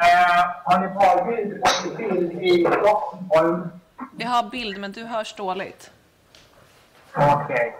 Eh, 0.00 0.44
har 0.64 0.80
ni 0.80 0.88
bra 0.88 1.24
bild 1.26 1.62
på 1.62 1.96
bild 1.96 2.42
i 2.42 2.64
Stockholm? 2.64 3.68
Vi 4.16 4.24
har 4.24 4.50
bild, 4.50 4.78
men 4.80 4.92
du 4.92 5.04
hörs 5.04 5.34
dåligt. 5.34 5.90
Okej. 7.14 7.76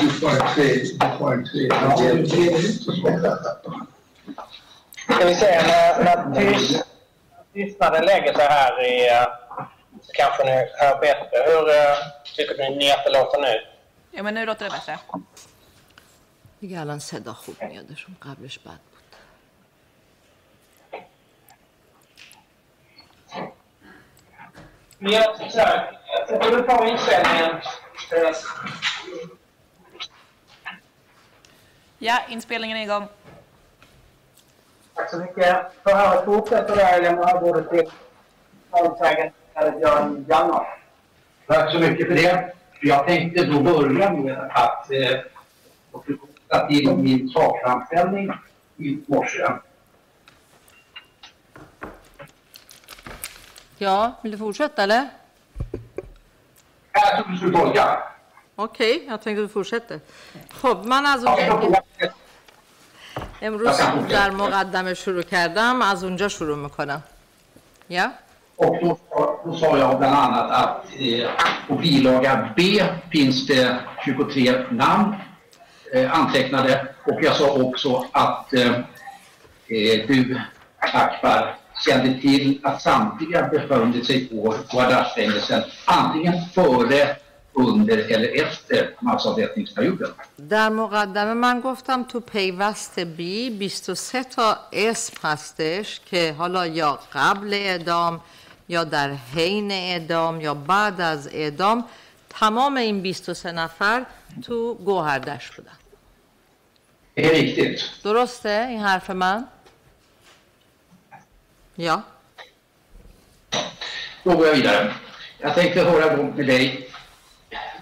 Du 0.00 0.10
får 0.10 0.54
tre, 0.54 0.68
du 1.00 1.18
får 1.18 1.32
en 1.32 1.44
tre 1.44 1.68
Ska 5.21 5.25
vi 5.25 5.35
se, 5.35 5.61
när, 5.67 6.03
när 6.03 6.35
tys, 6.35 6.83
tystnaden 7.53 8.05
lägger 8.05 8.33
sig 8.33 8.45
här 8.47 8.85
i, 8.85 9.09
eh, 9.09 9.23
så 10.01 10.11
kanske 10.13 10.43
ni 10.43 10.51
hör 10.51 10.99
bättre. 10.99 11.37
Hur 11.45 11.69
eh, 11.69 11.97
tycker 12.35 12.69
ni 12.79 12.91
att 12.91 13.03
det 13.05 13.11
låter 13.11 13.41
nu? 13.41 13.61
Ja, 14.11 14.23
men 14.23 14.33
nu 14.33 14.45
låter 14.45 14.65
det 14.65 14.71
bättre. 14.71 14.97
دیگه 16.59 16.81
الان 16.81 16.99
صدا 16.99 17.33
خوب 17.33 17.55
میادشون 17.63 18.15
قبلش 18.21 18.59
بد 18.59 18.79
بود 18.91 19.03
Men 24.99 25.11
jag, 25.11 25.51
så 25.51 25.59
här, 25.59 25.99
jag 26.07 26.27
sätter 26.29 26.61
på 26.61 26.85
inställningen. 26.85 27.51
Eh, 28.11 28.35
Ja, 31.99 32.19
inspelningen 32.29 32.77
är 32.77 32.81
igång. 32.83 33.07
Tack 34.94 35.10
så 35.10 35.18
mycket. 35.18 35.56
Förhöret 35.82 36.24
fortsätter 36.24 36.76
där. 36.76 36.92
Jag 36.92 37.02
lämnar 37.02 37.40
bordet 37.40 37.70
till 37.70 37.90
målsägande 38.70 39.32
Björn 39.54 40.26
Janmark. 40.28 40.66
Tack 41.46 41.72
så 41.72 41.78
mycket 41.78 42.06
för 42.06 42.14
det. 42.14 42.52
Jag 42.80 43.06
tänkte 43.06 43.44
då 43.44 43.60
börja 43.60 44.12
med 44.12 44.50
att 44.50 44.90
eh, 44.90 46.68
till 46.68 46.96
min 46.96 47.28
sakframställning 47.28 48.32
i 48.76 48.98
morse. 49.06 49.46
Ja, 53.78 54.12
vill 54.22 54.32
du 54.32 54.38
fortsätta 54.38 54.82
eller? 54.82 55.08
Jag 56.92 57.16
trodde 57.16 57.32
du 57.32 57.36
skulle 57.36 57.58
tolka. 57.58 58.02
Okej, 58.54 58.96
okay, 58.96 59.08
jag 59.08 59.22
tänkte 59.22 59.42
att 59.42 59.48
du 59.48 59.52
fortsätter. 59.52 60.00
Hobbman 60.62 61.06
alltså... 61.06 61.28
Ja, 61.28 62.08
امروز 63.41 63.77
در 64.09 64.29
مقدمه 64.29 64.93
شروع 64.93 65.21
کردم 65.21 65.81
از 65.81 66.03
اونجا 66.03 66.27
شروع 66.27 66.57
میکنم 66.57 67.03
یا 67.89 68.11
Och 68.59 68.77
då, 68.81 68.97
då 69.45 69.55
sa 69.55 69.77
jag 69.77 69.97
bland 69.99 70.15
annat 70.15 70.51
att 70.51 70.85
eh, 70.99 71.29
på 71.67 71.75
bilaga 71.75 72.49
B 72.55 72.61
finns 73.11 73.47
det 73.47 73.79
23 74.05 74.65
namn 74.71 75.15
eh, 75.93 76.19
antecknade 76.19 76.87
och 77.05 77.19
jag 77.21 77.35
sa 77.35 77.53
också 77.53 78.05
att 78.11 78.53
eh, 78.53 78.71
eh, 79.67 80.07
du, 80.07 80.41
Akbar, 80.79 81.55
kände 81.85 82.21
till 82.21 82.59
att 82.63 82.81
samtliga 82.81 83.47
befunnit 83.47 84.05
sig 84.05 84.25
på 84.25 84.55
Guardasfängelsen 84.71 85.63
antingen 85.85 86.33
före, 86.53 87.15
under 87.54 87.98
eller 87.98 88.42
efter 88.44 88.94
massavrättningsperioden. 89.02 90.10
در 90.50 90.68
مقدمه 90.68 91.34
من 91.34 91.60
گفتم 91.60 92.02
تو 92.02 92.20
پیوست 92.20 92.98
بی 92.98 93.50
23 93.50 94.24
تا 94.24 94.56
اسم 94.72 95.14
هستش 95.22 96.00
که 96.06 96.32
حالا 96.38 96.66
یا 96.66 96.98
قبل 97.12 97.54
اعدام 97.54 98.20
یا 98.68 98.84
در 98.84 99.10
حین 99.34 99.70
اعدام 99.70 100.40
یا 100.40 100.54
بعد 100.54 101.00
از 101.00 101.28
اعدام 101.28 101.84
تمام 102.30 102.76
این 102.76 103.00
23 103.02 103.52
نفر 103.52 104.06
تو 104.42 104.74
گوهردش 104.74 105.50
بودن 105.50 105.72
Det 107.16 107.26
är 107.26 107.34
riktigt. 107.34 107.80
درسته 108.04 108.66
این 108.68 108.80
حرف 108.80 109.10
من؟ 109.10 109.44
یا 111.78 112.02
Då 114.24 114.36
går 114.36 114.46
jag 114.46 114.54
vidare. 114.54 114.94
Jag 115.38 115.54
tänkte 115.54 115.80
höra 115.84 116.16
med 116.16 116.46
dig. 116.46 116.91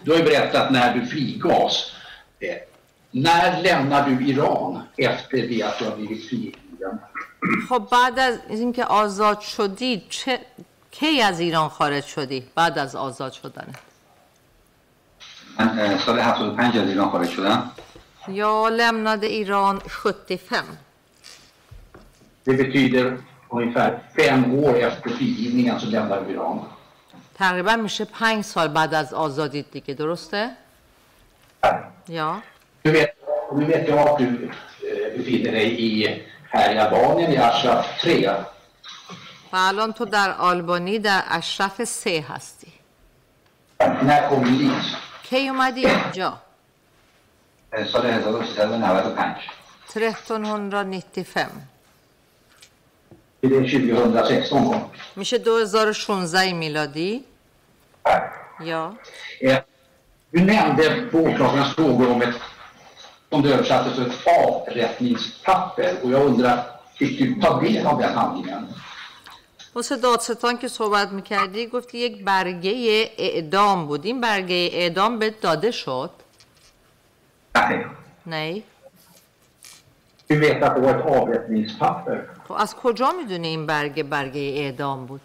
Du 0.04 0.12
har 0.12 0.18
ju 0.18 0.24
berättat 0.24 0.72
när 0.72 0.94
du 0.94 1.06
frigavs. 1.06 1.92
Eh, 2.40 2.56
när 3.12 3.62
lämnar 3.64 4.10
du 4.10 4.28
Iran 4.28 4.82
efter 4.98 5.38
det 5.38 5.64
att 5.64 5.80
du 5.80 5.86
har 5.86 5.96
blivit 5.98 6.30
frigiven? 6.30 7.00
خب 7.70 7.88
بعد 7.92 8.20
از 8.20 8.40
اینکه 8.50 8.86
آزاد 8.86 9.40
شدی 9.40 10.04
چه 10.10 10.40
کی 10.92 11.22
از 11.22 11.40
ایران 11.40 11.70
خارج 11.70 12.04
شدی 12.04 12.44
بعد 12.56 12.80
از 12.80 12.96
آزاد 12.96 13.32
شدن 13.32 13.68
من 15.60 15.80
اه، 15.80 15.98
سال 16.06 16.20
75 16.20 16.78
از 16.78 16.88
ایران 16.90 17.10
خارج 17.10 17.30
شدم 17.30 17.72
Jag 18.28 18.74
lämnade 18.74 19.28
Iran 19.36 19.82
75 19.88 20.66
Det 22.44 22.54
betyder 22.54 23.18
ungefär 23.50 24.00
fem 24.16 24.54
år 24.54 24.76
efter 24.76 25.10
frigivningen 25.10 25.80
så 25.80 25.86
lämnar 25.88 26.22
du 26.22 26.34
Iran. 26.34 26.60
تقریبا 27.41 27.77
میشه 27.77 28.05
پنج 28.05 28.45
سال 28.45 28.69
بعد 28.69 28.95
از 28.95 29.15
آزادیت 29.15 29.71
دیگه 29.71 29.95
درسته؟ 29.95 30.51
یا 32.09 32.43
Nu 32.85 32.93
vet, 32.93 33.11
nu 33.53 33.65
vet 33.67 33.89
jag 33.89 33.99
att 33.99 34.19
du 34.19 34.51
befinner 35.17 35.53
dig 35.53 35.81
i, 35.89 36.23
här 36.49 36.75
i 36.75 36.79
Albanien 36.79 37.33
i 37.33 37.37
Ashraf 37.37 38.01
3. 38.03 38.31
و 39.53 39.57
الان 39.57 39.93
تو 39.93 40.05
در 40.05 40.31
آلبانی 40.39 40.99
در 40.99 41.23
اشرف 41.29 41.85
سه 41.85 42.25
هستی? 42.29 42.73
کی 45.23 45.49
اومدی 45.49 45.87
اینجا؟ 45.87 46.39
سال 47.93 48.07
1395 48.07 49.37
1395 49.95 51.13
Det 51.15 51.21
är 51.21 51.80
2016 53.43 54.49
kom. 54.51 54.91
میشه 55.17 55.39
2016 55.39 56.53
میلادی 56.53 57.25
یا 58.65 58.93
Eh, 59.43 59.57
Du 60.33 60.41
nämnde 60.45 61.09
på 61.13 61.19
åklagarens 61.19 61.75
frågor 61.75 62.09
om 62.11 62.23
ett, 62.23 62.35
som 63.31 63.43
du 63.43 63.49
översatte 63.55 63.95
som 63.95 64.05
ett 64.07 64.17
avrättningspapper 64.49 65.91
och 66.03 66.11
jag 66.11 66.23
undrar, 66.27 66.57
fick 66.99 67.19
du 67.19 67.41
ta 67.41 67.61
del 67.61 67.87
av 67.87 67.99
den 68.03 68.13
handlingen? 68.15 68.63
واسه 69.75 69.97
دادستان 69.97 70.59
که 70.59 70.69
صحبت 70.69 71.09
می‌کردی 71.13 71.67
گفتی 71.67 71.99
یک 71.99 72.25
برگه 72.25 73.11
اعدام 73.19 73.87
بود 73.87 74.05
این 74.05 74.21
برگه 74.21 74.71
اعدام 74.73 75.19
بهت 75.19 75.41
داده 75.41 75.71
شد؟ 75.71 76.11
Nej, 77.55 77.85
نه 78.27 78.63
Du 80.31 80.39
vet 80.39 80.63
att 80.63 80.75
det 80.75 80.81
var 80.81 80.95
ett 80.95 81.07
avrättningspapper. 81.07 82.19
خب 82.49 82.53
از 82.53 82.75
کجا 82.75 83.13
می‌دونی 83.13 83.49
این 83.49 83.67
برگه 83.67 84.03
برگه 84.03 84.41
اعدام 84.41 85.07
بود؟ 85.07 85.21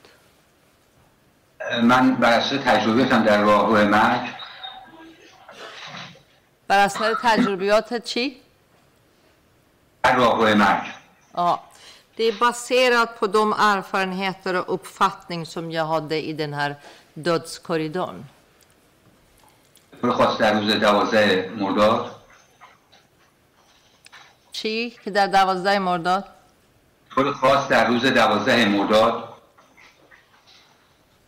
من 1.84 2.16
بر 2.16 2.40
اساس 2.40 2.60
تجربیاتم 2.66 3.24
در 3.24 3.42
راهرو 3.42 3.90
مرگ 3.90 4.30
بر 6.68 6.80
اثر 6.80 7.16
تجربیات 7.24 8.04
چی؟ 8.04 8.38
در 10.04 10.16
راهرو 10.16 10.56
مرگ 10.56 10.86
Ja, 11.38 11.60
det 12.16 12.24
är 12.24 12.34
baserat 12.40 13.20
på 13.20 13.28
de 13.28 13.54
erfarenheter 13.58 14.56
och 14.56 14.74
uppfattning 14.74 15.46
som 15.46 15.72
jag 15.72 15.86
hade 15.86 16.22
i 16.30 16.34
den 16.34 16.54
här 16.54 16.76
طور 20.02 20.12
خاص 20.12 20.38
در 20.38 20.62
روز 20.62 20.74
12 20.74 21.62
مرداد 21.62 22.25
چی؟ 24.56 24.98
که 25.04 25.12
در 25.12 25.28
دوازده 25.28 25.80
مرداد؟ 25.80 26.26
طور 27.16 27.34
خاص 27.34 27.68
در 27.68 27.88
روز 27.88 28.06
12 28.06 28.66
مرداد 28.66 29.30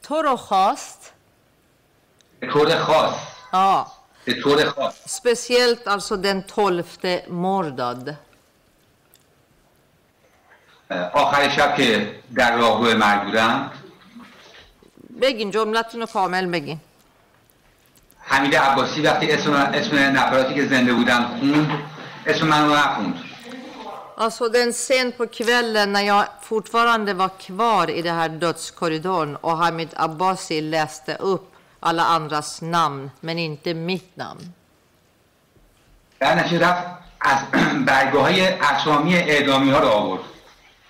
تو 0.03 0.21
رو 0.21 0.35
خواست؟ 0.35 1.11
به 2.39 2.47
طور 2.47 2.77
خاص 2.77 3.15
Ja, 3.53 3.87
به 4.25 4.33
طور 4.41 4.69
خاص 4.69 5.17
speciellt 5.17 5.87
alltså 5.87 6.15
den 6.17 6.43
12 6.47 7.25
mordad. 7.29 8.13
اه، 10.91 11.11
آخر 11.13 11.49
شب 11.49 11.75
که 11.75 12.15
در 12.35 12.57
راهرو 12.57 12.97
مرگ 12.97 13.23
بودم 13.23 13.71
بگین 15.21 15.51
جملتون 15.51 16.01
رو 16.01 16.07
کامل 16.07 16.45
بگین. 16.45 16.79
حمید 18.19 18.55
عباسی 18.55 19.01
وقتی 19.01 19.31
اسم, 19.31 19.53
اسم 19.53 19.95
نفراتی 19.95 20.53
که 20.53 20.67
زنده 20.67 20.93
بودن 20.93 21.23
خوند 21.23 21.96
eftersom 22.27 22.51
han 22.51 22.69
var 22.69 22.77
afund. 22.77 23.13
Alltså 24.17 24.49
den 24.49 24.73
sen 24.73 25.11
på 25.11 25.27
kvällen 25.27 25.93
när 25.93 26.01
jag 26.01 26.25
fortfarande 26.41 27.13
var 27.13 27.29
kvar 27.29 27.89
i 27.89 28.01
den 28.01 28.15
här 28.15 28.29
dödskorridoren 28.29 29.35
och 29.35 29.57
Hamid 29.57 29.89
Abbasi 29.95 30.61
läste 30.61 31.15
upp 31.15 31.53
alla 31.79 32.03
andras 32.03 32.61
namn, 32.61 33.11
men 33.19 33.39
inte 33.39 33.73
mitt 33.73 34.15
namn. 34.15 34.53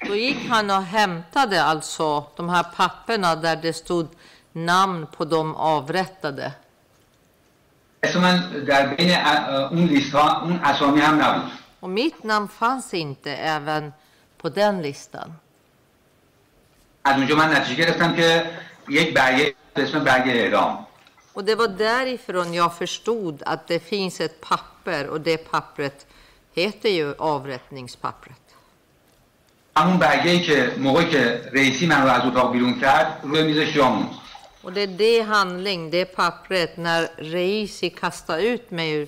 Då 0.08 0.16
gick 0.16 0.50
han 0.50 0.70
och 0.70 0.84
hämtade 0.84 1.64
alltså 1.64 2.26
de 2.36 2.50
här 2.50 2.64
papperna 2.64 3.36
där 3.36 3.56
det 3.56 3.74
stod 3.74 4.08
namn 4.52 5.08
på 5.18 5.26
de 5.26 5.56
avrättade 5.56 6.52
اسم 8.07 8.21
من 8.21 8.65
در 8.65 8.87
بین 8.87 9.11
ا- 9.15 9.69
اون 9.69 9.85
لیست 9.85 10.13
ها 10.15 10.41
اون 10.43 10.61
اسامی 10.65 11.01
هم 11.01 11.23
نبود 11.23 11.51
Och 11.83 11.91
mitt 11.91 12.25
namn 12.25 12.49
fanns 12.49 12.95
inte 12.95 13.31
även 13.37 13.93
på 14.43 14.49
den 14.49 14.83
listan. 14.83 15.31
از 17.05 17.17
اونجا 17.17 17.37
من 17.37 17.53
نتیجه 17.57 17.85
گرفتم 17.85 18.17
که 18.17 18.51
یک 18.89 19.15
برگه 19.15 19.55
به 19.75 19.83
اسم 19.83 20.05
برگه 20.05 20.33
اعدام 20.33 20.87
Och 21.35 21.45
det 21.45 21.55
var 21.55 21.69
därifrån 21.69 22.55
jag 22.55 22.75
förstod 22.79 23.43
att 23.47 23.67
det 23.69 23.79
finns 23.79 24.21
ett 24.21 24.41
papper 24.41 25.07
och 25.09 25.21
det 25.21 25.37
pappret 25.51 26.07
heter 26.55 26.89
ju 26.89 27.15
avrättningspappret. 27.19 28.39
همون 29.77 29.99
برگه 29.99 30.31
ای 30.31 30.41
که 30.41 30.73
موقعی 30.79 31.09
که 31.11 31.51
رئیسی 31.53 31.87
من 31.87 32.03
رو 32.03 32.09
از 32.09 32.23
اتاق 32.27 32.53
بیرون 32.53 32.81
کرد 32.81 33.21
روی 33.23 33.43
میزش 33.43 33.73
جا 33.75 33.89
موند 33.91 34.11
och 34.68 34.74
det 34.74 34.82
är 34.82 34.88
det 34.88 35.22
handling, 35.22 35.90
det 35.90 36.06
pappret, 36.06 36.78
när 36.78 37.08
Reisi 37.18 37.90
kastade 37.90 38.42
ut 38.42 38.72
mig 38.72 38.92
ur, 38.92 39.08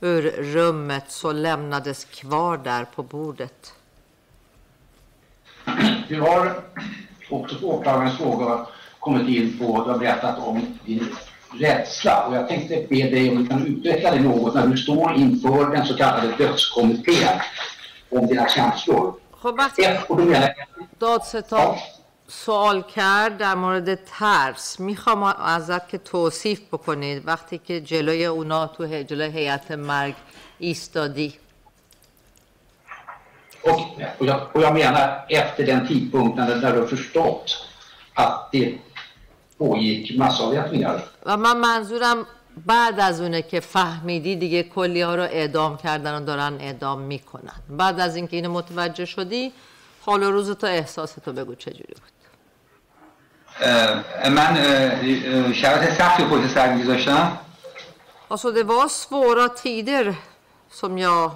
ur 0.00 0.22
rummet 0.30 1.04
så 1.08 1.32
lämnades 1.32 2.04
kvar 2.04 2.56
där 2.56 2.84
på 2.84 3.02
bordet. 3.02 3.72
Vi 6.08 6.16
har 6.16 6.62
också 7.30 7.56
på 7.56 7.66
åklagarens 7.66 8.18
fråga 8.18 8.66
kommit 8.98 9.28
in 9.28 9.58
på, 9.58 9.84
du 9.84 9.90
har 9.90 9.98
berättat 9.98 10.38
om 10.38 10.78
din 10.84 11.16
rädsla 11.60 12.26
och 12.26 12.36
jag 12.36 12.48
tänkte 12.48 12.86
be 12.88 12.96
dig 12.96 13.30
om 13.30 13.36
du 13.36 13.46
kan 13.46 13.66
utveckla 13.66 14.10
det 14.10 14.20
något 14.20 14.54
när 14.54 14.66
du 14.66 14.76
står 14.76 15.14
inför 15.14 15.70
den 15.70 15.86
så 15.86 15.96
kallade 15.96 16.36
dödskommittén 16.36 17.40
om 18.10 18.26
dina 18.26 18.48
känslor. 18.48 19.14
Robert, 19.42 20.08
då 20.08 20.14
menar 20.14 20.54
jag... 20.98 21.78
سوال 22.30 22.82
کرد 22.82 23.38
در 23.38 23.54
مورد 23.54 23.94
ترس. 23.94 24.80
می‌خوام 24.80 25.22
ازت 25.22 25.88
که 25.88 25.98
توصیف 25.98 26.60
بکنید 26.60 27.22
وقتی 27.26 27.58
که 27.58 27.80
جلوی 27.80 28.24
اونا 28.24 28.66
تو 28.66 28.86
جلوی 28.86 29.32
هیئت 29.38 29.70
مرگ 29.70 30.14
ایستادی. 30.58 31.34
Och, 33.62 33.80
och, 34.18 34.26
jag, 34.26 34.40
och 34.54 34.62
jag 34.62 34.74
menar 34.74 35.26
efter 35.28 35.66
den 35.66 35.80
tidpunkten 35.88 36.60
när 36.60 36.72
du 36.76 36.86
förstått 36.86 37.46
att 38.14 38.52
det 38.52 38.78
pågick 39.58 40.18
massavrättningar. 40.18 41.02
و 41.26 41.36
من 41.36 41.56
منظورم 41.56 42.26
بعد 42.66 43.00
از 43.00 43.20
اونه 43.20 43.42
که 43.42 43.60
فهمیدی 43.60 44.36
دیگه 44.36 44.62
کلی 44.62 45.02
ها 45.02 45.14
رو 45.14 45.22
اعدام 45.22 45.76
کردن 45.76 46.22
و 46.22 46.24
دارن 46.24 46.58
اعدام 46.60 47.00
می‌کنن. 47.00 47.60
بعد 47.68 48.00
از 48.00 48.16
اینکه 48.16 48.36
اینو 48.36 48.52
متوجه 48.52 49.04
شدی 49.04 49.52
حال 50.00 50.22
و 50.22 50.30
روز 50.30 50.50
تو 50.50 50.66
احساس 50.66 51.12
تو 51.12 51.32
بگو 51.32 51.54
چجوری 51.54 51.94
بود. 51.94 52.19
من 54.29 54.37
اه، 54.57 54.91
اه، 55.45 55.53
شرایط 55.53 55.93
سختی 55.97 56.23
پشت 56.23 56.53
سر 56.53 56.73
میذاشتم 56.73 57.37
Alltså 58.29 58.51
det 58.51 58.63
var 58.63 58.87
svåra 58.87 59.49
tider 59.49 60.15
som 60.71 60.97
jag, 60.97 61.31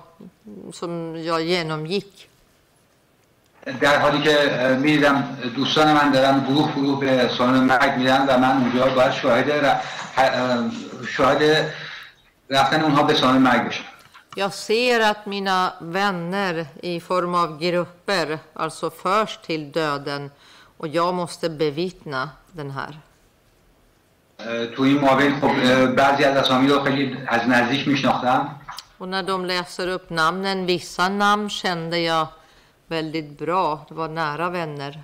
som 0.74 1.16
jag 1.24 1.42
genomgick. 1.42 2.30
در 3.81 4.00
حالی 4.00 4.22
که 4.22 4.36
اه، 4.51 4.78
میدیدم 4.78 5.38
دوستان 5.56 5.94
من 5.94 6.12
دارن 6.12 6.40
گروه 6.50 6.72
گروه 6.75 7.00
به 7.00 7.30
سالن 7.38 7.60
مرگ 7.63 7.98
میرن 7.98 8.25
و 8.28 8.38
من 8.38 8.57
اونجا 8.57 8.86
باید 8.96 9.12
شاهد 9.12 9.51
ر- 9.51 9.75
اه، 10.18 10.72
شاهد 11.07 11.74
رفتن 12.50 12.81
اونها 12.81 13.04
به 13.04 13.13
سالن 13.13 13.38
مرگ 13.38 13.68
بشم 13.68 13.84
Jag 14.38 14.54
ser 14.54 15.00
att 15.12 15.25
mina 15.25 15.74
vänner 15.81 16.66
i 16.84 17.00
form 17.00 17.36
av 17.36 17.60
grupper 17.60 18.40
alltså 18.54 18.90
förs 18.90 19.38
till 19.48 19.72
döden 19.72 20.31
och 20.78 20.88
jag 20.88 21.13
måste 21.13 21.50
bevittna 21.50 22.30
den 22.51 22.72
här. 22.72 22.94
اه، 24.40 24.66
تو 24.66 24.84
این 24.84 25.00
مابین 25.00 25.40
خب 25.40 25.46
اه، 25.63 25.86
بعضی 25.86 26.24
از 26.24 26.38
اسامی 26.38 26.68
رو 26.69 26.84
خیلی 26.84 27.18
از 27.28 27.42
نزدیک 27.48 27.88
میشناختم 27.88 28.50
Och 29.00 29.07
när 29.10 29.24
de 29.24 29.46
läser 29.46 29.88
upp 29.88 30.10
namnen, 30.10 30.66
vissa 30.66 31.10
namn 31.10 31.50
kände 31.50 32.00
jag 32.00 32.28
väldigt 32.88 33.38
bra. 33.40 33.86
Det 33.90 33.94
var 33.96 34.07
nära 34.07 34.50
vänner. 34.50 35.00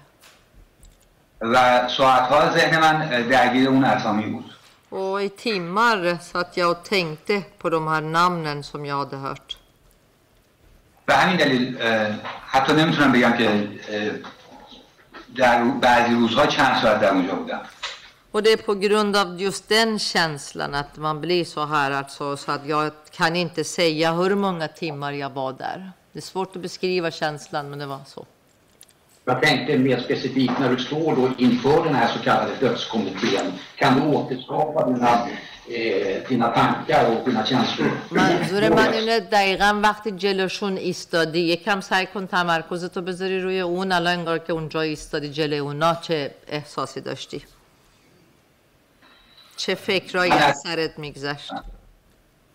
و 1.42 1.88
ساعتها 1.90 2.50
ذهن 2.54 2.80
من 2.82 3.02
اه، 3.02 3.22
درگیر 3.22 3.68
اون 3.70 3.86
اسامی 3.86 4.24
بود 4.26 4.52
Och 4.90 5.22
i 5.24 5.30
timmar 5.30 6.18
satt 6.32 6.58
jag 6.58 6.70
och 6.72 6.84
tänkte 6.84 7.42
på 7.58 7.70
de 7.70 7.88
här 7.88 8.02
namnen 8.02 8.64
som 8.64 8.86
jag 8.86 8.98
hade 8.98 9.18
hört. 9.18 9.58
به 11.06 11.14
همین 11.16 11.38
دلیل 11.38 11.78
اه، 11.82 12.12
حتی 12.48 12.74
نمیتونم 12.74 13.12
بگم 13.12 13.32
که 13.38 13.50
اه، 13.90 14.12
در 15.36 15.64
بعضی 15.64 16.14
روزها 16.16 16.46
چند 16.46 16.82
ساعت 16.82 17.02
در 17.02 17.14
اونجا 17.14 17.36
بودم 17.36 17.62
Och 18.36 18.44
det 18.44 18.52
är 18.52 18.58
på 18.58 18.76
grund 18.76 19.16
av 19.16 19.42
just 19.42 19.70
den 19.70 20.00
känslan 20.00 20.76
att 20.76 20.98
man 20.98 21.22
blir 21.22 21.46
så 21.46 21.66
här 21.66 21.92
alltså, 21.92 22.38
så 22.38 22.52
att 22.52 22.66
jag 22.68 22.92
kan 23.12 23.36
inte 23.36 23.64
säga 23.64 24.14
hur 24.14 24.36
många 24.36 24.68
timmar 24.68 25.12
jag 25.12 25.30
var 25.30 25.54
där. 25.54 25.92
Det 26.12 26.20
är 26.20 26.24
svårt 26.24 26.56
att 26.56 26.62
beskriva 26.62 27.12
känslan 27.12 27.70
men 27.70 27.80
det 27.80 27.86
var 27.86 28.00
så. 28.08 28.26
Jag 29.26 29.42
tänkte 29.42 29.78
mer 29.78 30.00
specifikt 30.00 30.60
när 30.60 30.70
du 30.76 30.84
står 30.84 31.16
då 31.16 31.30
inför 31.38 31.84
den 31.84 31.96
här 31.96 32.08
så 32.14 32.20
kallade 32.20 32.56
dödskommittén. 32.60 33.54
Kan 33.76 34.00
du 34.00 34.16
återskapa 34.18 34.88
dina, 34.88 35.12
eh, 35.12 35.28
tankar 36.55 37.05
och 37.11 37.25
dina 37.29 37.47
känslor? 37.47 37.91
منظور 38.11 38.69
من 38.69 38.93
اینه 38.93 39.21
دقیقا 39.21 39.81
وقتی 39.83 40.11
جلوشون 40.11 40.77
ایستادی 40.77 41.39
یکم 41.41 41.81
سعی 41.81 42.07
کن 42.07 42.27
تمرکزتو 42.27 43.03
بذاری 43.03 43.41
روی 43.41 43.61
اون 43.61 43.93
الان 43.93 44.19
انگار 44.19 44.39
که 44.39 44.53
اونجا 44.53 44.81
ایستادی 44.81 45.29
جلوی 45.31 45.59
اونا 45.59 45.95
چه 45.95 46.31
احساسی 46.49 47.01
داشتی؟ 47.01 47.43
چه 49.57 49.75
فکرایی 49.75 50.33
از 50.33 50.61
سرت 50.61 50.99
میگذشت؟ 50.99 51.51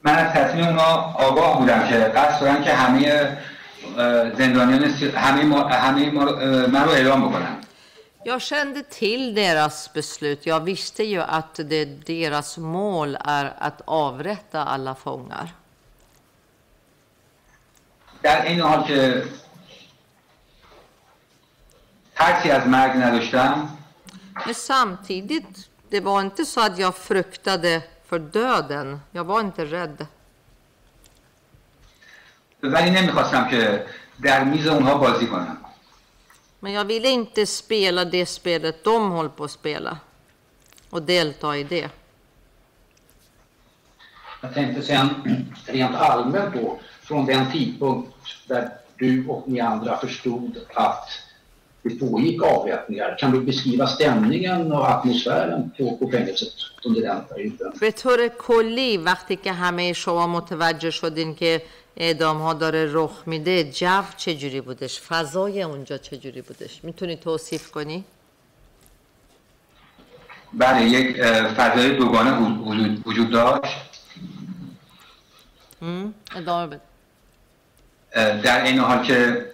من 0.04 0.16
از 0.16 0.34
تصمیم 0.34 0.66
اونا 0.68 1.14
آگاه 1.18 1.60
بودم 1.60 1.88
که 1.88 1.96
قصد 1.96 2.42
دارن 2.42 2.64
که 2.64 2.74
همه 2.74 3.38
زندانیان 4.38 4.84
همه, 5.16 5.44
ما، 5.44 5.64
همه 5.68 6.12
ما 6.12 6.24
رو- 6.84 6.92
اعدام 6.92 7.28
بکنن. 7.30 7.58
Jag 8.25 8.43
kände 8.43 8.83
till 8.83 9.35
deras 9.35 9.93
beslut. 9.93 10.47
Jag 10.47 10.61
visste 10.61 11.05
ju 11.05 11.21
att 11.23 11.55
det, 11.55 11.85
deras 11.85 12.59
mål 12.59 13.19
är 13.25 13.55
att 13.59 13.81
avrätta 13.85 14.65
alla 14.65 14.95
fångar. 14.95 15.55
در 18.23 18.45
این 18.47 18.61
حال 18.61 18.87
که 18.87 19.25
ترسی 22.15 22.51
از 22.51 22.67
مرگ 22.67 22.97
نداشتم 22.97 23.77
Men 24.47 24.55
samtidigt, 24.55 25.69
det 25.91 26.01
var 26.01 26.21
inte 26.21 26.45
så 26.45 26.61
att 26.61 26.79
jag 26.79 26.95
fruktade 26.95 27.83
för 28.07 28.19
döden. 28.19 29.01
Jag 29.13 29.25
var 29.25 29.41
inte 29.41 29.65
rädd. 29.65 30.07
ولی 32.63 32.91
نمیخواستم 32.91 33.49
که 33.49 33.87
در 34.23 34.45
میز 34.45 34.67
اونها 34.67 34.95
بازی 34.95 35.27
کنم 35.27 35.57
Men 36.65 36.73
jag 36.73 36.85
ville 36.85 37.09
inte 37.09 37.47
spela 37.47 38.05
det 38.05 38.27
spelet 38.27 38.85
de 38.85 39.11
håller 39.11 39.31
på 39.31 39.45
att 39.45 39.51
spela 39.51 39.99
och 40.91 41.03
delta 41.03 41.57
i 41.57 41.65
det. 41.65 41.89
Jag 44.41 44.55
tänkte 44.55 44.83
sen 44.83 45.09
rent 45.67 45.97
allmänt 45.97 46.55
då, 46.55 46.79
från 47.03 47.27
den 47.27 47.53
tidpunkt 47.53 48.09
där 48.49 48.71
du 48.97 49.29
och 49.29 49.49
ni 49.49 49.61
andra 49.61 49.97
förstod 49.97 50.59
att 50.75 51.09
det 51.83 51.91
pågick 51.91 52.43
avrättningar. 52.43 53.17
Kan 53.19 53.31
du 53.31 53.41
beskriva 53.41 53.87
stämningen 53.87 54.73
och 54.73 54.91
atmosfären 54.91 55.71
på, 55.77 55.97
på 55.97 56.11
fängelset 56.11 56.53
under 56.85 57.01
den 57.01 57.25
perioden? 57.25 57.73
به 57.81 57.91
طور 57.91 58.29
کلی 58.29 58.97
وقتی 58.97 59.37
که 59.37 59.53
همه 59.53 59.93
شما 59.93 60.27
متوجه 60.27 60.91
شدین 60.91 61.35
که 61.35 61.63
اعدام 61.98 62.38
ها 62.42 62.54
داره 62.54 62.90
رخ 62.92 63.24
میده 63.26 63.72
جو 63.72 64.04
چجوری 64.18 64.62
بودش؟ 64.62 65.02
فضای 65.02 65.62
اونجا 65.64 65.98
چجوری 65.98 66.42
بودش؟ 66.42 66.84
می‌تونی 66.84 67.16
توصیف 67.16 67.72
کنی؟ 67.72 68.04
بله 70.54 70.86
یک 70.86 71.22
فضای 71.58 71.96
دوگانه 71.98 72.32
وجود, 73.06 73.30
داشت. 73.32 73.78
ادامه 76.36 76.68
بده. 76.68 76.82
در 78.42 78.64
این 78.64 78.80
حال 78.80 79.06
که 79.06 79.46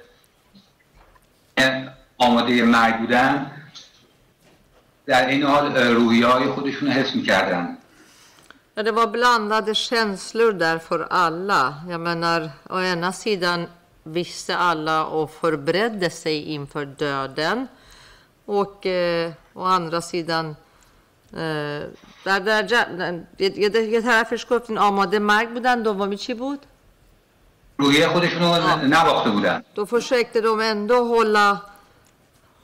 آماده 2.17 2.63
مرگ 2.63 2.97
بودن 2.97 3.51
در 5.05 5.27
این 5.27 5.43
حال 5.43 5.77
روحی 5.77 6.21
های 6.21 6.47
خودشون 6.47 6.89
حس 6.91 7.15
می‌کردن. 7.15 7.77
Ja, 8.74 8.82
det 8.82 8.92
var 8.92 9.06
blandade 9.06 9.74
känslor 9.74 10.52
där 10.52 10.78
för 10.78 11.06
alla. 11.10 11.74
Jag 11.88 12.00
menar, 12.00 12.50
å 12.70 12.80
ena 12.80 13.12
sidan 13.12 13.66
visste 14.02 14.56
alla 14.56 15.04
och 15.06 15.30
förberedde 15.30 16.10
sig 16.10 16.42
inför 16.42 16.84
döden. 16.84 17.66
Och 18.44 18.86
eh, 18.86 19.32
å 19.54 19.62
andra 19.64 20.00
sidan 20.00 20.56
eh, 21.32 21.82
در 22.24 22.40
در 22.40 22.62
ج- 22.62 22.88
یه, 23.38 23.50
یه, 23.60 23.82
یه 23.94 24.00
طرفش 24.02 24.46
گفتین 24.50 24.78
آماده 24.78 25.18
مرگ 25.18 25.48
بودن 25.54 25.82
دومی 25.82 26.16
چی 26.16 26.34
بود؟ 26.34 26.60
روحیه 27.78 28.08
خودشون 28.08 28.42
رو 28.42 28.86
نباخته 28.86 29.30
بودن 29.30 29.62
Då 29.74 29.86
försökte 29.86 30.40
de 30.40 30.60
ändå 30.60 31.04
hålla 31.04 31.60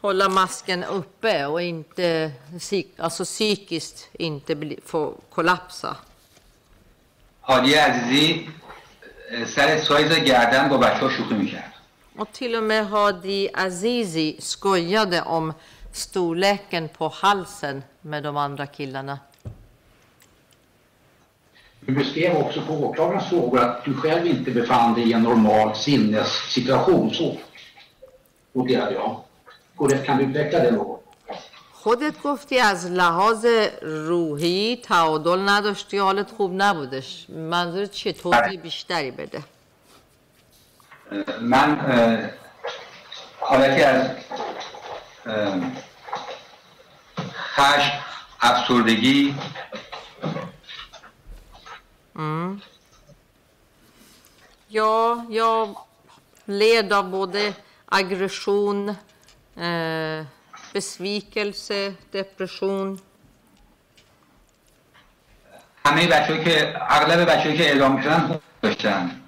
hålla 0.06 0.28
masken 0.28 0.84
uppe 0.84 1.46
och 1.46 1.62
inte, 1.62 2.30
psyk- 2.52 2.94
alltså 2.98 3.24
psykiskt 3.24 4.08
inte 4.12 4.54
bli, 4.54 4.78
få 4.86 5.14
kollapsa. 5.30 5.96
هادی 7.44 7.74
عزیزی 7.74 8.48
اه، 9.30 9.44
سر 9.44 9.78
سایز 9.84 10.12
گردن 10.12 10.68
با 10.68 10.76
بچه 10.76 10.98
ها 11.00 11.10
شوخی 11.10 11.34
میکرد 11.34 11.72
Och 12.16 12.32
till 12.32 12.54
och 12.56 12.62
med 12.62 12.86
Hadi 12.86 13.48
Azizi 13.54 14.36
skojade 14.40 15.22
om 15.22 15.52
storleken 15.92 16.88
på 16.88 17.08
halsen 17.08 17.82
med 18.00 18.22
de 18.22 18.36
andra 18.36 18.66
killarna. 18.66 19.18
Du 21.80 21.92
beskrev 21.94 22.36
också 22.36 22.60
på 22.66 22.72
åklagarens 22.72 23.28
frågor 23.28 23.58
att 23.60 23.84
du 23.84 23.94
själv 23.94 24.26
inte 24.26 24.50
befann 24.50 24.94
dig 24.94 25.10
i 25.10 25.12
en 25.12 25.22
normal 25.22 25.76
sinnessituation. 25.76 27.14
Så 27.14 27.36
noterade 28.52 28.94
jag. 28.94 29.20
خودت 31.73 32.21
گفتی 32.21 32.59
از 32.59 32.85
لحاظ 32.85 33.45
روحی 33.81 34.81
تعادل 34.83 35.49
نداشتی 35.49 35.97
حالت 35.97 36.31
خوب 36.31 36.51
نبودش. 36.55 37.25
منظورت 37.29 37.91
چیه؟ 37.91 38.13
توضیح 38.13 38.61
بیشتری 38.61 39.11
بده. 39.11 39.43
من 41.41 41.69
حالتی 43.39 43.81
از 43.81 44.09
خشم 47.55 47.91
افسردگی 48.41 49.35
jag 55.29 55.69
led 56.45 56.91
av 56.99 57.05
både 57.09 57.43
aggression, 57.99 58.77
eh, 59.56 60.24
besvikelse, 60.74 61.94
depression. 62.12 62.98
همه 65.86 66.06
بچه‌ای 66.06 66.44
که 66.44 66.74
اغلب 66.88 67.30
بچه‌ای 67.30 67.58
که 67.58 67.70
اعدام 67.70 67.96
میشدن 67.96 68.40
داشتن 68.62 69.22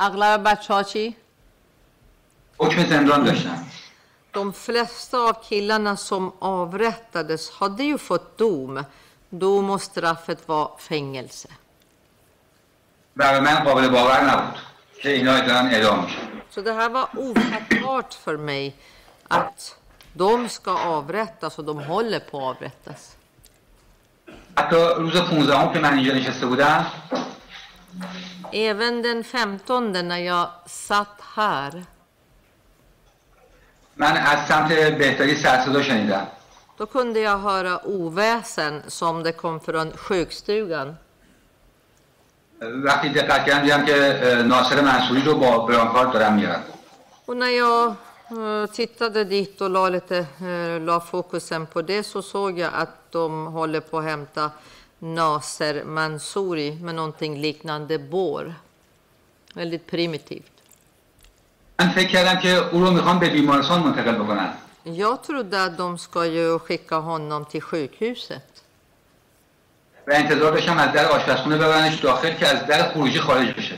اغلب 0.00 0.42
بچه 0.48 0.74
ها 0.74 0.82
چی؟ 0.82 1.16
حکم 2.58 2.84
زندان 2.84 3.24
داشتن 3.24 3.64
De 4.34 4.52
flesta 4.52 5.18
av 5.28 5.34
killarna 5.48 5.96
som 5.96 6.32
avrättades 6.38 7.50
hade 7.50 7.84
ju 7.84 7.98
fått 7.98 8.38
dom. 8.38 8.84
Dom 9.30 9.70
och 9.70 9.82
straffet 9.82 10.48
var 10.48 10.70
fängelse. 10.78 11.48
برای 13.16 13.40
من 13.40 13.54
قابل 13.54 13.88
باور 13.88 14.20
نبود 14.20 14.58
که 15.02 15.10
اینا 15.10 15.40
دارن 15.40 15.66
اعدام 15.66 16.04
میشن 16.04 16.31
så 16.53 16.61
det 16.61 16.73
här 16.73 16.89
var 16.89 17.07
ofattbart 17.17 18.13
för 18.13 18.37
mig 18.37 18.75
att 19.27 19.75
de 20.13 20.49
ska 20.49 20.77
avrättas 20.77 21.59
och 21.59 21.65
de 21.65 21.79
håller 21.79 22.19
på 22.19 22.37
att 22.37 22.55
avrättas. 22.55 23.15
Även 28.51 29.01
den 29.01 29.23
15 29.23 29.91
när 29.91 30.17
jag 30.17 30.49
satt 30.65 31.21
här. 31.35 31.85
Då 36.77 36.85
kunde 36.85 37.19
jag 37.19 37.37
höra 37.37 37.85
oväsen 37.85 38.81
som 38.87 39.23
det 39.23 39.31
kom 39.31 39.59
från 39.59 39.97
sjukstugan. 39.97 40.95
وقتی 42.62 43.08
دقت 43.08 43.44
کردم 43.46 43.62
دیدم 43.62 43.84
که 43.84 44.20
اه، 44.22 44.42
ناصر 44.42 44.80
منصوری 44.80 45.22
رو 45.22 45.34
با 45.34 45.58
برانکارد 45.58 46.12
دارم 46.12 46.34
میارن 46.34 46.62
Och 47.26 47.36
när 47.36 47.48
jag 47.48 47.94
eh, 48.30 48.66
tittade 48.72 49.24
dit 49.24 49.60
och 49.60 49.70
la, 49.70 49.88
lite, 49.88 50.18
eh, 50.18 50.80
la 50.80 51.00
fokusen 51.00 51.66
på 51.66 51.82
det 51.82 52.02
så 52.02 52.22
såg 52.22 52.58
jag 52.58 52.70
att 52.74 53.12
de 53.12 53.46
håller 53.46 53.80
på 53.80 53.98
att 53.98 54.04
hämta 54.04 54.50
Naser 54.98 55.84
Mansouri 55.84 56.78
med 56.82 56.94
någonting 56.94 57.40
liknande 57.40 57.98
bår. 57.98 58.54
Väldigt 59.54 59.86
primitivt. 59.86 60.52
من 61.80 61.88
فکر 61.88 62.08
کردم 62.08 62.40
که 62.40 62.56
او 62.72 62.80
رو 62.80 62.90
میخوام 62.90 63.18
به 63.18 63.28
بیمارستان 63.30 63.80
منتقل 63.80 64.14
بکنن 64.14 64.52
Jag 64.84 65.22
trodde 65.22 65.64
att 65.64 65.76
de 65.78 65.98
ska 65.98 66.26
ju 66.26 66.58
skicka 66.58 66.96
honom 66.96 67.44
till 67.44 67.62
sjukhuset. 67.62 68.51
و 70.06 70.12
انتظار 70.12 70.52
داشتم 70.52 70.78
از 70.78 70.92
در 70.92 71.08
آشپزخونه 71.08 71.56
ببرنش 71.56 72.00
داخل 72.00 72.34
که 72.34 72.46
از 72.46 72.66
در 72.66 72.82
خروجی 72.92 73.20
خارج 73.20 73.52
بشه 73.52 73.74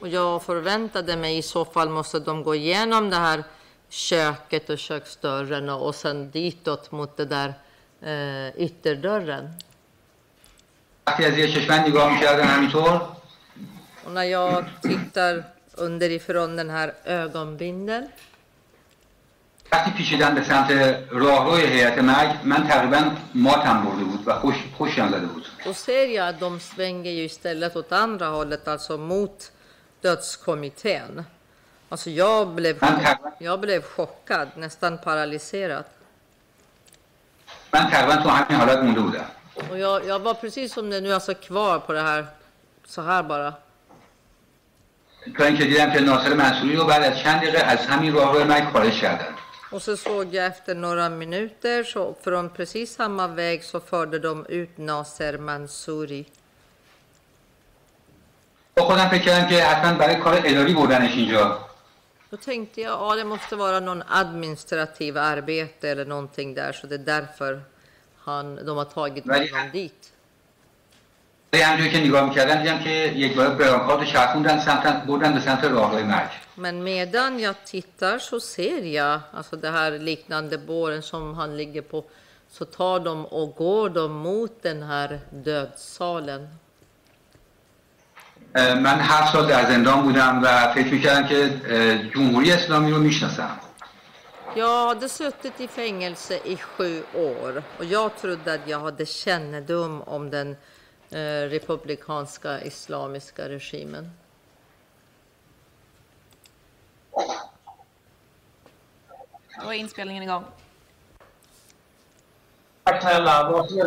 Och 0.00 0.08
jag 0.08 0.42
förväntade 0.42 1.16
mig 1.16 1.38
i 1.38 1.42
så 1.42 1.64
fall 1.64 1.88
måste 1.88 2.18
de 2.18 2.42
gå 2.42 2.54
igenom 2.54 3.10
det 3.10 3.16
här 3.16 3.44
köket 3.88 4.70
och 4.70 4.78
köksdörren 4.78 5.68
och 5.70 5.94
sen 5.94 6.30
ditåt 6.30 6.92
mot 6.92 7.16
det 7.16 7.24
där 7.24 7.54
eh, 8.02 8.62
ytterdörren. 8.66 9.44
وقتی 11.06 11.24
از 11.24 11.38
یه 11.38 11.52
چشمن 11.52 11.78
نگاه 11.78 12.12
میکردن 12.14 12.44
همینطور 12.44 13.00
Och 14.04 14.12
när 14.12 14.24
jag 14.24 14.64
tittar 14.82 15.44
underifrån 15.74 16.56
den 16.56 16.70
här 16.70 16.94
ögonbindeln 17.04 18.08
وقتی 19.71 19.91
پیچیدن 19.91 20.35
به 20.35 20.43
سمت 20.43 20.71
راهروی 21.09 21.61
هیئت 21.61 21.97
مرگ 21.97 22.29
من 22.43 22.67
تقریبا 22.67 23.11
ماتم 23.33 23.83
برده 23.83 24.03
بود 24.03 24.23
و 24.27 24.33
خوش 24.33 24.55
خوشم 24.77 25.07
زده 25.09 25.25
بود 25.25 25.45
då 25.65 25.73
ser 25.73 26.05
jag 26.07 26.27
att 26.29 26.39
de 26.39 26.59
svänger 26.59 27.11
ju 27.11 27.23
istället 27.23 27.75
åt 27.75 27.91
andra 27.91 28.27
hållet, 28.27 28.67
alltså 28.67 28.97
mot 28.97 29.51
dödskommittén. 30.01 31.25
Alltså 31.89 32.09
jag 32.09 32.47
blev, 32.47 32.75
jag 33.39 33.59
blev 33.59 33.81
chockad, 33.81 34.47
nästan 34.55 34.97
paralyserad. 34.97 35.85
من 37.73 37.89
تقریبا 37.91 38.15
تو 38.15 38.29
همین 38.29 38.59
حالت 38.59 38.83
مونده 38.83 39.01
بودم 39.01 39.25
Och 39.69 39.79
jag, 39.79 40.05
jag 40.05 40.19
var 40.19 40.33
precis 40.33 40.73
som 40.73 40.89
det 40.89 41.01
nu, 41.01 41.13
alltså 41.13 41.33
kvar 41.33 41.79
på 41.79 41.93
det 41.93 42.01
här, 42.01 42.25
så 42.87 43.01
här 43.01 43.23
bara. 43.23 43.53
تا 45.37 45.45
اینکه 45.45 45.65
دیدم 45.65 45.91
که 45.91 45.99
ناصر 45.99 46.33
منصوری 46.33 46.75
رو 46.75 46.85
بعد 46.85 47.03
از 47.03 47.19
چند 47.19 47.41
دقیقه 47.41 47.59
از 47.59 47.85
همین 47.85 48.13
راهروی 48.13 48.43
مرگ 48.43 48.69
خارج 48.73 48.93
کردن 48.99 49.35
Och 49.70 49.82
så 49.82 49.96
såg 49.96 50.34
jag 50.34 50.46
efter 50.46 50.74
några 50.74 51.08
minuter, 51.08 51.84
så 51.84 52.14
från 52.22 52.48
precis 52.48 52.94
samma 52.94 53.28
väg 53.28 53.64
så 53.64 53.80
förde 53.80 54.18
de 54.18 54.46
ut 54.46 54.78
Naser 54.78 55.38
Mansouri. 55.38 56.26
با 58.76 58.82
خودم 58.82 59.08
فکر 59.08 59.22
کردم 59.22 59.48
که 59.48 59.64
حتما 59.64 59.98
برای 59.98 60.16
کار 60.16 60.42
اداری 60.44 60.74
بردنش 60.74 61.16
اینجا 61.16 61.58
Då 62.30 62.36
tänkte 62.36 62.80
jag, 62.80 62.92
ja 63.00 63.14
det 63.14 63.24
måste 63.24 63.56
vara 63.56 63.80
någon 63.80 64.02
administrativ 64.08 65.18
arbete 65.18 65.90
eller 65.90 66.04
någonting 66.04 66.54
där, 66.54 66.72
så 66.72 66.86
det 66.86 66.94
är 66.94 66.98
därför 66.98 67.62
han, 68.18 68.66
de 68.66 68.76
har 68.76 68.84
tagit 68.84 69.24
Nej. 69.24 69.50
honom 69.50 69.70
dit. 69.72 70.12
ولی 71.52 71.62
همونجوری 71.62 71.90
که 71.90 71.98
نگاه 71.98 72.28
میکردم 72.28 72.62
دیدم 72.62 72.78
که 72.78 72.90
یک 72.90 73.36
بار 73.36 73.48
برانکارد 73.48 74.00
رو 74.00 74.04
چرخوندن 74.04 74.58
سمت 74.58 75.02
بردن 75.06 75.34
به 75.34 75.40
سمت 75.40 75.64
راهروی 75.64 76.02
مرگ 76.02 76.30
Men 76.56 76.82
medan 76.82 77.40
jag 77.40 77.64
tittar 77.64 78.18
så 78.18 78.40
ser 78.40 78.82
jag 78.82 79.20
alltså 79.32 79.56
det 79.56 79.70
här 79.70 79.98
liknande 79.98 80.58
båren 80.58 81.02
som 81.02 81.34
han 81.34 81.56
ligger 81.56 81.82
på. 81.82 82.04
Så 82.50 82.64
tar 82.64 83.00
de 83.00 83.26
och 83.26 83.54
går 83.54 83.88
de 83.88 84.12
mot 84.12 84.62
den 84.62 84.82
här 84.82 85.20
dödssalen. 85.30 86.48
اه، 88.54 88.74
من 88.74 89.00
هفت 89.00 89.32
سال 89.32 89.46
در 89.46 89.64
زندان 89.70 90.02
بودم 90.02 90.40
و 90.44 90.72
فکر 90.74 90.92
میکردم 90.94 91.28
که 91.28 91.60
اه، 91.68 92.10
جمهوری 92.14 92.52
اسلامی 92.52 92.90
رو 92.90 92.98
میشناسم 92.98 93.58
Jag 94.56 94.88
hade 94.88 95.08
suttit 95.08 95.60
i 95.60 95.68
fängelse 95.68 96.40
i 96.44 96.56
sju 96.56 97.02
år 97.14 97.62
och 97.78 97.84
jag 97.84 98.16
trodde 98.16 98.54
att 98.54 98.68
jag 98.68 98.80
hade 98.80 99.06
kännedom 99.06 100.02
om 100.02 100.30
den 100.30 100.56
eh, 101.10 101.48
republikanska 101.48 102.60
islamiska 102.60 103.48
regimen. 103.48 104.10
Då 109.61 109.69
är 109.69 109.73
inspelningen 109.73 110.23
igång. 110.23 110.43
Tack 112.83 113.01
snälla. 113.01 113.51
Vad 113.51 113.69
för 113.69 113.77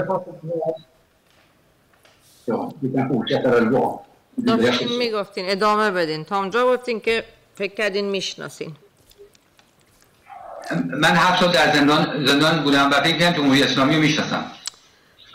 Ja, 2.45 2.73
vi 2.81 2.93
kan 2.95 3.09
fortsätta 3.09 3.51
väl 3.51 3.67
bra. 3.67 4.07
داشتیم 4.47 4.99
می‌گفتین 4.99 5.51
ادامه 5.51 5.91
بدین 5.91 6.25
تا 6.25 6.39
اونجا 6.39 6.75
گفتین 6.75 7.01
که 7.01 7.25
فکر 7.55 7.75
کردین 7.75 8.11
می‌شناسین 8.11 8.77
من 10.87 11.17
هفت 11.17 11.41
سال 11.41 11.53
در 11.53 11.73
زندان 11.73 12.27
زندان 12.27 12.63
بودم 12.63 12.91
و 12.91 12.93
فکر 12.93 13.19
کردم 13.19 13.37
جمهوری 13.37 13.63
اسلامی 13.63 13.95
رو 13.95 14.01
می‌شناسم 14.01 14.45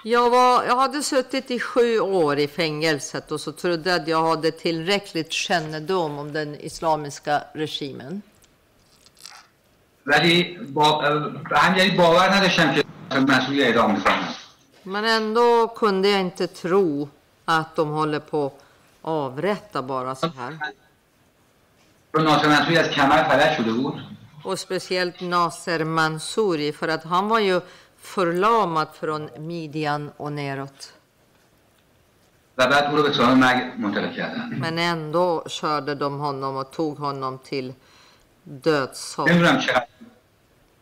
Jag, 0.08 0.30
var, 0.30 0.64
jag 0.64 0.76
hade 0.76 1.04
suttit 1.04 1.52
i 1.52 1.60
sju 1.60 2.00
år 2.00 2.40
i 2.40 2.48
fängelset 2.48 3.32
och 3.32 3.42
så 3.42 3.52
trodde 3.52 3.96
att 3.96 4.08
jag 4.08 4.24
hade 4.24 4.52
tillräckligt 4.52 5.32
kännedom 5.32 6.18
om 6.18 6.34
den 6.34 6.56
islamiska 6.56 7.44
regimen. 7.54 8.22
Men 14.84 15.06
ändå 15.06 15.68
kunde 15.68 16.10
jag 16.10 16.22
inte 16.22 16.48
tro 16.48 17.10
att 17.46 17.76
de 17.76 17.90
håller 17.90 18.20
på 18.20 18.46
att 18.46 18.54
avrätta 19.02 19.82
bara 19.82 20.16
så 20.16 20.28
här. 20.28 20.58
Och 24.44 24.60
speciellt 24.60 25.22
Nasser 25.22 25.84
Mansouri, 25.84 26.74
för 26.74 26.88
att 26.88 27.04
han 27.04 27.28
var 27.30 27.40
ju 27.40 27.62
förlamad 28.05 28.89
från 29.01 29.31
midjan 29.39 30.11
och 30.17 30.33
neråt. 30.33 30.93
و 32.59 32.67
بعد 32.67 32.85
او 32.85 32.97
رو 32.97 33.03
به 33.03 33.13
سراغ 33.13 33.35
مرگ 33.35 33.73
منتقل 33.79 34.13
کردن 34.17 34.49
Men 34.61 34.79
ändå 34.79 35.45
körde 35.49 35.95
de 35.95 36.19
honom 36.19 36.57
och 36.57 36.71
tog 36.71 36.99
honom 36.99 37.39
till 37.39 37.73
dödshopp. 38.45 39.29
نمیدونم 39.31 39.61
چقدر 39.61 39.87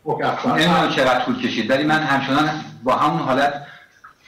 Och 0.03 0.21
Akbar, 0.21 0.47
نمیدونم 0.47 0.89
چقدر 0.95 1.25
طول 1.25 1.41
کشید 1.43 1.69
ولی 1.69 1.83
من 1.83 1.99
همچنان 2.03 2.49
با 2.83 2.93
همون 2.95 3.19
حالت 3.19 3.53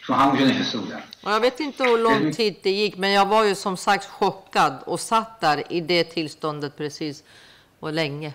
تو 0.05 0.13
همونجا 0.13 0.45
نشسته 0.45 0.77
بودم 0.77 1.01
Och 1.23 1.31
jag 1.31 1.39
vet 1.39 1.59
inte 1.59 1.83
hur 1.83 1.97
lång 1.97 2.31
tid 2.33 2.55
det 2.63 2.71
gick, 2.71 2.97
men 2.97 3.11
jag 3.11 3.25
var 3.25 3.43
ju 3.43 3.55
som 3.55 3.77
sagt 3.77 4.05
chockad 4.05 4.73
och 4.85 5.00
satt 5.00 5.41
där 5.41 5.63
i 5.73 5.81
det 5.81 6.03
tillståndet 6.03 6.77
precis 6.77 7.23
och 7.79 7.93
länge. 7.93 8.33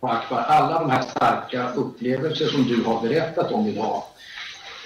Akbar, 0.00 0.38
alla 0.38 0.78
de 0.78 0.90
här 0.90 1.02
starka 1.02 1.72
upplevelser 1.72 2.46
som 2.46 2.62
du 2.64 2.84
har 2.84 3.00
berättat 3.02 3.52
om 3.52 3.66
idag, 3.66 4.02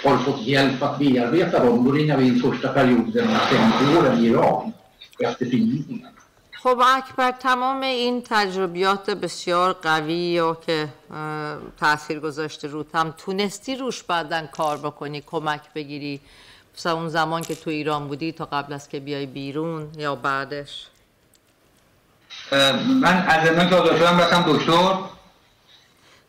har 0.04 0.18
fått 0.18 0.40
hjälp 0.40 0.82
att 0.82 0.98
bearbeta 0.98 1.64
dem? 1.64 1.84
Då 1.84 1.92
ringar 1.92 2.16
vi 2.16 2.26
in 2.28 2.40
första 2.40 2.68
perioden, 2.68 3.12
de 3.12 3.22
här 3.22 3.46
fem 3.46 3.96
åren 3.96 4.18
i 4.18 4.26
Iran, 4.26 4.72
efter 5.18 5.46
frigivningen. 5.46 6.08
خب 6.62 6.80
اکبر 6.86 7.32
تمام 7.32 7.82
این 7.82 8.22
تجربیات 8.22 9.10
بسیار 9.10 9.72
قوی 9.72 10.40
و 10.40 10.54
که 10.54 10.88
تاثیر 11.80 12.20
گذاشته 12.20 12.68
روتم 12.68 13.14
تونستی 13.18 13.76
روش 13.76 14.02
بعدا 14.02 14.46
کار 14.46 14.76
بکنی 14.78 15.20
کمک 15.26 15.60
بگیری 15.74 16.20
مثلا 16.74 16.92
اون 16.92 17.08
زمان 17.08 17.42
که 17.42 17.54
تو 17.54 17.70
ایران 17.70 18.08
بودی 18.08 18.32
تا 18.32 18.44
قبل 18.44 18.72
از 18.72 18.88
که 18.88 19.00
بیای 19.00 19.26
بیرون 19.26 19.88
یا 19.96 20.14
بعدش 20.14 20.86
من 23.01 23.25
از 23.27 23.47
زندان 23.47 23.69
که 23.69 23.75
آزاد 23.75 23.97
شدم 23.97 24.17
رفتم 24.19 24.43
دکتر 24.53 24.97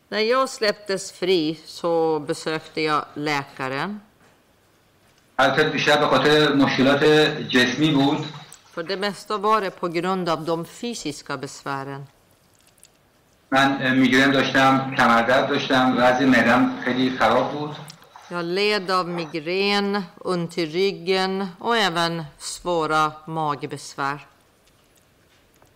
När 0.09 0.19
jag 0.19 0.49
släpptes 0.49 1.11
fri 1.11 1.59
så 1.65 2.19
besökte 2.19 2.81
jag 2.81 3.05
läkaren. 3.15 4.01
البته 5.39 5.63
بیشتر 5.69 5.97
به 5.97 6.05
خاطر 6.07 6.53
مشکلات 6.53 7.03
جسمی 7.49 7.91
بود 7.91 8.25
För 8.75 8.83
det 8.83 8.97
mesta 8.97 9.37
var 9.37 9.61
det 9.61 9.69
på 9.71 9.87
grund 9.87 10.29
av 10.29 10.45
de 10.45 10.65
fysiska 10.65 11.37
besvären. 11.37 12.07
من 13.51 13.77
اه، 13.81 13.93
میگرن 13.93 14.31
داشتم 14.31 14.95
کمردرد 14.97 15.47
داشتم 15.49 15.93
وضع 15.97 16.25
معدم 16.25 16.73
خیلی 16.85 17.17
خراب 17.17 17.51
بود 17.51 17.75
Jag 18.29 18.45
led 18.45 18.91
av 18.91 19.07
migrän, 19.09 20.03
ont 20.17 20.57
i 20.57 20.65
ryggen 20.65 21.47
och 21.59 21.77
även 21.77 22.23
svåra 22.37 23.11
magbesvär. 23.27 24.25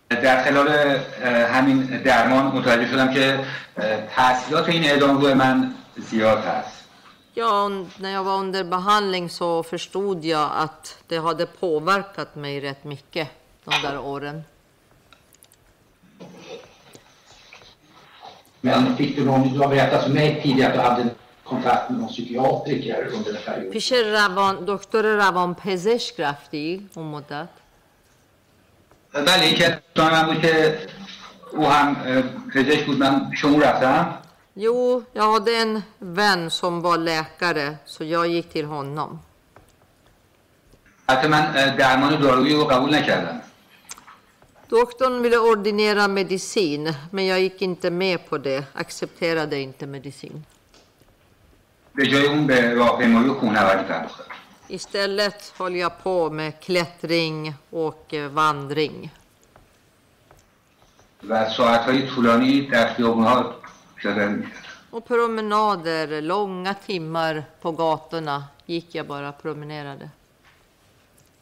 در 0.09 0.43
خلال 0.43 0.69
همین 1.25 2.01
درمان 2.03 2.45
متوجه 2.45 2.87
شدم 2.87 3.13
که 3.13 3.39
تاثیرات 4.15 4.69
این 4.69 4.83
اعدام 4.83 5.21
روی 5.21 5.33
من 5.33 5.73
زیاد 5.97 6.37
هست 6.37 6.77
Ja, 7.39 7.69
när 7.99 8.11
jag 8.11 8.23
var 8.23 8.37
under 8.37 8.63
behandling 8.63 9.29
så 9.29 9.63
förstod 9.63 10.25
jag 10.25 10.49
att 10.55 10.97
det 11.07 11.17
hade 11.17 11.45
påverkat 11.45 12.35
mig 12.35 12.59
rätt 12.61 12.83
mycket 12.83 13.27
de 13.65 13.73
där 13.83 13.99
åren. 13.99 14.43
Men 18.61 18.95
fick 18.95 19.15
du 19.15 19.25
någon, 19.25 19.53
du 19.53 19.59
har 19.59 19.67
berättat 19.67 20.03
för 20.03 20.09
mig 20.09 20.41
tidigare 20.43 20.69
att 20.69 20.75
du 20.75 20.81
hade 20.81 21.09
kontakt 21.43 21.89
med 21.89 21.99
någon 21.99 22.09
psykiatriker 22.09 23.07
under 23.13 23.33
den 23.33 23.41
perioden. 23.45 23.71
پیش 23.71 23.91
روان 23.91 24.65
دکتر 24.65 25.03
روان 25.03 25.55
پزشک 25.55 26.19
رفتی 26.19 26.89
اون 26.95 27.05
مدت؟ 27.05 27.49
بله 29.16 29.42
این 29.44 29.54
که 29.54 29.82
دوستان 29.94 30.12
من 30.12 30.26
بود 30.26 30.42
که 30.42 30.78
او 31.52 31.66
هم 31.66 31.96
اه، 32.06 32.22
پزشک 32.54 32.86
بود 32.86 32.98
من 32.98 33.30
پیش 33.30 33.44
اون 33.44 33.60
رفتم 33.62 34.18
Jo, 34.56 35.02
jag 35.12 35.32
hade 35.32 35.56
en 35.56 35.82
vän 35.98 36.50
som 36.50 36.80
var 36.82 36.98
läkare 36.98 37.76
så 37.84 38.04
jag 38.04 38.26
gick 38.26 38.52
till 38.52 38.64
honom. 38.64 39.20
حتی 41.08 41.28
من 41.28 41.42
اه، 41.56 41.76
درمان 41.76 42.20
دارویی 42.20 42.54
رو 42.54 42.64
قبول 42.64 42.94
نکردم 42.94 43.40
Doktorn 44.68 45.22
ville 45.22 45.38
ordinera 45.38 46.08
medicin 46.08 46.94
men 47.10 47.26
jag 47.26 47.40
gick 47.40 47.62
inte 47.62 47.90
med 47.90 48.28
på 48.28 48.38
det, 48.38 48.64
accepterade 48.74 49.60
inte 49.60 49.86
medicin. 49.86 50.44
Istället 54.67 55.53
höll 55.57 55.75
jag 55.75 56.03
på 56.03 56.29
med 56.29 56.59
klättring 56.59 57.53
och 57.69 58.13
eh, 58.13 58.29
vandring. 58.29 59.13
Och 64.89 65.07
promenader, 65.07 66.21
långa 66.21 66.73
timmar 66.73 67.43
på 67.61 67.71
gatorna 67.71 68.43
gick 68.65 68.95
jag 68.95 69.07
bara 69.07 69.31
promenerade. 69.31 70.09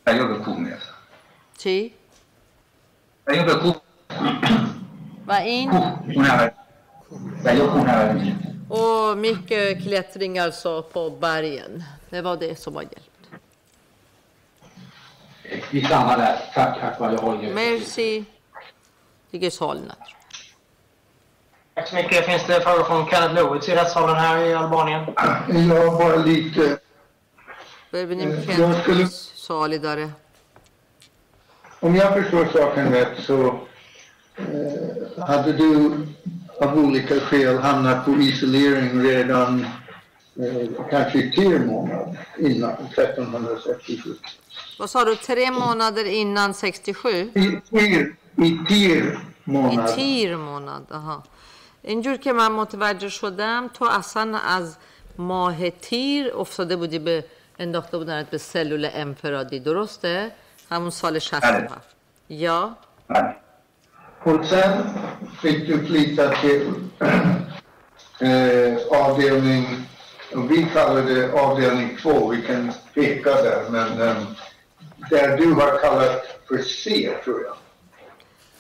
Jag 0.04 0.18
gjorde 0.18 0.44
komer. 0.44 0.80
Vad 5.26 5.48
in? 5.48 5.70
Och 8.70 9.18
mycket 9.18 9.84
klättring 9.84 10.40
alltså 10.40 10.84
på 10.84 11.10
bergen. 11.10 11.84
Det 12.10 12.22
var 12.22 12.38
det 12.38 12.60
som 12.60 12.74
var 12.74 12.82
hjälp. 12.82 13.15
Vi 15.72 15.86
stannar 15.86 16.18
där. 16.18 16.40
Tack 16.54 16.84
Akbar, 16.84 17.12
jag 17.12 17.20
har 17.20 17.36
inget. 17.36 17.56
Merci. 17.56 18.26
Svalnat. 19.52 19.98
Tack 21.74 21.88
så 21.88 21.96
mycket. 21.96 22.26
Finns 22.26 22.46
det 22.48 22.62
frågor 22.62 22.84
från 22.84 23.06
Kenneth 23.08 23.34
Lewis 23.34 23.70
i 23.70 23.76
rättssalen 23.76 24.16
här 24.16 24.38
i 24.46 24.54
Albanien? 24.54 25.06
Jag 25.70 25.92
har 25.92 26.00
bara 26.00 26.16
lite, 26.16 26.78
Benim 27.92 28.32
Eh, 28.32 28.60
jag 28.60 28.82
skulle- 28.82 29.08
om 31.80 31.96
jag 31.96 32.14
förstår 32.14 32.46
saken 32.46 32.92
rätt 32.94 33.18
så 33.20 33.60
eh, 34.38 35.24
hade 35.28 35.54
du 35.54 35.92
av 36.62 36.78
olika 36.80 37.20
skäl 37.20 37.58
hamnat 37.60 38.06
på 38.06 38.12
isolering 38.12 39.02
redan 39.04 39.66
eh, 40.40 40.70
kanske 40.90 41.18
i 41.20 41.32
tio 41.32 41.60
månader 41.60 42.18
innan 42.40 42.72
1367. 42.72 44.10
Vad 44.80 44.90
sa 44.90 45.04
du, 45.06 45.16
tre 45.16 45.52
månader 45.52 46.06
innan 46.06 46.54
67? 46.54 47.32
I 47.36 47.62
tir, 47.72 48.16
i 48.38 48.58
tir 48.68 49.20
I 49.48 49.52
månad. 49.52 49.96
تیر 49.96 50.36
مانند 50.36 50.88
آها 50.94 51.24
اینجور 51.84 52.18
که 52.18 52.34
من 52.34 52.52
متوجه 52.52 53.10
شدم 53.10 53.70
تو 53.74 53.86
اصلا 53.86 54.38
از 54.38 54.78
ماه 55.18 55.70
تیر 55.70 56.34
افتاده 56.38 56.76
بودی 56.76 57.00
به 57.00 57.26
انداخته 57.60 57.98
بودنت 57.98 58.30
به 58.30 58.38
سلول 58.38 58.90
انفرادی 58.94 59.60
درسته؟ 59.60 60.32
همون 60.72 60.90
سال 60.90 61.20
67 61.20 61.96
یا 62.30 62.78
بله 63.10 63.36
Och 64.26 64.46
sen 64.46 64.72
fick 65.42 65.68
du 65.68 65.76
flytta 65.88 66.26
till 66.42 66.64
eh, 68.20 68.78
avdelning, 69.04 69.66
vi 70.49 70.67
kallar 70.75 71.03
det 71.03 71.33
avdelning 71.33 71.99
två, 72.03 72.29
vi 72.29 72.43
kan 72.43 72.73
peka 72.95 73.43
där, 73.43 73.65
men 73.71 74.01
eh, 74.01 74.17
där 75.11 75.37
du 75.37 75.53
har 75.53 75.79
kallat 75.79 76.23
för 76.49 76.59
C 76.59 77.11
tror 77.25 77.43
jag. 77.43 77.57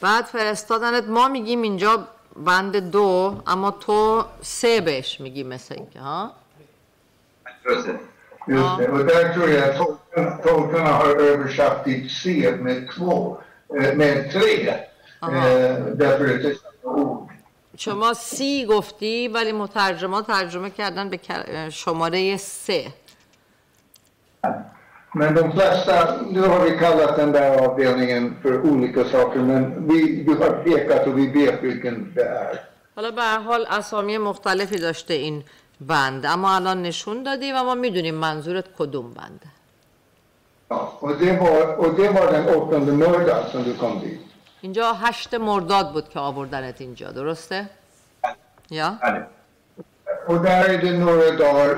بعد 0.00 0.24
فرستادنت 0.24 1.04
ما 1.08 1.28
میگیم 1.28 1.62
اینجا 1.62 2.04
بند 2.36 2.76
دو 2.76 3.42
اما 3.46 3.70
تو 3.70 4.24
سه 4.42 4.80
بهش 4.80 5.20
میگی 5.20 5.44
مثل 5.44 5.74
اینکه 5.74 6.00
ها 6.00 6.30
درسته 7.64 7.98
Just 8.48 8.78
det. 8.78 8.88
Och 8.88 9.04
där 9.04 9.34
tror 9.34 9.48
jag 9.48 9.76
tolkarna, 9.76 10.36
tolkarna 10.36 10.90
har 10.90 11.16
översatt 11.16 11.84
ditt 11.84 12.10
C 12.10 12.52
med 12.60 12.88
två, 12.96 13.38
eh, 13.80 13.94
med 13.94 14.32
tre. 14.32 14.74
Aha. 15.20 15.48
Eh, 15.48 15.76
därför 15.94 16.24
att 16.24 16.42
det 16.42 16.50
är 16.50 16.54
samma 16.82 16.94
ord. 16.94 17.13
شما 17.77 18.13
سی 18.13 18.65
گفتی 18.65 19.27
ولی 19.27 19.51
مترجما 19.51 20.21
ترجمه 20.21 20.69
کردن 20.69 21.09
به 21.09 21.19
شماره 21.69 22.37
سه. 22.37 22.85
من 25.15 25.33
دون 25.33 25.51
فلاشتا 25.51 26.21
نو 26.21 26.47
ها 26.47 26.59
بی 26.59 26.71
کلت 26.71 27.19
ان 27.19 27.31
در 27.31 27.59
آفیلنگ 27.59 28.11
ان 28.11 28.35
فر 28.43 28.53
اولیکا 28.53 29.03
ساکر 29.03 29.39
من 29.39 29.87
بی 29.87 30.23
بی 30.23 30.33
ها 30.33 30.49
بی 30.49 30.71
کتو 30.71 31.11
بی 31.11 31.27
بی 31.27 31.47
افیلکن 31.47 32.11
در 32.15 32.59
حالا 32.95 33.11
به 33.11 33.23
حال 33.23 33.65
اسامی 33.69 34.17
مختلفی 34.17 34.79
داشته 34.79 35.13
این 35.13 35.43
بند. 35.81 36.25
اما 36.25 36.55
الان 36.55 36.81
نشون 36.81 37.23
دادی 37.23 37.51
و 37.51 37.63
ما 37.63 37.75
می‌دونیم 37.75 38.15
منظورت 38.15 38.65
کدوم 38.77 39.13
بنده 39.13 39.47
و 41.03 41.13
ده 41.13 41.37
ها 41.37 41.87
ده 41.87 42.11
ها 42.11 42.25
دن 42.25 42.49
اوپن 42.49 42.85
ده 42.85 42.91
مرده 42.91 43.35
از 43.35 43.51
دو 43.51 43.73
کم 43.73 43.99
دید 43.99 44.24
اینجا 44.65 44.93
هشت 44.93 45.33
مرداد 45.33 45.93
بود 45.93 46.09
که 46.09 46.19
آوردنت 46.19 46.81
اینجا 46.81 47.11
درسته؟ 47.11 47.69
یا؟ 48.69 48.89
بله 49.03 49.27
Och 50.27 50.39
där 50.47 50.65
är 50.73 50.77
det 50.85 50.91
några 51.05 51.29
dagar 51.45 51.71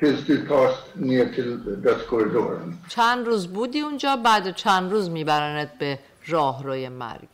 tills 0.00 0.20
du 0.28 0.36
tas 0.48 0.74
ner 0.94 1.26
till 1.36 1.50
dödskorridoren. 1.82 2.78
چند 2.88 3.26
روز 3.26 3.46
بودی 3.52 3.80
اونجا 3.80 4.16
بعد 4.16 4.54
چند 4.54 4.92
روز 4.92 5.10
میبرنت 5.10 5.78
به 5.78 5.98
راهروی 6.26 6.88
مرگ 6.88 7.28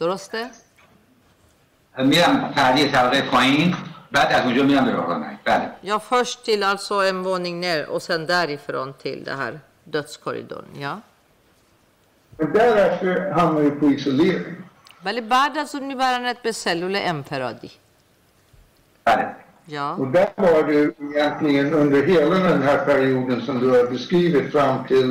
درسته؟ 0.00 0.50
میرم 1.98 2.52
پردی 2.56 2.88
طبقه 2.90 3.22
پایین 3.22 3.76
بعد 4.12 4.32
از 4.32 4.44
اونجا 4.44 4.62
میرم 4.62 4.84
به 4.84 4.92
راهنمایی 4.92 5.38
بله 5.44 5.70
Ja, 5.82 5.98
först 5.98 6.44
till 6.44 6.62
alltså 6.62 6.94
en 6.94 7.22
våning 7.22 7.60
ner 7.60 7.86
och 7.88 8.02
sen 8.02 8.26
därifrån 8.26 8.92
till 8.92 9.24
det 9.24 9.34
här 9.34 9.60
dödskorridoren. 9.84 10.68
Ja. 10.80 11.00
Därefter 12.38 13.30
hamnar 13.30 13.60
vi 13.60 13.70
på 13.70 13.86
isolering. 13.90 14.54
ولی 15.04 15.20
بعد 15.20 15.58
از 15.58 15.74
اون 15.74 15.84
میبرنت 15.86 16.42
به 16.42 16.52
سلول 16.52 16.96
انفرادی. 16.96 17.70
بله 19.04 19.34
Ja. 19.70 19.92
Och 20.00 20.08
där 20.08 20.28
var 20.36 20.62
du 20.62 20.94
egentligen 21.00 21.74
under 21.74 22.02
hela 22.06 22.34
den 22.48 22.62
här 22.62 22.78
perioden 22.84 23.40
som 23.46 23.60
du 23.60 23.68
har 23.70 23.84
beskrivit 23.90 24.52
fram 24.52 24.84
till 24.86 25.10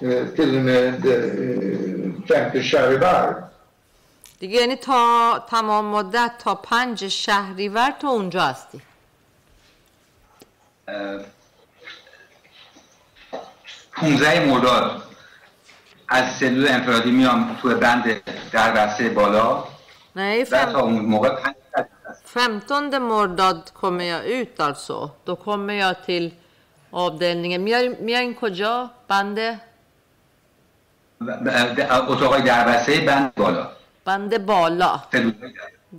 eh, 0.00 0.26
till 0.36 0.56
och 0.58 0.62
med 0.64 1.06
eh, 1.06 2.26
femte 2.28 2.62
Sharivar. 2.62 3.34
دیگه 4.40 4.60
یعنی 4.60 4.76
تا 4.76 5.38
تمام 5.50 5.84
مدت 5.90 6.32
تا 6.38 6.54
پنج 6.54 7.08
شهریور 7.08 7.90
تو 8.00 8.06
اونجا 8.06 8.40
هستی. 8.42 8.80
اه، 10.88 11.20
15 13.92 14.46
مرداد 14.46 15.02
از 16.07 16.35
سلول 16.39 16.67
انفرادی 16.67 17.11
میام 17.11 17.57
تو 17.61 17.69
بند 17.69 18.21
در 18.51 18.71
بسته 18.71 19.09
بالا 19.09 19.63
Nej, 20.15 20.43
بعد 20.51 20.71
تا 20.71 20.79
fem, 20.79 20.83
اون 20.83 20.99
موقع 21.05 21.29
پنج 21.29 21.55
ساعت 21.71 21.89
هست. 22.05 22.23
15 22.33 22.99
مرداد 22.99 23.71
kommer 23.81 24.03
jag 24.03 24.25
ut 24.25 24.59
alltså. 24.59 25.11
Då 25.25 25.35
kommer 25.35 25.73
jag 25.73 26.05
till 26.05 26.31
avdelningen. 26.91 27.61
میای 27.61 27.87
میاین 27.99 28.35
کجا؟ 28.35 28.89
بنده 29.07 29.59
ب- 31.21 31.25
ب- 31.25 32.11
اتاقای 32.11 32.41
در 32.41 32.67
بسته 32.67 32.99
بند 32.99 33.33
بالا 33.35 33.67
بنده 34.05 34.37
بالا. 34.39 34.99
سلول 35.11 35.33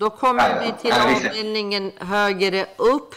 Då 0.00 0.10
kommer 0.10 0.48
Ja, 0.48 0.54
ja. 0.54 0.60
vi 0.62 0.72
till 0.82 0.90
Ja, 0.90 1.06
visst. 1.06 1.26
avdelningen 1.26 1.84
högre 2.14 2.62
upp 2.92 3.10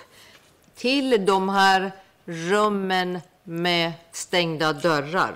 till 0.76 1.26
de 1.26 1.50
här 1.50 1.92
rummen 2.28 3.22
med 3.46 3.92
stängda 4.12 4.74
dörrar. 4.74 5.36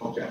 Okej. 0.00 0.26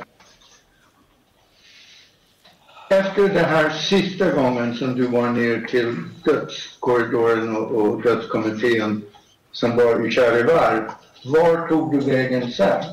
Efter 2.89 3.29
den 3.29 3.45
här 3.45 3.69
sista 3.69 4.31
gången 4.31 4.75
som 4.75 4.95
du 4.95 5.07
var 5.07 5.29
ner 5.29 5.67
till 5.67 5.95
dödskorridoren 6.25 7.55
och, 7.55 7.71
och 7.71 8.01
dödskommittén 8.01 9.01
som 9.51 9.75
var 9.75 10.07
i 10.07 10.11
Sharivar, 10.11 10.91
var 11.25 11.67
tog 11.67 11.91
du 11.91 11.99
vägen 11.99 12.51
sen? 12.51 12.83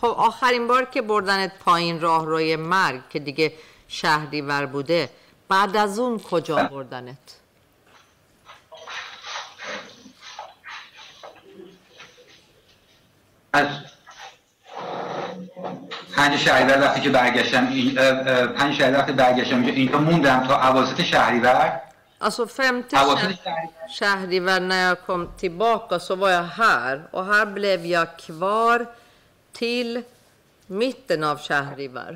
خب 0.00 0.14
آخرین 0.16 0.68
بار 0.68 0.84
که 0.84 1.02
بردنت 1.02 1.52
پایین 1.64 2.00
راه 2.00 2.26
روی 2.26 2.56
مرگ 2.56 3.00
که 3.10 3.18
دیگه 3.18 3.52
شهریور 3.88 4.66
بوده 4.66 5.08
بعد 5.48 5.76
از 5.76 5.98
اون 5.98 6.18
کجا 6.18 6.56
بردنت 6.56 7.36
از 13.52 13.91
پنج 16.16 16.36
شهریور 16.36 16.80
وقتی 16.80 17.00
که 17.00 17.10
برگشتم 17.10 17.68
این- 17.68 17.94
پنج 18.46 18.74
شهریور 18.74 18.98
وقتی 18.98 19.12
برگشتم 19.12 19.64
اینجا 19.64 19.98
موندم 19.98 20.46
تا 20.46 20.68
اواسط 20.68 21.02
شهریور. 21.02 21.80
Alltså 22.24 22.46
femte 22.46 22.94
اواسط 22.96 23.30
شه- 23.32 23.38
شهریور. 23.44 23.70
shahrivar 23.98 24.60
när 24.60 24.82
jag 24.88 24.98
kom 25.06 25.22
tillbaka 25.42 25.98
så 25.98 26.14
var 26.16 26.30
jag 26.30 26.42
här 26.44 27.02
och 27.10 27.24
här 27.26 27.44
blev 27.44 27.86
jag 27.86 28.08
kvar 28.26 28.86
till 29.58 30.02
mitten 30.68 31.24
av 31.24 31.36
shahrivar. 31.38 32.12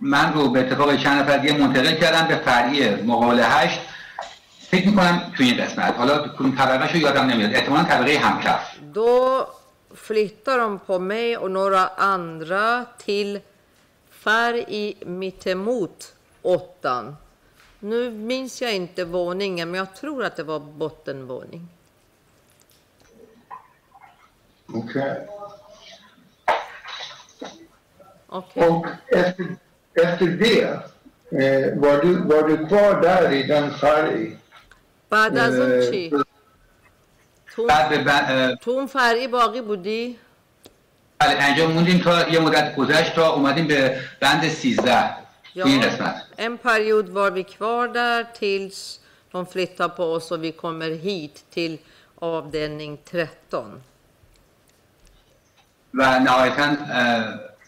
من 0.00 0.32
رو 0.32 0.48
به 0.48 0.60
اتفاق 0.60 0.96
چند 0.96 1.22
نفر 1.22 1.36
دیگه 1.36 1.54
منتقل 1.58 1.94
کردم 1.94 2.26
به 2.28 2.36
فرعی 2.36 2.90
مقابل 3.02 3.40
هشت. 3.42 3.80
فکر 4.70 4.88
می‌کنم 4.88 5.32
تو 5.36 5.42
این 5.42 5.64
قسمت. 5.64 5.94
حالا 5.98 6.28
کدوم 6.28 6.56
طبقه 6.56 6.92
رو 6.92 6.96
یادم 6.98 7.26
نمیاد. 7.26 7.54
احتمالا 7.54 7.84
طبقه 7.84 8.18
همکف. 8.18 8.60
Då 8.94 9.46
flyttar 9.94 10.58
de 10.58 10.78
på 10.78 10.98
mig 10.98 11.36
och 11.36 11.50
några 11.50 11.88
andra 11.88 12.86
till 12.98 13.40
färg 14.10 14.64
i 14.68 15.04
mittemot 15.04 16.14
åttan. 16.42 17.16
Nu 17.78 18.10
minns 18.10 18.62
jag 18.62 18.74
inte 18.74 19.04
våningen, 19.04 19.70
men 19.70 19.78
jag 19.78 19.94
tror 19.94 20.24
att 20.24 20.36
det 20.36 20.42
var 20.42 20.60
bottenvåning. 20.60 21.68
Okej. 24.66 25.28
Okay. 28.28 28.68
Och 28.68 28.86
efter, 29.06 29.56
efter 29.94 30.26
det, 30.26 30.62
eh, 30.64 31.78
var, 31.78 32.02
du, 32.02 32.14
var 32.14 32.48
du 32.48 32.66
kvar 32.66 33.00
där 33.02 33.32
i 33.32 33.42
den 33.42 33.70
färg? 33.70 34.36
Badasunchi. 35.08 36.14
Eh, 36.14 36.20
تو 37.56 37.66
بعد 37.66 38.08
اه، 38.08 38.56
تو 38.56 38.70
اون 38.70 38.86
فرعی 38.86 39.28
باقی 39.28 39.60
بودی؟ 39.60 40.18
بله 41.18 41.46
اینجا 41.46 41.66
موندیم 41.66 41.98
تا 41.98 42.28
یه 42.28 42.40
مدت 42.40 42.76
گذشت 42.76 43.14
تا 43.14 43.32
اومدیم 43.32 43.66
به 43.66 44.00
بند 44.20 44.48
13 44.48 45.20
Ja, 45.54 45.62
تو 45.62 45.68
این 45.68 45.80
قسمت 45.80 46.22
en 46.38 46.58
period 46.58 47.08
var 47.08 47.30
vi 47.30 47.44
kvar 47.44 47.88
där 47.88 48.24
tills 48.24 49.00
de 49.32 49.46
flyttar 49.46 49.88
på 49.88 50.04
oss 50.04 50.32
och 50.32 50.44
vi 50.44 50.52
kommer 50.52 50.90
hit 50.90 51.44
till 51.50 51.78
avdelning 52.18 52.98
13. 53.10 53.64
و 55.94 56.18
نهایتا 56.18 56.76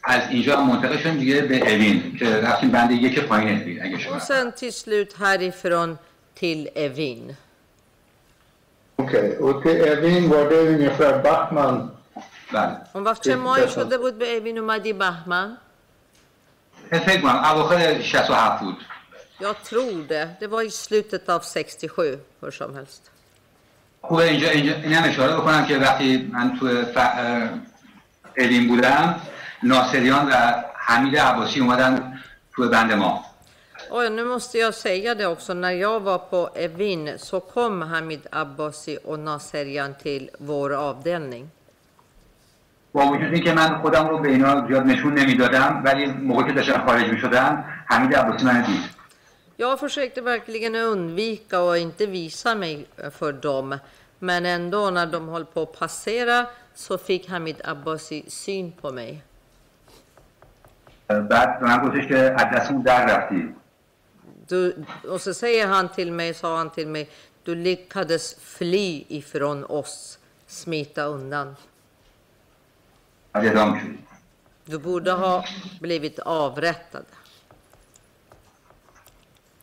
از 0.05 0.31
اینجا 0.31 0.61
منتقل 0.65 0.97
شدیم 0.99 1.19
دیگه 1.19 1.41
به 1.41 1.73
اوین 1.73 2.17
که 2.19 2.37
رفتیم 2.37 2.71
بند 2.71 2.91
یک 2.91 3.21
پایین 3.21 3.63
اوین 3.63 3.83
اگه 3.83 3.99
شما 3.99 4.17
Och 4.17 4.23
sen 4.23 4.53
till 4.53 4.73
slut 4.73 5.13
härifrån 5.19 5.99
till 6.41 6.69
Evin. 6.75 7.37
Till 9.63 9.77
Evin 9.93 10.31
var 10.31 10.51
det 10.51 10.61
ungefär 10.75 11.23
Backman. 11.23 11.89
بله 12.53 12.77
اون 12.95 13.05
وقت 13.05 13.23
چه 13.23 13.37
ماهی 13.37 13.69
شده 13.69 13.99
بود 13.99 14.19
به 14.19 14.37
اوین 14.37 14.59
اومدی 14.59 14.93
بهمن؟ 14.93 15.57
فکر 16.91 17.21
کنم 17.21 17.37
اواخر 17.37 18.01
67 18.03 18.61
بود 18.61 18.77
Jag 19.41 19.57
tror 19.71 20.09
det. 20.09 20.29
Det 20.41 20.47
var 20.47 20.63
i 20.63 20.71
slutet 20.71 21.29
av 21.29 21.41
67 21.41 22.19
hur 22.43 22.51
som 22.51 22.75
helst. 22.75 23.11
خوبه 24.03 24.25
اینجا 24.25 24.51
اینجا 24.51 24.75
اینم 24.75 25.03
اشاره 25.05 25.37
بکنم 25.37 25.67
که 25.67 25.79
وقتی 25.79 26.31
من 26.33 26.59
تو 26.59 26.85
ف... 26.85 26.99
اوین 28.39 28.69
بودم 28.69 29.21
ناصریان 29.63 30.27
و 30.29 30.33
حمید 30.75 31.17
عباسی 31.17 31.61
اومدن 31.61 32.19
تو 32.57 32.69
بند 32.69 32.93
ما 32.93 33.25
Oj, 33.92 34.10
nu 34.10 34.26
måste 34.26 34.58
jag 34.58 34.74
säga 34.74 35.16
det 35.16 35.28
också. 35.28 35.54
När 35.54 35.72
jag 35.72 36.00
var 36.00 36.18
på 36.18 36.50
Evin 36.56 37.14
så 37.18 37.40
kom 37.40 37.82
Hamid 37.82 38.28
Abbasi 38.32 38.98
och 39.06 39.20
Naserian 39.20 39.94
till 39.94 40.30
vår 40.40 40.74
avdelning. 40.74 41.50
با 42.92 43.06
وجود 43.06 43.34
اینکه 43.34 43.54
من 43.54 43.82
خودم 43.82 44.08
رو 44.08 44.18
به 44.18 44.30
اینا 44.30 44.68
زیاد 44.68 44.84
نشون 44.86 45.14
نمیدادم 45.14 45.82
ولی 45.86 46.06
موقعی 46.06 46.48
که 46.48 46.54
داشتم 46.54 46.86
خارج 46.86 47.06
میشدم 47.10 47.64
حمید 47.86 48.16
عباسی 48.16 48.46
من 48.46 48.62
دید 48.62 48.98
Jag 49.60 49.80
försökte 49.80 50.22
verkligen 50.22 50.76
undvika 50.76 51.62
och 51.62 51.78
inte 51.78 52.06
visa 52.06 52.56
mig 52.56 52.86
för 53.12 53.32
dem. 53.34 53.78
Men 54.20 54.46
ändå 54.46 54.90
när 54.90 55.06
de 55.06 55.30
höll 55.30 55.46
på 55.46 55.62
att 55.62 55.80
passera 55.80 56.46
så 56.76 56.98
fick 56.98 57.30
Hamid 57.30 57.62
Abbasi 57.64 58.24
syn 58.28 58.72
på 58.82 58.92
mig. 58.92 59.22
بعد 61.08 61.60
به 61.60 61.66
من 61.66 61.88
گفتش 61.88 62.08
که 62.08 62.18
از 62.18 62.46
دستمون 62.54 62.82
در 62.82 63.06
رفتی 63.06 63.56
Du, 64.52 64.86
och 65.08 65.22
så 65.22 65.34
säger 65.34 65.68
han 65.68 65.90
till 65.90 66.12
mig, 66.12 66.34
sa 66.34 66.58
han 66.58 66.70
till 66.70 66.88
mig, 66.88 67.10
du 67.44 67.56
lyckades 67.56 68.36
fly 68.40 69.06
ifrån 69.08 69.66
oss, 69.66 70.20
smita 70.48 71.04
undan. 71.06 71.56
از 73.34 73.46
اعدام 73.46 73.80
شدی 73.80 74.00
Du 74.70 74.78
borde 74.80 75.12
ha 75.12 75.46
blivit 75.82 76.20
avrättad. 76.20 77.06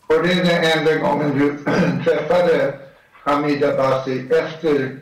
Var 0.07 0.23
det 0.23 0.35
den 0.35 0.65
enda 0.79 0.95
gången 0.95 1.39
du 1.39 1.47
träffade 2.05 2.79
Hamid 3.13 3.65
Abbasi 3.65 4.29
efter 4.43 5.01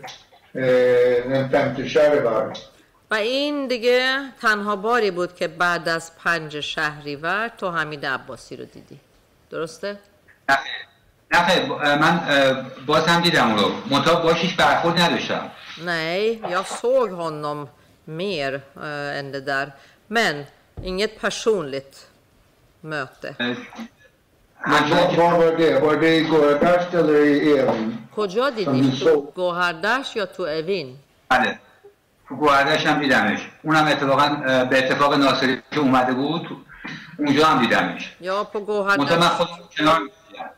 eh, 0.53 1.31
den 1.31 1.51
femte 1.51 1.89
Sharivar? 1.89 2.53
و 3.11 3.15
این 3.15 3.67
دیگه 3.67 4.19
تنها 4.41 4.77
باری 4.77 5.11
بود 5.11 5.35
که 5.35 5.49
بعد 5.49 5.89
از 5.89 6.17
پنج 6.17 6.61
شهریور 6.61 7.49
تو 7.49 7.71
حمید 7.71 8.07
عباسی 8.07 8.57
رو 8.57 8.65
دیدی 8.65 9.01
درسته؟ 9.50 9.98
نه 10.50 10.58
نه 11.32 11.96
من 11.96 12.20
باز 12.86 13.06
هم 13.08 13.22
دیدم 13.22 13.48
اون 13.50 13.60
رو 13.60 13.72
منتها 13.90 14.22
باش 14.22 14.38
هیچ 14.42 14.56
برخورد 14.58 15.00
نداشتم 15.00 15.52
Nej, 15.86 16.42
jag 16.52 16.66
såg 16.68 17.10
honom 17.12 17.68
mer 18.06 18.54
eh, 18.76 19.20
än 19.20 19.32
det 19.32 19.42
där. 19.42 19.72
Men 20.08 20.36
inget 20.84 21.22
personligt 21.22 22.08
möte. 22.82 23.36
اه، 23.40 23.56
Men 24.66 24.74
همچنان 24.74 25.10
var, 25.10 25.12
که 25.12 25.22
var 25.22 25.38
var 25.38 25.52
det? 25.58 25.80
Var 25.80 25.96
det 25.96 26.16
i 26.18 26.24
Goradasht 26.24 26.94
eller 26.94 27.26
i 27.26 27.60
Evin? 27.60 27.98
کجا 28.16 28.50
دیدی؟ 28.50 29.00
تو 29.00 29.22
گوهردش 29.36 30.16
یا 30.16 30.26
تو 30.26 30.44
اوین؟ 30.44 30.96
بله 31.30 31.60
تو 32.30 32.36
گوهردش 32.36 32.86
هم 32.86 33.00
دیدمش 33.00 33.40
اونم 33.64 33.88
اتفاقا 33.88 34.28
به 34.70 34.78
اتفاق 34.78 35.14
ناصری 35.14 35.62
که 35.72 35.80
اومده 35.80 36.14
بود 36.14 36.48
اونجا 37.19 37.47
هم 37.47 37.63
دیدمش 37.63 38.17
Ja, 38.21 38.45
på 38.53 38.59
منتها 38.59 38.83
من 38.85 38.97
Gohardash, 38.97 39.29
خودم 39.37 39.69
کنار 39.77 39.99
می‌دیدم. 39.99 40.51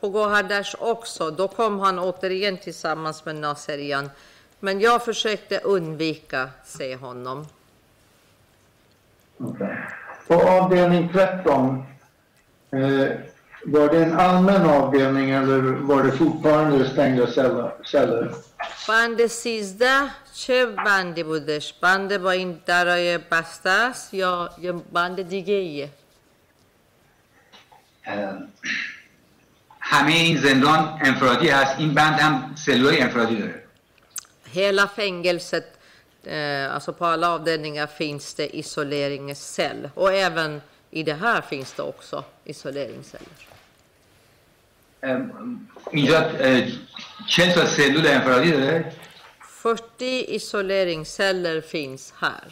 på 0.00 0.08
Gohardash 0.08 0.74
också. 0.78 1.30
Då 1.30 1.48
kom 1.48 1.80
han 1.80 1.98
återigen 1.98 2.56
tillsammans 2.58 3.24
med 3.26 3.36
Naserian. 3.36 4.10
Men 4.60 4.80
jag 4.80 5.04
försökte 5.04 5.58
undvika 5.58 6.48
se 6.64 6.96
honom. 6.96 7.46
Okej. 9.40 9.76
På 10.28 10.34
avdelning 10.34 11.08
13, 11.12 11.84
eh, 12.72 13.08
var 13.66 13.88
det 13.92 14.04
en 14.04 14.20
allmän 14.20 14.64
avdelning 14.70 15.30
eller 15.30 15.60
var 15.90 16.02
det 16.02 16.12
fortfarande 16.12 16.88
stängda 16.90 17.26
celler? 17.26 17.72
celler? 17.92 18.30
بند 18.88 19.26
13 19.26 20.10
چه 20.34 20.66
بندی 20.66 21.22
بودش؟ 21.22 21.74
بند 21.82 22.18
با 22.18 22.30
این 22.30 22.60
درای 22.66 23.18
بسته 23.18 23.70
است 23.70 24.14
یا 24.14 24.50
یه 24.60 24.72
بند 24.72 25.22
دیگه 25.22 25.54
ایه؟ 25.54 25.88
اه، 28.04 28.34
همه 29.80 30.12
این 30.12 30.36
زندان 30.40 30.98
انفرادی 31.04 31.48
هست 31.48 31.78
این 31.78 31.94
بند 31.94 32.20
هم 32.20 32.54
سلولای 32.66 33.00
انفرادی 33.00 33.36
داره 33.38 33.64
Hela 34.54 34.86
fängelset, 34.98 35.68
eh, 36.24 36.74
alltså 36.74 36.92
på 36.92 37.04
alla 37.06 37.28
avdelningar 37.36 37.86
finns 37.86 38.34
det 38.34 38.56
isoleringscell. 38.56 39.88
Och 39.94 40.12
även 40.12 40.60
i 40.90 41.02
det 41.02 41.14
här 41.14 41.40
finns 41.40 41.72
det 41.72 41.82
också 41.82 42.24
isoleringsceller. 42.44 43.38
اه، 45.02 45.20
اینجا 45.90 46.18
اه، 46.20 46.62
چل 47.28 47.52
تا 47.52 47.66
سلول 47.66 48.06
انفرادی 48.06 48.50
داره 48.52 48.92
40 49.62 50.24
isoleringsceller 50.28 51.60
finns 51.60 52.12
här. 52.20 52.50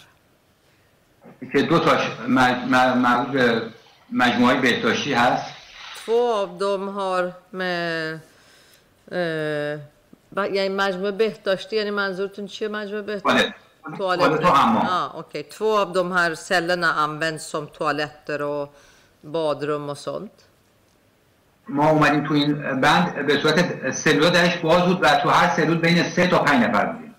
که 1.53 1.63
دو 1.63 1.79
تاش 1.79 2.01
مج- 2.27 2.65
م- 2.69 2.99
مربوط 2.99 3.29
به 3.33 3.63
مجموعه 4.12 4.56
بهداشتی 4.62 5.14
هست 5.14 5.54
dem 6.60 6.88
har 6.98 7.24
med 7.54 8.20
eh, 9.12 9.80
با- 10.36 10.46
یعنی 10.48 10.70
مجموعه 10.70 11.12
بهداشتی 11.12 11.76
یعنی 11.76 11.92
منظورتون 11.92 12.46
چیه 12.48 12.68
مجموعه 12.68 13.02
بهداشتی؟ 13.02 13.54
توالت 13.98 14.22
Toaletter. 14.22 14.38
توالت 14.38 14.44
و 14.44 14.48
حمام 14.48 14.86
Ja, 14.86 15.12
okej. 15.20 15.44
Två 15.44 15.78
av 15.78 15.94
de 15.94 16.12
här 16.12 16.36
cellerna 16.36 16.94
används 16.94 17.44
som 17.46 17.68
toaletter 17.68 18.42
och 18.42 18.74
badrum 19.24 19.90
och 19.90 19.98
sånt. 19.98 20.32
ما 21.68 21.90
اومدیم 21.90 22.28
تو 22.28 22.34
این 22.34 22.82
بند 22.82 23.26
به 23.28 23.42
صورت 23.42 23.92
سلول 23.92 24.30
درش 24.30 24.58
باز 24.58 24.82
بود 24.82 25.00
و 25.04 25.08
تو 25.24 25.30
هر 25.30 25.56
سلول 25.56 25.78
بین 25.78 26.04
سه 26.04 26.28
تا 26.28 26.40
پنج 26.40 26.64
نفر 26.64 26.86
بودیم 26.86 27.13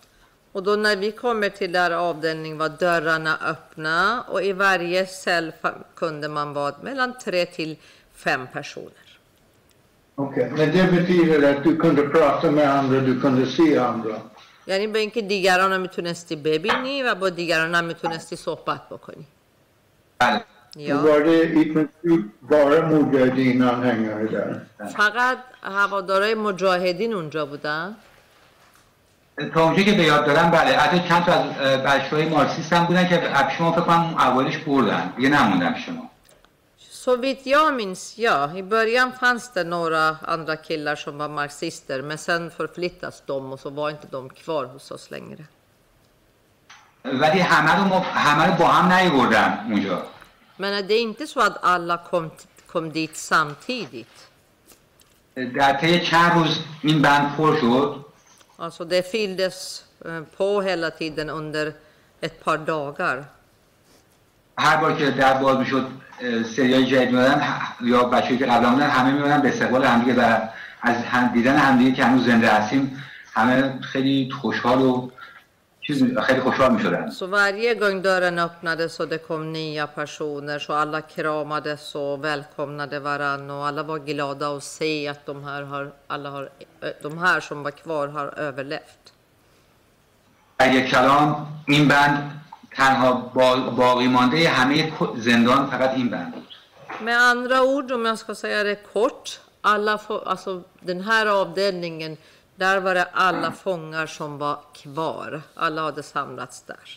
Och 0.53 0.63
då 0.63 0.75
när 0.75 0.95
vi 0.95 1.11
kommer 1.11 1.49
till 1.49 1.71
den 1.71 1.81
här 1.81 1.91
avdelningen 1.91 2.57
var 2.57 2.69
dörrarna 2.69 3.33
öppna 3.53 4.23
och 4.27 4.43
i 4.43 4.53
varje 4.53 5.05
cell 5.05 5.51
fa- 5.61 5.83
kunde 5.95 6.27
man 6.27 6.53
vara 6.53 6.75
mellan 6.81 7.13
tre 7.25 7.45
till 7.45 7.71
fem 8.13 8.47
personer. 8.53 9.07
Okej, 10.15 10.51
men 10.57 10.71
det 10.77 10.85
betyder 10.97 11.39
att 11.55 11.63
du 11.63 11.71
kunde 11.77 12.01
prata 12.15 12.51
med 12.51 12.67
andra, 12.79 12.99
du 12.99 13.13
kunde 13.21 13.45
se 13.45 13.77
andra. 13.77 14.15
یعنی 14.67 14.87
به 14.87 14.99
اینکه 14.99 15.21
دیگران 15.21 15.71
رو 15.73 15.77
میتونستی 15.79 16.35
ببینی 16.35 17.03
و 17.03 17.15
با 17.15 17.29
دیگران 17.29 17.75
هم 17.75 17.85
میتونستی 17.85 18.35
صحبت 18.35 18.89
بکنی. 18.89 19.25
بله 20.19 20.41
Och 20.75 20.81
Ja. 20.81 20.97
var 21.01 21.19
det 21.29 21.43
i 21.61 21.63
princip 21.73 22.21
bara 22.41 22.77
Mujahedin-anhängare 22.89 24.25
där? 24.35 24.49
فقط 24.97 25.37
هوادارای 25.63 26.35
مجاهدین 26.35 27.13
اونجا 27.13 27.45
بودن 27.45 27.95
تا 29.54 29.64
اونجا 29.64 29.82
که 29.82 29.92
به 29.92 30.02
یاد 30.02 30.26
دارم 30.26 30.50
بله 30.50 30.76
حتی 30.76 31.08
چند 31.08 31.24
تا 31.24 31.32
از 31.32 31.82
بچه 31.82 32.16
های 32.16 32.28
مارکسیست 32.28 32.72
هم 32.72 32.84
بودن 32.84 33.08
که 33.08 33.22
شما 33.58 33.72
فکر 33.72 33.80
کنم 33.80 34.14
اولش 34.18 34.56
بردن 34.56 35.12
دیگه 35.16 35.28
نموندم 35.28 35.74
شما 35.74 36.10
Så 37.04 37.16
vitt 37.16 37.46
jag 37.46 37.74
minns, 37.74 38.18
ja. 38.18 38.56
I 38.56 38.62
början 38.62 39.12
fanns 39.12 39.52
det 39.52 39.64
några 39.64 40.16
andra 40.22 40.56
killar 40.56 40.96
som 40.96 41.18
var 41.18 41.28
marxister, 41.28 42.02
men 42.02 42.18
sen 42.18 42.50
förflyttas 42.50 43.22
de 43.26 43.52
och 43.52 43.60
så 43.60 43.70
var 43.70 43.90
inte 43.90 44.06
de 44.10 44.30
kvar 44.30 44.64
hos 44.64 44.90
oss 44.90 45.10
längre. 45.10 45.44
ولی 47.04 47.40
همه 47.40 47.76
رو, 47.76 47.84
ما 47.84 47.98
همه 47.98 48.46
رو 48.46 48.52
با 48.52 48.68
هم 48.68 48.92
نیوردن 48.92 49.66
اونجا 49.70 50.02
Men 50.58 50.86
det 50.86 50.94
är 50.94 51.00
inte 51.00 51.26
så 51.26 51.40
att 51.40 51.64
alla 51.64 51.96
kom, 51.96 52.30
kom 52.66 52.90
dit 52.92 53.16
samtidigt. 53.16 54.28
در 55.54 55.72
طی 55.72 56.00
چند 56.00 56.32
روز 56.32 56.58
این 56.82 57.02
بند 57.02 57.36
پر 57.36 57.56
شد 57.60 58.04
Alltså 58.56 58.84
det 58.84 59.02
fylldes 59.02 59.84
eh, 60.04 60.20
på 60.36 60.62
hela 60.62 60.90
tiden 60.90 61.30
under 61.30 61.72
ett 62.20 62.44
par 62.44 62.58
dagar. 62.58 63.24
هر 64.58 64.76
بار 64.76 64.96
که 64.96 65.10
در 65.10 65.34
باز 65.34 65.56
می‌شد 65.58 65.86
سریال 66.56 66.84
جدید 66.84 67.10
می‌دادن 67.10 67.42
یا 67.80 68.04
بچه‌ای 68.04 68.38
که 68.38 68.46
قبلا 68.46 68.70
بودن 68.70 68.86
همه 68.86 69.12
میمدن 69.12 69.42
به 69.42 69.48
استقبال 69.48 69.84
همدیگه 69.84 70.14
و 70.20 70.40
از 70.82 70.96
هم 70.96 71.32
دیدن 71.32 71.56
همدیگه 71.56 71.96
که 71.96 72.04
هنوز 72.04 72.26
زنده 72.26 72.48
هستیم 72.48 73.04
همه 73.32 73.80
خیلی 73.82 74.30
خوشحال 74.40 74.82
و 74.82 75.10
چیز 75.80 76.18
خیلی 76.18 76.40
خوشحال 76.40 76.72
می‌شدن 76.72 77.10
Så 77.10 77.26
varje 77.26 77.74
gång 77.74 78.02
dörren 78.02 78.38
öppnades 78.38 79.00
och 79.00 79.08
det 79.08 79.18
kom 79.18 79.52
nya 79.52 79.86
personer 79.86 80.58
så 80.58 80.72
alla 80.72 81.00
kramades 81.00 81.94
och 81.94 82.24
välkomnade 82.24 82.98
varann 83.00 83.50
och 83.50 83.66
alla 83.66 83.82
var 83.82 83.98
glada 83.98 84.56
att 84.56 84.64
se 84.64 85.08
att 85.08 85.26
de 85.26 85.44
här, 85.44 85.62
har, 85.62 85.92
alla 86.06 86.30
har, 86.30 86.42
eh, 86.42 86.66
de 87.01 87.17
här 87.17 87.39
som 87.39 87.63
var 87.63 87.71
kvar 87.71 88.07
har 88.07 88.27
överlevt. 88.39 89.03
در 90.59 90.73
یک 90.73 90.85
کلام 90.91 91.47
این 91.67 91.87
بند 91.87 92.41
تنها 92.75 93.11
با- 93.13 93.55
باقی 93.69 94.07
مانده 94.07 94.49
همه 94.49 94.91
زندان 95.17 95.69
فقط 95.69 95.89
این 95.93 96.09
بند 96.09 96.33
بود 96.35 96.45
Med 97.01 97.17
andra 97.33 97.61
ord, 97.63 97.91
om 97.91 98.05
jag 98.05 98.17
ska 98.19 98.35
säga 98.35 98.63
det 98.63 98.75
kort, 98.93 99.39
alla 99.61 99.97
få, 99.97 100.17
alltså 100.17 100.63
den 100.81 101.01
här 101.01 101.25
avdelningen, 101.25 102.17
där 102.57 102.77
var 102.79 102.93
det 102.95 103.07
alla 103.13 103.51
fångar 103.51 104.05
som 104.05 104.37
var 104.37 104.57
kvar. 104.73 105.41
Alla 105.55 105.81
hade 105.81 106.03
samlats 106.03 106.61
där. 106.61 106.87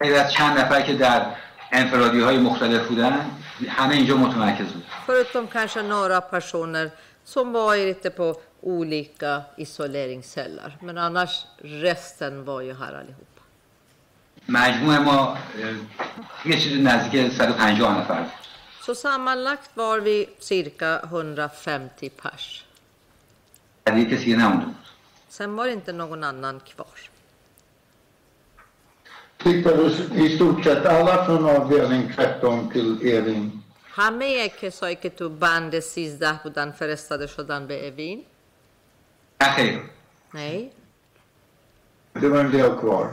غیر 0.00 0.14
از 0.20 0.32
چند 0.32 0.58
نفر 0.58 0.80
که 0.80 0.94
در 0.94 1.26
انفرادی 1.72 2.20
های 2.20 2.38
مختلف 2.38 2.88
بودن 2.88 3.30
همه 3.68 3.94
اینجا 3.94 4.16
متمرکز 4.16 4.72
بود 4.72 4.84
Förutom 5.06 5.46
kanske 5.48 5.82
några 5.82 6.20
personer 6.20 6.90
som 7.24 7.52
var 7.52 7.74
i 7.76 7.84
lite 7.86 8.10
på 8.10 8.36
olika 8.66 9.42
isoleringsceller. 9.56 10.76
Men 10.80 10.98
annars, 10.98 11.44
resten 11.62 12.44
var 12.44 12.60
ju 12.60 12.74
här 12.74 12.92
allihopa. 12.94 13.42
مجموع 14.48 14.98
ما 14.98 15.18
اه، 15.32 15.38
یه 16.44 16.60
چیز 16.60 16.80
نزدیک 16.86 17.32
150 17.32 18.00
نفر 18.00 18.20
بود 18.22 18.32
Så 18.86 18.94
sammanlagt 18.94 19.70
var 19.76 20.00
vi 20.00 20.28
cirka 20.40 21.00
150 21.10 22.08
pers. 22.22 22.64
و 23.86 23.90
دیگه 23.90 24.16
کسی 24.16 24.24
دیگه 24.24 24.36
نمونده 24.36 24.64
بود 24.66 24.76
Sen 25.28 25.56
var 25.56 25.66
det 25.66 25.72
inte 25.72 25.92
någon 25.92 26.24
annan 26.24 26.60
kvar. 26.60 26.98
Flyttades 29.38 29.94
i 30.24 30.36
stort 30.36 30.64
sett 30.64 30.86
alla 30.86 31.24
från 31.26 31.44
avdelning 31.56 32.12
13 32.16 32.68
till 32.72 33.06
Evin? 33.16 33.62
همه 33.94 34.48
کسایی 34.48 34.96
که 34.96 35.10
تو 35.10 35.28
بند 35.28 35.80
13 35.80 36.40
بودن 36.42 36.70
فرستاده 36.70 37.26
شدن 37.26 37.66
به 37.66 37.88
اوین 37.88 38.24
نه 39.41 39.49
خیر 39.55 39.79
Nej. 40.33 40.71
Det 42.21 42.27
var 42.29 42.39
en 42.39 42.51
del 42.51 42.69
kvar. 42.81 43.05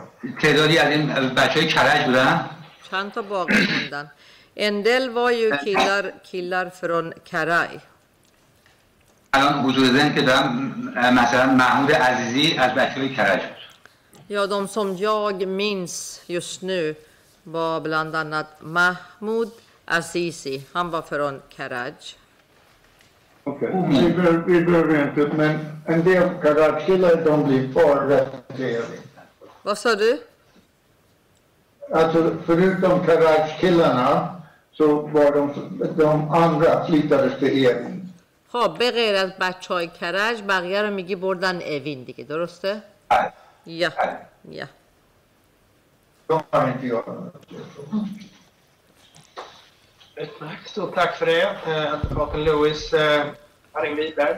تعدادی 0.42 0.78
از 0.78 0.90
این 0.92 1.06
بچه 1.34 1.60
های 1.60 1.68
کرج 1.68 2.04
بودن 2.06 2.50
Chand 2.90 3.12
ta 3.14 3.22
bakgrunden. 3.22 4.06
En 4.56 4.82
del 4.84 5.10
var 5.10 5.30
ju 5.30 5.50
killar, 5.64 6.12
killar 6.30 6.70
från 6.70 7.12
Karaj. 7.30 7.80
الان 9.32 9.60
حضور 9.64 9.86
ذهن 9.86 10.14
که 10.14 10.22
دارم 10.22 10.74
مثلا 11.14 11.46
محمود 11.46 11.92
عزیزی 11.92 12.58
از 12.58 12.74
بچه 12.74 13.00
های 13.00 13.14
کرج 13.14 13.40
بود 13.42 13.54
Ja, 14.28 14.46
de 14.46 14.68
som 14.68 14.96
jag 14.96 15.46
minns 15.48 16.20
just 16.26 16.62
nu 16.62 16.94
var 17.44 17.80
bland 17.80 18.16
annat 18.16 18.46
Mahmoud 18.60 19.50
Azizi. 19.84 20.62
Han 20.72 20.90
var 20.90 21.02
från 21.02 21.42
Karaj. 21.56 21.94
Okej, 23.46 23.68
behöver, 24.16 24.38
vi 24.46 24.60
behöver 24.60 25.08
inte, 25.08 25.36
men 25.36 25.58
en 25.86 26.04
del 26.04 26.28
Karaj-killar 26.42 27.16
de 27.24 27.44
blir 27.44 27.64
Evin. 28.58 29.02
Vad 29.62 29.78
sa 29.78 29.94
du? 29.94 30.18
Alltså 31.92 32.36
förutom 32.46 33.06
Karaj-killarna 33.06 34.40
så 34.72 34.86
var 35.00 35.32
de, 35.32 35.42
de 35.96 36.30
andra 36.30 36.86
flyttades 36.86 37.38
till 37.38 37.66
Evin. 37.66 37.94
خب 38.48 38.78
به 38.78 38.90
غیر 38.90 39.16
از 39.16 39.30
بچه 39.40 39.74
های 39.74 39.88
کرج 39.88 40.42
بقیه 40.48 40.82
رو 40.82 40.90
میگی 40.90 41.16
بردن 41.16 41.56
اوین 41.56 42.04
دیگه 42.04 42.24
درسته؟ 42.24 42.82
بله. 43.08 43.32
Ja. 43.66 43.90
Utmärkt. 50.16 50.68
Stort 50.68 50.94
tack 50.94 51.16
för 51.16 51.26
det, 51.26 51.42
eh, 51.42 51.92
advokaten 51.94 52.44
Louis 52.44 52.92
eh, 52.92 53.26
Haring 53.72 53.96
Wiberg. 53.96 54.36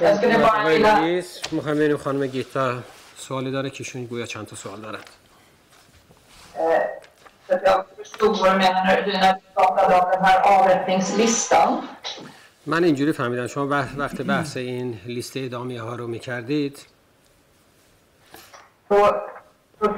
Jag 0.00 0.16
skulle 0.16 0.38
bara 0.38 0.64
vilja... 0.68 1.22
می‌خوایم 1.50 1.76
ببینیم 1.78 1.96
خانم 1.96 2.26
گیتا 2.26 2.78
سوالی 3.16 3.50
داره 3.50 3.70
که 3.70 3.76
ایشون 3.78 4.04
گویا 4.06 4.26
چند 4.26 4.46
تا 4.46 4.56
سوال 4.56 4.80
دارد. 4.80 5.10
من 12.66 12.84
اینجوری 12.84 13.12
فهمیدم 13.12 13.46
شما 13.46 13.66
وقت 13.66 14.22
بحث 14.22 14.56
این 14.56 15.00
لیسته 15.06 15.40
ادامیه 15.40 15.82
ها 15.82 15.94
رو 15.94 16.06
می‌کردید 16.06 16.86
تو 18.88 19.12
تو 19.80 19.88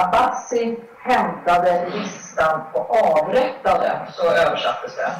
Abbasi 0.00 0.76
hämtade 1.08 1.72
listan 1.94 2.56
på 2.72 2.78
avrättade 2.78 3.90
så 4.16 4.22
översattes 4.22 4.96
det. 4.96 5.12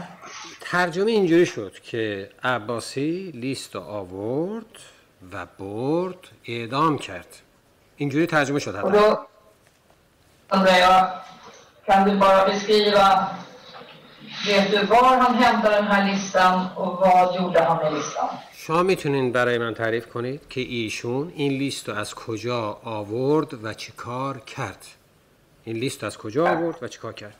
ترجمه 0.70 1.10
اینجوری 1.10 1.46
شد 1.46 1.72
که 1.82 2.30
عباسی 2.42 3.32
لیست 3.34 3.76
آورد 3.76 4.64
و 5.32 5.46
برد 5.58 6.18
اعدام 6.44 6.98
کرد 6.98 7.26
اینجوری 7.96 8.26
ترجمه 8.26 8.58
شد 8.58 8.74
هم. 8.74 8.94
و 8.94 9.16
شما 18.66 18.82
می‌تونین 18.82 19.32
برای 19.32 19.58
من 19.58 19.74
تعریف 19.74 20.06
کنید 20.06 20.40
که 20.50 20.60
ایشون 20.60 21.32
این 21.36 21.52
لیست 21.52 21.88
رو 21.88 21.94
از 21.94 22.14
کجا 22.14 22.78
آورد 22.84 23.64
و 23.64 23.74
چی 23.74 23.92
کار 23.92 24.40
کرد؟ 24.40 24.86
این 25.64 25.76
لیست 25.76 26.02
رو 26.02 26.06
از 26.06 26.18
کجا 26.18 26.48
آورد 26.48 26.82
و 26.82 26.88
چی 26.88 26.98
کار 26.98 27.12
کرد؟ 27.12 27.36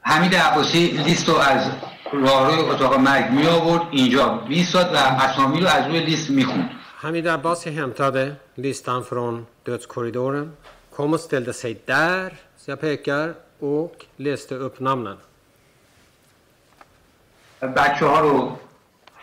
حمید 0.00 0.34
عباسی 0.34 0.86
لیست 0.86 1.28
رو 1.28 1.36
از 1.36 1.70
راهروی 2.12 2.60
اتاق 2.70 2.94
مرگ 2.94 3.30
می 3.30 3.46
آورد 3.46 3.82
اینجا 3.90 4.44
میستاد 4.48 4.94
و 4.94 4.96
اسامی 4.96 5.60
رو 5.60 5.66
از 5.66 5.86
روی 5.86 6.00
لیست 6.00 6.30
می‌خوند. 6.30 6.70
Hamid 7.02 7.26
Abbasi 7.26 7.70
hämtade 7.70 8.24
listan 8.56 9.04
från 9.04 9.46
dödskorridoren, 9.64 10.56
kom 10.96 11.12
och 11.12 11.20
ställde 11.20 11.52
sig 11.52 11.82
där, 11.86 12.32
så 12.56 12.70
jag 12.70 12.80
pekar, 12.80 13.34
och 13.60 14.04
läste 14.18 14.54
upp 14.54 14.80
namnen. 14.80 15.18
بچه 17.62 18.06
ها 18.06 18.20
رو 18.20 18.58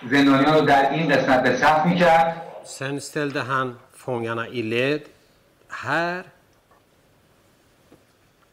زندانیان 0.04 0.54
رو 0.54 0.62
در 0.62 0.92
این 0.92 1.10
قسمت 1.10 1.44
به 1.44 1.58
صف 1.58 1.86
می‌کرد 1.86 2.42
Sen 2.64 3.00
ställde 3.00 3.42
han 3.42 3.68
fångarna 3.94 4.48
i 4.48 4.62
led 4.62 5.02
här. 5.70 6.24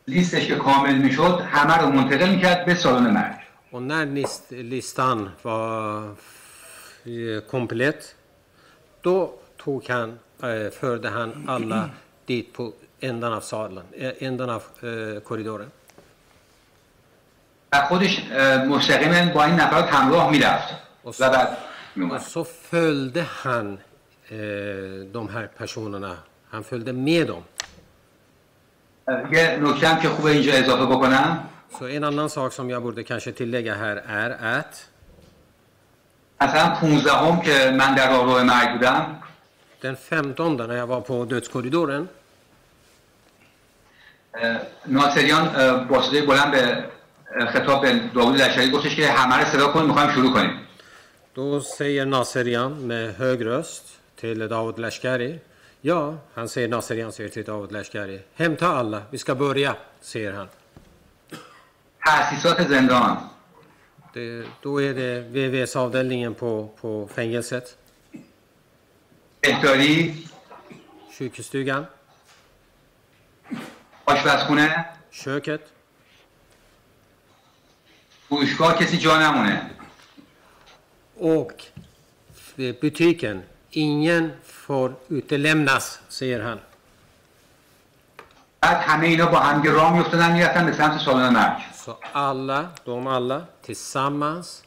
لیستش 0.08 0.46
که 0.46 0.54
کامل 0.54 0.94
می‌شد 0.94 1.40
همه 1.40 1.76
رو 1.78 1.88
منتقل 1.88 2.30
می‌کرد 2.30 2.64
به 2.64 2.74
سالن 2.74 3.10
مرگ 3.10 3.44
Och 3.72 3.82
när 3.82 4.06
list, 4.06 4.44
listan 4.50 5.30
var 5.42 6.04
eh, 7.06 7.40
komplett, 7.50 8.14
då 9.02 9.34
tog 9.56 9.88
han, 9.88 10.18
eh, 10.42 10.70
förde 10.70 11.08
han 11.08 11.44
alla 11.48 11.90
dit 12.26 12.52
på 12.52 12.72
ändan 13.00 13.32
av 13.32 13.40
salen, 13.40 13.84
eh, 13.96 14.12
ändan 14.20 14.50
av 14.50 14.62
eh, 14.82 15.20
korridoren. 15.20 15.70
خودش 17.88 18.22
مستقیما 18.68 19.32
با 19.34 19.44
این 19.44 19.54
نفرات 19.54 19.88
همراه 19.88 20.30
می‌رفت 20.30 20.83
و 21.04 21.12
بعد 21.20 21.56
Och 22.12 22.20
så 22.20 22.44
följde 22.44 23.22
han 23.22 23.78
eh, 24.28 24.38
de 25.12 25.28
här 25.28 25.46
personerna. 25.58 26.16
Han 26.50 26.64
följde 26.64 26.92
med 26.92 27.26
dem. 27.26 27.42
یه 29.32 29.58
نکته 29.62 29.88
هم 29.88 30.00
که 30.02 30.08
خوبه 30.08 30.30
اینجا 30.30 30.52
اضافه 30.52 30.86
بکنم 30.86 31.38
Så 31.78 31.88
en 31.88 32.04
annan 32.04 32.28
sak 32.30 32.52
som 32.52 32.70
jag 32.70 32.82
borde 32.82 33.02
kanske 33.04 33.32
tillägga 33.32 33.74
här 33.74 33.96
är 33.96 34.30
att 34.58 34.88
مثلا 36.40 36.74
15 36.74 37.10
هم 37.10 37.40
که 37.40 37.70
من 37.70 37.94
در 37.94 38.10
راهرو 38.10 38.44
مرگ 38.44 38.72
بودم 38.72 39.22
den 39.82 39.96
15 39.96 40.66
när 40.66 40.76
jag 40.76 40.86
var 40.86 41.00
på 41.00 41.24
dödskorridoren. 41.24 42.08
ناصریان 44.86 45.44
با 45.88 46.02
صدای 46.02 46.22
بلند 46.22 46.50
به 46.52 46.84
خطاب 47.46 47.82
به 47.82 48.00
داوود 48.14 48.36
لشکری 48.36 48.70
گفتش 48.70 48.96
که 48.96 49.08
همه 49.08 49.36
رو 49.36 49.44
صدا 49.44 49.68
کنیم 49.68 49.86
می‌خوایم 49.86 50.10
شروع 50.10 50.32
کنیم 50.32 50.64
Då 51.33 51.61
säger 51.61 52.05
Naserian 52.05 52.87
med 52.87 53.15
hög 53.15 53.45
röst 53.45 53.99
till 54.15 54.39
David 54.47 54.79
Lashkari. 54.79 55.39
Ja, 55.81 56.17
han 56.33 56.49
säger 56.49 56.67
Naserian 56.67 57.11
säger 57.11 57.29
till 57.29 57.43
David 57.43 57.71
Lashkari. 57.71 58.21
Hämta 58.33 58.67
alla, 58.67 59.01
vi 59.09 59.17
ska 59.17 59.35
börja, 59.35 59.75
säger 60.01 60.33
han. 60.33 60.47
تأسیسات 62.05 62.67
زندان 62.69 63.17
Det, 64.13 64.45
då 64.61 64.81
är 64.81 64.93
det 64.93 65.21
VVS-avdelningen 65.21 66.33
på, 66.33 66.69
på 66.81 67.07
fängelset, 67.07 67.77
بهداری 69.41 70.27
sjukhusstugan, 71.17 71.85
آشپزخونه 74.05 74.85
köket, 75.11 75.61
فروشگاه 78.29 78.73
کسی 78.79 78.97
جا 78.97 79.19
نمونه 79.19 79.72
och 81.18 81.64
butiken. 82.56 83.42
Ingen 83.70 84.32
får 84.44 84.94
utelämnas, 85.08 86.00
säger 86.08 86.40
han. 86.40 86.58
Så 91.74 91.96
alla, 92.12 92.68
de 92.84 93.06
alla, 93.06 93.42
tillsammans 93.62 94.64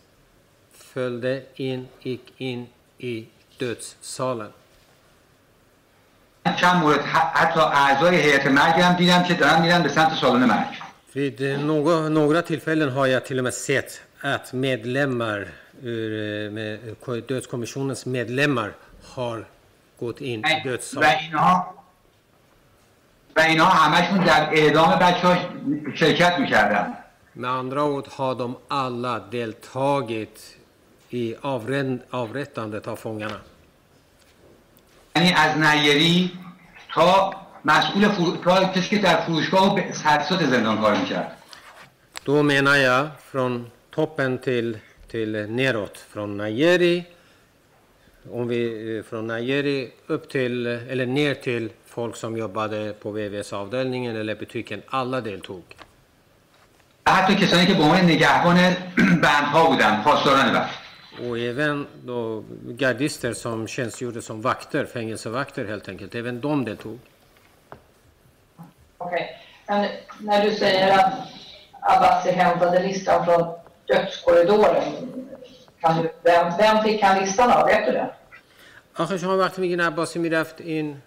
följde 0.78 1.44
in, 1.56 1.88
gick 2.02 2.34
in 2.38 2.68
i 2.98 3.28
dödssalen. 3.58 4.52
Vid 11.14 11.60
några, 11.66 12.10
några 12.10 12.42
tillfällen 12.42 12.90
har 12.90 13.08
jag 13.08 13.26
till 13.26 13.38
och 13.38 13.44
med 13.44 13.54
sett 13.54 14.02
att 14.22 14.54
medlemmar 14.54 15.48
ur 15.84 16.12
eh, 16.14 16.52
med, 16.52 16.80
eh, 17.08 17.14
dödskommissionens 17.14 18.06
medlemmar 18.06 18.74
har 19.16 19.46
gått 20.00 20.22
in 20.22 20.40
i 20.40 20.44
و 20.44 20.64
dödssalen. 20.64 21.20
اینها 21.20 21.74
و 23.36 23.40
اینها 23.40 23.66
همشون 23.66 24.24
در 24.26 24.50
اعدام 24.52 25.00
بچه 25.00 25.28
ها 25.28 25.38
شرکت 25.96 26.40
می‌کردن 26.40 26.98
Med 27.34 27.50
andra 27.50 27.84
ord 27.84 28.08
har 28.08 28.36
de 28.36 28.56
alla 28.68 29.20
deltagit 29.20 30.58
i 31.10 31.36
avrättandet 32.12 32.88
av 32.88 32.96
fångarna. 32.96 33.40
یعنی 35.16 35.34
از 35.34 35.58
نیری 35.58 36.32
تا 36.94 37.34
مسئول 37.66 38.08
فرو... 38.08 38.38
تا 38.38 38.66
کسی 38.66 38.90
که 38.90 38.98
در 38.98 39.16
فروشگاه 39.16 39.76
و 39.76 39.80
تجهیزات 39.80 40.44
زندان 40.46 40.82
کار 40.82 40.96
می‌کرد 40.96 41.38
Då 42.26 42.44
menar 42.44 42.76
jag 42.76 43.08
från 43.32 43.72
toppen 43.96 44.38
till, 44.38 44.78
till 45.09 45.33
neråt. 45.33 45.99
Från 45.99 46.37
Najeri, 46.37 47.05
om 48.33 48.49
vi, 48.49 48.97
eh, 48.97 49.03
från 49.03 49.27
Najeri 49.27 49.91
upp 50.07 50.29
till, 50.31 50.67
eller 50.67 51.07
ner 51.07 51.35
till 51.35 51.71
folk 51.87 52.17
som 52.17 52.37
jobbade 52.37 52.93
på 53.03 53.11
VVS-avdelningen 53.11 54.17
eller 54.17 54.35
butiken. 54.35 54.83
Alla 54.87 55.21
deltog. 55.21 55.63
و 57.07 57.11
حتی 57.11 57.35
کسانی 57.35 57.67
که 57.67 57.75
به 57.75 57.83
عنوان 57.83 58.01
نگهبان 58.01 58.77
بندها 58.97 59.67
بودن 59.67 60.03
پاسداران 60.03 60.53
بند 60.53 60.69
Och 61.21 61.39
även 61.39 61.87
då 62.07 62.45
gardister 62.67 63.33
som 63.33 63.67
tjänstgjorde 63.67 64.23
som 64.23 64.43
vakter, 64.43 64.85
fängelsevakter 64.85 65.65
helt 65.65 65.89
enkelt. 65.89 66.15
Även 66.15 66.41
de 66.41 66.65
deltog. 66.65 66.99
Okej. 68.99 69.39
Men 69.67 69.89
när 70.21 70.45
du 70.45 70.55
säger 70.55 70.99
att 70.99 71.13
Abbasi 71.81 72.31
hämtade 72.31 72.83
listan 72.83 73.25
från 73.25 73.55
dödskorridoren, 73.90 74.88
kan 75.82 76.10
vem, 76.26 76.46
vem 76.60 76.76
fick 76.84 77.04
han 77.04 77.16
listan 77.22 77.50
av? 77.52 77.68
Vet 77.68 77.86
du 77.88 77.92
det? 77.92 78.08
آخه 78.96 79.18
شما 79.18 79.38
وقتی 79.38 79.62
میگین 79.62 79.82
عباسی 79.82 80.20
می‌رفت 80.20 80.62
این 80.62 80.98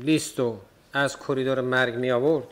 لیستو 0.00 0.60
از 0.92 1.18
کریدور 1.18 1.60
مرگ 1.60 1.94
می 1.94 2.10
آورد 2.10 2.46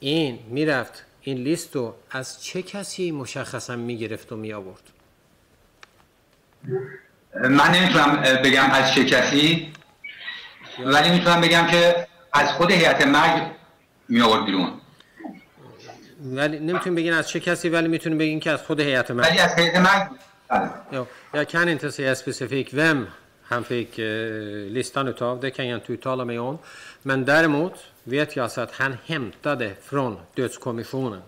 این 0.00 0.38
می‌رفت 0.48 1.04
این 1.20 1.36
لیستو 1.38 1.94
از 2.10 2.44
چه 2.44 2.62
کسی 2.62 3.10
مشخصا 3.10 3.76
می‌گرفت 3.76 4.32
و 4.32 4.36
می 4.36 4.52
آورد 4.52 4.82
من 7.34 7.70
نمی‌تونم 7.70 8.22
بگم 8.44 8.70
از 8.70 8.92
چه 8.94 9.04
کسی 9.04 9.72
ولی 10.84 11.10
می‌تونم 11.10 11.40
بگم 11.40 11.66
که 11.66 12.06
از 12.32 12.52
خود 12.52 12.70
هیئت 12.70 13.06
مرگ 13.06 13.42
می 14.08 14.20
آورد 14.20 14.44
بیرون 14.44 14.72
ولی 16.22 16.58
nimittun 16.58 16.94
بگین 16.94 17.12
از 17.12 17.28
چه 17.28 17.40
کسی 17.40 17.68
ولی 17.68 17.88
می‌تونیم 17.88 18.18
بگین 18.18 18.40
که 18.40 18.50
از 18.50 18.62
خود 18.62 18.80
هیئت 18.80 19.10
مرگ 19.10 19.26
ولی 19.26 19.38
از 19.38 19.54
هیئت 19.54 20.08
بله. 20.48 20.70
Ja, 20.90 21.06
jag 21.32 21.48
kan 21.48 21.68
inte 21.68 21.92
säga 21.92 22.14
specifikt 22.14 22.72
vem 22.72 23.06
han 23.42 23.64
fick 23.64 23.98
eh, 23.98 24.06
listan 24.70 25.08
utav, 25.08 25.40
det 25.40 25.50
kan 25.50 25.68
jag 25.68 25.76
inte 25.76 25.92
uttala 25.92 26.24
mig 26.24 26.38
om. 26.38 26.58
Men 27.02 27.24
däremot 27.24 27.74
vet 28.04 28.36
jag 28.36 28.44
alltså 28.44 28.60
att 28.60 28.72
han 28.72 28.96
hämtade 29.06 29.74
från 29.82 30.16
dödskommissionen. 30.34 31.22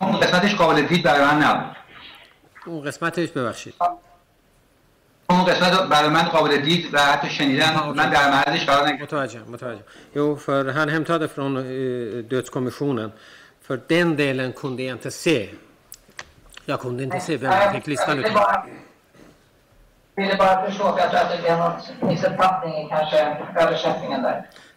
اون 0.00 0.20
قسمتش 0.20 0.54
قابل 0.54 0.82
دید 0.82 1.02
برای 1.02 1.24
من 1.24 1.42
نبود 1.42 1.76
اون 2.66 2.84
قسمتش 2.84 3.28
ببخشید 3.28 3.74
اون 5.30 5.44
قسمت 5.44 5.88
برای 5.88 6.08
من 6.08 6.22
قابل 6.22 6.56
دید 6.56 6.94
و 6.94 6.98
حتی 6.98 7.30
شنیدن 7.30 7.74
من 7.96 8.10
در 8.10 8.30
معرضش 8.30 8.66
قرار 8.66 8.88
نگرفتم 8.88 9.16
متوجه 9.16 9.40
متوجه 9.48 9.82
یو 10.16 10.34
فر 10.34 10.68
هن 10.68 10.88
هم 10.88 11.04
تاد 11.04 11.26
فرون 11.26 11.62
دوت 12.22 12.50
کمیسیونن 12.50 13.12
فر 13.62 13.76
دن 13.76 14.14
دلن 14.14 14.52
کندی 14.52 14.88
انت 14.90 15.08
سی. 15.08 15.50
یا 16.68 16.76
کندی 16.76 17.04
انت 17.04 17.18
سی 17.18 17.36
ولی 17.36 17.68
فیک 17.72 17.88
لیستن 17.88 18.18
اوت 18.18 18.32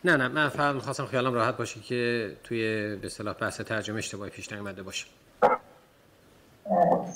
نه 0.03 0.17
نه 0.17 0.27
من 0.27 0.49
فقط 0.49 0.75
می‌خواستم 0.75 1.05
خیالم 1.05 1.33
راحت 1.33 1.57
باشه 1.57 1.79
که 1.79 2.31
توی 2.43 2.95
به 2.95 3.09
صلاح 3.09 3.33
بحث 3.33 3.61
ترجمه 3.61 3.97
اشتباهی 3.97 4.31
پیش 4.31 4.53
نگمده 4.53 4.83
باشه. 4.83 5.05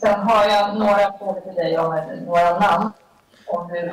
سن 0.01 0.13
هایا 0.13 0.73
نورا 0.73 1.09
پورت 1.19 1.49
دیگه 1.49 1.81
نورا 2.25 2.57
نام. 2.59 2.93
Om 3.47 3.68
du 3.68 3.93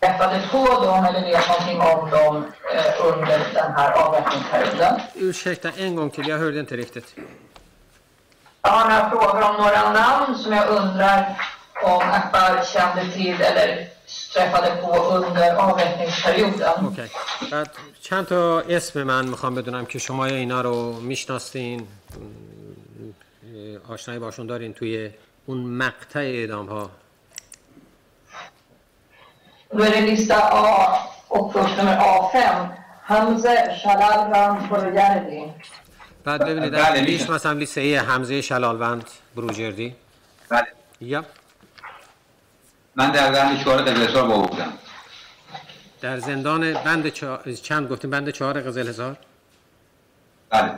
träffade 0.00 0.42
på 0.52 0.64
dem 0.84 1.04
eller 1.04 1.20
vet 1.30 1.48
någonting 1.48 1.80
om 1.80 2.10
dem 2.10 2.36
eh, 2.74 3.06
under 3.12 3.38
den 3.54 3.72
här 3.76 3.90
avrättningsperioden. 3.92 5.00
Ursäkta 5.14 5.70
en 5.76 5.96
gång 5.96 6.10
till, 6.10 6.28
jag 6.28 6.38
hörde 6.38 6.60
inte 6.60 6.76
riktigt. 6.76 7.14
Jag 8.62 8.70
har 8.70 8.84
några 8.90 9.10
frågor 9.10 9.42
om 9.50 9.56
några 9.56 9.92
namn 9.92 10.38
som 10.38 10.52
jag 10.52 10.68
undrar 10.68 11.38
om 11.82 12.02
Akbar 12.02 12.64
kände 12.64 13.12
till 13.12 13.40
eller 13.40 13.88
träffade 14.34 14.70
på 14.82 14.90
under 15.16 15.54
avrättningsperioden. 15.54 16.84
اوکی 16.84 17.02
بعد 17.52 17.70
چند 18.00 18.26
تا 18.26 18.60
اسم 18.60 19.02
من 19.02 19.26
میخوام 19.26 19.54
بدونم 19.54 19.86
که 19.86 19.98
شما 19.98 20.24
اینا 20.26 20.60
رو 20.62 20.92
میشناسین 21.00 21.88
اه، 23.86 23.92
آشنایی 23.94 24.20
باشون 24.20 24.46
دارین 24.46 24.72
توی 24.72 25.10
اون 25.46 25.58
مقطع 25.58 26.18
اعدام 26.20 26.66
ها 26.66 26.90
Då 29.71 29.83
är 29.83 29.91
det 29.91 30.01
lista 30.01 30.35
A 30.51 30.99
och 31.27 31.53
först 31.53 31.77
nummer 31.77 31.97
A5. 31.97 32.67
Hamze 33.03 33.75
Shalalran 33.81 34.67
Borojardi. 34.69 35.53
بعد 36.27 36.45
ببینید 36.45 36.71
بله، 36.71 36.87
اگه 36.91 37.01
میشه. 37.01 37.13
می‌شناسم 37.13 37.57
لیسته 37.57 37.99
حمزه 37.99 38.41
شلالوند 38.41 39.03
بروجردی 39.35 39.95
بله 40.49 40.67
یا 41.01 41.25
من 42.95 43.11
در 43.11 43.31
قرن 43.31 43.57
چهار 43.63 43.81
قزلستان 43.81 44.27
با 44.27 44.37
بودم 44.41 44.73
در 46.01 46.19
زندان 46.19 46.73
بند 46.73 47.09
چا... 47.09 47.39
چند 47.63 47.89
گفتیم 47.89 48.09
بند 48.09 48.29
چهار 48.29 48.61
قزل 48.61 48.87
هزار 48.87 49.17
بله 50.49 50.71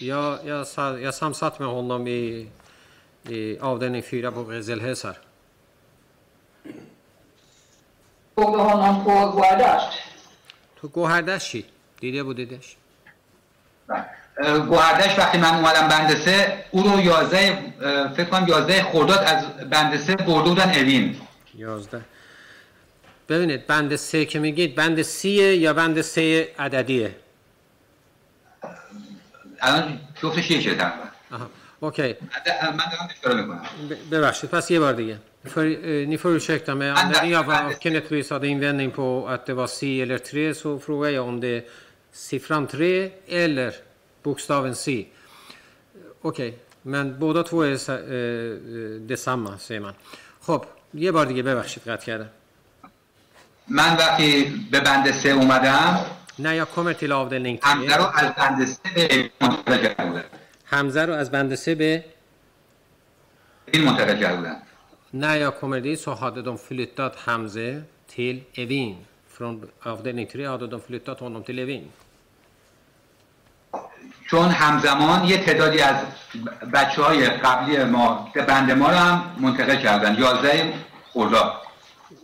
یا 0.00 0.40
یا 0.44 0.64
سا... 0.64 0.98
یا 0.98 1.10
سام 1.10 1.32
satt 1.32 1.60
med 1.60 1.68
honom 1.68 2.06
i, 2.06 2.48
i 3.28 3.58
avdelning 3.60 4.02
4 4.02 4.30
på 4.30 4.44
Gezelhesar. 4.44 5.16
Såg 8.36 8.52
du 8.54 8.58
honom 8.60 9.04
på 9.04 9.10
Guardasht? 9.36 9.92
تو 10.80 10.88
گوهردش 10.88 11.48
چی؟ 11.50 11.64
دیده 12.00 12.22
بودیدش؟ 12.22 12.76
بله. 13.88 14.58
گوهردش 14.58 15.18
وقتی 15.18 15.38
من 15.38 15.54
اومدم 15.54 15.88
بند 15.88 16.14
سه 16.16 16.64
او 16.70 16.82
رو 16.82 17.00
11 17.00 17.72
اه، 17.82 18.14
فکر 18.14 18.24
کنم 18.24 18.46
11 18.48 18.82
خرداد 18.82 19.18
از 19.18 19.44
بند 19.70 19.96
سه 19.96 20.14
برده 20.16 20.48
بودن 20.48 20.68
اوین 20.70 21.16
11 21.54 22.00
ببینید 23.28 23.66
بند 23.66 23.96
سه 23.96 24.24
که 24.24 24.38
میگید 24.38 24.74
بند 24.74 25.02
سیه 25.02 25.56
یا 25.56 25.72
بند 25.72 26.00
سه 26.00 26.48
عددیه 26.58 27.16
الان 29.60 30.00
یکیه 30.38 30.74
تقریبا 30.74 31.04
آها 31.32 31.50
اوکی 31.80 32.02
من 32.02 32.84
دارم 32.92 33.08
می‌کنم 33.08 33.60
ب- 33.90 34.10
bebachtigt, 34.10 34.50
fast 34.54 34.68
ge 34.68 34.78
bara 34.80 34.92
det. 34.98 35.16
För, 35.46 35.64
eh, 35.66 36.08
ni 36.08 36.18
får 36.18 36.30
ursäkta 36.36 36.74
mig, 36.74 36.90
anledning 36.90 37.36
av 37.36 37.50
att 37.50 37.82
Kenneth 37.82 38.12
Lewis 38.12 38.30
hade 38.30 38.48
invändning 38.48 38.90
på 38.90 39.28
att 39.28 39.46
det 39.46 39.54
var 39.54 39.66
C 39.66 40.02
eller 40.02 40.18
3 40.18 40.54
så 40.54 40.78
frågar 40.78 41.10
jag 41.10 41.24
om 41.28 41.40
det 41.40 41.48
är 41.56 41.62
siffran 42.12 42.66
3 42.66 43.10
eller 43.28 43.74
bokstaven 44.22 44.74
C. 44.74 45.06
Okej, 46.22 46.58
men 46.82 47.18
båda 47.18 47.42
två 47.42 47.62
är 47.62 47.76
sa- 47.76 47.92
eh, 47.92 47.98
eh, 47.98 49.00
detsamma 49.00 49.58
säger 49.58 49.80
man. 49.80 49.94
خب 50.40 50.64
یه 50.94 51.12
بار 51.12 51.26
دیگه 51.26 51.42
ببخشید 51.42 51.82
قطع 51.88 52.04
کردم 52.06 52.28
من 53.68 53.96
وقتی 53.96 54.44
به 54.70 54.80
بند 54.80 55.10
سه 55.10 55.28
اومدم 55.28 56.00
när 56.38 56.54
jag 56.54 56.68
kommer 56.68 56.92
till 56.94 57.12
avdelning 57.12 57.58
حمزه 57.62 57.86
3 57.86 57.96
رو 57.96 58.04
از 58.14 58.34
بند 58.34 58.64
سه 58.66 58.80
به 58.94 59.30
منتقل 59.40 59.76
کرده 59.94 60.04
بودن 60.04 60.24
حمزه 60.64 61.02
رو 61.06 61.12
از 61.14 61.30
بند 61.30 61.54
3 61.54 61.74
به 61.74 62.04
این 63.66 63.84
منتقل 63.84 64.36
بودن 64.36 64.56
när 65.22 65.36
jag 65.36 65.52
kommer 65.60 65.80
dit 65.80 66.00
så 66.00 66.12
hade 66.22 66.42
de 66.42 66.58
flyttat 66.58 67.16
Hamze 67.16 67.82
till 68.14 68.36
Evin. 68.54 68.96
Från 69.28 69.68
avdelning 69.82 70.26
3 70.26 70.46
hade 70.46 70.66
de 70.66 70.80
flyttat 70.80 71.20
honom 71.20 71.42
till 71.42 71.58
Evin. 71.58 71.84
چون 74.30 74.48
همزمان 74.48 75.28
یه 75.28 75.44
تعدادی 75.44 75.80
از 75.80 75.96
بچه 76.74 77.02
های 77.02 77.26
قبلی 77.28 77.84
ما 77.84 78.32
بند 78.48 78.70
ما 78.72 78.88
رو 78.88 78.94
هم 78.96 79.20
منتقل 79.40 79.76
کردن 79.82 80.16
11 80.16 80.74
خرداد 81.12 81.52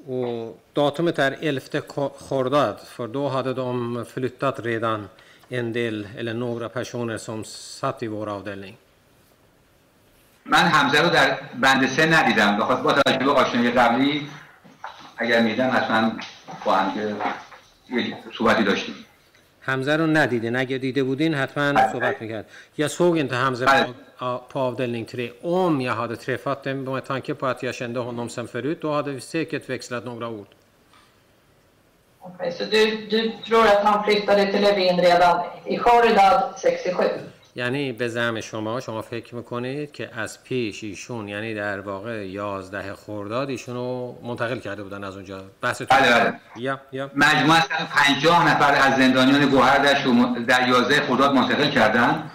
Och 0.06 0.58
datumet 0.72 1.18
är 1.18 1.36
11 1.40 1.80
Ko- 1.80 2.12
Khordad, 2.28 2.76
för 2.94 3.06
då 3.08 3.28
hade 3.28 3.54
de 3.54 4.04
flyttat 4.14 4.60
redan 4.60 5.08
en 5.48 5.72
del, 5.72 6.08
eller 6.18 6.34
några 6.34 6.68
personer 6.68 7.18
som 7.18 7.44
satt 7.44 8.02
i 8.02 8.06
vår 8.06 8.28
avdelning. 8.28 8.76
من 10.46 10.58
حمزه 10.58 11.02
رو 11.02 11.08
در 11.08 11.38
بند 11.60 11.88
سه 11.88 12.06
ندیدم 12.06 12.56
بخاطر 12.56 12.82
با 12.82 12.92
توجه 12.92 13.24
به 13.24 13.30
آشنایی 13.30 13.70
قبلی 13.70 14.28
اگر 15.16 15.40
میدم 15.40 15.70
حتما 15.70 16.12
با 16.64 16.72
هم 16.72 17.16
صحبتی 18.38 18.64
داشتیم 18.64 18.94
Hamza 19.66 19.88
رو 19.88 20.06
ندیدین 20.06 20.56
اگه 20.56 20.78
دیده 20.78 21.02
بودین 21.02 21.34
حتما 21.34 21.92
صحبت 21.92 22.22
می‌کرد 22.22 22.46
Jag 22.76 22.90
såg 22.90 23.16
inte 23.16 23.34
Hamza 23.34 23.64
بله. 23.64 23.86
på, 24.18 24.44
på 24.48 24.58
avdelning 24.58 25.04
3 25.04 25.32
om 25.42 25.80
jag 25.80 25.92
hade 25.92 26.16
träffat 26.16 26.64
dem 26.64 26.84
med 26.84 27.04
tanke 27.04 27.34
på 27.34 27.46
att 27.46 27.62
jag 27.62 27.74
kände 27.74 28.00
honom 28.00 28.28
sen 28.28 28.48
förut 28.48 28.80
då 28.80 28.92
hade 28.92 29.10
vi 29.12 29.20
säkert 29.20 29.70
växlat 29.70 30.04
några 30.04 30.28
ord 30.28 30.46
Okej, 32.20 32.52
så 32.52 32.64
du, 32.64 33.06
du 33.10 33.32
tror 33.46 33.66
att 33.66 33.84
han 33.84 34.04
flyttade 34.04 34.52
till 34.52 34.62
Levin 34.62 35.00
redan 35.00 35.44
i 35.64 35.76
Khoridad 35.76 36.54
67? 36.56 37.04
یعنی 37.54 37.92
به 37.92 38.08
زعم 38.08 38.40
شما 38.40 38.80
شما 38.80 39.02
فکر 39.02 39.34
می‌کنید 39.34 39.92
که 39.92 40.10
از 40.14 40.42
پیش 40.42 40.84
ایشون 40.84 41.28
یعنی 41.28 41.54
در 41.54 41.80
واقع 41.80 42.26
11 42.26 42.94
خرداد 42.94 43.48
ایشون 43.48 43.74
رو 43.74 44.18
منتقل 44.22 44.58
کرده 44.58 44.82
بودن 44.82 45.04
از 45.04 45.16
اونجا. 45.16 45.44
بحث 45.60 45.82
بله 45.82 46.10
بله. 46.10 46.34
یا 46.56 46.80
یا. 46.92 47.10
مجموعه 47.14 47.60
150 47.60 48.50
نفر 48.50 48.74
از 48.74 48.96
زندانیان 48.98 49.46
گوهردش 49.46 50.04
رو 50.04 50.44
در 50.46 50.68
11 50.68 51.00
خرداد 51.06 51.34
منتقل 51.34 51.70
کردن. 51.70 52.30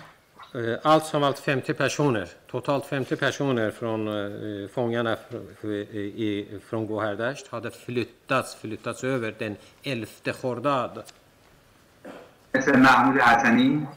Allt 0.83 1.05
som 1.05 1.23
allt 1.23 1.39
50 1.45 1.73
personer, 1.73 2.27
totalt 2.47 2.85
50 2.85 3.15
personer 3.15 3.71
från 3.71 4.07
eh, 4.07 4.67
fångarna 4.69 5.17
i, 6.15 6.45
från 6.69 6.87
Gohardasht 6.87 7.47
hade 7.47 7.71
flyttats, 7.71 8.55
flyttats 8.55 9.03
över 9.03 9.31
den 9.39 9.57
11 9.83 10.33
Khordad. 10.33 11.03
مثل 12.55 12.75
محمود 12.79 13.21
حسنی. 13.21 13.87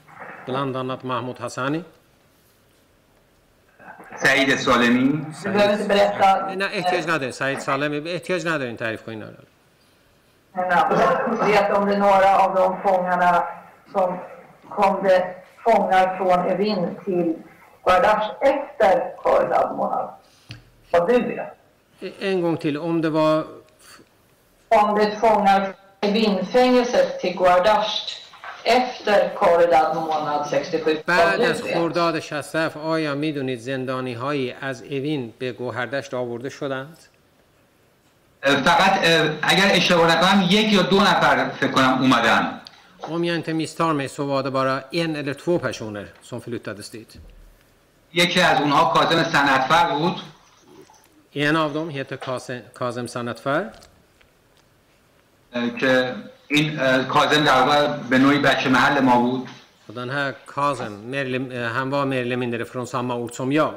bland 0.51 0.77
annat 0.77 1.03
Mahmoud 1.03 1.39
Hassani. 1.39 1.83
Said 4.23 4.61
Salemi. 4.61 5.25
Du 5.43 5.51
behöver 5.51 5.73
inte 5.73 5.89
berätta. 5.89 6.55
Nej, 6.57 6.79
ehtiyac 6.79 7.07
nadare. 7.07 7.51
inte. 7.51 7.63
Salemi. 7.63 7.99
Ehtiyac 8.17 8.45
nadarin 8.45 8.77
tarif 8.77 9.05
konin 9.05 9.23
ara. 9.23 9.41
Vet 11.47 11.73
om 11.77 11.87
det 11.87 11.95
är 11.95 11.99
några 11.99 12.39
av 12.45 12.55
de 12.55 12.83
fångarna 12.83 13.45
som 13.93 14.19
kom 14.69 15.03
det 15.03 15.35
fångar 15.65 16.17
från 16.17 16.39
Evin 16.53 16.97
till 17.05 17.37
Bardash 17.85 18.27
efter 18.41 19.17
Khordad 19.23 19.77
månad? 19.77 20.09
Vad 20.91 21.09
du 21.09 21.23
vet? 21.23 21.49
En 22.21 22.43
gång 22.43 22.57
till, 22.57 22.79
om 22.79 23.01
det 23.01 23.11
var... 23.11 23.45
Om 24.69 24.95
det 24.99 25.17
fångar 25.21 25.75
Evinfängelset 26.01 27.21
till 27.21 27.37
Guardasht 27.39 28.30
efter 28.65 29.35
kordad 29.35 29.95
månad 29.95 30.51
67. 30.51 31.03
Bäd 31.07 31.51
att 31.51 31.73
kordad 31.73 32.23
67 32.23 32.77
åja 32.77 33.15
midunit 33.15 33.61
zindani 33.61 34.15
hayi 34.15 34.55
az 34.61 34.83
evin 34.83 35.33
be 35.39 35.53
gohardash 35.53 36.15
avurde 36.15 36.51
shodand. 36.51 36.97
فقط 38.43 38.93
اگر 39.43 39.69
اشتباه 39.77 40.17
نکنم 40.17 40.47
یک 40.51 40.73
یا 40.73 40.83
دو 40.83 41.01
نفر 41.01 41.49
فکر 41.49 41.71
کنم 41.71 41.99
اومدن. 42.01 42.61
اومیا 43.09 43.35
انت 43.35 43.49
میستار 43.49 43.93
می 43.93 44.09
سو 44.09 44.27
واده 44.27 44.51
بارا 44.51 44.83
ان 44.93 45.17
ال 45.17 45.33
تو 45.33 45.59
پرسونر 45.59 46.07
سون 46.23 46.41
فلوتادست 46.41 46.93
دیت. 46.93 47.07
یکی 48.13 48.41
از 48.41 48.61
اونها 48.61 48.85
کازم 48.85 49.23
سنتفر 49.23 49.91
بود. 49.91 50.17
ان 51.35 51.57
اوف 51.57 51.73
دم 51.73 51.91
هیت 51.91 53.07
سنتفر. 53.07 53.71
که 55.81 56.15
این 56.51 56.79
کاظم 57.05 57.45
در 57.45 57.61
واقع 57.63 57.87
به 58.11 58.19
نوعی 58.19 58.39
بچه 58.39 58.69
محل 58.69 59.01
ما 59.01 59.21
بود 59.21 59.49
Och 59.89 59.97
den 59.97 60.11
här 60.11 60.35
Kazem, 60.47 61.15
eh, 61.15 61.73
han 61.77 61.91
var 61.91 62.05
mer 62.07 62.21
eller 62.23 62.37
mindre 62.37 62.65
från 62.65 62.87
samma 62.87 63.15
ort 63.15 63.35
som 63.35 63.53
jag. 63.53 63.75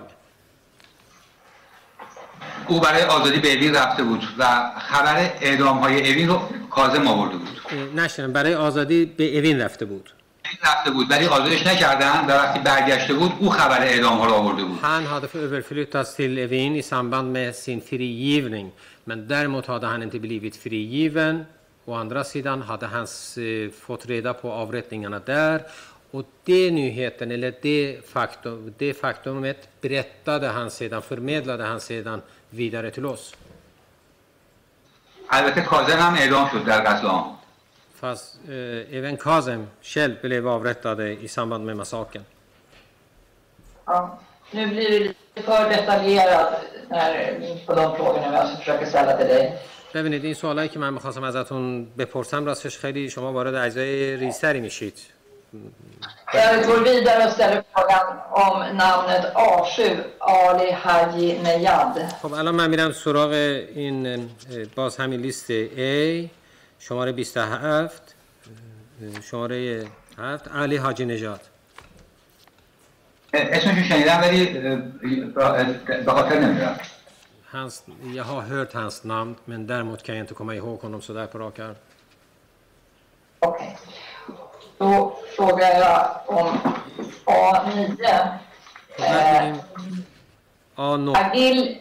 او 2.67 2.80
برای 2.80 3.03
آزادی 3.03 3.39
به 3.39 3.53
اوین 3.53 3.76
رفته 3.76 4.03
بود 4.03 4.24
و 4.38 4.71
خبر 4.80 5.32
اعدام 5.41 5.78
های 5.78 6.11
اوین 6.11 6.28
رو 6.28 6.41
کازم 6.69 7.07
آورده 7.07 7.38
بود 7.38 7.61
اه، 7.69 8.03
نشنیدم 8.03 8.34
برای 8.34 8.55
آزادی 8.55 9.05
به 9.05 9.38
اوین 9.38 9.61
رفته 9.61 9.86
بود 9.86 10.13
اوین 10.45 10.57
رفته 10.63 10.91
بود 10.91 11.11
ولی 11.11 11.26
آزادش 11.26 11.67
نکردن 11.67 12.26
و 12.28 12.32
وقتی 12.32 12.59
برگشته 12.59 13.13
بود 13.13 13.32
او 13.39 13.49
خبر 13.49 13.82
اعدام 13.82 14.17
ها 14.17 14.26
رو 14.26 14.34
آورده 14.34 14.63
بود 14.63 14.80
Han 14.82 15.05
hade 15.05 15.28
överflyttats 15.38 16.15
till 16.15 16.38
Evin 16.38 16.76
i 16.76 16.82
samband 16.82 17.32
med 17.32 17.55
sin 17.55 17.82
frigivning. 17.82 18.71
Men 19.05 19.28
däremot 19.28 19.65
hade 19.65 19.88
han 19.88 20.03
inte 20.03 20.19
blivit 20.19 20.55
frigiven. 20.55 21.45
Å 21.84 21.94
andra 21.94 22.24
sidan 22.24 22.62
hade 22.62 22.86
han 22.86 23.06
eh, 23.36 23.70
fått 23.70 24.06
reda 24.06 24.34
på 24.34 24.52
avrättningarna 24.52 25.18
där. 25.18 25.62
Och 26.11 26.24
det 26.44 26.70
nyheten, 26.70 27.30
eller 27.30 27.54
det, 27.62 28.09
faktum, 28.09 28.74
det 28.78 28.94
faktumet 28.94 29.68
berättade 29.80 30.46
han 30.46 30.70
sedan, 30.70 31.02
förmedlade 31.02 31.64
han 31.64 31.80
sedan 31.80 32.22
vidare 32.50 32.90
till 32.90 33.06
oss. 33.06 33.34
البته 35.32 35.61
کازم 35.61 35.98
هم 35.98 36.14
اعدام 36.14 36.48
شد 36.48 36.64
در 36.64 36.80
قتل 36.80 37.06
عام 37.06 37.38
Fast 38.00 38.38
eh, 38.48 38.98
även 38.98 39.16
Kazem 39.16 39.66
själv 39.82 40.14
blev 40.22 40.48
avrättad 40.48 41.00
i 41.00 41.28
samband 41.28 41.64
med 41.66 41.76
massakern. 41.76 42.24
Ja. 43.84 44.18
Nu 44.50 44.66
blir 44.66 44.90
det 44.90 44.98
lite 44.98 45.42
för 45.42 45.68
detaljerat 45.68 46.62
när, 46.88 47.66
på 47.66 47.74
de 47.74 47.96
frågorna 47.96 48.26
jag 48.26 48.34
alltså 48.34 48.56
försöker 48.56 48.86
ställa 48.86 49.16
till 49.16 49.26
dig. 49.26 49.59
ببینید 49.93 50.25
این 50.25 50.33
سوالایی 50.33 50.69
که 50.69 50.79
من 50.79 50.93
می‌خواستم 50.93 51.23
ازتون 51.23 51.87
بپرسم 51.97 52.45
راستش 52.45 52.77
خیلی 52.77 53.09
شما 53.09 53.33
وارد 53.33 53.55
اجزای 53.55 54.15
ریزتری 54.15 54.59
میشید. 54.59 54.93
Jag 56.33 56.65
går 56.65 56.79
vidare 56.89 57.21
och 57.27 57.33
ställer 57.37 57.59
frågan 57.73 58.05
om 58.43 58.55
namnet 58.81 59.23
A7, 59.49 59.77
Ali 60.19 60.69
Haji 60.83 61.29
Nejad. 61.45 61.95
خب 62.21 62.33
الان 62.33 62.55
من 62.55 62.69
میرم 62.69 62.91
سراغ 62.91 63.31
این 63.75 64.29
باز 64.75 64.97
همین 64.97 65.21
لیست 65.21 65.51
A 65.51 66.29
شماره 66.79 67.11
27 67.11 68.15
اه، 69.01 69.21
شماره 69.21 69.85
7 70.17 70.47
علی 70.47 70.77
حاجی 70.77 71.05
نژاد. 71.05 71.41
اسمش 73.33 73.77
رو 73.77 73.83
شنیدم 73.83 74.21
ولی 74.21 74.45
به 76.05 76.11
خاطر 76.11 76.39
نمی‌دونم. 76.39 76.79
Hans, 77.53 77.83
jag 78.15 78.23
har 78.23 78.41
hört 78.41 78.73
hans 78.73 79.03
namn, 79.03 79.35
men 79.45 79.67
däremot 79.67 80.03
kan 80.03 80.15
jag 80.15 80.23
inte 80.23 80.33
komma 80.33 80.55
ihåg 80.55 80.81
honom 80.81 81.01
sådär 81.01 81.27
på 81.27 81.39
rak 81.39 81.59
arm. 81.59 81.75
Okej. 83.39 83.77
Okay. 84.27 84.37
Då 84.77 85.17
frågar 85.35 85.79
jag 85.79 86.21
om 86.25 86.57
A9. 87.25 88.37
Eh, 88.99 89.55
A0. 90.75 91.17
Agil 91.17 91.77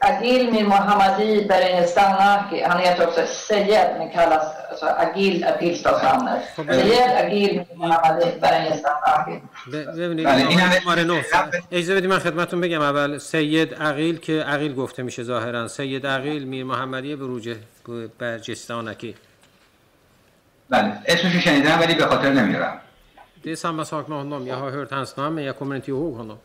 Agil 0.00 0.50
min 0.52 0.66
Mohammadi 0.66 1.48
Berenje 1.48 1.86
Stannaki, 1.86 2.62
han 2.62 2.78
heter 2.78 3.06
också 3.06 3.26
Seyed, 3.26 3.98
men 3.98 4.10
kallas 4.10 4.44
alltså, 4.70 4.86
Agil 4.86 5.44
är 5.44 5.56
tillståndsnamnet. 5.58 6.42
Seyed 6.56 7.10
Agil 7.24 7.52
min 7.68 7.78
Mohammadi 7.78 8.40
Berenje 8.40 8.74
اجازه 11.70 11.94
بدید 11.94 12.10
من 12.10 12.18
خدمتون 12.18 12.60
بگم 12.60 12.80
اول 12.80 13.18
سید 13.18 13.74
عقیل 13.74 14.18
که 14.18 14.32
عقیل 14.32 14.74
گفته 14.74 15.02
میشه 15.02 15.22
ظاهرا 15.22 15.68
سید 15.68 16.06
عقیل 16.06 16.46
میر 16.46 16.64
محمدی 16.64 17.16
به 17.16 17.26
روجه 17.26 17.56
برجستانکی 18.18 19.14
بله 20.70 20.92
اسمشو 21.06 21.38
شنیدم 21.38 21.80
ولی 21.80 21.94
به 21.94 22.06
خاطر 22.06 22.32
نمیرم 22.32 22.80
دیست 23.42 23.64
همه 23.64 23.84
ساکنه 23.84 24.20
هنم 24.20 24.46
یه 24.46 24.54
ها 24.54 24.70
هرت 24.70 24.92
هنس 24.92 25.18
نام 25.18 25.38
یه 25.38 25.52
کمینتی 25.52 25.92
هوگ 25.92 26.14
هنم 26.14 26.38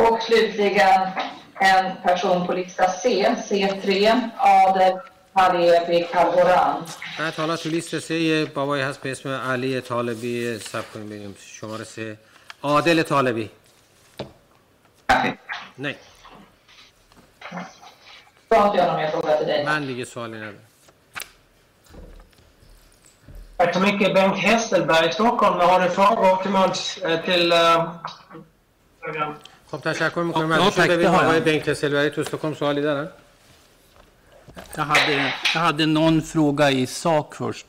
Och 0.00 0.22
slutligen 0.22 1.00
en 1.60 1.96
person 2.02 2.46
på 2.46 2.52
lista 2.52 2.88
C, 2.88 3.26
C3, 3.48 4.20
Adel 4.38 4.98
Halebi 5.34 6.06
Kalhoran. 6.12 6.84
بعد 7.18 7.34
حالا 7.34 7.56
تو 7.56 7.68
لیست 7.68 7.98
سه 7.98 8.14
یه 8.14 8.44
بابایی 8.44 8.82
هست 8.82 9.00
به 9.00 9.10
اسم 9.10 9.28
علی 9.28 9.80
طالبی 9.80 10.58
سب 10.58 10.84
کنیم 10.94 11.08
بگیم 11.08 11.36
شماره 11.40 11.84
سه 11.84 12.16
عادل 12.62 13.02
طالبی 13.02 13.50
بله. 15.08 15.38
نه 15.78 15.94
Då 18.50 18.56
har 18.56 18.66
inte 18.66 18.78
jag 18.78 18.86
någon 18.86 18.96
mer 18.96 19.10
fråga 19.10 19.36
till 19.36 19.46
dig. 19.46 19.64
من 19.64 19.86
دیگه 19.86 20.04
سوالی 20.04 20.36
ندارم 20.36 20.58
Tack 23.58 23.74
så 23.74 23.80
mycket. 23.80 24.14
Bengt 24.14 24.38
Hesselberg, 24.38 25.12
Stockholm. 25.12 25.60
Har 25.60 25.80
du 25.80 25.88
frågor 25.90 26.36
till 26.42 26.50
Måns? 26.50 26.98
eh, 26.98 27.20
Till... 27.24 27.52
eh, 27.52 27.92
frågan? 29.00 29.36
خب 29.70 29.80
تشکر 29.80 30.22
میکنم 30.22 30.50
Ja, 30.52 30.66
از 30.66 30.74
tack, 30.74 30.76
det 30.76 30.88
ببینیم 30.90 31.10
har 31.14 31.22
jag. 31.22 31.24
آقای 31.24 31.40
بنک 31.40 31.62
تسلوری 31.62 32.10
تو 32.10 32.20
استکهلم 32.20 32.54
سوالی 32.54 32.82
دارن 32.82 33.08
Jag 34.76 34.84
hade, 34.84 35.32
jag 35.54 35.60
hade 35.60 35.86
någon 35.86 36.22
fråga 36.22 36.70
i 36.70 36.86
sak 36.86 37.34
först. 37.34 37.66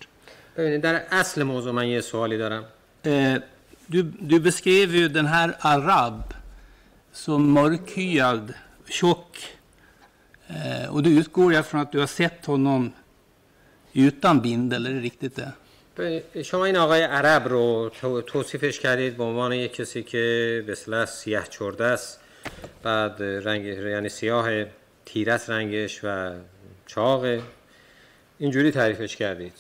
ببینید 0.57 0.81
در 0.81 1.01
اصل 1.11 1.43
موضوع 1.43 1.71
من 1.73 1.87
یه 1.87 2.01
سوالی 2.01 2.37
دارم 2.37 2.63
Eh, 3.05 3.37
du, 3.87 4.03
du 4.03 4.39
beskrev 4.39 4.95
ju 4.95 5.07
den 5.09 5.25
här 5.25 5.55
Arab 5.59 6.33
som 7.13 7.51
mörkhyad, 7.53 8.53
tjock. 8.89 9.45
Eh, 10.47 10.89
och 10.93 11.03
då 11.03 11.09
utgår 11.09 11.53
jag 11.53 11.65
från 11.65 11.81
att 11.81 11.91
du 11.91 11.99
har 11.99 12.07
sett 12.07 12.45
honom 12.45 12.91
utan 13.93 14.41
bindel, 14.41 14.85
är 14.85 14.93
det 14.93 14.99
riktigt 14.99 15.35
det? 15.35 15.51
شما 16.44 16.64
این 16.64 16.76
آقای 16.76 17.02
عرب 17.02 17.48
رو 17.48 17.90
تو- 18.00 18.22
توصیفش 18.22 18.80
کردید 18.80 19.16
به 19.16 19.24
عنوان 19.24 19.52
یک 19.52 19.74
کسی 19.74 20.02
که 20.02 20.62
به 20.66 20.72
اصطلاح 20.72 21.04
سیاه 21.04 21.46
چرده 21.48 21.84
است 21.84 22.20
بعد 22.82 23.22
رنگ 23.22 23.64
یعنی 23.64 24.08
سیاه 24.08 24.64
تیره 25.04 25.32
است 25.32 25.50
رنگش 25.50 26.00
و 26.04 26.32
چاقه 26.86 27.42
اینجوری 28.38 28.70
تعریفش 28.70 29.16
کردید 29.16 29.52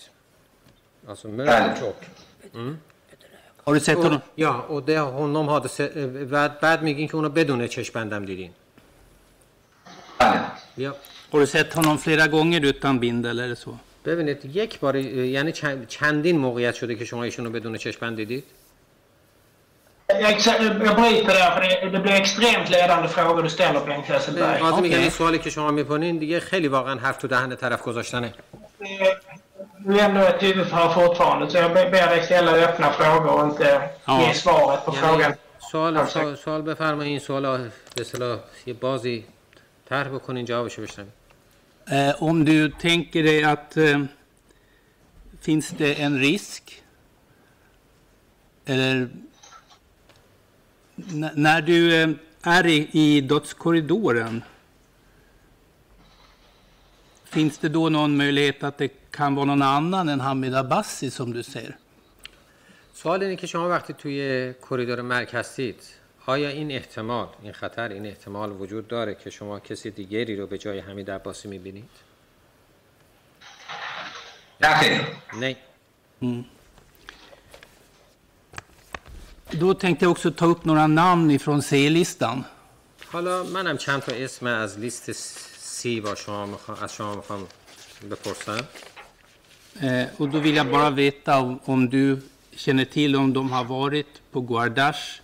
alltså 1.08 1.28
mörk 1.28 1.48
بله. 1.48 1.72
och 1.72 1.78
tjock. 1.78 2.00
Har 3.66 3.74
du 3.74 3.80
sett 3.80 3.96
Och, 3.98 4.04
honom? 4.04 4.20
ja, 4.36 4.54
och 4.68 4.82
det 4.86 4.98
honom 4.98 5.48
hade 5.48 5.68
se- 5.68 5.98
بعد, 6.30 6.60
بعد 6.60 6.82
میگین 6.82 7.08
که 7.08 7.14
اونو 7.16 7.28
بدون 7.28 7.66
چشمبندم 7.68 8.24
دیدین 8.24 8.50
بله 10.18 10.40
ja. 10.78 10.92
Har 11.32 11.40
du 11.40 11.46
sett 11.46 11.72
honom 11.74 11.98
flera 11.98 12.26
gånger 12.26 12.60
utan 12.64 13.00
bindel, 13.00 13.36
det 13.36 13.56
så? 13.56 13.78
ببینید 14.04 14.56
یک 14.56 14.80
بار 14.80 14.96
یعنی 14.96 15.52
چند- 15.52 15.86
چندین 15.86 16.38
موقعیت 16.38 16.74
شده 16.74 16.94
که 16.94 17.04
شما 17.04 17.22
ایشونو 17.24 17.50
بدون 17.50 17.76
چشمبند 17.76 18.16
دیدید 18.16 18.44
Jag, 20.12 20.96
bryter 20.96 21.34
där, 21.40 21.50
för 21.56 21.90
det, 21.90 21.98
blir 21.98 22.12
extremt 22.12 22.70
ledande 22.70 23.08
frågor 23.08 23.42
du 23.42 23.50
ställer, 23.50 23.80
Bengt 23.86 24.06
Hesselberg. 24.06 24.60
قاضی 24.60 24.76
اوکی. 24.76 24.94
این 24.94 25.10
سوالی 25.10 25.38
که 25.38 25.50
شما 25.50 25.70
می‌کنین 25.70 26.18
دیگه 26.18 26.40
خیلی 26.40 26.68
واقعا 26.68 26.98
حرف 26.98 27.16
تو 27.16 27.28
دهن 27.28 27.56
طرف 27.56 27.82
گذاشتنه 27.82 28.34
Du 29.84 29.98
är 29.98 30.04
ändå 30.04 30.20
ett 30.20 30.42
huvudförhör 30.42 30.90
fortfarande, 30.94 31.50
så 31.50 31.56
jag 31.58 31.72
ber 31.74 31.90
dig 32.12 32.22
ställa 32.22 32.52
öppna 32.52 32.90
frågor 32.92 33.32
och 33.36 33.44
inte 33.50 33.90
ge 34.20 34.34
svaret 34.34 34.84
på 34.86 34.92
frågan. 34.92 35.20
یعنی 35.20 35.34
سوال 35.72 36.06
سوال, 36.06 36.36
سوال 36.36 36.62
بفرمایید 36.62 37.10
این 37.10 37.18
سوال 37.18 37.42
به 37.96 38.00
اصطلاح 38.00 38.38
یه 38.66 38.74
بازی 38.74 39.24
طرح 39.88 40.08
بکنین 40.08 40.44
جوابشو 40.44 40.82
بشنوید 40.82 41.12
Eh, 41.89 42.23
om 42.23 42.45
du 42.45 42.69
tänker 42.71 43.23
dig 43.23 43.43
att 43.43 43.77
eh, 43.77 44.03
finns 45.41 45.69
det 45.69 45.93
en 46.01 46.19
risk 46.19 46.83
eller 48.65 49.09
n- 51.13 51.29
när 51.35 51.61
du 51.61 52.01
eh, 52.01 52.09
är 52.43 52.65
i, 52.67 52.89
i 52.91 53.21
dödskorridoren 53.21 54.43
finns 57.25 57.57
det 57.57 57.69
då 57.69 57.89
någon 57.89 58.17
möjlighet 58.17 58.63
att 58.63 58.77
det 58.77 58.87
kan 59.11 59.35
vara 59.35 59.45
någon 59.45 59.61
annan 59.61 60.09
än 60.09 60.19
Hamid 60.19 60.55
Abbasi 60.55 61.11
som 61.11 61.33
du 61.33 61.43
ser? 61.43 61.75
سوال 62.93 63.23
اینه 63.23 63.35
که 63.35 63.47
شما 63.47 63.69
وقتی 63.69 63.93
توی 63.93 64.53
کریدور 64.69 65.01
مرگ 65.01 65.29
هستید 65.35 65.75
آیا 66.26 66.48
این 66.48 66.70
احتمال 66.72 67.28
این 67.42 67.52
خطر 67.52 67.88
این 67.88 68.06
احتمال 68.06 68.52
وجود 68.52 68.88
داره 68.88 69.14
که 69.14 69.30
شما 69.30 69.60
کسی 69.60 69.90
دیگری 69.90 70.36
رو 70.36 70.46
به 70.46 70.58
جای 70.58 70.78
حمید 70.78 71.10
عباسی 71.10 71.48
می‌بینید؟ 71.48 71.90
نه 74.60 74.74
خیر 74.74 75.00
نه 75.40 75.56
Då 79.60 79.74
tänkte 79.74 80.04
jag 80.04 80.10
också 80.10 80.30
ta 80.30 80.46
upp 80.46 80.64
några 80.64 80.86
namn 80.86 81.30
ifrån 81.30 81.60
C-listan. 81.60 82.44
حالا 83.12 83.42
منم 83.42 83.76
چند 83.76 84.00
تا 84.00 84.12
اسم 84.12 84.46
از 84.46 84.78
لیست 84.78 85.12
سی 85.58 86.00
با 86.00 86.14
شما 86.14 86.46
می‌خوام 86.46 86.78
از 86.82 86.94
شما 86.94 87.14
می‌خوام 87.14 87.48
بپرسم 88.10 88.68
Eh, 89.80 90.06
och 90.18 90.28
då 90.28 90.38
vill 90.38 90.56
jag 90.56 90.66
bara 90.70 90.90
veta 90.90 91.38
om, 91.38 91.60
om 91.64 91.88
du 91.88 92.20
känner 92.56 92.84
till 92.84 93.16
om 93.16 93.32
de 93.32 93.50
har 93.52 93.64
varit 93.64 94.22
på 94.32 94.40
Guardash 94.40 95.21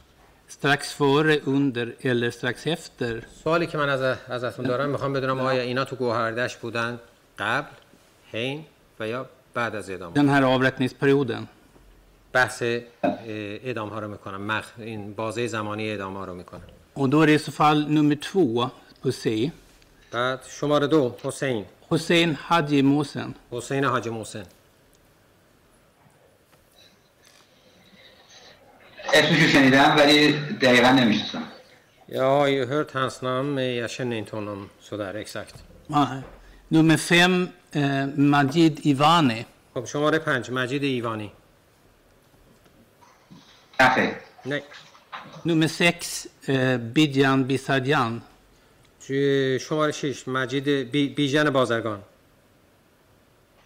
strax 0.49 0.81
före, 0.93 1.35
under 1.47 1.87
eller 2.05 2.31
strax 2.31 2.67
efter. 2.67 3.27
سوالی 3.45 3.67
که 3.67 3.79
من 3.79 3.89
از 3.89 4.17
ازتون 4.29 4.67
دارم 4.67 4.91
می‌خوام 4.91 5.13
بدونم 5.13 5.41
آیا 5.41 5.63
اینا 5.63 5.85
تو 5.85 5.97
گوهردش 5.97 6.57
بودن 6.57 7.01
قبل 7.39 7.69
حین 8.33 8.65
و 9.01 9.09
یا 9.09 9.27
بعد 9.55 9.77
از 9.77 9.91
اعدام 9.91 10.15
Den 10.15 10.29
här 10.29 10.43
avrättningsperioden. 10.43 11.47
بحث 12.33 12.63
اعدام 13.63 13.89
ها 13.89 13.99
رو 13.99 14.09
می‌کنم 14.09 14.43
مخ... 14.43 14.67
این 14.79 15.15
بازه 15.15 15.47
زمانی 15.47 15.91
اعدام 15.91 16.17
ها 16.17 16.25
رو 16.25 16.35
می‌کنم 16.35 16.63
Och 16.97 17.09
då 17.09 17.23
är 17.23 17.27
det 17.27 17.35
i 17.35 17.39
så 17.39 17.53
fall 17.53 17.89
nummer 17.89 18.15
två 18.15 18.71
på 19.03 19.13
C. 19.13 19.51
بعد 20.13 20.41
شماره 20.49 20.87
دو 20.87 21.15
حسین 21.25 21.65
Hussein 21.91 22.37
Haji 22.49 22.83
Mohsen. 22.83 23.35
حسین 23.53 23.85
حاجی 23.85 24.11
محسن 24.11 24.45
اسمشو 29.19 29.47
شنیدم 29.49 29.97
ولی 29.97 30.33
دقیقا 30.63 30.91
نمی‌شناسم 30.93 31.43
Jag 32.09 32.23
har 32.41 32.67
hört 32.67 32.91
hans 32.95 33.23
namn, 33.23 33.55
men 33.55 33.75
jag 33.75 33.91
känner 33.91 34.17
inte 34.17 34.37
honom 34.37 34.69
sådär 34.81 35.15
exakt. 35.15 35.55
Ja, 35.87 36.23
Nummer 36.69 36.97
fem, 36.97 37.49
eh, 37.73 38.07
Majid 38.17 38.81
Ivani. 38.87 39.45
خب 39.75 39.85
شماره 39.87 40.19
پنج 40.19 40.51
مجید 40.51 40.83
ایوانی 40.83 41.33
نه 43.81 43.89
خیر 43.95 44.11
نه 44.47 44.63
Nummer 45.45 45.69
sex, 45.69 46.27
eh, 46.47 46.79
Bidjan 46.95 47.45
Bisadjan. 47.49 48.21
توی 49.07 49.59
شماره 49.61 49.93
شش 49.93 50.29
مجید 50.29 50.65
بی... 50.91 51.09
بیژن 51.09 51.51
بازرگان 51.51 52.03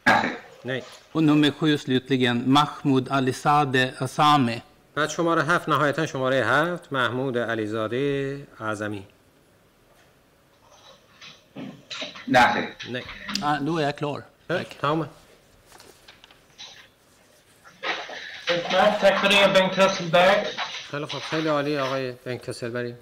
نه 0.06 0.20
خیر 0.20 0.30
نه 0.64 0.82
Och 1.14 1.22
nummer 1.22 1.50
sju 1.50 1.78
slutligen, 1.78 2.36
Mahmoud 2.46 3.08
Alisade 3.10 3.94
Asami. 3.98 4.62
بعد 4.94 5.08
شماره 5.08 5.42
هفت 5.42 5.68
نهایتا 5.68 6.06
شماره 6.06 6.36
هفت 6.46 6.92
محمود 6.92 7.38
علیزاده 7.38 8.36
اعظمی 8.60 9.06
نه 12.28 12.52
خیر 12.52 12.68
نه 12.90 13.02
Ah, 13.42 13.58
då 13.66 13.78
är 13.78 13.82
jag 13.82 13.96
klar. 13.96 14.22
Tack. 14.48 14.76
Tack 19.00 19.20
för 19.20 19.28
det 19.28 19.52
Bengt 19.54 19.74
Hesselberg. 19.76 20.46
خیلی 20.90 21.06
خوب 21.06 21.20
خیلی 21.20 21.48
عالی 21.48 21.78
آقای 21.78 22.12
بنک 22.24 22.40
تسلبری 22.40 22.94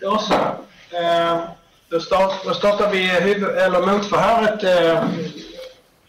Då 0.00 0.18
så. 0.18 0.34
Eh, 0.96 1.44
Då, 1.90 2.00
start, 2.00 2.44
då 2.44 2.54
startar 2.54 2.90
vi 2.90 3.06
huvud, 3.06 3.56
eller 3.58 3.80
motförhöret 3.86 4.64
eh, 4.64 5.08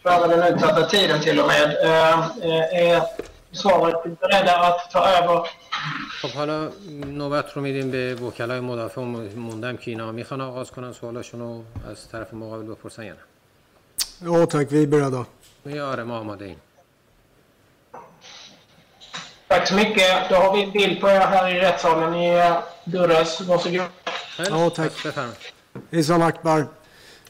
före 0.03 0.27
den 0.27 0.53
utsatta 0.53 0.85
tiden 0.85 1.19
till 1.21 1.39
och 1.39 1.47
med. 1.47 1.77
Eh, 1.83 2.19
eh, 2.49 2.91
Är 2.91 3.01
svaret 3.51 4.19
beredda 4.19 4.55
att 4.57 4.91
ta 4.91 5.07
över? 5.07 5.47
خب 6.21 6.29
حالا 6.29 6.69
نوبت 7.19 7.51
رو 7.53 7.61
میدیم 7.61 7.91
به 7.91 8.15
وکلای 8.15 8.59
مدافع 8.59 9.01
و 9.01 9.05
موندم 9.35 9.77
که 9.77 9.91
اینا 9.91 10.11
میخوان 10.11 10.41
آغاز 10.41 10.71
کنن 10.71 10.93
سوالاشون 10.93 11.39
رو 11.39 11.63
از 11.91 12.09
طرف 12.09 12.33
مقابل 12.33 12.63
بپرسن 12.65 13.03
یا 13.03 13.13
نه 13.13 13.19
Ja 14.21 14.45
tack, 14.45 14.67
vi 14.71 14.83
är 14.83 14.87
beredda. 14.87 15.25
میگه 15.65 15.83
آره 15.83 16.03
ما 16.03 16.17
آماده 16.19 16.45
ایم 16.45 16.57
Tack 19.49 19.67
så 19.67 19.75
mycket. 19.75 20.29
Då 20.29 20.35
har 20.35 20.53
vi 20.55 20.63
en 20.63 20.71
bild 20.71 21.01
på 21.01 21.09
er 21.09 21.19
här 21.19 21.47
i 21.55 21.59
rättssalen 21.59 22.13
i 22.13 22.27
eh, 22.35 22.57
Durres. 22.85 23.41
Varsågod. 23.41 23.89
خیلی 24.37 24.49
Ja, 24.49 24.55
خوب. 24.55 24.73
tack. 24.73 24.91
پس 24.91 25.05
بفرمایید 25.05 25.37
Hejsan 25.93 26.31
Akbar. 26.31 26.65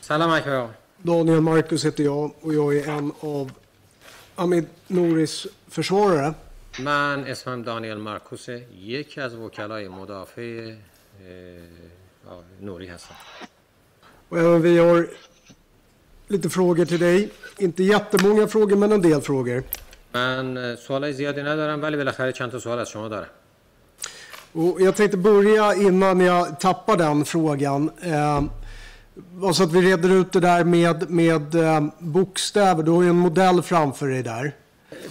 سلام 0.01 0.29
اکبر 0.29 0.55
آقا 0.55 0.69
Daniel 0.99 1.41
Marcus 1.41 1.85
heter 1.85 2.03
jag 2.03 2.31
och 2.41 2.53
jag 2.53 2.77
är 2.77 2.89
en 2.89 3.11
av 3.19 3.51
Amid 4.35 4.65
Noris 4.87 5.47
försvarare. 5.69 6.33
من 6.79 7.23
اسمم 7.27 7.61
دانیل 7.61 7.97
مارکوسه 7.97 8.65
یکی 8.81 9.21
از 9.21 9.35
وکلای 9.35 9.87
مدافع 9.87 10.41
اه، 10.41 12.31
آه، 12.31 12.43
نوری 12.61 12.87
هستم 12.87 13.15
Och 14.29 14.37
även 14.39 14.61
vi 14.61 14.77
har 14.77 15.07
lite 16.27 16.49
frågor 16.49 16.85
till 16.85 16.99
dig. 16.99 17.29
Inte 17.57 17.83
jättemånga 17.83 18.47
frågor 18.47 18.75
men 18.75 18.91
en 18.91 19.01
del 19.01 19.21
frågor. 19.21 19.63
من 20.13 20.57
اه، 20.57 20.75
سوالای 20.75 21.13
زیادی 21.13 21.41
ندارم 21.41 21.81
ولی 21.81 21.97
بالاخره 21.97 22.31
چند 22.31 22.51
تا 22.51 22.59
سوال 22.59 22.79
از 22.79 22.89
شما 22.89 23.07
دارم 23.07 23.27
Och 24.53 24.81
jag 24.81 24.95
tänkte 24.95 25.17
börja 25.17 25.75
innan 25.75 26.19
jag 26.19 26.59
tappar 26.59 26.97
den 26.97 27.25
frågan. 27.25 27.91
Eh, 28.01 28.43
bara 29.14 29.52
så 29.52 29.62
att 29.62 29.72
vi 29.72 29.80
reder 29.80 30.08
ut 30.08 30.32
det 30.32 30.40
där 30.40 30.64
med, 30.64 31.10
med 31.10 31.54
eh, 31.54 31.84
bokstäver. 31.98 32.82
Du 32.82 32.90
har 32.90 33.02
ju 33.02 33.08
en 33.08 33.16
modell 33.16 33.62
framför 33.62 34.08
dig 34.08 34.22
där. 34.22 34.52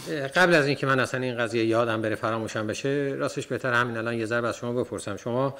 اه، 0.10 0.28
قبل 0.28 0.56
از 0.56 0.66
اینکه 0.68 0.86
من 0.86 1.00
اصلا 1.00 1.22
این 1.22 1.38
قضیه 1.38 1.66
یادم 1.66 2.02
بره 2.02 2.16
فراموشم 2.16 2.68
بشه 2.68 3.16
راستش 3.18 3.48
بهتر 3.48 3.74
همین 3.74 3.98
الان 3.98 4.14
یه 4.14 4.26
ذره 4.26 4.48
از 4.48 4.56
شما 4.56 4.74
بپرسم 4.74 5.18
شما 5.18 5.54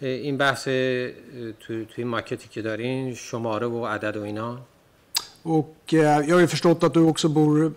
این 0.00 0.36
بحث 0.36 0.64
تو 1.60 1.84
توی 1.94 2.04
ماکتی 2.04 2.48
که 2.48 2.62
دارین 2.62 3.14
شماره 3.14 3.66
و 3.66 3.86
عدد 3.86 4.16
و 4.16 4.22
اینا 4.22 4.58
Och 5.46 5.94
eh, 5.94 6.28
jag 6.28 6.34
har 6.34 6.40
ju 6.40 6.46
förstått 6.46 6.84
att 6.84 6.94
du 6.94 7.00
också 7.00 7.28
bor 7.28 7.72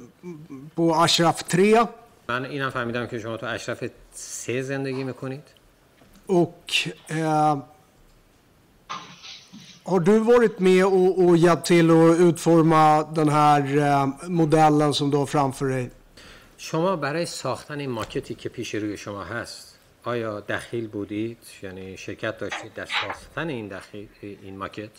på 0.75 0.95
Ashraf 0.95 1.43
3. 1.43 1.87
من 2.29 2.45
اینم 2.45 2.69
فهمیدم 2.69 3.07
که 3.07 3.19
شما 3.19 3.37
تو 3.37 3.45
اشرف 3.45 3.83
سه 4.13 4.61
زندگی 4.61 5.03
می‌کنید 5.03 5.43
Och 6.27 6.73
eh, 7.09 7.57
har 9.83 9.99
du 9.99 10.19
varit 10.19 10.59
med 10.59 10.85
och, 10.85 11.23
och 11.23 11.37
hjälpt 11.37 11.65
till 11.65 11.91
att 11.91 12.19
utforma 12.19 13.03
den 13.03 13.29
här 13.29 13.77
eh, 13.77 14.29
modellen 14.29 14.93
som 14.93 15.11
du 15.11 15.17
har 15.17 15.25
framför 15.25 15.65
dig? 15.65 15.91
شما 16.57 16.95
برای 16.95 17.25
ساختن 17.25 17.79
این 17.79 17.89
ماکتی 17.89 18.35
که 18.35 18.49
پیش 18.49 18.75
روی 18.75 18.97
شما 18.97 19.23
هست 19.23 19.79
آیا 20.03 20.39
دخیل 20.39 20.87
بودید؟ 20.87 21.37
یعنی 21.61 21.97
شرکت 21.97 22.37
داشتید 22.37 22.73
در 22.73 22.85
ساختن 22.85 23.49
این 23.49 23.67
دخیل 23.67 24.07
این 24.21 24.57
ماکت؟ 24.57 24.89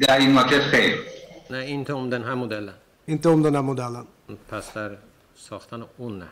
در 0.00 0.18
این 0.18 0.32
ماکت 0.32 0.60
خیر. 0.60 0.98
نه 1.50 1.56
این 1.58 1.86
عمدن 1.86 2.22
هم 2.22 2.38
مدلن. 2.38 2.74
Inte 3.08 3.28
om 3.28 3.42
den 3.42 3.54
här 3.54 3.62
modellen. 3.62 4.06
پس 4.50 4.72
در 4.72 4.96
ساختن 5.36 5.84
اون 5.98 6.18
نه. 6.18 6.28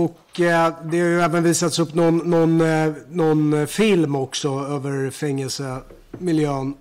Och 0.00 0.40
eh, 0.40 0.74
det 0.90 1.00
har 1.00 1.08
ju 1.08 1.20
även 1.20 1.42
visats 1.42 1.78
upp 1.78 1.94
någon, 1.94 2.16
någon, 2.30 2.60
eh, 2.60 2.92
någon 3.10 3.52
eh, 3.52 3.66
film 3.66 4.16
också 4.16 4.48
över 4.48 5.10
fängelsemiljön. 5.10 6.74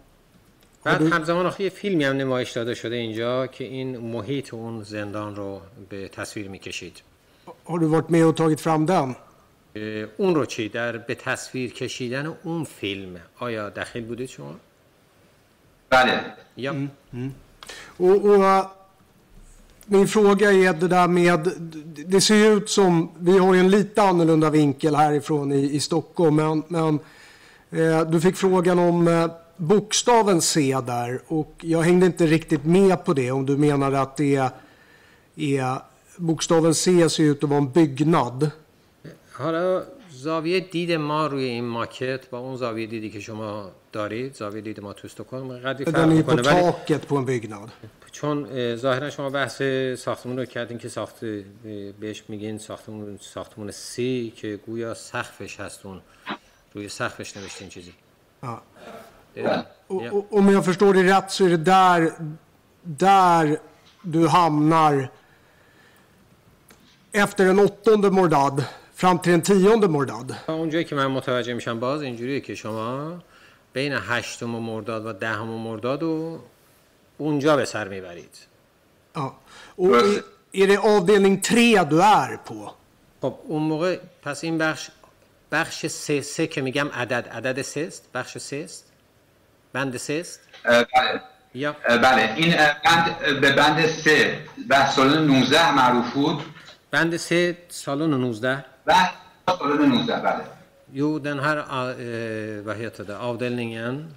بعد 0.83 0.99
du- 0.99 1.13
همزمان 1.13 1.45
آخه 1.45 1.63
یه 1.63 1.69
فیلمی 1.69 2.03
هم 2.03 2.17
نمایش 2.17 2.51
داده 2.51 2.75
شده 2.75 2.95
اینجا 2.95 3.47
که 3.47 3.63
این 3.63 3.97
محیط 3.97 4.53
اون 4.53 4.83
زندان 4.83 5.35
رو 5.35 5.61
به 5.89 6.07
تصویر 6.07 6.47
می‌کشید. 6.49 7.01
Har 7.65 7.79
du 7.79 7.87
varit 7.87 8.09
med 8.09 8.23
och 8.25 8.35
tagit 8.37 8.59
fram 8.59 8.85
den? 8.85 9.15
اون 10.17 10.35
رو 10.35 10.45
چی؟ 10.45 10.69
در 10.69 10.97
به 10.97 11.15
تصویر 11.15 11.73
کشیدن 11.73 12.33
اون 12.43 12.63
فیلم. 12.63 13.19
آیا 13.39 13.69
دخیل 13.69 14.05
بودید 14.05 14.29
شما؟ 14.29 14.55
بله. 15.89 16.19
یا؟ 16.57 16.73
Och, 17.99 18.25
och 18.25 18.45
eh, 18.45 18.65
min 19.91 20.07
fråga 20.07 20.51
är 20.51 20.73
det 20.73 20.87
där 20.87 21.07
med, 21.07 21.51
det 22.05 22.21
ser 22.21 22.51
ut 22.51 22.69
som, 22.69 23.11
vi 23.19 23.37
har 23.37 23.53
ju 23.53 23.59
en 23.59 23.69
lite 23.69 24.01
annorlunda 24.01 24.49
vinkel 24.49 24.95
härifrån 24.95 25.51
i, 25.51 25.75
i 25.75 25.79
Stockholm, 25.79 26.35
men, 26.35 26.63
men 26.67 26.99
eh, 27.69 28.01
du 28.09 28.21
fick 28.21 28.35
frågan 28.35 28.79
om 28.79 29.07
eh, 29.07 29.31
bokstaven 29.57 30.41
C 30.41 30.77
där 30.87 31.21
och 31.27 31.55
jag 31.61 31.81
hängde 31.81 32.05
inte 32.05 32.27
riktigt 32.27 32.65
med 32.65 33.05
på 33.05 33.13
det 33.13 33.31
om 33.31 33.45
du 33.45 33.57
menade 33.57 34.01
att 34.01 34.17
det 34.17 34.51
är, 35.35 35.81
bokstaven 36.17 36.73
C 36.73 37.09
ser 37.09 37.23
ut 37.23 37.43
att 37.43 37.49
vara 37.49 37.59
en 37.59 37.71
byggnad. 37.71 38.51
Ja, 39.39 39.81
زاویه 40.21 40.59
دید 40.59 40.91
ما 40.91 41.27
روی 41.27 41.43
این 41.43 41.65
ماکت 41.65 42.29
با 42.29 42.39
اون 42.39 42.55
زاویه 42.55 42.87
دیدی 42.87 43.09
که 43.09 43.19
شما 43.19 43.71
دارید 43.91 44.33
زاویه 44.33 44.61
دید 44.61 44.79
ما 44.79 44.93
تو 44.93 45.07
استکهلم 45.07 45.57
قدری 45.57 45.85
فرق 45.85 46.09
می‌کنه 46.09 46.41
ولی 46.41 46.99
på 47.09 47.15
en 47.15 47.25
byggnad. 47.25 47.69
چون 48.11 48.47
اه، 48.51 48.75
ظاهرا 48.75 49.09
شما 49.09 49.29
بحث 49.29 49.61
ساختمون 49.97 50.37
رو 50.37 50.45
کردین 50.45 50.77
که 50.77 50.89
ساخت 50.89 51.25
بهش 51.99 52.23
میگین 52.27 52.57
ساختمون 52.57 53.17
ساختمون 53.21 53.71
سی 53.71 54.33
که 54.35 54.59
گویا 54.65 54.93
سقفش 54.93 55.59
هست 55.59 55.85
اون 55.85 56.01
روی 56.73 56.89
سقفش 56.89 57.37
نوشتین 57.37 57.69
چیزی 57.69 57.93
Ja. 58.43 58.63
Och, 59.87 60.03
ja. 60.05 60.11
och, 60.11 60.37
om 60.37 60.49
jag 60.49 60.65
förstår 60.65 60.93
det 60.93 61.03
rätt 61.03 61.31
så 61.31 61.45
är 61.45 61.49
det 61.49 61.57
där, 61.57 62.11
där 62.83 63.59
du 64.01 64.27
hamnar 64.27 65.09
efter 67.11 67.45
den 67.45 67.59
åttonde 67.59 68.11
Mordad 68.11 68.65
fram 69.01 69.17
till 69.21 69.31
den 69.31 69.41
tionde 69.41 69.87
Mordad. 69.87 70.33
تا 70.47 70.53
اونجایی 70.53 70.85
که 70.85 70.95
من 70.95 71.07
متوجه 71.07 71.53
میشم 71.53 71.79
باز 71.79 72.01
اینجوریه 72.01 72.39
که 72.39 72.55
شما 72.55 73.19
بین 73.73 73.93
هشتم 73.93 74.45
مرداد 74.45 75.05
و 75.05 75.13
دهم 75.13 75.47
مرداد 75.47 76.03
و 76.03 76.39
اونجا 77.17 77.55
به 77.55 77.65
سر 77.65 77.87
می‌برید. 77.87 78.37
Ja. 79.15 79.39
Och 79.75 79.95
är, 80.53 80.67
det 80.67 80.77
avdelning 80.77 81.41
tre 81.41 81.83
du 81.83 82.01
är 82.01 82.37
på? 82.37 82.73
خب 83.21 83.35
اون 83.47 83.63
موقع 83.63 83.99
پس 84.21 84.43
این 84.43 84.57
بخش 84.57 84.89
بخش 85.51 85.87
سه 85.87 86.21
سه 86.21 86.47
که 86.47 86.61
میگم 86.61 86.87
عدد. 86.93 87.27
عدد 87.27 87.61
سه 87.61 87.81
است 87.81 88.09
بخش 88.13 88.37
سه 88.37 88.61
است 88.65 88.91
بند 89.73 89.97
سه 89.97 90.13
است 90.13 90.39
بله. 90.63 91.21
یا؟ 91.53 91.75
بله. 91.87 92.33
این 92.35 92.55
بند 92.85 93.39
به 93.41 93.51
بند 93.51 93.85
سه. 93.87 94.39
و 94.69 94.91
سالن 94.91 95.27
19 95.27 95.75
معروف 95.75 96.13
بود. 96.13 96.41
بند 96.91 97.17
سه 97.17 97.57
سالن 97.69 98.13
19 98.13 98.65
و 98.86 98.92
سالن 99.46 99.90
19 99.92 100.20
بله 100.20 100.44
Jo, 100.92 101.18
den 101.18 101.38
här, 101.38 101.56
eh, 101.56 102.62
vad 102.66 102.76
heter 102.76 103.04
det, 103.04 103.16
avdelningen 103.18 104.16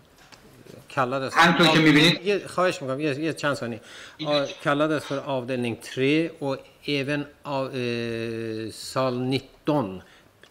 kallades... 0.87 1.33
همطور 1.33 1.67
که 1.67 1.79
می‌بینید- 1.79 2.21
یه- 2.25 2.47
خواهش 2.47 2.81
میکنم 2.81 2.99
یه, 2.99 3.19
یه 3.19 3.33
چند 3.33 3.55
ثانیه 3.55 3.81
آ، 4.25 4.45
kallades 4.63 5.03
för 5.03 5.17
avdelning 5.25 5.75
3 5.75 6.29
och 6.39 6.57
även 6.87 7.25
av, 7.43 7.65
eh, 7.75 8.71
sal 8.71 9.19
19 9.19 10.01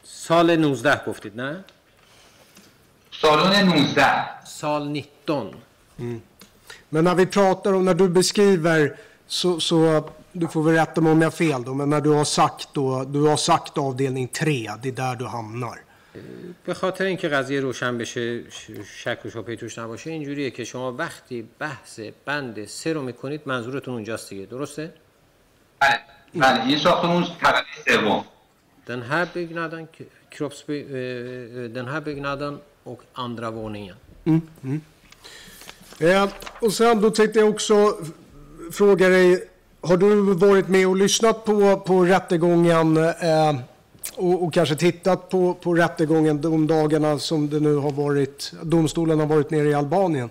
sal 0.05 0.47
19 0.59 1.01
گفتید 1.07 1.37
نه 1.41 1.65
سالن 3.21 3.67
19 3.69 4.25
sal 4.47 4.89
19 4.89 5.55
Men 6.91 7.05
när 7.05 7.15
vi 7.15 7.27
pratar 7.27 7.73
om, 7.73 7.85
när 7.85 7.95
du 7.95 8.09
beskriver, 8.09 8.97
så, 9.27 9.61
så 9.61 9.79
du 10.33 10.49
får 10.49 10.63
väl 10.63 10.75
rätta 10.75 11.01
mig 11.01 11.13
om 11.13 11.21
jag 11.23 11.27
har 11.27 11.37
fel 11.37 11.65
då, 11.65 11.75
men 11.75 11.91
när 11.91 12.01
du 12.01 12.11
har 12.11 12.25
sagt 12.25 12.69
då, 12.75 13.05
du 13.05 13.21
har 13.23 13.37
sagt 13.37 13.79
avdelning 13.79 14.29
3, 14.29 14.71
det 14.83 14.89
är 14.89 14.93
där 14.93 15.15
du 15.17 15.25
hamnar. 15.27 15.79
به 16.65 16.75
خاطر 16.75 17.05
اینکه 17.05 17.29
قضیه 17.29 17.61
روشن 17.61 17.99
بشه 17.99 18.51
ش- 18.51 18.71
شک 19.05 19.19
و 19.25 19.31
شبهه 19.31 19.57
توش 19.57 19.79
نباشه 19.79 20.11
اینجوریه 20.11 20.51
که 20.51 20.65
شما 20.65 20.93
وقتی 20.93 21.49
بحث 21.59 22.01
بند 22.25 22.65
سه 22.65 22.93
رو 22.93 23.03
میکنید 23.03 23.41
منظورتون 23.47 23.95
اونجاست 23.95 24.31
دیگه 24.31 24.47
درسته؟ 24.47 24.93
بله 25.81 25.99
بله 26.35 26.67
این 26.67 26.79
ساختمون 26.79 27.25
طبقه 27.25 27.65
سوم 27.87 28.25
Den 28.89 29.03
här 29.11 29.25
byggnaden, 29.35 29.87
k- 29.97 30.11
kroppsby, 30.35 30.79
eh, 30.81 31.69
den 31.79 31.87
här 31.93 32.01
byggnaden 32.01 32.59
och 32.85 33.01
andra 33.15 33.51
våningen. 33.51 33.97
Eh, 36.01 36.29
och 36.61 36.73
sen 36.73 37.01
då 37.01 37.11
tänkte 37.11 37.39
jag 37.39 37.49
också 37.49 37.75
f- 38.03 38.09
fråga 38.73 39.09
dig, 39.09 39.49
har 39.83 39.97
du 39.97 40.35
varit 40.35 40.69
med 40.69 40.87
och 40.87 40.97
lyssnat 40.97 41.45
på, 41.45 41.77
på 41.77 42.05
rättegången 42.05 42.97
eh, 42.97 43.57
och, 44.17 44.43
och 44.43 44.53
kanske 44.55 44.75
tittat 44.75 45.29
på, 45.29 45.55
på 45.55 45.75
rättegången 45.75 46.41
de 46.41 46.67
dagarna 46.67 47.19
som 47.19 47.49
det 47.49 47.61
nu 47.61 47.75
har 47.75 47.93
varit, 47.93 48.53
domstolen 48.63 49.19
har 49.19 49.27
varit 49.27 49.51
nere 49.51 49.69
i 49.69 49.75
Albanien? 49.75 50.31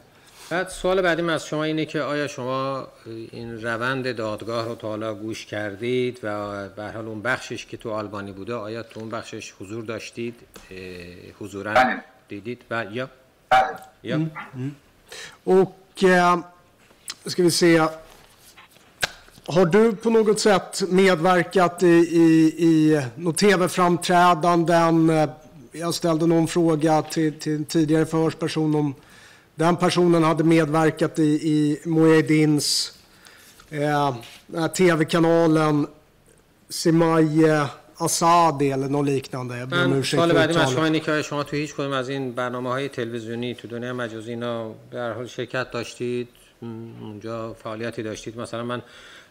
بعد 0.50 0.70
سوال 0.70 1.02
بعدی 1.02 1.22
من 1.22 1.34
از 1.34 1.46
شما 1.46 1.64
اینه 1.64 1.86
که 1.86 2.02
آیا 2.02 2.28
شما 2.28 2.88
این 3.06 3.62
روند 3.62 4.16
دادگاه 4.16 4.66
رو 4.66 4.76
تا 4.76 4.88
حالا 4.88 5.14
گوش 5.14 5.46
کردید 5.46 6.20
و 6.24 6.68
به 6.70 6.84
هر 6.84 6.92
حال 6.92 7.08
اون 7.08 7.22
بخشش 7.22 7.66
که 7.66 7.78
تو 7.78 7.92
آلبانی 7.92 8.32
بوده 8.32 8.54
آیا 8.54 8.84
تو 8.84 9.00
اون 9.00 9.10
بخشش 9.10 9.54
حضور 9.60 9.84
داشتید 9.84 10.36
اه، 10.72 10.78
حضورا 11.40 11.74
بله. 11.74 12.04
دیدید 12.30 12.62
و 12.72 12.86
یا 12.92 13.10
بله 13.50 13.78
یا 14.04 14.20
Och 15.46 16.04
eh, 16.04 16.40
ska 17.26 17.44
vi 17.44 17.52
se. 17.52 17.90
Har 19.46 19.66
du 19.66 19.96
på 19.96 20.10
något 20.10 20.40
sätt 20.40 20.84
medverkat 20.90 21.84
i, 21.84 21.88
i, 21.88 22.28
i 22.70 23.02
något 23.16 23.38
tv-framträdanden? 23.38 25.10
Eh, 25.10 25.30
Jag 25.72 25.94
ställde 25.94 26.26
någon 26.28 26.48
fråga 26.48 27.02
till, 27.02 27.34
till 27.40 27.56
en 27.56 27.66
tidigare 27.66 28.06
förhörsperson 28.06 28.76
om 28.76 28.96
den 29.56 29.76
personen 29.76 30.24
hade 30.24 30.44
medverkat 30.44 31.20
i, 31.20 31.24
i 31.24 31.80
Mouedins 31.86 32.94
eh, 33.70 34.16
den 34.48 34.62
här 34.62 34.68
tv-kanalen 34.68 35.88
Simaye 36.70 37.68
Asadi 37.98 38.72
eller 38.72 38.90
något 38.90 39.06
liknande. 39.06 39.58
Jag 39.58 39.70
ber 39.70 39.86
om 39.86 39.90
من 39.92 39.98
ursäkt 40.00 40.16
سوال 40.20 40.30
för 40.30 40.36
بعدی 40.36 40.54
من 40.54 40.60
از 40.62 40.70
uttalet. 40.70 40.76
شما 40.76 40.86
اینه 40.86 41.00
که 41.00 41.12
آیا 41.12 41.22
شما 41.22 41.44
تو 41.44 41.56
هیچ 41.56 41.74
کدوم 41.76 41.92
از 41.92 42.10
این 42.10 42.32
برنامه 42.32 42.70
های 42.70 42.90
تلویزیونی 42.90 43.56
تو 43.56 43.68
دنیا 43.68 43.94
مجازی 43.94 44.30
اینا 44.30 44.70
به 44.92 44.98
هر 45.00 45.14
حال 45.14 45.28
شرکت 45.28 45.72
داشتید 45.72 46.28
م، 46.62 46.66
اونجا 47.02 47.54
فعالیتی 47.64 48.04
داشتید 48.04 48.38
مثلا 48.40 48.64
من 48.64 48.82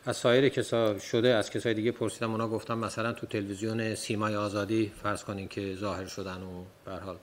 از 0.05 0.17
سایر 0.17 0.49
کسا 0.49 0.99
شده 0.99 1.27
از 1.27 1.49
کسای 1.49 1.73
دیگه 1.73 1.91
پرسیدم 1.91 2.31
اونا 2.31 2.47
گفتم 2.47 2.77
مثلا 2.77 3.13
تو 3.13 3.27
تلویزیون 3.27 3.95
سیمای 3.95 4.35
آزادی 4.35 4.91
فرض 5.03 5.23
کنین 5.23 5.47
که 5.47 5.75
ظاهر 5.75 6.05
شدن 6.05 6.41
و 6.41 6.63
به 6.85 6.91
هر 6.91 6.99
حال 6.99 7.17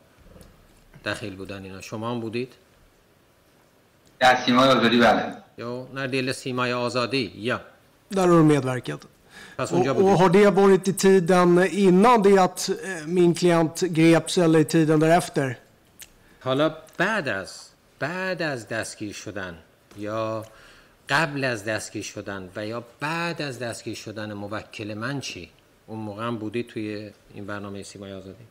دخیل 1.05 1.37
بودن 1.37 1.62
اینا. 1.62 1.81
شما 1.81 2.11
هم 2.11 2.20
بودید؟ 2.20 2.53
در 4.18 4.37
سیمای 4.47 4.68
آزادی 4.68 4.99
بله. 4.99 5.37
یا 5.59 5.87
när 5.95 6.09
det 6.09 6.16
gäller 6.16 6.33
سیمای 6.33 6.72
آزادی 6.72 7.33
یا. 7.37 7.61
Där 8.11 8.26
har 8.26 8.39
du 8.39 8.43
medverkat. 8.43 9.07
Och, 9.59 9.72
och 9.72 10.18
har 10.18 10.31
det 10.31 10.51
varit 10.51 10.89
i 10.89 10.93
tiden 10.93 11.68
innan 11.70 12.22
det 12.22 12.39
att 12.39 12.70
min 13.07 13.35
klient 13.35 13.81
greps 13.81 14.39
eller 14.39 14.59
i 14.59 14.64
tiden 14.64 15.01
därefter? 15.01 15.57
حالا 16.41 16.74
بعد 16.97 17.29
از 17.29 17.68
بعد 17.99 18.43
از 18.43 18.68
دستگیر 18.68 19.12
شدن 19.12 19.59
یا 19.97 20.45
قبل 21.09 21.45
از 21.45 21.65
دستگیر 21.65 22.03
شدن 22.03 22.51
و 22.57 22.67
یا 22.67 22.85
بعد 23.01 23.43
از 23.43 23.59
دستگیر 23.59 23.95
شدن 23.95 24.33
موکل 24.33 24.95
من 24.95 25.21
چی؟ 25.21 25.51
اون 25.87 25.99
موقع 25.99 26.27
هم 26.27 26.39
بودی 26.39 26.63
توی 26.63 27.11
این 27.35 27.47
برنامه 27.47 27.83
سیمای 27.83 28.13
آزادی؟ 28.13 28.45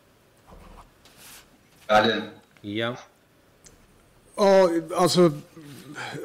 بله. 1.88 2.22
یا؟ 2.64 2.98
Ja, 4.38 4.70
alltså 4.98 5.32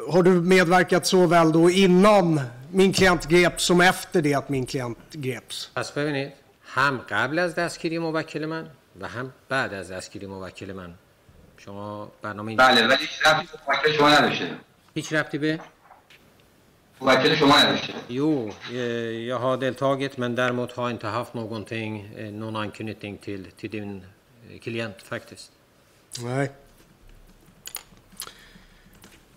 har 0.08 0.22
du 0.22 0.30
medverkat 0.30 1.06
såväl 1.06 1.52
då 1.52 1.70
innan 1.70 2.40
min 2.70 2.92
klient 2.92 3.28
greps 3.28 3.62
som 3.62 3.80
efter 3.80 4.22
det 4.22 4.34
att 4.34 4.48
min 4.48 4.66
klient 4.66 4.98
greps? 5.12 5.70
پس 5.76 5.90
ببینید 5.92 6.32
هم 6.64 6.98
قبل 6.98 7.38
از 7.38 7.54
دستگیری 7.54 7.98
موکل 7.98 8.46
من 8.46 8.70
و 9.00 9.08
هم 9.08 9.32
بعد 9.48 9.74
از 9.74 9.90
دستگیری 9.90 10.26
موکل 10.26 10.72
من. 10.72 10.94
شما 11.58 12.12
برنامه 12.22 12.48
این 12.48 12.56
بله 12.56 12.86
ولی 12.86 12.96
هیچ 12.96 13.26
ربطی 13.26 13.48
به 13.52 13.72
موکل 13.72 13.92
شما 13.92 14.10
نداشته. 14.10 14.50
هیچ 14.94 15.12
ربطی 15.12 15.38
به؟ 15.38 15.60
موکل 17.01 17.35
شما 17.35 17.63
نداشته 17.63 17.93
Jo, 18.09 18.51
eh, 18.71 18.77
jag 19.27 19.39
har 19.39 19.57
deltagit 19.57 20.17
men 20.17 20.35
däremot 20.35 20.71
har 20.71 20.89
inte 20.89 21.07
haft 21.07 21.33
någonting, 21.33 22.09
eh, 22.17 22.31
någon 22.31 22.55
anknytning 22.55 23.17
till, 23.17 23.47
till 23.57 23.69
din 23.69 24.03
eh, 24.49 24.59
klient 24.59 25.01
faktiskt. 25.03 25.51
Nej. 26.23 26.51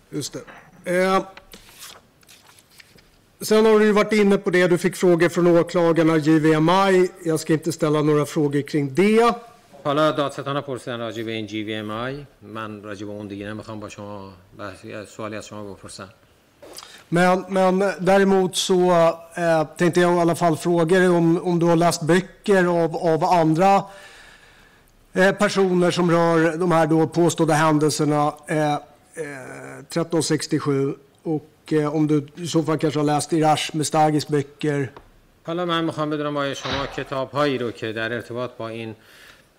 Just 0.09 0.33
det. 0.33 0.43
Eh, 0.85 1.23
sen 3.41 3.65
har 3.65 3.79
du 3.79 3.85
ju 3.85 3.91
varit 3.91 4.13
inne 4.13 4.37
på 4.37 4.49
det. 4.49 4.67
Du 4.67 4.77
fick 4.77 4.95
frågor 4.95 5.29
från 5.29 5.47
åklagarna 5.47 6.17
JVMI. 6.17 7.09
Jag 7.25 7.39
ska 7.39 7.53
inte 7.53 7.71
ställa 7.71 8.01
några 8.01 8.25
frågor 8.25 8.61
kring 8.61 8.93
det. 8.93 9.35
حالا 9.83 10.11
دادستان 10.11 10.61
پرسیدن 10.61 10.99
راجع 10.99 11.23
به 11.23 11.31
این 11.31 11.47
جی 11.47 11.63
وی 11.63 11.75
ام 11.75 11.91
آی 11.91 12.25
من 12.41 12.83
راجع 12.83 13.05
به 13.05 13.11
اون 13.11 13.27
دیگه 13.27 13.47
نمیخوام 13.47 13.79
با 13.79 13.89
شما 13.89 14.33
بحثی 14.57 15.05
سوالی 15.05 15.35
از 15.35 15.47
شما 15.47 15.73
بپرسم 15.73 16.09
Men, 17.09 17.45
men 17.49 17.79
däremot 17.99 18.55
så 18.55 18.91
eh, 19.35 19.63
tänkte 19.77 20.01
jag 20.01 20.17
i 20.17 20.19
alla 20.19 20.35
fall 20.35 20.57
fråga 20.57 20.99
dig 20.99 21.09
om, 21.09 21.41
om 21.43 21.59
du 21.59 21.65
har 21.65 21.75
läst 21.75 22.01
böcker 22.01 22.65
av, 22.65 22.95
av 22.95 23.23
andra 23.23 23.83
eh, 25.13 25.31
personer 25.31 25.91
som 25.91 26.11
rör 26.11 26.57
de 26.57 26.71
här 26.71 26.87
då 26.87 27.07
påstådda 27.07 27.53
händelserna 27.53 28.33
eh, 28.47 28.73
eh, 28.73 28.79
1367 29.79 30.95
och 31.23 31.73
eh, 31.73 31.95
om 31.95 32.07
du 32.07 32.27
i 32.35 32.47
så 32.47 32.63
fall 32.63 32.77
kanske 32.77 32.99
har 32.99 33.05
läst 33.05 33.33
Irash 33.33 33.75
Mestagis 33.75 34.27
böcker. 34.27 34.91
حالا 35.43 35.65
من 35.65 35.83
میخوام 35.83 36.09
بدونم 36.09 36.37
آیا 36.37 36.53
شما 36.53 36.85
کتاب 36.95 37.31
هایی 37.31 37.57
رو 37.57 37.71
که 37.71 37.93
در 37.93 38.13
ارتباط 38.13 38.51
با 38.57 38.67
این 38.69 38.95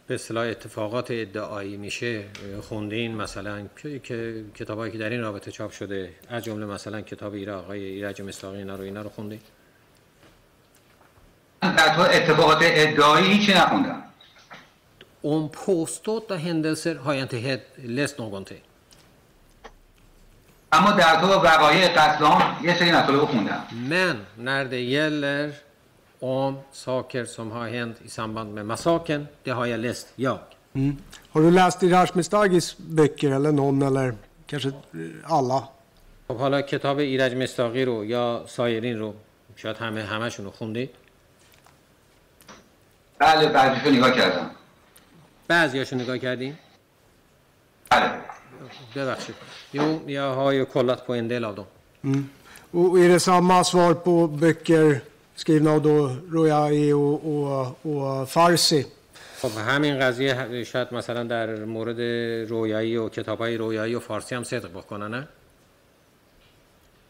به 0.07 0.15
اصطلاح 0.15 0.47
اتفاقات 0.47 1.07
ادعایی 1.09 1.77
میشه 1.77 2.23
خوندین 2.61 3.15
مثلا 3.15 3.67
که- 3.83 3.99
که 3.99 4.43
کتابایی 4.55 4.91
که 4.91 4.97
در 4.97 5.09
این 5.09 5.21
رابطه 5.21 5.51
چاپ 5.51 5.71
شده 5.71 6.13
از 6.29 6.43
جمله 6.43 6.65
مثلا 6.65 7.01
کتاب 7.01 7.33
ایرا 7.33 7.59
آقای 7.59 7.83
ایرج 7.83 8.21
مستاقی 8.21 8.57
اینا 8.57 8.75
رو 8.75 8.83
اینا 8.83 9.01
رو 9.01 9.09
خوندین؟ 9.09 9.39
من 11.63 11.79
اتفاقات 11.99 12.57
ادعایی 12.61 13.33
هیچی 13.33 13.53
نخوندم. 13.53 14.03
Om 15.23 15.49
påstådda 15.49 16.35
händelser 16.35 16.95
har 16.95 17.13
jag 17.13 17.21
inte 17.21 17.37
helt 17.37 17.63
läst 17.77 18.19
någonting. 18.19 18.61
اما 20.71 20.91
در 20.91 21.21
تو 21.21 21.27
وقایع 21.27 21.97
عام 22.21 22.59
یه 22.63 22.79
سری 22.79 22.91
مطالب 22.91 23.25
خوندم. 23.25 23.63
Men 23.89 24.43
när 24.45 24.65
det 24.65 24.81
gäller 24.81 25.51
om 26.19 26.57
saker 26.71 27.25
som 27.25 27.51
har 27.51 27.67
hänt 27.67 27.97
i 28.05 28.09
samband 28.09 28.53
med 28.53 28.65
massakern, 28.65 29.27
det 29.43 29.51
har 29.51 29.65
jag 29.65 29.79
läst 29.79 30.07
jag. 30.15 30.39
Har 31.29 31.41
du 31.41 31.51
läst 31.51 31.83
Irash 31.83 32.11
Mestagis 32.15 32.77
böcker 32.77 33.31
eller 33.31 33.51
någon 33.51 33.81
eller 33.81 34.15
kanske 34.45 34.69
eh, 34.69 34.73
alla? 35.33 35.67
خب 36.27 36.37
حالا 36.37 36.61
کتاب 36.61 36.97
ایرج 36.97 37.35
مستاقی 37.35 37.85
رو 37.85 38.05
یا 38.05 38.43
سایرین 38.47 38.99
رو 38.99 39.13
شاید 39.55 39.77
همه 39.77 40.03
همشون 40.03 40.45
رو 40.45 40.51
خوندید 40.51 40.89
بله 43.17 43.47
بعدش 43.49 43.85
نگاه 43.85 44.11
کردم 44.11 44.51
بعضیاشو 45.47 45.95
نگاه 45.95 46.17
کردین 46.17 46.55
بله 47.89 48.11
ببخشید 48.95 49.35
Jo, 49.73 49.99
jag 50.05 50.35
har 50.35 50.51
ju 50.51 50.65
kollat 50.65 51.07
på 51.07 51.15
en 51.15 51.27
del 51.27 51.45
av 51.45 51.55
dem. 51.55 51.65
Och 52.71 52.99
är 52.99 53.09
det 53.09 53.19
samma 53.19 53.63
svar 53.63 53.93
på 53.93 54.27
böcker 54.27 55.01
skrivna 55.37 55.71
av 55.71 55.81
då 55.81 56.15
Royai 56.31 56.93
och, 56.93 57.17
och, 57.25 57.85
och 57.85 58.29
Farsi? 58.29 58.85
خب 59.41 59.49
همین 59.57 59.99
قضیه 59.99 60.63
شاید 60.63 60.93
مثلا 60.93 61.23
در 61.23 61.65
مورد 61.65 61.99
رویایی 62.49 62.97
و 62.97 63.09
کتاب 63.09 63.39
های 63.39 63.57
رویایی 63.57 63.95
و 63.95 63.99
فارسی 63.99 64.35
هم 64.35 64.43
صدق 64.43 64.69
بکنه 64.69 65.07
نه؟ 65.07 65.27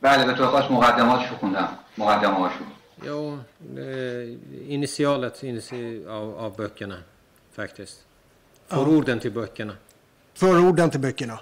بله 0.01 0.25
به 0.25 0.33
طور 0.33 0.47
خاص 0.47 0.71
مقدماتشو 0.71 1.35
خوندم 1.35 1.69
مقدماتشو 1.97 2.63
Jo, 3.05 3.39
eh, 3.77 4.73
initialet 4.77 5.43
initi 5.43 6.05
av, 6.07 6.37
av 6.39 6.55
böckerna 6.55 6.97
faktiskt. 7.55 8.05
Förorden 8.67 9.19
till 9.19 9.31
böckerna. 9.31 9.73
Förorden 10.33 10.89
till 10.89 10.99
böckerna. 10.99 11.39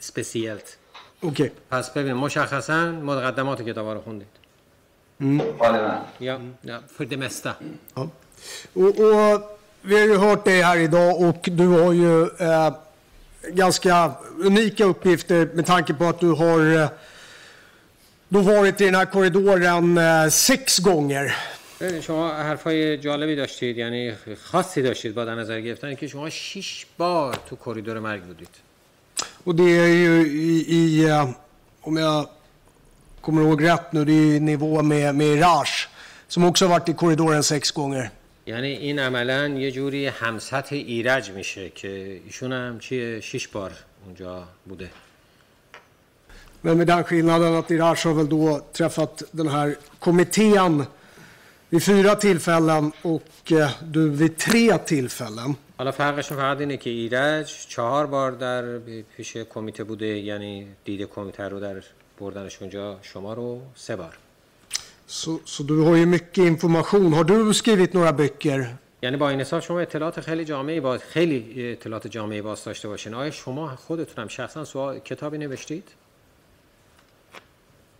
speciellt. 0.00 0.78
Okej. 1.22 1.52
پس 1.70 1.90
ببین 1.90 2.14
مشخصا 2.14 2.92
مقدمات 2.92 3.62
کتاب 3.62 3.88
رو 3.88 4.00
خوندید 4.00 4.43
غالبا 5.59 6.05
یا 6.19 6.39
ja, 6.61 6.79
för 6.97 7.05
det 7.05 7.17
mesta. 7.17 7.55
Ja. 7.95 8.09
Och, 8.73 8.99
och 8.99 9.59
vi 9.81 9.99
har 9.99 10.07
ju 10.07 10.17
hört 10.17 10.45
dig 10.45 10.61
här 10.61 10.77
idag 10.77 11.21
och 11.21 11.49
du 11.51 11.67
har 11.67 11.93
ju 11.93 12.23
eh, 12.23 12.73
ganska 13.47 14.11
unika 14.37 14.85
uppgifter 14.85 15.49
med 15.53 15.65
tanke 15.65 15.93
på 15.93 16.05
att 16.05 16.19
du 16.19 16.31
har, 16.31 16.59
eh, 16.75 16.89
du 18.29 18.37
har 18.37 18.55
varit 18.55 18.81
i 18.81 18.85
den 18.85 18.95
här 18.95 19.05
korridoren 19.05 19.97
eh, 19.97 20.29
sex 20.29 20.79
gånger. 20.79 21.35
ببین، 21.81 22.01
شما 22.01 22.33
حرفای 22.33 22.97
جالبی 22.97 23.35
داشتید 23.35 23.77
یعنی 23.77 24.13
خاصی 24.43 24.81
داشتید 24.81 25.15
با 25.15 25.25
در 25.25 25.35
نظر 25.35 25.59
گرفتن 25.61 25.95
که 25.95 26.07
شما 26.07 26.29
شش 26.29 26.85
بار 26.97 27.35
تو 27.49 27.55
کریدور 27.55 27.99
مرگ 27.99 28.21
بودید 28.23 28.49
Och 29.45 29.55
det 29.55 29.63
är 29.63 29.87
ju 29.87 30.27
i, 30.27 30.65
i 30.67 31.09
eh, 31.09 31.29
om 31.81 31.97
jag 31.97 32.29
kommer 33.23 33.41
ihåg 33.41 33.63
rätt 33.63 33.93
nu, 33.93 34.05
det 34.05 34.11
är 34.11 34.35
i 34.35 34.39
nivå 34.39 34.81
med, 34.81 35.15
med 35.15 35.41
Raj 35.41 35.67
som 36.27 36.43
också 36.43 36.65
har 36.65 36.69
varit 36.69 36.89
i 36.89 36.93
korridoren 36.93 37.43
sex 37.43 37.71
gånger. 37.71 38.11
یعنی 38.45 38.67
این 38.67 38.99
عملا 38.99 39.47
یه 39.47 39.71
جوری 39.71 40.07
همسطح 40.07 40.75
ایرج 40.75 41.31
میشه 41.31 41.69
که 41.69 42.21
ایشون 42.25 42.51
هم 42.53 42.79
چیه 42.79 43.19
شش 43.19 43.47
بار 43.47 43.71
اونجا 44.05 44.47
بوده 44.65 44.89
Men 46.61 46.77
med 46.77 46.87
den 46.87 47.03
skillnaden 47.03 47.55
att 47.55 47.71
Iraj 47.71 47.95
har 48.03 48.13
väl 48.13 48.29
då 48.29 48.61
träffat 48.73 49.23
den 49.31 49.47
här 49.47 49.75
kommittén 49.99 50.85
vid 51.69 51.83
fyra 51.83 52.15
tillfällen 52.15 52.91
och 53.01 53.51
eh, 53.51 53.69
du 53.93 54.09
vid 54.09 54.37
tre 54.37 54.77
tillfällen. 54.77 55.55
حالا 55.77 55.91
فرقشون 55.91 56.37
فقط 56.37 56.59
اینه 56.59 56.77
که 56.77 56.89
ایرج 56.89 57.67
چهار 57.67 58.05
بار 58.05 58.31
در 58.31 58.79
پیش 59.17 59.37
کمیته 59.37 59.83
بوده 59.83 60.05
یعنی 60.05 60.67
دید 60.85 61.01
کمیته 61.01 61.43
رو 61.43 61.59
در 61.59 61.81
بردنش 62.19 62.61
اونجا 62.61 62.99
شما 63.01 63.33
رو 63.33 63.61
سه 63.75 63.95
بار 63.95 64.17
Så, 65.07 65.39
så 65.45 65.63
du 65.63 65.81
har 65.81 65.95
ju 65.95 66.05
mycket 66.05 66.37
information. 66.37 67.13
Har 67.13 67.23
du 67.23 67.53
skrivit 67.53 67.93
några 67.93 68.11
böcker? 68.11 68.75
یعنی 69.01 69.17
با 69.17 69.29
این 69.29 69.41
حساب 69.41 69.59
شما 69.59 69.79
اطلاعات 69.79 70.21
خیلی 70.21 70.45
جامعی 70.45 70.79
باز 70.79 70.99
خیلی 71.03 71.71
اطلاعات 71.71 72.07
جامعی 72.07 72.41
باز 72.41 72.63
داشته 72.63 72.87
باشین 72.87 73.13
آیا 73.13 73.31
شما 73.31 73.75
خودتون 73.75 74.21
هم 74.23 74.27
شخصا 74.27 74.63
سوال 74.65 74.99
کتابی 74.99 75.37
نوشتید 75.37 75.83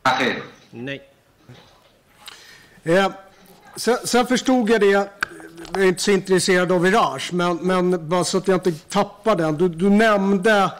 خیر 0.05 0.35
نه 0.73 1.01
Eh, 2.83 3.11
sen, 3.75 3.97
sen 4.03 4.27
förstod 4.27 4.69
jag 4.69 4.81
det, 4.81 4.85
jag 4.85 5.07
är 5.73 5.83
inte 5.83 6.01
så 6.01 6.11
intresserad 6.11 6.71
av 6.71 6.87
Iraj, 6.87 7.21
men, 7.31 7.57
men 7.57 8.09
bara 8.09 8.23
så 8.23 8.37
att 8.37 8.47
jag 8.47 8.55
inte 8.55 8.71
tappar 8.71 9.35
den. 9.35 9.57
Du, 9.57 9.69
du 9.69 9.89
nämnde, 9.89 10.71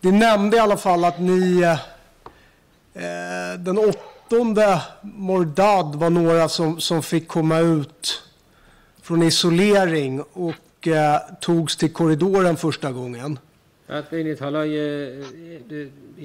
du 0.00 0.12
nämnde 0.12 0.56
i 0.56 0.60
alla 0.60 0.76
fall 0.76 1.04
att 1.04 1.20
ni 1.20 1.60
eh, 1.60 1.70
eh, 1.72 1.78
den 3.66 3.78
åttonde 3.78 4.80
Mordad 5.02 5.94
var 5.94 6.10
några 6.10 6.48
som, 6.48 6.80
som 6.80 7.02
fick 7.02 7.28
komma 7.28 7.58
ut 7.58 8.22
från 9.02 9.22
isolering 9.22 10.20
och 10.32 10.88
eh, 10.88 11.18
togs 11.40 11.76
till 11.76 11.92
korridoren 11.92 12.56
första 12.56 12.92
gången. 12.92 13.38
بعد 13.88 14.04
ببینید 14.10 14.40
حالا 14.40 14.66
یه, 14.66 15.22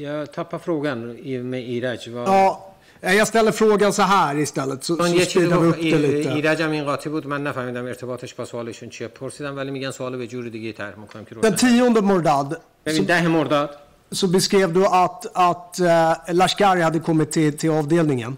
jag 0.06 0.34
tappar 0.34 0.60
frågan 0.60 1.18
i- 1.18 1.38
med 1.38 1.60
ایرج 1.60 2.10
vad 2.10 2.28
Ja, 2.28 2.74
eh, 3.02 3.14
jag 3.16 3.28
ställer 3.28 3.52
frågan 3.52 3.94
så 3.94 4.02
här 4.02 4.38
istället, 4.38 4.84
så, 4.84 4.98
چون 4.98 5.08
så 5.10 5.16
یه 5.16 5.26
چیزی 5.26 5.46
speedar 5.48 5.60
vi 5.62 5.68
upp 5.68 5.76
گفت 5.76 5.82
det 5.82 5.98
lite. 5.98 6.30
ایرج 6.34 6.62
هم 6.62 6.72
این 6.72 6.84
قاطی 6.86 7.10
بود 7.10 7.28
من 7.28 7.44
نفهمیدم 7.44 7.86
ارتباطش 7.86 8.34
با 8.34 8.46
سوالشون 8.46 8.90
چیه 8.90 9.08
پرسیدم 9.08 9.58
ولی 9.58 9.72
میگن 9.72 9.92
سوالو 9.92 10.18
به 10.18 10.28
جور 10.28 10.50
دیگه 10.50 10.72
طرح 10.72 10.96
میکنم 11.00 11.26
که 11.26 11.36
Den 11.36 11.38
روشن 11.44 11.56
tionde 11.58 12.02
Mordad, 12.02 12.58
ببین 12.86 13.04
ده 13.04 13.28
مرداد 13.28 13.70
så 14.12 14.28
beskrev 14.28 14.74
du 14.74 14.86
att, 14.86 15.26
att 15.34 15.80
eh, 15.80 16.34
Lashkari 16.34 16.82
hade 16.82 17.00
kommit 17.00 17.32
till, 17.32 17.58
till 17.58 17.70
avdelningen. 17.72 18.38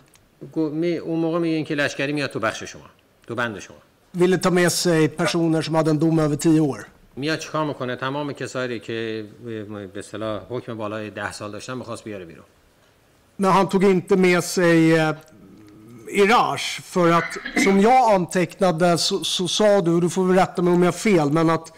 گو- 0.53 0.69
می- 0.69 0.97
اون 0.97 1.19
موقع 1.19 1.39
میگین 1.39 1.65
که 1.65 1.75
لشکری 1.75 2.13
میاد 2.13 2.29
تو 2.29 2.39
بخش 2.39 2.63
شما 2.63 2.81
تو 3.27 3.35
بند 3.35 3.59
شما 3.59 3.75
Ville 4.13 4.37
ta 4.37 4.49
med 4.51 4.71
sig 4.71 5.07
personer 5.07 5.61
som 5.61 5.75
hade 5.75 5.89
en 5.91 5.99
dom 5.99 6.19
över 6.19 6.35
tio 6.35 6.59
år. 6.59 6.85
میاد 7.15 7.39
چیکار 7.39 7.65
میکنه 7.65 7.95
تمام 7.95 8.33
کسایی 8.33 8.79
که 8.79 9.25
به 9.45 9.99
اصطلاح 9.99 10.41
حکم 10.49 10.77
بالای 10.77 11.09
ده 11.09 11.31
سال 11.31 11.51
داشتن 11.51 11.73
میخواست 11.73 12.03
بیاره 12.03 12.25
بیرون 12.25 12.45
Men 13.41 13.51
han 13.51 13.67
tog 13.69 13.83
inte 13.83 14.15
med 14.15 14.43
sig 14.43 14.93
eh, 14.99 15.15
Iraj 16.23 16.59
för 16.83 17.11
att 17.11 17.37
som 17.63 17.79
jag 17.81 18.13
antecknade 18.13 18.97
så, 18.97 19.23
så 19.23 19.47
sa 19.47 19.81
du, 19.81 19.91
och 19.91 20.01
du 20.01 20.09
får 20.09 20.23
väl 20.25 20.35
rätta 20.37 20.61
mig 20.61 20.73
om 20.73 20.83
jag 20.83 20.91
har 20.91 20.97
fel, 20.97 21.31
men 21.31 21.49
att, 21.49 21.73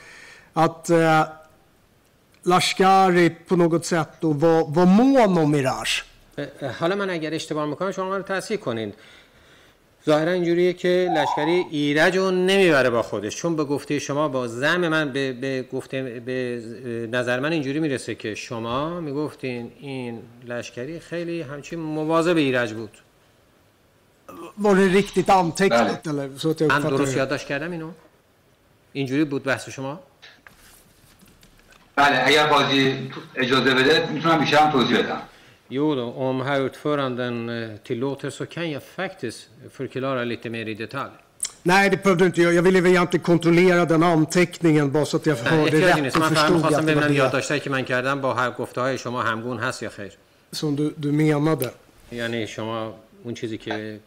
att 0.53 0.89
eh, 0.89 1.21
Lashkari 2.52 3.26
på 3.48 3.56
något 3.56 3.84
sätt 3.92 4.10
då 4.20 4.32
var, 4.32 4.60
var 4.76 4.86
mån 4.86 5.38
om. 5.44 5.52
حالا 6.80 6.96
من 6.96 7.10
اگر 7.10 7.34
اشتباه 7.34 7.66
می‌کنم 7.66 7.92
شما 7.92 8.16
رو 8.16 8.22
تصحیح 8.22 8.58
کنین 8.58 8.92
ظاهرا 10.06 10.32
اینجوریه 10.32 10.72
که 10.72 11.10
لشکری 11.16 11.64
ایرج 11.70 12.16
رو 12.16 12.30
نمی‌بره 12.30 12.90
با 12.90 13.02
خودش 13.02 13.36
چون 13.36 13.56
به 13.56 13.64
گفته 13.64 13.98
شما 13.98 14.28
با 14.28 14.48
زم 14.48 14.88
من 14.88 15.12
به, 15.12 15.32
به 15.32 15.68
گفته 15.72 16.22
به 16.26 17.08
نظر 17.12 17.40
من 17.40 17.52
اینجوری 17.52 17.80
می‌رسه 17.80 18.14
که 18.14 18.34
شما 18.34 19.00
می‌گفتین 19.00 19.72
این 19.80 20.22
لشکری 20.46 21.00
خیلی 21.00 21.42
همچین 21.42 21.78
مواظب 21.78 22.36
ایرج 22.36 22.72
بود 22.72 22.98
Var 24.58 24.74
det 24.76 24.88
riktigt 25.00 25.28
antecknat 25.30 26.06
eller? 26.06 26.28
Så 26.38 26.50
att 26.50 26.60
jag 26.60 26.72
من 26.72 26.80
درست? 26.80 27.16
یادداشت 27.16 27.46
کردم 27.46 27.70
اینو 27.70 27.90
اینجوری 28.92 29.24
بود 29.24 29.44
بحث 29.44 29.68
شما 29.68 30.00
بله 31.98 32.26
اگر 32.26 32.46
بازی 32.46 33.10
اجازه 33.34 33.74
بده 33.74 34.08
می‌تونم 34.12 34.38
بیشتر 34.38 34.56
هم 34.56 34.70
توضیح 34.70 34.98
بدم 34.98 35.20
Jo 35.70 35.94
då, 35.94 36.06
om 36.28 36.40
herr 36.40 36.60
ordföranden 36.68 37.48
eh, 37.48 37.76
tillåter 37.88 38.30
så 38.30 38.46
kan 38.46 38.70
jag 38.70 38.82
faktiskt 38.82 39.48
förklara 39.78 40.24
lite 40.24 40.50
mer 40.50 40.66
i 40.68 40.74
detalj. 40.74 41.10
Nej, 41.62 41.90
det 41.90 42.02
behövde 42.02 42.24
du 42.24 42.26
inte 42.26 42.42
göra. 42.42 42.52
Jag 42.52 42.62
ville 42.62 42.80
väl 42.80 42.90
egentligen 42.90 43.24
kontrollera 43.24 43.84
den 43.84 44.02
anteckningen 44.02 44.92
bara 44.92 45.04
så 45.04 45.16
att 45.16 45.26
jag 45.26 45.36
hörde 45.36 45.80
rätt 45.80 46.02
نیست 46.02 46.16
och 46.16 46.24
förstod 46.24 46.74
att 46.74 46.86
det 46.86 46.94
var 46.94 47.08
det 47.08 47.14
یادداشتایی 47.14 47.60
که 47.60 47.70
من 47.70 47.84
کردم 47.84 48.20
با 48.20 48.34
هر 48.34 48.50
گفته 48.50 48.80
های 48.80 48.98
شما 48.98 49.22
همگون 49.22 49.58
هست 49.58 49.82
یا 49.82 49.90
خیر 49.90 50.12
som 50.52 50.76
du, 50.76 50.94
du 51.02 51.12
menade. 51.12 51.70
یعنی 52.12 52.46
شما 52.46 52.94
اون 53.24 53.34
چیزی 53.34 53.58
که 53.58 54.00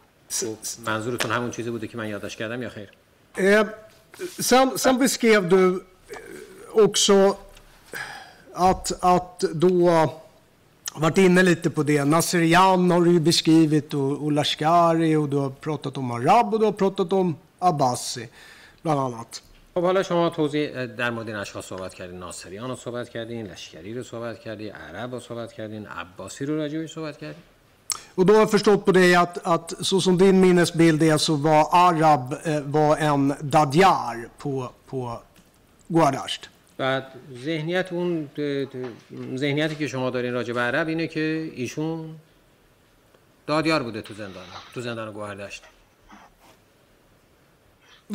منظورتون 0.86 1.30
همون 1.30 1.50
چیزی 1.50 1.70
بوده 1.70 1.86
که 1.86 1.96
من 1.98 2.08
یادداشت 2.08 2.38
کردم 2.38 2.62
یا 2.62 2.68
خیر 2.68 2.88
Eh, 3.36 3.66
sen, 4.40 4.66
sen 4.76 4.98
beskrev 4.98 5.48
du 5.48 5.62
eh, 5.66 6.84
också 6.84 7.36
att, 8.53 9.03
att 9.03 9.39
då 9.39 10.09
varit 10.95 11.17
inne 11.17 11.43
lite 11.43 11.69
på 11.69 11.83
det. 11.83 12.05
Naserian 12.05 12.91
har 12.91 13.01
du 13.01 13.11
ju 13.11 13.19
beskrivit 13.19 13.93
och, 13.93 14.23
och 14.23 14.31
Lashkari 14.31 15.15
och 15.15 15.29
du 15.29 15.37
har 15.37 15.49
pratat 15.49 15.97
om 15.97 16.11
Arab 16.11 16.53
och 16.53 16.59
du 16.59 16.65
har 16.65 16.71
pratat 16.71 17.13
om 17.13 17.35
Abbasi 17.59 18.29
bland 18.81 18.99
annat. 18.99 19.41
خب 19.73 19.83
حالا 19.83 20.03
شما 20.03 20.29
توضیح 20.29 20.85
در 20.85 21.09
مورد 21.09 21.27
این 21.27 21.35
اشخاص 21.35 21.65
صحبت 21.65 21.93
کردین 21.93 22.19
ناصریان 22.19 22.69
رو 22.69 22.75
صحبت 22.75 23.09
کردین 23.09 23.47
لشکری 23.47 23.93
رو 23.93 24.03
صحبت 24.03 24.39
کردین 24.39 24.71
عرب 24.71 25.13
رو 25.13 25.19
صحبت 25.19 25.53
کردین 25.53 25.87
عباسی 25.87 26.45
رو 26.45 26.57
راجع 26.57 26.77
بهش 26.77 26.93
صحبت 26.93 27.17
کردین 27.17 27.43
Och 28.15 28.25
då 28.25 28.33
har 28.33 28.39
jag 28.39 28.51
förstått 28.51 28.85
på 28.85 28.91
dig 28.91 29.15
att, 29.15 29.37
att 29.47 29.73
så 29.81 30.01
som 30.01 30.17
din 30.17 30.41
minnesbild 30.41 31.03
är 31.03 31.17
så 31.17 31.35
var 31.35 31.67
Arab 31.71 32.35
eh, 32.43 32.61
var 32.61 32.97
en 32.97 33.33
Dadjar 33.41 34.29
på, 34.37 34.69
på 34.89 35.19
Guadasht. 35.87 36.49
بعد 36.78 37.06
ذهنیت 37.34 37.92
اون 37.92 38.30
ذهنیتی 39.36 39.74
که 39.74 39.86
شما 39.88 40.10
دارین 40.10 40.32
راجع 40.32 40.52
به 40.54 40.60
عرب 40.60 40.88
اینه 40.88 41.06
که 41.06 41.50
ایشون 41.54 42.16
دادیار 43.46 43.82
بوده 43.82 44.02
تو 44.02 44.14
زندان 44.14 44.44
تو 44.74 44.80
زندان 44.80 45.12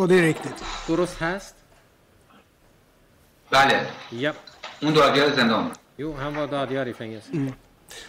det 0.08 0.22
riktigt? 0.22 0.64
درست 0.88 1.18
هست؟ 1.22 1.56
بله 3.52 3.86
Ja. 4.22 4.34
اون 4.82 4.94
دادیار 4.94 5.30
زندان 5.36 5.72
Jo, 6.00 6.14
han 6.14 6.36
var 6.36 6.48
دادیار 6.48 6.88
i 6.88 6.94
fängelse. 6.94 7.30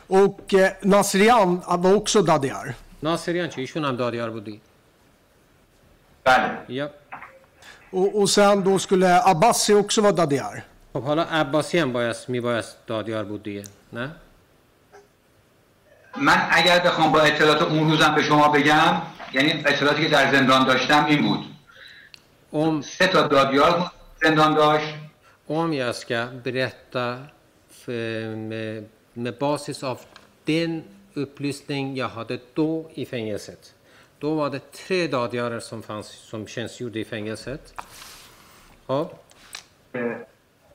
Och 0.09 0.55
eh, 0.55 0.73
Nasrian 0.83 1.63
var 1.83 1.95
också 1.95 2.23
Dadjar. 2.23 2.75
ناصریان 3.03 3.49
چی؟ 3.49 3.61
ایشون 3.61 3.85
هم 3.85 3.97
دادیار 3.97 4.31
بودی؟ 4.31 4.61
بله 6.25 6.51
Ja. 6.69 6.89
Och, 7.92 8.22
och 8.22 8.30
sen 8.30 8.64
då 8.64 8.80
skulle 8.80 9.22
Abbasi 9.24 9.74
också 9.74 10.02
vara 10.02 10.12
Dadjar. 10.12 10.64
خب 10.94 11.04
حالا 11.04 11.24
عباسی 11.24 11.80
هم 11.80 11.94
باید 11.94 12.16
میبایست 12.28 12.78
دادیار 12.88 13.24
بود 13.24 13.44
دیگه 13.44 13.64
نه؟ 13.94 14.12
من 16.18 16.48
اگر 16.52 16.80
بخوام 16.80 17.12
با 17.12 17.22
اطلاعات 17.22 17.62
اون 17.62 17.92
روزم 17.92 18.16
به 18.16 18.24
شما 18.24 18.48
بگم 18.48 19.02
یعنی 19.34 19.64
اطلاعاتی 19.66 20.04
که 20.04 20.10
در 20.10 20.32
زندان 20.32 20.66
داشتم 20.66 21.06
این 21.06 21.22
بود 21.22 21.40
Om, 22.54 22.82
سه 22.82 23.08
تا 23.08 23.22
دادیار 23.28 23.92
زندان 24.24 24.54
داشت 24.54 24.94
om 25.48 25.74
jag 25.74 25.96
ska 25.96 26.28
berätta 26.44 27.18
för, 27.70 28.36
med, 28.36 28.86
med 29.14 29.34
basis 29.40 29.84
av 29.84 30.00
den 30.46 30.84
upplysning 31.14 31.96
jag 31.96 32.10
hade 32.10 32.40
då 32.54 32.90
i 32.94 33.06
fängelset. 33.06 33.74
Då 34.19 34.35
var 34.35 34.51
det 34.51 34.73
tre 34.73 35.07
dagdiarer 35.07 35.61
som, 35.61 35.83
fanns, 35.83 36.09
som 36.09 36.47
tjänstgjorde 36.47 36.99
i 36.99 37.05
fängelset. 37.05 37.75
Ja. 38.87 39.11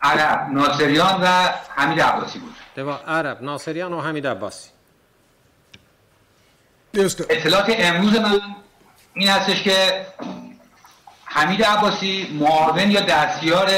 عرب 0.04 0.52
ناصریان 0.52 1.22
و 1.22 1.28
حمید 1.76 2.02
عباسی 2.02 2.40
بود 2.40 2.54
Det 2.76 2.84
var 2.84 3.00
Arab, 3.06 3.42
Naserian 3.42 3.94
och 3.94 4.04
Hamid 4.04 4.26
Abbasi. 4.26 4.70
Just 6.92 7.18
det. 7.18 7.26
اطلاعات 7.30 7.66
امروز 7.70 8.16
من 8.20 8.40
این 9.14 9.30
هستش 9.30 9.64
که 9.64 10.06
حمید 11.26 11.64
عباسی 11.64 12.28
معاون 12.40 12.92
یا 12.92 13.02
دستیار 13.02 13.70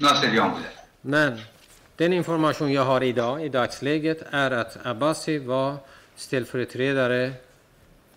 ناصریان 0.00 0.50
بوده 0.50 0.68
Men 1.02 1.40
den 1.96 2.12
information 2.12 2.72
jag 2.72 2.84
har 2.84 3.02
idag, 3.02 3.44
i 3.44 3.48
dagsläget, 3.48 4.22
är 4.30 4.50
att 4.50 4.86
Abbasi 4.86 5.38
var 5.38 5.76
ställföreträdare 6.16 7.32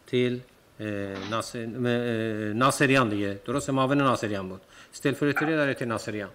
till 0.05 0.41
eh, 0.81 2.53
Nasserian 2.53 3.09
دیگه 3.09 3.39
درسته 3.45 3.71
معاون 3.71 3.97
ناصریان 3.97 4.49
بود 4.49 4.61
ställföreträdare 4.93 5.75
till 5.79 5.87
Nasserian 5.87 6.31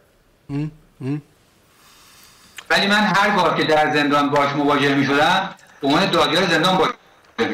ولی 2.70 2.86
من 2.86 3.00
هر 3.16 3.36
بار 3.36 3.56
که 3.56 3.64
در 3.64 3.94
زندان 3.94 4.30
باش 4.30 4.52
مواجه 4.52 4.94
می 4.94 5.04
شدم 5.06 5.50
به 5.80 5.86
عنوان 5.86 6.10
دادیار 6.10 6.44
زندان 6.46 6.76
باش 6.78 6.90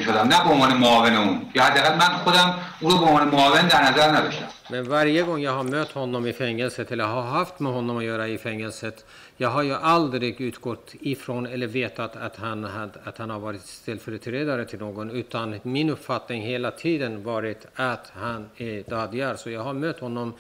شدم 0.06 0.28
نه 0.28 0.44
به 0.44 0.50
عنوان 0.50 0.78
معاون 0.78 1.14
اون 1.14 1.42
یا 1.56 1.64
حداقل 1.64 1.96
من 1.96 2.18
خودم 2.24 2.56
او 2.82 2.90
رو 2.90 2.98
به 2.98 3.06
عنوان 3.06 3.28
معاون 3.28 3.68
در 3.68 3.92
نظر 3.92 4.12
نداشتم 4.12 4.48
Men 4.70 4.84
varje 4.90 5.22
gång 5.24 5.40
jag 5.40 5.52
har 5.52 5.64
mött 5.64 5.92
honom 5.92 6.28
i 6.28 6.34
fängelset 6.34 6.92
eller 6.92 7.04
har 7.04 7.22
haft 7.22 7.60
med 7.60 7.72
honom 7.74 7.98
att 7.98 8.04
göra 8.04 8.28
i 8.28 8.38
fängelset, 8.38 9.06
jag 9.38 9.50
har 9.50 9.64
ju 9.64 9.74
aldrig 9.74 10.42
utgått 10.42 10.96
ifrån 11.00 11.46
eller 11.46 11.68
vetat 11.68 12.16
att 12.16 12.36
han, 12.36 12.64
had, 12.64 12.98
att 13.04 13.18
han 13.18 13.30
har 13.30 13.40
varit 13.40 13.62
ställföreträdare 13.62 14.66
till 14.66 14.80
någon, 14.80 15.12
utan 15.12 15.60
min 15.64 15.90
uppfattning 15.90 16.42
hela 16.42 16.72
tiden 16.72 17.24
varit 17.24 17.66
att 17.76 18.12
han 18.16 18.50
är 18.58 18.84
dadjar. 18.90 19.36
Så 19.36 19.50
jag 19.50 19.62
har 19.62 19.74
mött 19.74 20.00
honom 20.00 20.34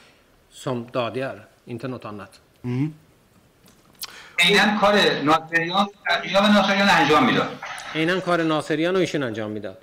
som 0.49 0.87
dadjar, 0.91 1.45
inte 1.65 1.87
något 1.87 2.05
annat. 2.05 2.41
عینا 4.39 4.77
کار 4.81 4.95
ناصریان 5.23 5.87
یا 6.25 6.47
ناصریان 6.47 6.89
انجام 6.89 7.25
میداد 7.25 7.49
Innan 7.95 8.21
Karin 8.21 8.47
Naserian 8.47 8.95
och 8.95 9.01
ایشون 9.01 9.23
انجام 9.23 9.51
میداد. 9.51 9.77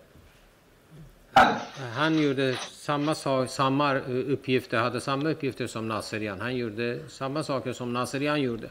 بله. 1.35 1.57
Han 1.97 2.19
gjorde 2.19 2.57
samma, 2.87 3.15
sak, 3.15 3.51
samma 3.51 3.95
eh, 3.95 4.01
uppgifter, 4.29 4.79
hade 4.79 5.01
samma 5.01 5.31
uppgifter 5.31 5.67
som 5.67 5.89
Naserian. 5.89 6.41
Han 6.41 6.57
gjorde 6.57 6.99
samma 7.09 7.43
saker 7.43 7.73
som 7.73 7.93
Naserian 7.93 8.41
gjorde. 8.41 8.71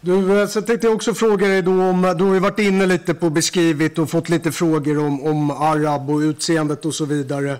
Du, 0.00 0.40
eh, 0.40 0.46
så 0.46 0.62
tänkte 0.62 0.86
jag 0.86 0.94
också 0.94 1.14
fråga 1.14 1.48
dig 1.48 1.62
då 1.62 1.70
om, 1.70 2.14
du 2.18 2.24
har 2.24 2.34
ju 2.34 2.40
varit 2.40 2.58
inne 2.58 2.86
lite 2.86 3.14
på 3.14 3.30
beskrivit 3.30 3.98
och 3.98 4.10
fått 4.10 4.28
lite 4.28 4.52
frågor 4.52 4.98
om, 4.98 5.22
om 5.26 5.50
Arab 5.50 6.10
och 6.10 6.18
utseendet 6.18 6.84
och 6.84 6.94
så 6.94 7.04
vidare. 7.04 7.56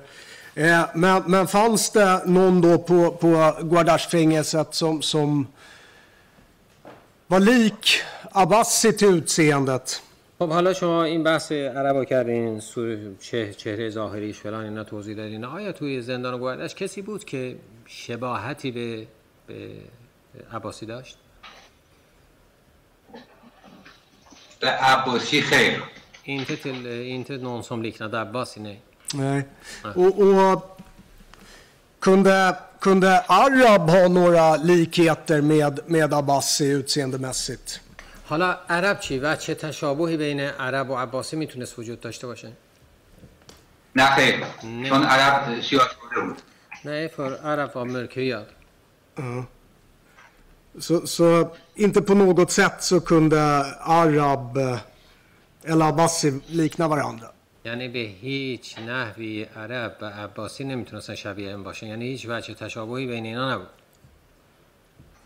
Eh, 0.55 0.85
men, 0.95 1.23
men 1.27 1.47
fanns 1.47 1.91
det 1.91 2.23
någon 2.27 2.61
då 2.61 2.79
på, 2.79 3.11
på 3.11 3.57
Guardash-fängelset 3.63 4.75
som, 4.75 5.03
som 5.03 5.47
var 7.30 7.40
lik 7.40 8.04
Abbasi 8.32 8.98
till 8.98 9.08
utseendet? 9.08 10.02
خب 10.40 10.50
حالا 10.50 10.74
شما 10.74 11.04
این 11.04 11.24
بحث 11.24 11.52
عربا 11.52 12.06
کردین 12.06 12.60
سور 12.60 12.98
چه 13.20 13.54
چهره 13.54 13.90
ظاهریش 13.90 14.40
فلان 14.40 14.64
اینا 14.64 14.84
توضیح 14.84 15.16
دادین 15.16 15.46
آیا 15.46 15.72
توی 15.72 16.02
زندان 16.02 16.38
گوردش 16.38 16.76
کسی 16.76 17.02
بود 17.02 17.26
که 17.26 17.56
شباهتی 17.86 18.72
به, 18.72 19.08
به 19.48 19.70
عباسی 20.54 20.86
داشت 20.86 21.18
به 24.60 24.68
عباسی 24.68 25.42
خیر 25.42 25.84
inte 26.28 26.56
till 26.56 26.86
inte 26.86 27.38
någon 27.38 27.64
som 27.64 27.82
liknade 27.82 28.22
Abbasi 28.22 28.60
nej 28.60 28.82
Nej. 29.14 29.44
Och, 29.96 30.20
och 30.20 30.80
kunde, 32.00 32.56
kunde 32.81 33.21
Arab 33.29 33.91
ha 33.91 34.09
några 34.09 34.57
likheter 34.57 35.41
med, 35.41 35.81
med 35.87 36.15
Abbasi 36.15 36.65
utseendemässigt? 36.65 37.81
حالا 38.33 38.57
عرب 38.69 39.01
چی 39.01 39.19
و 39.19 39.37
چه 39.37 39.55
تشابهی 39.55 40.17
بین 40.17 40.41
عرب 40.41 40.91
و 40.91 40.97
عباسی 40.97 41.37
میتونست 41.37 41.79
وجود 41.79 42.01
داشته 42.01 42.27
باشه 42.27 42.53
نه 43.95 44.07
خیر 44.07 44.45
چون 44.61 45.05
عرب 45.05 45.61
سیاه 45.61 45.89
شده 45.89 46.21
بود 46.25 46.43
nej 46.85 47.09
för 47.09 47.37
Arab 47.37 47.75
var 47.75 47.85
mörkhyad 47.85 48.47
Ja. 49.17 49.45
Så, 50.79 51.07
så 51.07 51.51
inte 51.75 52.03
på 52.03 52.15
något 52.15 52.51
sätt 52.51 52.83
så 52.83 53.01
kunde 53.01 53.41
Arab 53.81 54.57
eh, 54.57 54.79
eller 55.65 55.87
Abbasi 55.89 56.41
likna 56.47 56.89
varandra? 56.89 57.27
یعنی 57.68 57.88
به 57.88 58.00
هیچ 58.00 58.80
نحوی 58.80 59.44
عرب 59.44 59.98
و 60.02 60.06
عباسی 60.06 60.64
نمی‌تونستن 60.64 61.16
شبیه 61.16 61.54
هم 61.54 61.64
باشن 61.64 61.88
یعنی 61.88 62.06
هیچ 62.06 62.26
وجه 62.30 62.54
تشابهی 62.54 63.08
بین 63.08 63.26
اینا 63.26 63.54
نبود 63.54 63.68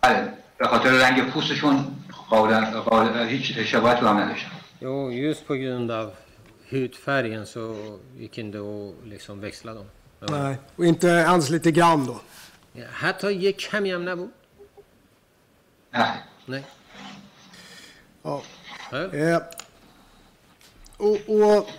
بله 0.01 0.33
به 0.57 0.67
خاطر 0.67 0.89
رنگ 0.89 1.29
پوستشون 1.29 1.85
قابل 2.29 2.65
قابل 2.65 3.27
هیچ 3.27 3.59
شباهت 3.59 3.97
هم 3.97 4.17
نداشتن 4.17 4.51
Jo, 4.83 5.11
just 5.11 5.47
på 5.47 5.55
grund 5.55 5.91
av 5.91 6.07
hudfärgen 6.71 7.45
så 7.45 7.63
gick 8.17 8.37
inte 8.37 8.57
att 8.57 9.07
liksom 9.07 9.39
växla 9.39 9.73
dem. 9.73 9.85
Nej. 10.21 10.55
Och 10.75 10.85
inte 10.85 11.07
ens 11.07 11.49
lite 11.49 11.71
grann 11.71 12.05
då? 12.05 12.21
حتی 12.91 13.31
یک 13.31 13.57
کمی 13.57 13.91
هم 13.91 14.09
نبود 14.09 14.31
نه 15.93 16.23
nej 16.47 16.63
Ja. 18.23 18.41
Ja. 19.13 19.41
Och, 20.97 21.29
och 21.29 21.69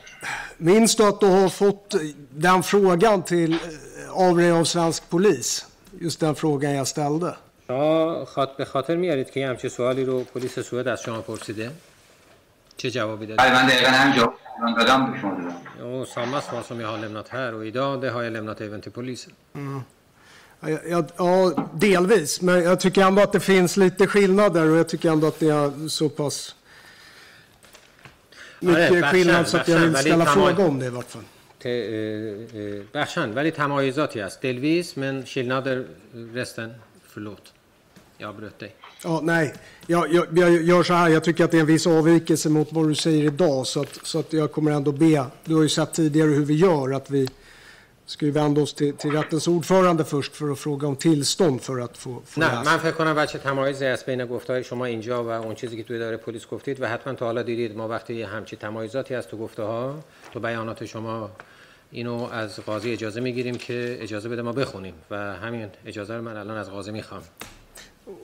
minns 0.57 0.95
du 0.95 1.03
att 1.03 1.19
du 1.19 1.25
har 1.25 1.49
fått 1.49 1.95
den 2.29 2.63
frågan 2.63 3.23
till, 3.23 3.53
eh, 3.53 4.11
av 4.27 4.37
dig 4.37 4.51
av 4.51 4.63
svensk 4.63 5.09
polis? 5.09 5.65
Just 5.99 6.19
den 6.19 6.35
frågan 6.35 6.71
jag 6.73 6.87
ställde. 6.87 7.35
شما 7.67 8.25
خاط 8.25 8.49
به 8.57 8.65
خاطر 8.65 8.95
میارید 8.95 9.29
که 9.29 9.39
یه 9.39 9.49
همچین 9.49 9.69
سوالی 9.69 10.05
رو 10.05 10.23
پلیس 10.23 10.59
سوئد 10.59 10.87
از 10.87 11.01
شما 11.01 11.21
پرسیده 11.21 11.71
چه 12.77 12.91
جوابی 12.91 13.25
دادید 13.25 13.37
بله 13.37 13.53
من 13.53 13.67
دقیقا 13.67 13.89
هم 13.91 14.15
جواب 14.15 14.33
دادم 14.77 15.11
به 15.11 15.19
شما 15.21 15.31
دادم 15.31 15.55
Jo, 15.79 16.05
samma 16.05 16.41
svar 16.41 16.61
som 16.69 16.79
jag 16.81 16.87
har 16.87 16.97
lämnat 16.97 17.27
här 17.29 17.53
och 17.53 17.65
idag 17.65 18.01
det 18.01 18.09
har 18.09 18.23
jag 18.23 18.33
lämnat 18.33 18.61
även 18.61 18.81
till 18.81 18.91
polisen. 18.91 19.33
Ja, 20.59 20.69
jag, 20.93 21.05
ja, 21.17 21.51
delvis. 21.73 22.41
Men 22.41 22.63
jag 22.63 22.79
tycker 22.79 23.01
ändå 23.01 23.21
att 23.21 23.31
det 23.31 23.39
finns 23.39 23.77
lite 23.77 24.07
skillnader 24.07 24.69
och 24.71 24.77
jag 24.77 24.89
tycker 24.89 25.11
ändå 25.11 25.27
att 25.27 25.39
det 25.39 25.49
är 25.49 25.87
så 25.87 26.09
pass 26.09 26.37
آره، 26.47 26.60
mycket 28.61 28.91
بخشن، 28.91 29.11
skillnad 29.11 29.47
så 29.47 29.57
att 29.57 29.67
jag 29.67 29.79
vill 29.79 29.89
بخشن، 29.91 29.93
ولی 29.99 30.09
ställa 30.09 30.25
تمام- 30.25 30.55
fråga 30.55 30.67
om 30.69 30.79
det 30.79 30.85
i 30.85 30.89
vart 30.89 31.09
fall. 31.11 31.21
ت- 31.59 31.65
اه، 31.65 31.71
اه، 32.59 32.83
بخشن 32.93 33.33
ولی 33.37 33.51
تمایزاتی 33.51 34.19
هست 34.19 34.41
دلویز 34.41 34.93
men 34.97 35.25
skillnader 35.25 35.85
resten 36.33 36.73
förlåt 37.13 37.53
jag 38.17 38.29
avbröt 38.29 38.59
dig 38.59 38.75
Ja, 39.03 39.19
nej, 39.23 39.53
jag, 39.87 40.13
jag, 40.13 40.25
jag 40.37 40.51
gör 40.63 40.83
så 40.83 40.93
här. 40.93 41.09
Jag 41.09 41.23
tycker 41.23 41.43
att 41.45 41.51
det 41.51 41.57
är 41.57 41.61
en 41.61 41.65
viss 41.67 41.87
avvikelse 41.87 42.49
mot 42.49 42.67
vad 42.73 42.87
du 42.87 42.95
säger 42.95 43.23
idag. 43.23 43.67
Så 43.67 43.81
att, 43.81 43.99
så 44.03 44.19
att 44.19 44.33
jag 44.33 44.51
kommer 44.51 44.71
ändå 44.71 44.91
be. 44.91 45.25
Du 45.45 45.55
har 45.55 45.61
ju 45.63 45.69
sett 45.69 45.93
tidigare 45.93 46.29
hur 46.29 46.45
vi 46.45 46.53
gör. 46.55 46.93
Att 46.93 47.09
vi 47.09 47.27
ska 48.06 48.26
vända 48.26 48.60
oss 48.60 48.74
till, 48.74 48.96
till 48.96 49.10
rättens 49.10 49.48
ordförande 49.48 50.04
först 50.04 50.36
för 50.36 50.52
att 50.52 50.58
fråga 50.58 50.88
om 50.88 50.96
tillstånd 50.96 51.62
för 51.62 51.80
att 51.80 51.96
få, 51.98 52.22
få 52.24 52.40
نه. 52.40 52.62
من 52.64 52.78
فکر 52.78 52.90
کنم 52.90 53.14
بچه 53.14 53.38
تمایزی 53.38 53.86
هست 53.86 54.06
بین 54.06 54.26
گفته 54.26 54.62
شما 54.62 54.84
اینجا 54.84 55.24
و 55.24 55.28
اون 55.28 55.54
چیزی 55.54 55.76
که 55.76 55.82
توی 55.82 55.96
اداره 55.96 56.16
پلیس 56.16 56.46
گفتید 56.46 56.80
و 56.80 56.88
حتما 56.88 57.12
تا 57.14 57.26
حالا 57.26 57.42
دیدید 57.42 57.76
ما 57.76 57.88
وقتی 57.88 58.22
همچی 58.22 58.56
تمایزاتی 58.56 59.14
هست 59.14 59.30
تو 59.30 59.36
گفته 59.36 59.62
ها 59.62 60.04
تو 60.32 60.40
بیانات 60.40 60.84
شما 60.84 61.30
اینو 61.90 62.28
از 62.32 62.60
قاضی 62.60 62.92
اجازه 62.92 63.20
می‌گیریم 63.20 63.54
که 63.54 63.98
اجازه 64.00 64.28
بده 64.28 64.42
ما 64.42 64.52
بخونیم 64.52 64.94
و 65.10 65.16
همین 65.16 65.68
اجازه 65.86 66.14
رو 66.14 66.22
من 66.22 66.36
الان 66.36 66.56
از 66.56 66.70
قاضی 66.70 66.90
می‌خوام 66.90 67.22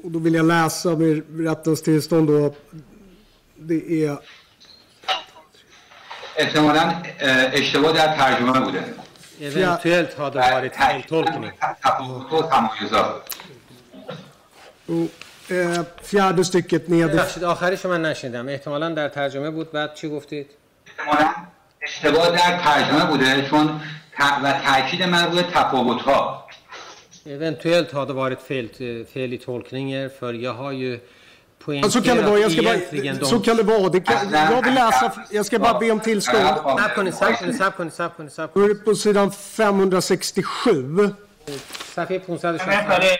Och 0.02 0.10
då 0.10 0.18
vill 0.18 0.34
jag 0.34 0.46
läsa 0.46 0.90
med 0.96 1.22
rättens 1.48 1.82
tillstånd 1.82 2.28
då. 2.28 2.54
Det 3.56 4.04
är 4.04 4.18
احتمالا 6.36 6.80
اه، 6.80 7.50
اشتباه 7.52 7.92
در 7.92 8.16
ترجمه 8.16 8.60
بوده 8.60 8.84
eventuellt 9.40 10.14
har 10.14 10.30
det 10.30 10.38
varit 10.38 10.72
eh, 15.50 15.82
fjärde 16.02 16.44
stycket 16.44 16.88
neder. 16.88 17.08
ببخشید 17.14 17.44
آخرش 17.44 17.84
رو 17.84 17.90
من 17.90 18.02
نشنیدم 18.02 18.48
احتمالا 18.48 18.88
در 18.88 19.08
ترجمه 19.08 19.50
بود 19.50 19.72
بعد 19.72 19.94
چی 19.94 20.08
گفتید 20.08 20.46
احتمالا 20.86 21.28
اشتباه 21.82 22.30
در 22.30 22.58
ترجمه 22.64 23.04
بوده 23.10 23.48
چون 23.50 23.80
ت- 24.18 24.42
و 24.44 24.52
تاکید 24.66 25.02
من 25.02 25.30
روی 25.32 25.42
تفاوت 25.42 26.00
ها 26.02 26.44
Eventuellt 27.26 27.90
har 27.92 28.06
det 28.06 28.12
varit 28.24 28.40
fel, 28.50 28.66
fel 29.14 29.32
i 29.32 29.38
tolkningen 29.38 30.10
för 30.20 30.32
jag 30.34 30.54
har 30.54 30.72
ju 30.72 31.00
Ja, 31.65 31.89
så 31.89 32.01
kan 32.01 32.17
det 32.17 32.23
vara. 32.23 32.39
Jag 32.39 32.51
ska 32.51 32.61
egentligen 32.61 33.17
bara, 33.17 33.25
så 33.25 33.39
kan 33.39 33.57
det 33.57 33.63
vara. 33.63 33.89
Det 33.89 33.99
kan, 33.99 34.31
jag 34.31 34.61
vill 34.61 34.73
läsa. 34.73 35.11
Jag 35.31 35.45
ska 35.45 35.59
bara 35.59 35.79
be 35.79 35.91
om 35.91 35.99
tillstånd. 35.99 36.47
صبر 36.47 36.93
کنید 36.95 37.13
صبر 37.13 37.33
کنید 37.33 37.55
صبر 37.55 37.69
کنید 37.69 37.93
صبر 37.93 38.09
کنید 38.17 38.31
صبر 38.31 38.49
Då 38.53 38.61
är 38.61 38.65
کنید 38.65 38.77
det 38.77 38.85
på 38.85 38.95
sidan 38.95 39.31
567. 39.31 41.13
صفحه 41.95 42.21
Men 42.27 42.37
vänta, 42.37 42.57
560 42.57 42.99
det 42.99 43.19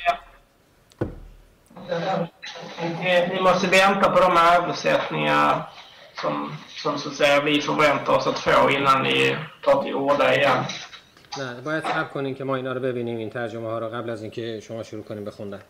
är... 3.10 3.30
Ni 3.34 3.42
måste 3.42 3.68
vänta 3.68 4.10
på 4.10 4.20
de 4.20 4.38
översättningar 4.38 5.70
som, 6.22 6.58
som 6.84 6.98
så 7.00 7.10
att 7.10 7.16
säga 7.16 7.42
vi 7.42 7.62
förväntar 7.62 8.14
oss 8.14 8.28
att 8.28 8.40
få 8.40 8.70
innan 8.70 9.04
ni 9.04 9.38
tar 9.66 9.84
till 9.84 9.96
orda 9.96 10.36
igen. 10.36 10.66
نه 11.38 11.62
باید 11.62 11.84
صبر 11.84 12.04
کنین 12.04 12.36
که 12.36 12.44
ما 12.44 12.56
اینا 12.56 12.74
رو 12.74 12.80
ببینیم 12.80 13.18
این 13.18 13.30
ترجمه 13.30 13.68
ها 13.68 13.80
رو 13.80 13.90
قبل 13.90 14.10
از 14.10 14.22
اینکه 14.22 14.60
شما 14.60 14.84
شروع 14.84 15.04
کنیم 15.04 15.26
به 15.26 15.32
خوندن 15.32 15.62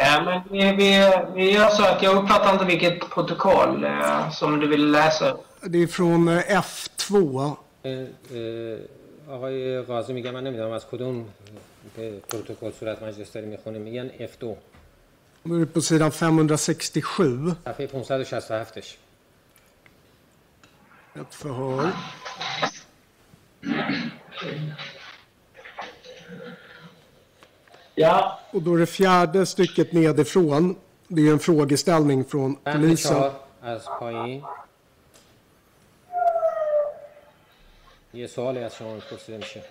Ja, 0.00 0.22
men 0.24 0.40
vi, 0.50 0.72
vi, 0.76 1.12
vi 1.34 1.52
gör 1.52 1.68
så 1.68 1.84
att 1.84 2.02
jag 2.02 2.16
uppfattar 2.16 2.52
inte 2.52 2.64
vilket 2.64 3.10
protokoll 3.10 3.84
eh, 3.84 4.30
som 4.30 4.60
du 4.60 4.66
vill 4.68 4.90
läsa. 4.90 5.36
Det 5.62 5.82
är 5.82 5.86
från 5.86 6.28
eh, 6.28 6.42
F2. 6.60 7.12
اه، 7.84 8.06
اه، 8.34 8.78
آقای 9.34 9.82
قاضی 9.82 10.12
میگه 10.12 10.30
من 10.30 10.44
نمیدونم 10.44 10.72
از 10.72 10.86
کدوم 10.90 11.28
اه، 11.98 12.10
پروتکل 12.28 12.70
صورت 12.80 13.02
مجلس 13.02 13.32
داری 13.32 13.46
میخونه 13.46 13.78
میگن 13.78 14.08
F2 14.08 14.56
Då 15.44 15.54
är 15.54 15.60
det 15.60 15.66
på 15.66 15.80
sidan 15.80 16.10
567. 16.10 17.54
صفحه 17.64 17.86
567ش 17.86 18.96
Ett 21.20 21.34
förhör. 21.34 21.92
Ja, 28.00 28.38
Och 28.50 28.62
då 28.62 28.74
är 28.74 28.78
det 28.78 28.86
fjärde 28.86 29.46
stycket 29.46 29.92
nedifrån. 29.92 30.76
Det 31.08 31.28
är 31.28 31.32
en 31.32 31.38
frågeställning 31.38 32.24
från 32.24 32.56
بند 32.64 32.76
polisen. 32.76 33.12
چهار 33.12 33.32
از 33.62 33.84
پایین 34.00 34.42
یه 38.14 38.26
سوالی 38.26 38.58
از 38.58 38.74
شما 38.74 38.96
پرسیده 39.10 39.38
میشه 39.38 39.62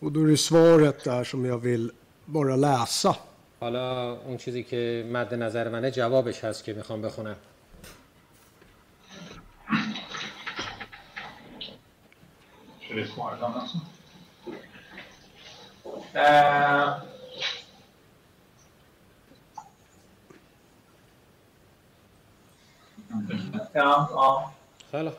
Och 0.00 0.12
då 0.12 0.20
är 0.22 0.26
det 0.26 0.36
svaret 0.36 1.04
där 1.04 1.24
som 1.24 1.44
jag 1.44 1.58
vill 1.58 1.92
bara 2.24 2.56
läsa. 2.56 3.16
حالا 3.60 4.12
اون 4.26 4.36
چیزی 4.36 4.62
که 4.62 5.06
مد 5.12 5.34
نظر 5.34 5.68
منه 5.68 5.90
جوابش 5.90 6.44
هست 6.44 6.64
که 6.64 6.72
میخوام 6.74 7.02
بخونم 7.02 7.36
Ska 12.84 12.94
vi 12.94 13.04
svara 13.06 13.36
den 13.36 13.52
alltså? 13.54 13.78
eh, 16.14 16.88
ja, 23.74 24.08
ja. 24.14 24.50
خیلی 24.90 25.10
خوب. 25.10 25.18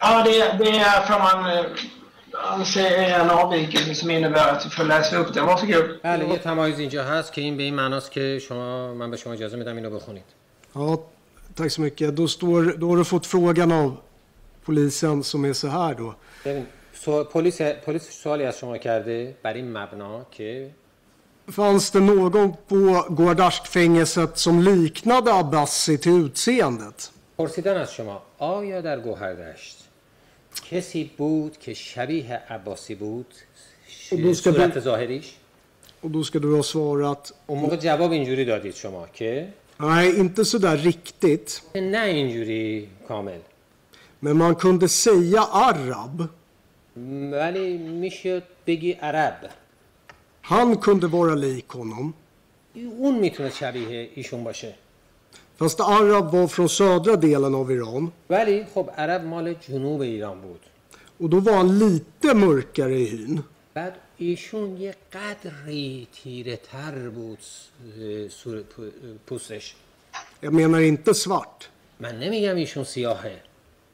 Ja, 0.00 0.22
det, 0.22 0.58
det 0.58 1.06
får 1.08 1.18
man 1.18 1.58
eh, 1.58 1.64
anse 2.52 2.88
är 2.88 3.20
en 3.20 3.30
avvikelse 3.30 3.94
som 3.94 4.10
innebär 4.10 4.48
att 4.52 4.62
du 4.64 4.70
får 4.70 4.84
läsa 4.84 5.16
upp 5.16 5.34
den. 5.34 5.46
Varsågod. 5.46 6.00
بله 6.02 6.28
یه 6.28 6.38
تمایز 6.38 6.78
اینجا 6.78 7.04
هست 7.04 7.32
که 7.32 7.40
این 7.40 7.56
به 7.56 7.62
این 7.62 7.74
معناست 7.74 8.12
که 8.12 8.38
شما 8.38 8.94
من 8.94 9.10
به 9.10 9.16
شما 9.16 9.32
اجازه 9.32 9.56
میدم 9.56 9.76
اینو 9.76 9.90
بخونید 9.90 10.24
Ja, 10.74 10.98
tack 11.54 11.70
så 11.70 11.80
mycket. 11.82 12.16
Då, 12.16 12.28
står, 12.28 12.62
då 12.62 12.88
har 12.88 12.96
du 12.96 13.04
fått 13.04 13.26
frågan 13.26 13.72
av 13.72 13.96
polisen 14.64 15.22
som 15.22 15.44
är 15.44 15.52
så 15.52 15.68
här 15.68 15.94
då. 15.94 16.14
ببین 16.44 16.62
سو... 16.62 16.77
پلیس 17.32 17.62
پلیس 17.62 18.10
سوالی 18.10 18.44
از 18.44 18.58
شما 18.58 18.78
کرده 18.78 19.36
بر 19.42 19.52
این 19.54 19.72
مبنا 19.78 20.26
که 20.30 20.70
Fanns 21.50 21.90
det 21.94 22.00
någon 22.00 22.56
på 22.68 22.76
Gårdaskfängelset 23.20 24.32
som 24.38 24.56
liknade 24.62 25.30
Abbasi 25.32 25.98
till 25.98 26.26
utseendet? 26.26 27.10
پرسیدن 27.38 27.76
از 27.76 27.92
شما 27.92 28.22
آیا 28.38 28.80
در 28.80 29.00
گوهردشت 29.00 29.76
کسی 30.70 31.10
بود 31.16 31.58
که 31.58 31.74
شبیه 31.74 32.34
عباسی 32.50 32.94
بود 32.94 33.34
ش- 33.88 34.10
خب، 34.10 34.16
دوست 34.16 34.42
که 34.44 34.52
صورت 34.52 34.74
بی- 34.74 34.80
ظاهریش 34.80 35.34
Och 36.04 36.10
då 36.10 36.22
ska 36.24 36.38
du 36.38 36.56
ha 36.56 36.62
svarat 36.62 37.32
اون 37.46 37.58
موقع 37.60 37.76
جواب 37.76 38.10
اینجوری 38.12 38.44
دادید 38.44 38.74
شما 38.74 39.06
که 39.12 39.48
nej, 39.80 40.16
inte 40.20 40.44
så 40.44 40.58
där 40.58 40.76
riktigt. 40.76 41.62
نه 41.76 42.04
اینجوری 42.04 42.88
کامل 43.08 43.38
Men 44.22 44.36
man 44.36 44.54
kunde 44.54 44.88
säga 44.88 45.42
arab. 45.52 46.28
ولی 47.31 47.77
می‌شد 47.77 48.43
بگی 48.67 48.91
عرب 48.91 49.49
Han 50.41 50.75
kunde 50.79 51.07
vara 51.07 51.35
lik 51.35 51.69
honom. 51.69 52.13
اون 52.75 53.19
می‌تونه 53.19 53.49
شبیه 53.49 54.09
ایشون 54.15 54.43
باشه 54.43 54.75
Fast 55.59 55.79
arab 55.79 56.25
var 56.31 56.47
från 56.47 56.67
södra 56.67 57.15
delen 57.15 57.55
av 57.55 57.71
Iran. 57.71 58.11
ولی 58.29 58.65
خب 58.73 58.89
عرب 58.97 59.23
مال 59.23 59.53
جنوب 59.53 60.01
ایران 60.01 60.41
بود 60.41 60.59
Och 61.19 61.29
då 61.29 61.39
var 61.39 61.53
han 61.53 61.79
lite 61.79 62.33
mörkare 62.33 62.99
i 62.99 63.05
hyn. 63.05 63.43
بعد 63.73 63.93
ایشون 64.17 64.77
یه 64.77 64.95
قدری 65.13 66.07
تیره 66.13 66.55
تر 66.55 67.09
بود 67.09 67.39
پوستش 69.27 69.75
Jag 70.41 70.53
menar 70.53 70.79
inte 70.79 71.13
svart, 71.13 71.67
من 71.99 72.19
نمیگم 72.19 72.55
ایشون 72.55 72.83
سیاهه 72.83 73.41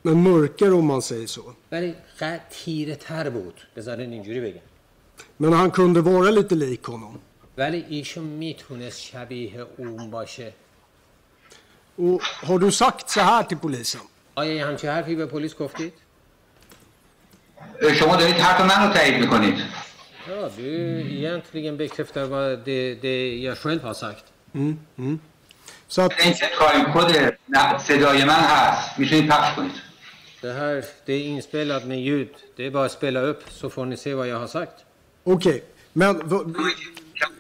men 0.06 0.18
mörkare 0.30 0.74
om 0.82 0.86
man 0.94 1.02
säger 1.02 1.28
så. 1.28 1.42
ولی 1.72 1.96
قد 2.20 2.42
تیره 2.50 2.96
تر 2.96 3.30
بود 3.30 3.58
بذارین 3.76 4.12
اینجوری 4.12 4.42
بگم 4.42 4.62
Men 5.40 5.54
han 5.54 5.72
kunde 5.72 6.02
vara 6.02 6.32
lite 6.32 6.56
lik 6.56 6.84
honom. 6.84 7.20
ولی 7.58 7.86
ایشون 7.90 8.24
می‌تونست 8.24 9.02
شبیه 9.02 9.66
اون 9.78 10.12
باشه 10.12 10.54
Och 11.98 12.22
har 12.44 12.60
du 12.60 12.72
sagt 12.72 13.10
så 13.10 13.22
här 13.22 13.44
till 13.44 13.58
polisen? 13.58 14.02
آیا 14.36 14.54
یه 14.54 14.66
همچه 14.66 14.92
حرفی 14.92 15.16
به 15.16 15.26
پلیس 15.26 15.56
گفتید؟ 15.56 15.94
شما 18.00 18.16
دارید 18.16 18.36
حرف 18.36 18.62
من 18.62 18.88
رو 18.88 18.94
تایید 18.94 19.20
می‌کنید 19.20 19.56
Ja, 20.28 20.50
du 20.58 20.70
egentligen 21.20 21.78
bekräftar 21.78 22.26
vad 22.26 22.60
det, 22.66 22.96
det 22.96 23.38
jag 23.48 23.58
själv 23.58 23.84
har 23.84 23.94
sagt. 23.94 24.26
Mm, 24.54 24.78
mm. 24.98 25.20
Så 25.88 26.02
att, 26.02 26.12
این 26.20 26.34
کد 26.94 27.38
نه، 27.50 27.78
صدای 27.78 28.24
من 28.26 28.34
هست 28.34 29.00
می‌تونید 29.00 29.28
پخش 29.28 29.56
کنید 29.56 29.85
Det 30.45 30.53
här 30.53 30.85
det 31.07 31.13
är 31.13 31.21
inspelat 31.21 31.85
med 31.85 32.01
ljud. 32.01 32.29
Det 32.57 32.67
är 32.67 32.71
bara 32.71 32.85
att 32.85 32.93
spela 32.93 33.21
upp 33.21 33.43
så 33.51 33.71
får 33.71 33.85
ni 33.87 33.97
se 33.97 34.15
vad 34.15 34.29
jag 34.29 34.39
har 34.39 34.47
sagt. 34.47 34.77
Okej, 35.25 35.63
men 35.93 36.19
v- 36.29 36.37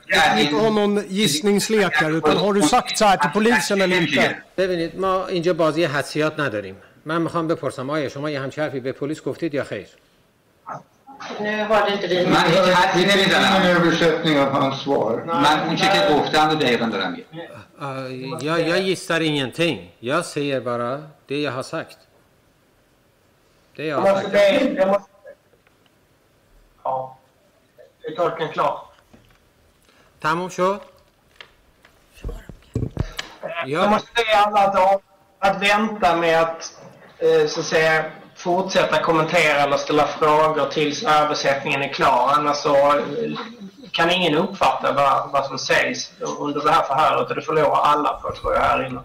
jag 0.06 0.34
vill 0.36 0.44
inte 0.44 0.56
ha 0.64 0.70
någon 0.70 1.04
gissningslek 1.08 1.92
här, 1.94 2.10
utan 2.10 2.36
har 2.36 2.52
du 2.52 2.62
sagt 2.62 2.98
så 2.98 3.04
här 3.04 3.16
till 3.16 3.30
polisen 3.30 3.80
eller 3.82 4.00
inte? 4.00 4.36
ببینید 4.56 4.98
ما 4.98 5.26
اینجا 5.26 5.52
بازی 5.54 5.84
حدسیات 5.84 6.40
نداریم. 6.40 6.76
من 7.04 7.22
میخوام 7.22 7.48
بپرسم 7.48 7.90
آیا 7.90 8.08
شما 8.08 8.30
یه 8.30 8.40
همچه 8.40 8.62
حرفی 8.62 8.80
به 8.80 8.92
پلیس 8.92 9.22
گفتید 9.22 9.54
یا 9.54 9.64
خیر؟ 9.64 9.86
Nu 11.40 11.64
hörde 11.64 11.92
inte 11.92 12.06
vi. 12.06 12.26
من 12.26 12.36
هیچ 12.46 12.58
حدسی 12.58 13.02
Ingen 13.02 13.16
نمیزنم 13.16 13.62
översättning 13.76 14.38
av 14.38 14.50
hans 14.52 14.80
svar. 14.82 15.24
من 15.26 15.60
اون 15.66 15.76
چی 15.76 15.82
که 15.84 16.14
گفتم 16.14 16.48
رو 16.50 16.54
دقیقا 16.56 16.86
دارم 16.86 17.12
میگم 17.12 17.24
Uh, 17.80 18.44
jag, 18.44 18.60
jag 18.68 18.80
gissar 18.80 19.20
ingenting. 19.20 19.78
Jag 20.00 20.24
säger 20.24 20.60
bara 20.60 21.02
det 23.75 23.83
är 23.83 23.87
jag. 23.87 24.07
jag 24.07 24.15
måste 24.15 24.29
be, 24.29 24.73
jag 24.73 24.87
måste... 24.87 25.11
Ja. 26.83 27.17
Är 28.03 28.15
torken 28.15 28.49
klar? 28.49 28.81
Tamam, 30.19 30.49
kör. 30.49 30.79
Eh, 33.41 33.49
jag 33.65 33.89
måste 33.89 34.11
be 34.13 34.37
alla 34.37 34.59
att, 34.59 35.01
att 35.39 35.61
vänta 35.61 36.15
med 36.15 36.41
att, 36.41 36.81
eh, 37.17 37.47
så 37.47 37.59
att 37.59 37.65
säga, 37.65 38.11
fortsätta 38.35 39.01
kommentera 39.01 39.59
eller 39.59 39.77
ställa 39.77 40.07
frågor 40.07 40.69
tills 40.69 41.03
översättningen 41.03 41.81
är 41.81 41.93
klar. 41.93 42.31
Annars 42.35 42.57
så 42.57 42.75
eh, 42.75 43.03
kan 43.97 44.09
ingen 44.17 44.33
uppfatta 44.43 44.87
vad, 44.99 45.31
vad 45.33 45.45
som 45.49 45.57
sägs 45.69 45.99
under 46.45 46.61
det 46.65 46.71
här 46.71 46.83
förhöret 46.89 47.29
och 47.29 47.35
det 47.35 47.41
förlorar 47.41 47.81
alla 47.91 48.11
på 48.21 48.27
tror 48.37 48.53
jag 48.53 48.61
här 48.61 48.79
inne. 48.87 49.01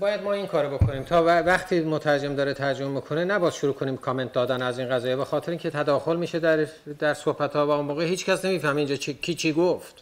باید 0.00 0.22
ما 0.22 0.32
این 0.32 0.46
کارو 0.46 0.78
بکنیم 0.78 1.02
تا 1.02 1.24
وقتی 1.24 1.80
مترجم 1.80 2.34
داره 2.34 2.54
ترجمه 2.54 2.88
می‌کنه 2.88 3.24
نباید 3.24 3.52
شروع 3.54 3.74
کنیم 3.74 3.96
کامنت 3.96 4.32
دادن 4.32 4.62
از 4.62 4.78
این 4.78 4.88
قضیه 4.88 5.16
به 5.16 5.24
خاطر 5.24 5.50
اینکه 5.50 5.70
تداخل 5.70 6.16
میشه 6.16 6.38
در 6.38 6.66
در 6.98 7.14
صحبت 7.14 7.56
ها 7.56 7.66
و 7.66 7.70
اون 7.70 7.86
موقع 7.86 8.04
هیچ 8.04 8.26
کس 8.26 8.44
نمی‌فهمه 8.44 8.76
اینجا 8.76 8.96
چی, 8.96 9.14
کی 9.14 9.34
چی 9.34 9.52
گفت 9.52 9.94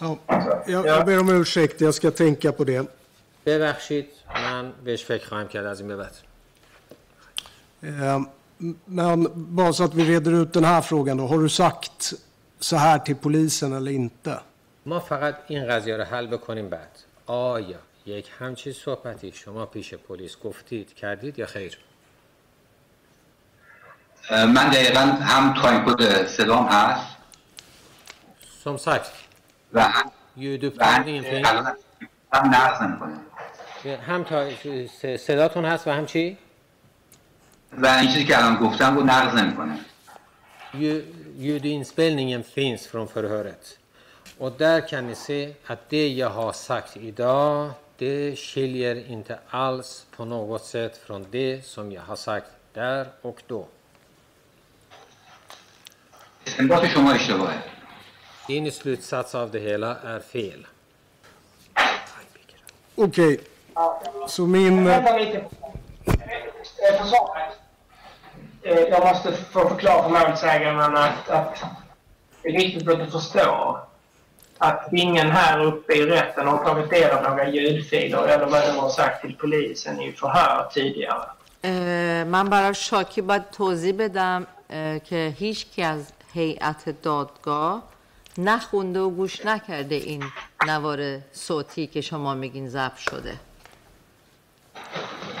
Ja, 0.00 0.18
jag, 0.66 0.86
jag 0.86 1.06
ber 1.06 1.18
om 1.20 1.28
ursäkt, 1.28 1.80
jag 1.80 1.94
ska 1.94 2.10
tänka 2.10 2.52
på 2.52 2.64
det. 2.64 2.86
ببخشید 3.46 4.06
من 4.34 4.72
بهش 4.84 5.04
فکر 5.04 5.28
خواهم 5.28 5.48
کرد 5.48 5.66
از 5.66 5.80
این 5.80 5.88
به 5.88 5.96
بعد 5.96 6.12
Eh, 7.82 8.20
Men 8.86 9.28
bara 9.34 9.72
så 9.72 9.84
att 9.84 9.94
vi 9.94 10.04
reder 10.14 10.32
ut 10.42 10.52
den 10.52 10.64
här 10.64 10.80
frågan 10.80 11.16
då. 11.16 11.26
Har 11.26 11.38
du 11.38 11.48
sagt 11.48 12.14
så 12.60 12.76
här 12.76 12.98
till 12.98 13.16
polisen 13.16 13.72
eller 13.72 13.90
inte? 13.92 14.40
ما 14.86 15.00
فقط 15.00 15.36
این 15.48 15.68
قضیه 15.68 15.96
رو 15.96 16.04
حل 16.04 16.26
بکنیم 16.26 16.68
بعد 16.68 16.98
آیا 17.26 17.78
یک 18.06 18.30
همچین 18.38 18.72
صحبتی 18.72 19.32
شما 19.32 19.66
پیش 19.66 19.94
پلیس 19.94 20.36
گفتید 20.44 20.94
کردید 20.94 21.38
یا 21.38 21.46
خیر 21.46 21.78
من 24.30 24.68
دقیقا 24.68 25.00
هم 25.00 25.62
تایم 25.62 25.84
کد 25.84 26.26
صدام 26.26 26.66
هست 26.66 27.16
Som 28.64 28.78
sagt, 28.78 29.10
و 29.72 29.82
هم 29.82 30.10
هم 30.80 31.04
finns. 31.04 31.46
الان 31.46 31.76
هم 32.32 32.54
نقض 32.54 32.82
نمی‌کنه 32.82 33.18
هم 34.06 34.24
تا 34.24 34.48
صداتون 35.16 35.64
هست 35.64 35.88
و 35.88 35.90
هم 35.90 36.06
چی؟ 36.06 36.38
و 37.72 37.86
این 37.86 38.12
چیزی 38.12 38.24
که 38.24 38.38
الان 38.38 38.56
گفتم 38.56 38.96
رو 38.96 39.02
نقض 39.02 39.34
نمی‌کنه 39.34 39.78
ljudinspelningen 41.40 42.44
finns 42.44 42.86
från 42.86 43.08
förhöret. 43.08 43.78
Och 44.38 44.52
där 44.52 44.88
kan 44.88 45.06
ni 45.06 45.14
se 45.14 45.54
att 45.66 45.88
det 45.88 46.08
jag 46.08 46.30
har 46.30 46.52
sagt 46.52 46.96
idag, 46.96 47.70
det 47.96 48.36
skiljer 48.36 49.10
inte 49.10 49.38
alls 49.48 50.06
på 50.16 50.24
något 50.24 50.64
sätt 50.64 50.96
från 50.96 51.26
det 51.30 51.66
som 51.66 51.92
jag 51.92 52.02
har 52.02 52.16
sagt 52.16 52.46
där 52.72 53.08
och 53.22 53.42
då. 53.46 53.66
Din 58.46 58.72
slutsats 58.72 59.34
av 59.34 59.50
det 59.50 59.58
hela 59.60 59.96
är 59.96 60.20
fel. 60.20 60.66
Okej, 62.94 63.40
okay. 63.74 64.28
så 64.28 64.46
min... 64.46 64.84
Vänta 64.84 65.18
lite. 65.18 65.44
Försvarare. 66.98 67.59
Jag 68.63 69.07
måste 69.07 69.31
få 69.31 69.69
förklara 69.69 70.03
för 70.03 70.09
målsägaren 70.09 70.97
att, 70.97 71.29
att 71.29 71.63
det 72.41 72.49
är 72.49 72.53
viktigt 72.53 72.89
att 72.89 72.99
du 72.99 73.11
förstår 73.11 73.79
att 74.57 74.87
ingen 74.93 75.31
här 75.31 75.63
uppe 75.63 75.93
i 75.93 76.05
rätten 76.05 76.47
har 76.47 76.57
tagit 76.57 76.89
del 76.89 77.11
av 77.11 77.23
några 77.23 77.49
ljudfiler 77.49 78.27
eller 78.27 78.45
vad 78.45 78.61
de 78.61 78.71
har 78.71 78.89
sagt 78.89 79.21
till 79.21 79.35
polisen 79.35 80.01
i 80.01 80.11
förhör 80.11 80.69
tidigare. 80.73 81.25
اه، 81.63 82.23
من 82.23 82.49
برای 82.49 82.73
شاکی 82.73 83.21
باید 83.21 83.49
توضیح 83.51 83.95
بدم 83.97 84.47
اه، 84.69 84.99
که 84.99 85.35
هیچ 85.39 85.65
کی 85.65 85.83
از 85.83 86.13
هیئت 86.33 87.01
دادگاه 87.01 87.83
نخونده 88.37 88.99
و 88.99 89.09
گوش 89.09 89.45
نکرده 89.45 89.95
این 89.95 90.23
نوار 90.67 91.19
صوتی 91.31 91.87
که 91.87 92.01
شما 92.01 92.33
میگین 92.33 92.69
ضبط 92.69 92.97
شده 92.97 93.33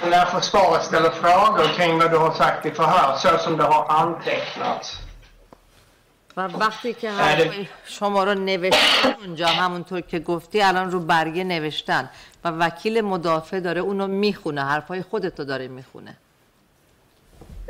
När 0.04 0.24
försvaret 0.24 0.84
ställer 0.84 1.10
frågor 1.10 1.68
kring 1.76 1.98
vad 1.98 2.10
du 2.10 2.16
har 2.16 2.34
sagt 2.34 2.66
i 2.66 2.70
förhör 2.70 3.16
så 3.16 3.38
som 3.38 3.56
det 3.56 3.64
har 3.64 3.86
antecknats. 3.88 4.98
و 6.36 6.40
وقتی 6.40 6.94
که 6.94 7.10
حرفای 7.10 7.68
شما 7.84 8.24
رو 8.24 8.34
نوشته 8.34 9.16
اونجا 9.20 9.46
همونطور 9.46 10.00
که 10.00 10.18
گفتی 10.18 10.62
الان 10.62 10.90
رو 10.90 11.00
برگه 11.00 11.44
نوشتن. 11.44 12.08
و 12.44 12.48
وکیل 12.48 13.00
مدافع 13.00 13.60
داره 13.60 13.80
اونو 13.80 14.06
می‌خونه 14.06 14.64
حرفای 14.64 15.02
خودتو 15.02 15.44
داره 15.44 15.68
می‌خونه. 15.68 16.16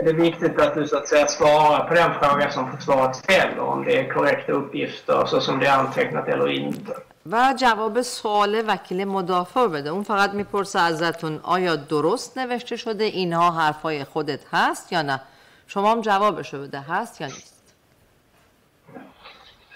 Är 0.00 0.04
det 0.04 0.12
viktigt 0.12 0.60
att 0.60 0.74
du 0.74 0.88
så 0.88 0.96
att 0.96 1.08
säga 1.08 1.26
svarar 1.26 1.88
på 1.88 1.94
den 1.94 2.14
fråga 2.14 2.50
som 2.50 2.76
försvaret 2.76 3.16
ställer 3.16 3.60
om 3.60 3.84
det 3.84 3.98
är 4.00 4.12
korrekta 4.14 4.52
uppgifter 4.52 5.26
så 5.26 5.40
som 5.40 5.58
det 5.58 5.66
är 5.66 5.76
antecknat 5.78 6.28
eller 6.28 6.48
inte. 6.48 6.92
و 7.32 7.54
جواب 7.58 8.02
سوال 8.02 8.54
وکیل 8.66 9.04
مدافع 9.04 9.60
رو 9.60 9.68
بده. 9.68 9.90
اون 9.90 10.04
فقط 10.04 10.30
می‌پرسه 10.30 10.80
ازتون 10.80 11.40
آیا 11.42 11.76
درست 11.76 12.38
نوشته 12.38 12.76
شده 12.76 13.04
اینها 13.04 13.50
حرفای 13.50 14.04
خودت 14.04 14.40
هست 14.52 14.92
یا 14.92 15.02
نه؟ 15.02 15.20
شما 15.66 15.92
هم 15.92 16.00
جوابشو 16.00 16.62
بده 16.62 16.80
هست 16.80 17.20
یا 17.20 17.26
نیست؟ 17.26 17.62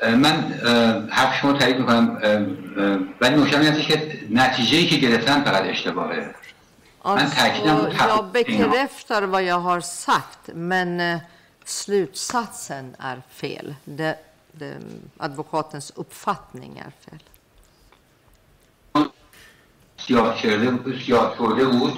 من 0.03 0.55
حرف 1.11 1.35
شما 1.41 1.53
تایید 1.53 1.79
می‌کنم. 1.79 2.19
ولی 3.21 3.37
نکته 3.37 3.61
این 3.61 3.69
هستش 3.69 3.87
که 3.89 4.19
نتیجه 4.31 4.87
که 4.87 4.97
گرفتن 4.97 5.45
فقط 5.45 5.63
اشتباهه. 5.65 6.35
Alltså, 7.04 7.36
tapp- 7.36 8.10
jag 8.10 8.26
bekräftar 8.26 9.24
vad 9.24 9.44
jag 9.44 9.60
har 9.60 9.82
sagt, 9.82 10.40
men 10.54 11.00
eh, 11.00 11.20
slutsatsen 11.66 12.96
är 13.00 13.22
fel. 13.30 13.76
Det, 13.86 14.16
det, 14.52 14.78
advokatens 15.18 15.92
uppfattning 15.96 16.78
är 16.78 16.92
fel. 17.10 17.20
سیاه 20.08 20.42
کرده 20.42 20.72
بود 20.72 20.96
سیاه 21.06 21.38
کرده 21.38 21.66
بود 21.66 21.94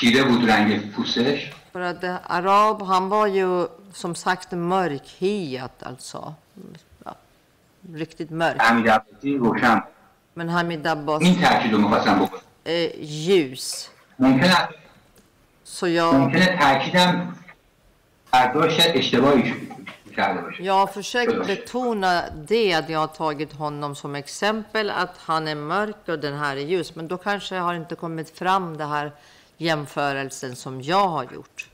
تیره 0.00 0.22
بود 0.24 0.50
رنگ 0.50 0.92
پوستش 0.92 1.52
För 1.72 1.80
att 1.80 2.04
eh, 2.04 2.16
Arab, 2.26 2.82
han 2.82 3.08
var 3.08 3.26
ju 3.26 3.66
som 3.92 4.14
sagt 4.14 4.52
mörkhyad 4.52 5.70
alltså. 5.80 6.34
Ja, 7.04 7.14
riktigt 7.94 8.30
mörk. 8.30 8.60
حمید 8.62 8.88
عباسی 8.88 9.38
روشن 9.38 9.82
Men 10.38 10.48
Hamid 10.48 10.86
Abbas 10.86 11.22
این 11.22 11.34
eh, 12.63 12.91
ljus. 12.99 13.89
Så 15.63 15.87
jag... 15.87 16.31
Jag 20.59 20.73
har 20.73 20.87
försökt 20.87 21.47
betona 21.47 22.23
det, 22.47 22.73
att 22.73 22.89
jag 22.89 22.99
har 22.99 23.07
tagit 23.07 23.53
honom 23.53 23.95
som 23.95 24.15
exempel, 24.15 24.89
att 24.89 25.17
han 25.17 25.47
är 25.47 25.55
mörk 25.55 26.07
och 26.07 26.19
den 26.19 26.37
här 26.37 26.57
är 26.57 26.61
ljus. 26.61 26.95
Men 26.95 27.07
då 27.07 27.17
kanske 27.17 27.55
jag 27.55 27.63
har 27.63 27.73
inte 27.73 27.95
kommit 27.95 28.37
fram 28.37 28.77
den 28.77 28.89
här 28.89 29.11
jämförelsen 29.57 30.55
som 30.55 30.81
jag 30.81 31.07
har 31.07 31.23
gjort. 31.23 31.70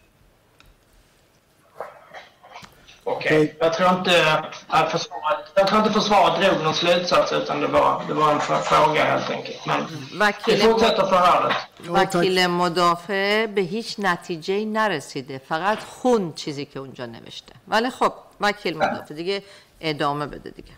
Okej. 3.07 3.57
Jag, 3.59 3.73
tror 3.75 3.91
inte 3.91 4.45
att 4.69 4.91
försvaret, 4.91 5.39
jag 5.55 5.67
tror 5.69 5.79
inte 5.81 5.93
försvaret 5.93 6.41
drog 6.43 6.65
någon 6.65 6.75
slutsats 6.75 7.33
utan 7.33 7.61
det 7.61 7.67
var, 7.67 8.03
det 8.09 8.15
var 8.15 8.33
en 8.33 8.39
fr- 8.41 8.61
fråga 8.63 9.05
helt 9.05 9.31
enkelt. 9.31 9.67
Men 9.67 9.87
vi 9.87 10.19
وکیل, 10.19 10.61
fortsätter 10.63 11.07
förhöret. 11.07 11.57
وکیل 11.89 12.47
مدافع 12.51 13.47
به 13.47 13.61
هیچ 13.61 13.97
نتیجه 13.99 14.65
نرسیده 14.65 15.39
فقط 15.49 15.79
خون 15.79 16.33
چیزی 16.33 16.65
که 16.65 16.79
اونجا 16.79 17.07
نوشته 17.07 17.53
ولی 17.69 17.91
خب 17.91 18.13
وکیل 18.41 18.77
مدافع 18.77 19.15
دیگه 19.15 19.43
ادامه 19.81 20.27
بده 20.27 20.51
دیگه 20.51 20.73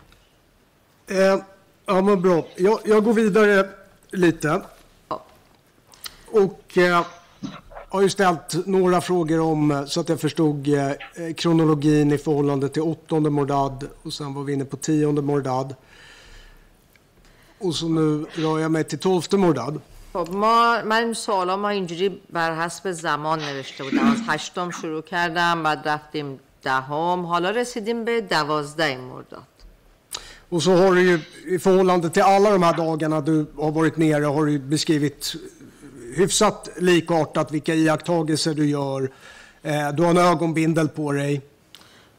Eh, 1.07 1.37
ja, 1.85 2.01
men 2.01 2.21
bra. 2.21 2.45
Jag, 2.55 2.79
jag 2.85 3.03
går 3.03 3.13
vidare 3.13 3.69
lite. 4.11 4.61
Och 6.31 6.77
eh, 6.77 7.05
har 7.89 8.01
ju 8.01 8.09
ställt 8.09 8.67
några 8.67 9.01
frågor 9.01 9.39
om, 9.39 9.71
eh, 9.71 9.85
så 9.85 9.99
att 9.99 10.09
jag 10.09 10.19
förstod 10.19 10.67
eh, 10.67 10.89
eh, 10.89 10.95
kronologin 11.37 12.11
i 12.11 12.17
förhållande 12.17 12.69
till 12.69 12.81
åttonde 12.81 13.29
Mordad 13.29 13.87
och 14.03 14.13
sen 14.13 14.33
var 14.33 14.43
vi 14.43 14.53
inne 14.53 14.65
på 14.65 14.77
tionde 14.77 15.21
Mordad. 15.21 15.75
Och 17.59 17.75
så 17.75 17.87
nu 17.87 18.25
rör 18.33 18.59
jag 18.59 18.71
mig 18.71 18.83
till 18.83 18.99
tolfte 18.99 19.37
Mordad. 19.37 19.81
خب 20.13 20.33
ما 20.33 20.83
من 20.83 21.03
این 21.03 21.13
سوالا 21.13 21.57
ما 21.57 21.69
اینجوری 21.69 22.21
بر 22.29 22.55
حسب 22.55 22.91
زمان 22.91 23.39
نوشته 23.39 23.83
بودم 23.83 24.11
از 24.11 24.17
هشتم 24.27 24.71
شروع 24.71 25.01
کردم 25.01 25.63
بعد 25.63 25.87
رفتیم 25.87 26.39
دهم 26.63 27.25
حالا 27.25 27.49
رسیدیم 27.49 28.05
به 28.05 28.21
دوازده 28.21 28.97
مرداد 28.97 29.43
Och 30.49 30.63
så 30.63 30.75
har 30.75 30.95
du 30.95 31.01
ju 31.01 31.19
i 31.55 31.59
förhållande 31.59 32.09
till 32.09 32.21
alla 32.21 32.49
de 32.51 32.63
här 32.63 32.77
dagarna 32.77 33.21
du 33.21 33.45
har 33.57 33.71
varit 33.71 33.97
nere 33.97 34.25
har 34.25 34.45
du 34.45 34.51
ju 34.51 34.59
beskrivit 34.59 35.35
hyfsat 36.15 36.69
likartat 36.77 37.51
vilka 37.51 37.73
iakttagelser 37.73 38.53
du 38.53 38.65
gör. 38.65 39.09
Eh, 39.63 39.91
du 39.95 40.03
har 40.03 40.09
en 40.09 40.17
ögonbindel 40.17 40.87
på 40.87 41.11
dig. 41.11 41.41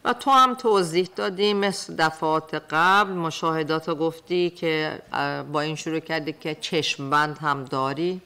و 0.04 0.12
تو 0.12 0.30
هم 0.30 0.54
توضیح 0.54 1.08
دادی 1.16 1.54
مثل 1.54 1.96
دفعات 1.96 2.54
قبل 2.70 3.12
مشاهدات 3.12 3.88
رو 3.88 3.94
گفتی 3.94 4.50
که 4.50 5.02
اه، 5.12 5.42
با 5.42 5.60
این 5.60 5.76
شروع 5.76 5.98
کردی 5.98 6.32
که 6.32 6.56
چشمبند 6.60 7.38
هم 7.38 7.64
داری 7.64 8.20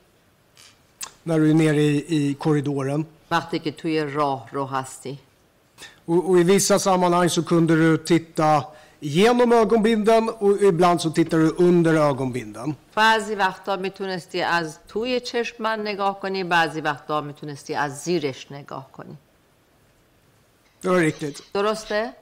när 1.27 1.39
du 1.39 1.51
är 1.51 1.55
nere 1.55 1.83
i, 1.83 2.05
i 2.09 2.35
korridoren. 2.35 3.07
وقتی 3.31 3.59
که 3.59 3.71
توی 3.71 4.01
راه 4.01 4.49
رو 4.53 4.67
هستی 4.67 5.19
Och, 6.07 6.31
och 6.31 6.41
I 6.41 6.43
vissa 6.43 6.79
sammanhang 6.79 7.29
så 7.31 7.43
kunde 7.43 7.77
du 7.77 7.97
titta 7.99 8.65
genom 9.05 9.53
ögonbindeln 9.53 10.29
och 10.29 10.63
ibland 10.63 11.01
så 11.01 11.11
tittar 11.11 11.39
du 11.39 11.49
under 11.59 11.95
ögonbindeln. 11.95 12.75
بعضی 12.95 13.35
وقتا 13.35 13.77
میتونستی 13.77 14.43
از 14.43 14.79
توی 14.89 15.21
چشمبند 15.21 15.89
نگاه 15.89 16.21
کنی 16.21 16.45
بعضی 16.45 16.81
وقتا 16.81 17.21
میتونستی 17.21 17.75
از 17.75 18.03
زیرش 18.03 18.51
نگاه 18.53 18.93
کنی 18.93 19.19
Det 20.83 20.89
var 20.89 20.99
riktigt. 21.01 21.43
درسته؟ 21.55 22.13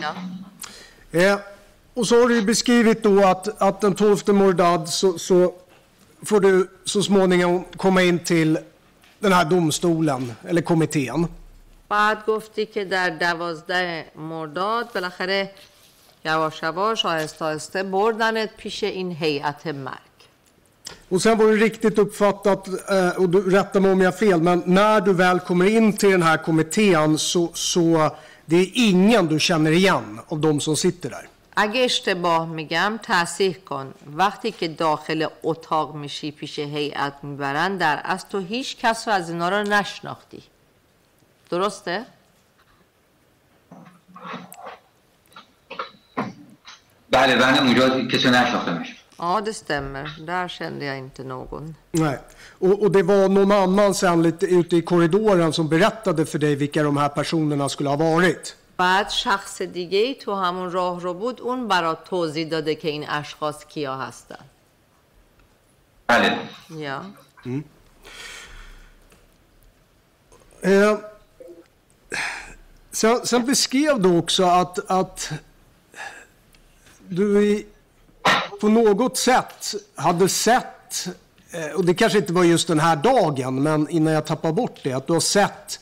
Ja. 0.00 0.14
Eh, 1.12 1.38
och 1.94 2.06
så 2.06 2.20
har 2.20 2.28
du 2.28 2.34
ju 2.34 2.42
beskrivit 2.42 3.02
då 3.02 3.24
att, 3.24 3.62
att 3.62 3.80
den 3.80 3.94
12 3.94 4.16
Mordad 4.34 4.88
så, 4.88 5.18
så 5.18 5.54
får 6.24 6.40
du 6.40 6.68
så 6.84 7.02
småningom 7.02 7.64
komma 7.76 8.02
in 8.02 8.18
till 8.18 8.58
den 9.18 9.32
här 9.32 9.44
domstolen, 9.44 10.32
eller 10.48 10.62
kommittén. 10.62 11.26
بعد 11.91 12.25
گفتی 12.25 12.65
که 12.65 12.85
در 12.85 13.09
دوازده 13.09 14.05
مرداد 14.15 14.93
بالاخره 14.93 15.51
یواش 16.25 16.63
یواش 16.63 17.05
آهسته 17.05 17.45
آهسته 17.45 17.83
بردنت 17.83 18.49
پیش 18.57 18.83
این 18.83 19.11
هیئت 19.11 19.67
مرگ. 19.67 20.11
Och 21.11 21.21
sen 21.21 21.37
var 21.37 21.47
det 21.51 21.57
riktigt 21.67 21.97
uppfattat, 21.99 22.67
eh, 22.67 23.21
och 23.21 23.29
du 23.29 23.39
rätta 23.57 23.79
mig 23.79 23.91
om 23.91 24.01
jag 24.01 24.11
har 24.11 24.17
fel, 24.17 24.41
men 24.41 24.63
när 24.65 25.01
du 25.01 25.13
väl 25.13 25.39
kommer 25.39 25.65
in 25.65 25.97
till 25.97 26.11
den 26.11 26.23
här 26.23 26.37
kommittén 26.37 27.17
så, 27.17 27.51
så 27.53 28.11
det 28.45 28.55
är 28.55 28.69
ingen 28.89 29.27
du 29.27 29.39
känner 29.39 29.71
igen 29.71 30.19
av 30.27 30.39
de 30.39 30.59
som 30.59 30.75
sitter 30.75 31.09
där. 31.09 31.27
اگه 31.55 31.81
اشتباه 31.81 32.45
میگم 32.45 32.99
تصحیح 33.03 33.53
کن. 33.65 33.93
وقتی 34.15 34.51
که 34.51 34.67
داخل 34.67 35.27
اتاق 35.43 35.95
میشی 35.95 36.31
پیش 36.31 36.59
هیئت 36.59 37.13
می‌برن 37.23 37.77
در 37.77 38.01
از 38.03 38.27
تو 38.29 38.39
هیچ 38.39 38.77
کس 38.77 39.07
رو 39.07 39.13
از 39.13 39.29
اینا 39.29 39.49
رو 39.49 39.63
نشناختی. 39.63 40.43
درسته؟ 41.51 42.05
بله 47.11 47.35
بله 47.35 47.59
اونجا 47.61 48.07
کسی 48.07 48.29
نشناختمش 48.29 48.95
Ja, 49.19 49.41
det 49.41 49.53
stämmer. 49.53 50.05
Där 50.27 50.47
kände 50.47 50.85
jag 50.85 50.97
inte 50.97 51.23
någon. 51.23 51.75
Nej. 51.91 52.19
Och, 52.59 52.81
och 52.83 52.91
det 52.91 53.03
var 53.03 53.29
någon 53.29 53.51
annan 53.51 53.93
sen 53.93 54.23
lite 54.23 54.45
ute 54.45 54.75
i 54.77 54.81
korridoren 54.81 55.53
som 55.53 55.67
berättade 55.69 56.25
för 56.25 56.39
dig 56.39 56.55
vilka 56.55 56.83
de 56.83 56.97
här 56.97 57.09
personerna 57.09 57.69
skulle 57.69 57.89
ha 57.89 57.95
varit. 57.95 58.55
بعد 58.77 59.09
شخص 59.09 59.61
دیگه 59.61 59.97
ای 59.99 60.15
تو 60.15 60.33
همون 60.33 60.71
راه 60.71 60.99
رو 60.99 61.13
بود 61.13 61.41
اون 61.41 61.67
برات 61.67 62.03
توضیح 62.03 62.47
داده 62.49 62.75
که 62.75 62.87
این 62.89 63.05
اشخاص 63.09 63.65
کیا 63.65 63.95
هستن 63.97 64.43
بله 66.07 66.37
یا 66.69 67.01
Eh, 70.63 70.97
sen, 72.92 73.26
sen 73.26 73.46
beskrev 73.46 74.00
du 74.00 74.18
också 74.18 74.44
att, 74.44 74.90
att 74.90 75.32
du 77.08 77.44
i, 77.44 77.66
på 78.60 78.68
något 78.68 79.16
sätt 79.16 79.74
hade 79.94 80.28
sett, 80.28 81.08
eh, 81.50 81.76
och 81.76 81.84
det 81.84 81.94
kanske 81.94 82.18
inte 82.18 82.32
var 82.32 82.44
just 82.44 82.68
den 82.68 82.80
här 82.80 82.96
dagen, 82.96 83.62
men 83.62 83.88
innan 83.88 84.12
jag 84.12 84.26
tappar 84.26 84.52
bort 84.52 84.80
det, 84.82 84.92
att 84.92 85.06
du 85.06 85.12
har 85.12 85.20
sett 85.20 85.80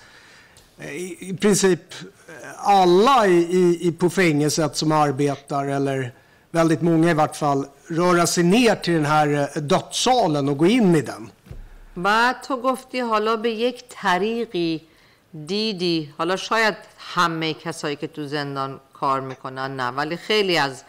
eh, 0.78 0.90
i, 0.90 1.16
i 1.20 1.36
princip 1.36 1.94
eh, 2.28 2.68
alla 2.68 3.26
i, 3.26 3.36
i, 3.36 3.88
i, 3.88 3.92
på 3.92 4.10
fängelset 4.10 4.76
som 4.76 4.92
arbetar, 4.92 5.64
eller 5.64 6.12
väldigt 6.50 6.82
många 6.82 7.10
i 7.10 7.14
vart 7.14 7.36
fall, 7.36 7.66
röra 7.88 8.26
sig 8.26 8.44
ner 8.44 8.74
till 8.74 8.94
den 8.94 9.06
här 9.06 9.50
eh, 9.56 9.62
dödssalen 9.62 10.48
och 10.48 10.58
gå 10.58 10.66
in 10.66 10.94
i 10.94 11.00
den. 11.00 11.30
و 11.96 12.34
تو 12.48 12.56
گفتی 12.56 13.00
حالا 13.00 13.36
به 13.36 13.50
یک 13.50 13.84
طریقی 13.88 14.80
دیدی 15.47 16.13
حالا 16.17 16.35
شاید 16.35 16.75
همه 16.99 17.53
کسایی 17.53 17.95
که 17.95 18.07
تو 18.07 18.27
زندان 18.27 18.79
کار 18.93 19.19
می‌کنن 19.19 19.75
نه 19.75 19.87
ولی 19.87 20.17
خیلی 20.17 20.57
از 20.57 20.83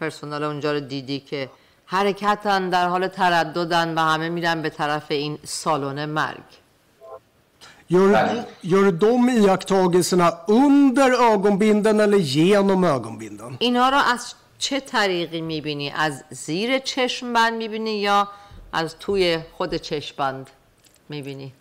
پرسنل 0.00 0.42
اونجا 0.42 0.72
رو 0.72 0.80
دیدی 0.80 1.20
که 1.20 1.50
حرکتن 1.86 2.70
در 2.70 2.88
حال 2.88 3.08
ترددن 3.08 3.94
و 3.94 4.00
همه 4.00 4.28
میرن 4.28 4.62
به 4.62 4.70
طرف 4.70 5.10
این 5.10 5.38
سالن 5.44 6.04
مرگ 6.04 6.44
Gör, 7.90 8.44
gör 8.62 8.86
de 9.00 9.10
iakttagelserna 9.44 10.28
under 10.46 11.10
ögonbinden 11.32 12.00
eller 12.00 12.18
genom 12.18 12.84
ögonbinden? 12.84 13.56
اینها 13.58 13.88
رو 13.88 13.96
از 13.96 14.34
چه 14.58 14.80
طریقی 14.80 15.40
می‌بینی؟ 15.40 15.90
از 15.90 16.24
زیر 16.30 16.78
چشم 16.78 17.32
بند 17.32 17.54
می‌بینی 17.54 18.00
یا 18.00 18.28
از 18.72 18.96
توی 18.98 19.38
خود 19.52 19.76
چشم 19.76 20.14
بند 20.16 20.50
می‌بینی؟ 21.08 21.52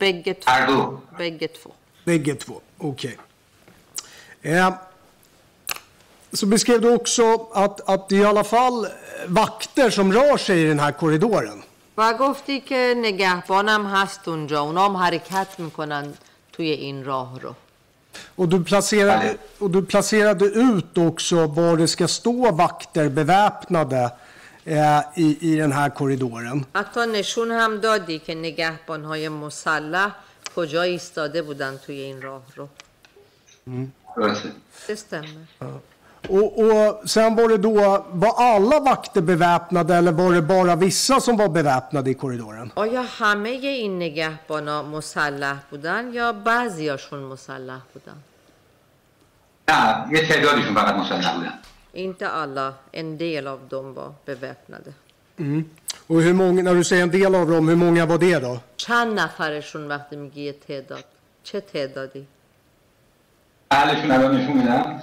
هر 0.00 0.06
دو 0.06 0.06
بگه 0.06 0.34
تو 0.34 0.50
هر 0.50 0.66
دو 0.66 1.00
بگه 1.18 1.48
تو 1.48 1.70
Bägge 2.06 2.34
två, 2.34 2.60
okej. 2.78 3.18
Eh, 4.42 4.72
så 6.32 6.46
beskrev 6.46 6.80
du 6.80 6.94
också 6.94 7.48
att, 7.52 7.88
att 7.88 8.08
det 8.08 8.16
är 8.16 8.20
i 8.20 8.24
alla 8.24 8.44
fall 8.44 8.86
vakter 9.26 9.90
som 9.90 10.12
rör 10.12 10.36
sig 10.36 10.62
i 10.62 10.64
den 10.64 10.80
här 10.80 10.92
korridoren. 10.92 11.62
و 11.96 12.14
گفتی 12.20 12.60
که 12.60 12.94
نگهبانم 12.96 13.86
هست 13.86 14.28
اونجا 14.28 14.60
اونام 14.60 14.96
حرکت 14.96 15.46
میکنن 15.58 16.14
توی 16.52 16.70
این 16.70 17.04
راه 17.04 17.40
رو 17.40 17.54
Och 18.36 18.48
du, 18.48 18.64
placerade, 18.64 19.36
och 19.58 19.70
du 19.70 19.82
placerade 19.82 20.44
ut 20.44 20.98
också 20.98 21.46
var 21.46 21.76
det 21.76 21.88
ska 21.88 22.08
stå 22.08 22.50
vakter 22.50 23.08
beväpnade 23.08 24.04
eh, 24.04 24.10
i, 24.65 25.37
i 25.41 25.55
den 25.55 25.71
här 25.71 25.89
korridoren. 25.89 26.65
حتی 26.75 26.99
نشون 27.05 27.51
هم 27.51 27.77
دادی 27.77 28.19
که 28.19 28.35
نگهبانهای 28.35 29.29
مسلح 29.29 30.15
کجا 30.55 30.81
ایستاده 30.81 31.41
بودن 31.41 31.77
توی 31.77 31.99
این 31.99 32.21
راه 32.21 32.43
رو 32.55 32.67
det 34.87 34.95
stämmer. 34.95 35.47
Och, 36.29 36.59
och 36.59 37.09
sen 37.09 37.35
var 37.35 37.49
det 37.49 37.57
då, 37.57 38.05
var 38.11 38.33
alla 38.37 38.79
vakter 38.79 39.21
beväpnade 39.21 39.95
eller 39.95 40.11
var 40.11 40.33
det 40.33 40.41
bara 40.41 40.75
vissa 40.75 41.19
som 41.19 41.37
var 41.37 41.49
beväpnade 41.49 42.09
i 42.09 42.13
korridoren? 42.13 42.71
آیا 42.75 43.01
همه 43.01 43.49
این 43.49 43.97
نگهبانا 43.97 44.83
مسلح 44.83 45.57
بودن 45.69 46.13
یا 46.13 46.33
بعضیاشون 46.33 47.19
مسلح 47.19 47.79
بودن 47.93 48.17
نه 49.69 50.07
یه 50.11 50.27
تعدادشون 50.27 50.75
فقط 50.75 50.95
مسلح 50.95 51.35
بودن 51.35 51.53
inte 51.94 52.28
alla 52.28 52.74
en 52.92 53.18
del 53.18 53.46
av 53.46 53.68
dem 53.68 53.94
var 53.94 54.14
beväpnade 54.24 54.92
Och 56.06 56.22
hur 56.22 56.34
många, 56.34 56.62
när 56.62 56.74
du 56.74 56.84
säger 56.84 57.02
en 57.02 57.10
del 57.10 57.34
av 57.34 57.50
dem, 57.50 57.68
hur 57.68 57.76
många 57.76 58.06
var 58.06 58.18
det 58.18 58.38
då? 58.38 58.60
چند 58.76 59.20
نفرشون 59.20 59.88
وقتی 59.88 60.16
میگی 60.16 60.42
یه 60.42 60.52
تعداد 60.52 61.04
چه 61.42 61.60
تعدادی 61.60 62.26
محلشون 63.72 64.10
الان 64.10 64.36
نشون 64.36 64.56
میدم 64.56 65.02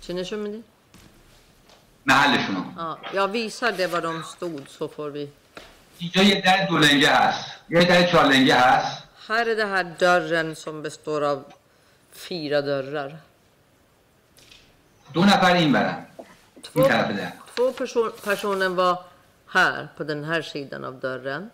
چی 0.00 0.12
نشون 0.14 0.38
میدی؟ 0.38 0.62
محلشون 2.06 2.54
رو. 2.56 2.62
Ja, 2.76 2.98
jag 3.14 3.28
visar 3.28 3.72
det 3.72 3.86
var 3.86 4.00
de 4.02 4.22
stod 4.22 4.68
så 4.68 4.88
får 4.88 5.10
vi 5.10 5.28
اینجا 5.98 6.22
یه 6.22 6.40
در 6.40 6.66
دو 6.66 6.78
لنگه 6.78 7.10
هست 7.10 7.44
یه 7.68 7.84
در 7.84 8.06
چهار 8.06 8.24
لنگه 8.32 8.54
هست 8.54 9.02
Här 9.28 9.46
är 9.46 9.56
det 9.56 9.66
här 9.66 9.86
dörren 9.98 10.56
som 10.56 10.82
består 10.82 11.24
av 11.24 11.44
fyra 12.12 12.62
dörrar. 12.62 13.16
دو 15.12 15.24
نفر 15.24 15.54
این 15.54 15.72
برن 15.72 16.06
این 16.54 16.62
Två, 16.62 16.82
طرف 16.88 17.08
در 17.16 17.32
två 17.56 17.72
person, 17.72 18.10
personer 18.24 18.68
var 18.68 18.98
här 19.46 19.88
på 19.96 20.04
den 20.04 20.24
här 20.24 20.42
sidan 20.42 20.84
av 20.84 21.00
dörren. 21.00 21.50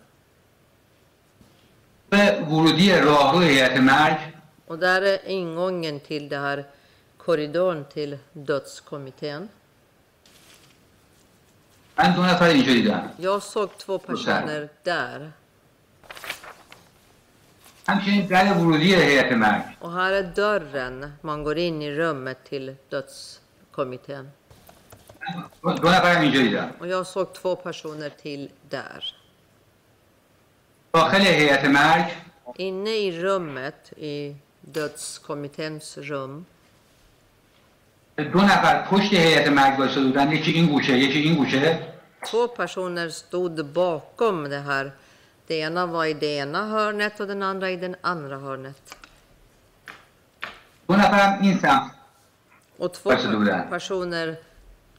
به 2.09 2.41
ورودی 2.41 2.91
راهرو 2.91 3.39
هیئت 3.39 3.77
مرگ 3.79 4.17
Och 4.67 4.79
där 4.79 5.01
är 5.01 5.27
ingången 5.27 5.99
till 5.99 6.29
det 6.29 6.37
här 6.37 6.65
korridorn 7.17 7.85
till 7.93 8.17
dödskommittén. 8.33 9.49
من 11.97 12.15
دو 12.15 12.21
نفر 12.23 12.45
اینجا 12.45 12.73
دیدم 12.73 13.09
Jag 13.17 13.43
såg 13.43 13.77
två 13.77 13.97
personer 13.97 14.69
där. 14.83 15.31
همچنین 17.87 18.27
در 18.27 18.53
ورودی 18.53 18.95
هیئت 18.95 19.31
مرگ 19.31 19.63
Och 19.79 19.91
här 19.93 20.11
är 20.11 20.23
dörren 20.23 21.13
man 21.21 21.43
går 21.43 21.57
in 21.57 21.81
i 21.81 21.91
rummet 21.91 22.37
till 22.49 22.75
dödskommittén. 22.89 23.43
دو 25.63 25.73
دو 25.73 25.89
نفر 25.89 26.15
هم 26.15 26.21
اینجا 26.21 26.39
دیدم 26.41 26.71
Och 26.79 26.87
jag 26.87 27.07
såg 27.07 27.33
två 27.33 27.55
personer 27.55 28.09
till 28.09 28.49
där. 28.69 29.03
داخل 30.93 31.21
هیئت 31.21 31.65
مرگ 31.65 32.05
Inne 32.57 32.89
i 32.89 33.21
rummet, 33.21 33.93
i 33.97 34.35
dödskommitténs 34.61 35.97
rum, 35.97 36.45
دو 38.17 38.41
نفر 38.41 38.81
پشت 38.81 39.13
هیئت 39.13 39.47
مرگ 39.47 39.79
وایساده 39.79 40.05
بودن 40.05 40.31
یکی 40.31 40.51
این 40.51 40.67
گوشه 40.67 40.97
یکی 40.99 41.19
این 41.19 41.35
گوشه 41.35 41.93
två 42.23 42.47
personer 42.47 43.09
stod 43.09 43.65
bakom 43.73 44.49
det 44.49 44.59
här. 44.59 44.91
Det 45.47 45.59
ena 45.59 45.85
var 45.85 46.05
i 46.05 46.13
det 46.13 46.37
ena 46.37 46.65
hörnet 46.65 47.19
och 47.19 47.27
den 47.27 47.43
andra 47.43 47.69
i 47.69 47.75
det 47.75 47.95
andra 48.01 48.37
hörnet. 48.37 48.95
دو 50.87 50.95
نفر 50.95 51.19
هم 51.19 51.41
این 51.41 51.57
سمت 51.57 51.91
Och 52.77 52.93
två 52.93 53.09
Varsågod 53.09 53.35
Alltså, 53.35 53.51
där. 53.55 53.65
personer 53.69 54.35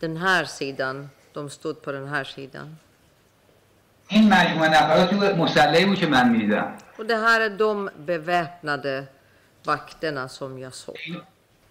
den 0.01 0.16
här 0.16 0.45
sidan, 0.45 1.11
de 1.33 1.51
stod 1.51 1.83
på 1.83 1.93
den 1.93 2.09
här 2.09 2.25
sidan. 2.25 2.77
این 4.09 4.29
مجموعه 4.35 4.69
نفرات 4.71 5.11
تو 5.11 5.37
مسلحی 5.43 5.85
بود 5.85 5.99
که 5.99 6.07
من 6.07 6.29
میدیدم 6.29 6.73
Och 6.99 7.07
det 7.07 7.16
här 7.16 7.41
är 7.41 7.51
de 7.51 7.91
beväpnade 7.97 9.05
vakterna 9.65 10.29
som 10.29 10.59
jag 10.59 10.75
såg. 10.75 10.97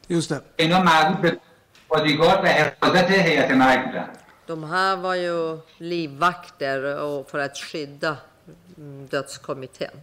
Just 0.08 0.30
det. 0.30 0.42
اینا 0.56 0.84
مربوط 0.84 1.18
به 1.22 1.40
بادیگارد 1.88 2.44
و 2.44 2.48
حفاظت 2.48 3.10
هیئت 3.12 3.52
مرگ 3.52 3.86
بودن 3.86 4.10
De 4.48 4.64
här 4.64 4.96
var 4.96 5.16
ju 5.16 5.60
livvakter 5.78 7.02
och 7.02 7.30
för 7.30 7.40
att 7.40 7.58
skydda 7.58 8.18
mm, 8.78 9.08
dödskommittén. 9.08 9.96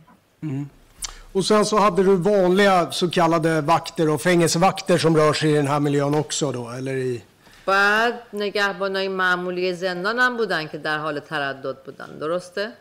Och 1.34 1.46
sen 1.46 1.66
så 1.66 1.80
hade 1.80 2.04
du 2.04 2.16
vanliga 2.16 2.92
så 2.92 3.10
kallade 3.10 3.62
vakter 3.62 4.10
och 4.10 4.22
fängelsevakter 4.22 4.98
som 4.98 5.18
rör 5.18 5.34
sig 5.34 5.52
i 5.52 5.56
den 5.56 5.68
här 5.68 5.80
miljön 5.80 6.16
också 6.16 6.52
då, 6.52 6.70
eller 6.70 6.96
i... 6.96 7.24
بعد 7.66 8.14
نگهبانای 8.34 9.08
معمولی 9.08 9.74
زندان 9.74 10.20
هم 10.20 10.38
بودن 10.38 10.68
که 10.68 10.78
در 10.78 10.98
حال 10.98 11.20
تردد 11.20 11.78
بودن 11.86 12.20
درسته؟ 12.20 12.72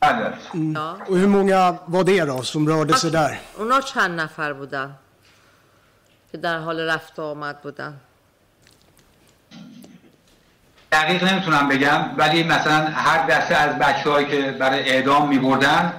بله 0.00 0.32
Ja. 0.74 0.96
Och 1.08 1.18
hur 1.18 1.26
många 1.26 1.76
var 1.86 2.04
det 2.04 2.24
då 2.24 2.42
som 2.42 2.68
rörde 2.68 2.94
sig 2.94 3.10
där? 3.10 3.40
اونا 3.58 3.80
چند 3.80 4.20
نفر 4.20 4.52
بودن 4.52 4.94
که 6.32 6.38
در 6.38 6.58
حال 6.58 6.80
رفت 6.80 7.18
و 7.18 7.22
آمد 7.22 7.62
بودن 7.62 8.00
دقیق 10.92 11.24
نمی‌تونم 11.24 11.68
بگم 11.68 12.10
ولی 12.16 12.42
مثلا 12.44 12.86
هر 12.86 13.26
دسته 13.26 13.54
از 13.56 13.78
بچه 13.78 14.24
که 14.24 14.56
برای 14.60 14.90
اعدام 14.90 15.28
میبردن 15.28 15.92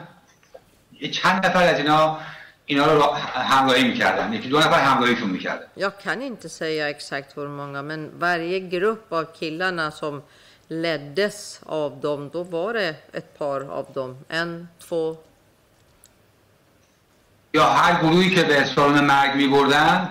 چند 1.08 1.46
نفر 1.46 1.64
از 1.64 1.78
اینا 1.78 2.20
اینا 2.66 2.94
رو 2.94 3.04
همراهی 3.34 3.84
می‌کردن 3.84 4.34
یکی 4.34 4.50
دو 4.50 4.60
نفر 4.60 4.80
همراهیشون 4.80 5.30
می‌کردن 5.30 5.66
Jag 5.76 6.00
kan 6.00 6.22
inte 6.22 6.50
säga 6.50 6.90
exakt 6.90 7.38
hur 7.38 7.48
många, 7.48 7.82
men 7.82 8.20
varje 8.20 8.60
grupp 8.60 9.14
av 9.14 9.24
killarna 9.40 9.92
som 9.92 10.22
leddes 10.68 11.60
av 11.66 12.00
dem, 12.02 12.30
då 12.30 12.44
var 12.44 12.74
det 12.74 12.96
ett 13.14 13.40
par 13.40 13.62
av 13.62 13.86
dem. 13.94 14.18
En, 14.30 14.68
två, 14.80 15.18
یا 17.54 17.64
هر 17.64 18.02
گروهی 18.02 18.36
که 18.36 18.44
به 18.44 18.66
سالن 18.66 19.06
مرگ 19.06 19.36
میبردن 19.36 20.10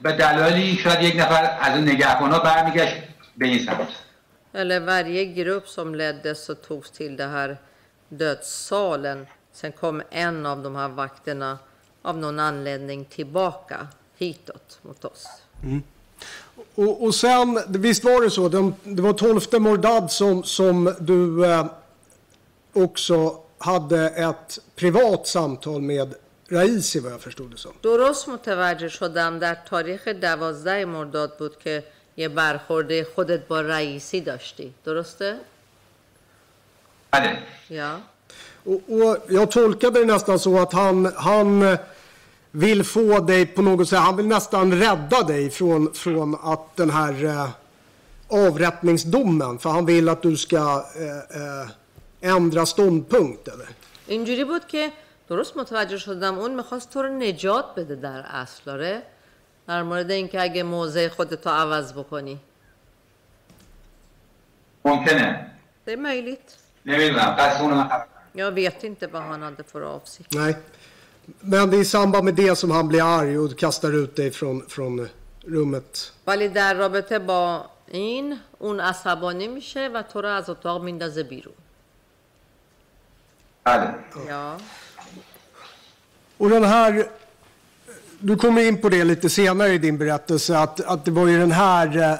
به 0.00 0.12
دلایلی 0.12 0.76
شاید 0.76 1.02
یک 1.02 1.16
نفر 1.16 1.58
از 1.60 1.76
این 1.76 1.88
نگهبانا 1.88 2.38
برمیگشت 2.38 2.96
به 3.36 3.46
این 3.46 3.58
سمت 3.66 3.88
eller 4.54 4.80
varje 4.80 5.24
grupp 5.24 5.68
som 5.68 5.94
leddes 5.94 6.48
och 6.48 6.62
togs 6.62 6.90
till 6.90 7.16
det 7.16 7.26
här 7.26 7.56
dödssalen. 8.08 9.26
Sen 9.53 9.71
kom 9.71 10.01
en 10.09 10.45
av 10.45 10.63
de 10.63 10.75
här 10.75 10.89
vakterna 10.89 11.57
av 12.01 12.17
någon 12.17 12.39
anledning 12.39 13.05
tillbaka 13.05 13.87
hitåt 14.17 14.79
mot 14.81 15.05
oss. 15.05 15.27
Och, 16.75 17.03
och 17.03 17.15
sen, 17.15 17.59
visst 17.67 18.03
var 18.03 18.21
det 18.21 18.29
så, 18.29 18.49
de, 18.49 18.75
det 18.83 19.01
var 19.01 19.13
12 19.13 19.41
Mordad 19.59 20.11
som, 20.11 20.43
som 20.43 20.95
du 20.99 21.45
eh, 21.45 21.65
också 22.73 23.41
hade 23.57 24.09
ett 24.09 24.59
privat 24.75 25.27
samtal 25.27 25.81
med 25.81 26.13
Raisi 26.51 26.99
vad 26.99 27.11
jag 27.11 27.21
förstod 27.21 27.51
det 27.51 27.57
som. 27.57 27.71
درست 27.81 28.29
متوجه 28.29 28.89
شدم 28.89 29.39
در 29.39 29.55
تاریخ 29.55 30.07
دوازده 30.07 30.85
مرداد 30.85 31.37
بود 31.37 31.59
که 31.59 31.83
یه 32.17 32.29
برخورده 32.29 33.07
خودت 33.15 33.47
با 33.47 33.61
رئیسی 33.61 34.21
داشتی 34.21 34.73
درسته؟ 34.85 35.39
بله 37.11 37.37
Ja. 37.69 37.91
Och, 38.63 38.73
och 38.73 39.17
jag 39.29 39.51
tolkade 39.51 39.99
det 39.99 40.05
nästan 40.05 40.39
så 40.39 40.59
att 40.59 40.73
han, 40.73 41.13
han 41.15 41.61
eh, 41.61 41.79
vill 42.51 42.83
få 42.83 43.19
dig 43.19 43.45
på 43.45 43.61
något 43.61 43.89
sätt, 43.89 43.99
han 43.99 44.15
vill 44.17 44.27
nästan 44.27 44.73
rädda 44.73 45.23
dig 45.23 45.49
från, 45.49 45.93
från 45.93 46.35
att 46.43 46.75
den 46.75 46.89
här 46.89 47.25
eh, 47.25 47.49
avrättningsdomen, 48.47 49.59
för 49.59 49.69
han 49.69 49.85
vill 49.85 50.09
att 50.09 50.21
du 50.21 50.37
ska 50.37 50.85
eh, 50.95 51.41
eh, 51.41 52.35
ändra 52.35 52.65
ståndpunkt 52.65 53.47
eller? 53.47 53.67
اینجوری 54.07 54.45
بود 54.45 54.67
که 54.67 54.91
درست 55.29 55.57
متوجه 55.57 55.97
شدم 55.97 56.39
اون 56.39 56.55
میخواست 56.55 56.89
تو 56.89 57.01
رو 57.01 57.09
نجات 57.09 57.65
بده 57.75 57.95
در 57.95 58.25
اصل 58.29 58.71
آره؟ 58.71 59.01
در 59.67 59.83
مورد 59.83 60.11
اینکه 60.11 60.41
اگه 60.41 60.63
موضع 60.63 61.07
خودتو 61.09 61.49
عوض 61.49 61.93
بکنی 61.93 62.39
ممکنه 64.85 65.45
Det 65.85 65.93
är 65.93 65.97
möjligt. 65.97 66.57
نمیدونم 66.85 67.35
قصد 67.39 67.61
اونو 67.61 67.75
من 67.75 67.89
Jag 68.33 68.51
vet 68.51 68.83
inte 68.83 69.07
vad 69.07 69.21
han 69.21 69.41
hade 69.41 69.63
för 69.63 69.81
avsikt. 69.81 70.33
Nej. 70.33 70.55
Men 71.39 71.69
det 71.69 71.77
är 71.77 71.81
i 71.81 71.85
samband 71.85 72.25
med 72.25 72.35
det 72.35 72.55
som 72.55 72.71
han 72.71 72.87
blir 72.87 73.19
arg 73.19 73.37
och 73.39 73.57
kastar 73.57 74.03
ut 74.03 74.15
dig 74.15 74.31
från, 74.31 74.65
från 74.67 75.09
rummet. 75.45 76.13
ولی 76.27 76.47
در 76.47 76.73
رابطه 76.73 77.19
با 77.19 77.65
این 77.87 78.39
اون 78.57 78.79
عصبانی 78.79 79.47
میشه 79.47 79.89
و 79.93 80.01
تو 80.01 80.21
رو 80.21 80.29
از 80.29 80.49
اتاق 80.49 80.83
میندازه 80.83 81.23
بیرون 81.23 81.53
بله 83.63 83.93
یا 84.27 84.57
Och 86.37 86.49
den 86.49 86.63
här, 86.63 87.05
du 88.19 88.35
kommer 88.35 88.61
in 88.61 88.81
på 88.81 88.89
det 88.89 89.03
lite 89.03 89.29
senare 89.29 89.73
i 89.73 89.77
din 89.77 89.97
berättelse, 89.97 90.57
att, 90.57 90.79
att 90.79 91.05
det 91.05 91.11
var 91.11 91.27
ju 91.27 91.39
den 91.39 91.51
här, 91.51 91.97
eh, 91.97 92.19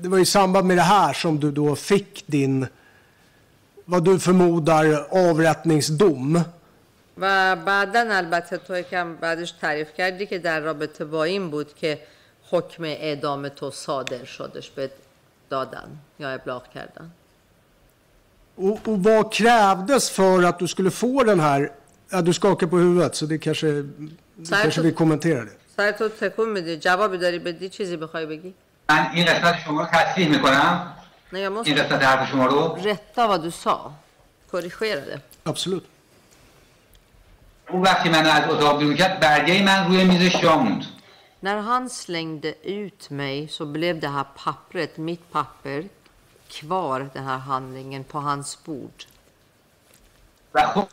det 0.00 0.08
var 0.08 0.18
i 0.18 0.24
samband 0.24 0.66
med 0.66 0.76
det 0.76 0.82
här 0.82 1.12
som 1.12 1.40
du 1.40 1.50
då 1.50 1.76
fick 1.76 2.24
din, 2.26 2.66
vad 3.91 4.03
du 4.03 4.19
förmodar, 4.19 4.85
avrättningsdom. 5.11 6.45
و 7.21 7.55
بعدا 7.55 7.99
البته 8.11 8.57
تو 8.57 8.77
یکم 8.77 9.15
بعدش 9.15 9.51
تعریف 9.51 9.93
کردی 9.93 10.25
که 10.25 10.39
در 10.39 10.59
رابطه 10.59 11.05
با 11.05 11.23
این 11.23 11.49
بود 11.49 11.75
که 11.75 11.99
حکم 12.51 12.83
اعدام 12.83 13.49
تو 13.49 13.71
صادر 13.71 14.23
شدش 14.25 14.69
به 14.69 14.91
دادن 15.49 15.89
یا 16.19 16.29
ابلاغ 16.29 16.63
کردن. 16.73 17.11
Och, 18.57 18.87
och 18.87 19.03
vad 19.03 19.33
krävdes 19.33 20.09
för 20.09 20.43
att 20.43 20.59
du 20.59 20.67
skulle 20.67 20.89
få 20.91 21.23
den 21.23 21.39
här, 21.39 21.71
ja, 22.11 22.21
du 22.21 22.33
skakar 22.33 22.67
på 22.67 22.77
huvudet 22.77 23.15
så 23.15 23.25
det 23.25 23.37
kanske, 23.37 23.67
du 23.67 23.83
Nej, 24.37 24.45
kanske 24.49 24.71
så- 24.71 24.81
vill 24.81 24.95
kommentera 24.95 25.41
det. 25.45 25.55
سر 25.77 25.91
تو 25.91 26.09
تکون 26.09 26.49
میدی. 26.49 26.77
جوابی 26.77 27.17
داری 27.17 27.39
بدی؟ 27.39 27.69
چیزی 27.69 27.97
بخوای 27.97 28.25
بگی؟ 28.25 28.53
من 28.89 29.05
این 29.13 29.25
قسمت 29.25 29.55
شما 29.65 29.81
رو 29.81 29.87
تصحیح 29.93 30.29
می‌کنم. 30.29 30.93
نه 31.32 31.40
jag 31.40 31.52
این 31.52 31.58
måste 31.58 31.82
قسمت 31.82 32.02
حرف 32.02 32.30
شما 32.30 32.46
رو 32.46 32.76
rätta 32.76 33.26
vad 33.26 33.42
du 33.42 33.50
sa 33.50 33.92
korrigera 34.50 35.00
det 35.00 35.20
Absolut. 35.44 35.84
اون 37.70 37.82
وقتی 37.82 38.08
من 38.08 38.26
از 38.26 38.50
اتاق 38.50 38.78
بیرون 38.78 38.96
کرد 38.96 39.20
برگه 39.20 39.62
من 39.62 39.88
روی 39.88 40.04
میز 40.04 40.36
جا 40.36 40.56
موند 40.56 40.84
När 41.40 41.56
han 41.56 41.90
slängde 41.90 42.54
ut 42.62 43.10
mig 43.10 43.48
så 43.48 43.66
blev 43.66 44.00
det 44.00 44.08
här 44.08 44.24
pappret, 44.44 44.96
mitt 44.96 45.32
papper, 45.32 45.84
kvar, 46.48 47.10
den 47.14 47.24
här 47.24 47.38
handlingen, 47.38 48.04
på 48.04 48.18
hans 48.18 48.64
bord. 48.64 49.04
و 50.54 50.62
خب 50.62 50.88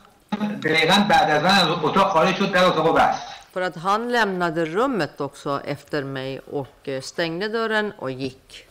دقیقا 0.63 1.05
بعد 1.09 1.29
از 1.31 1.43
من 1.43 1.49
از 1.49 1.67
اتاق 1.83 2.09
خارج 2.09 2.35
شد 2.35 2.51
در 2.51 2.65
اتاق 2.65 2.95
بست 2.97 3.27
För 3.53 3.61
att 3.61 3.75
han 3.75 4.11
lämnade 4.11 4.65
rummet 4.65 5.21
också 5.21 5.61
efter 5.65 6.03
mig 6.03 6.39
och 6.39 6.77
eh, 6.83 7.01
stängde 7.01 7.47
dörren 7.47 7.91
och 7.97 8.11
gick. 8.11 8.67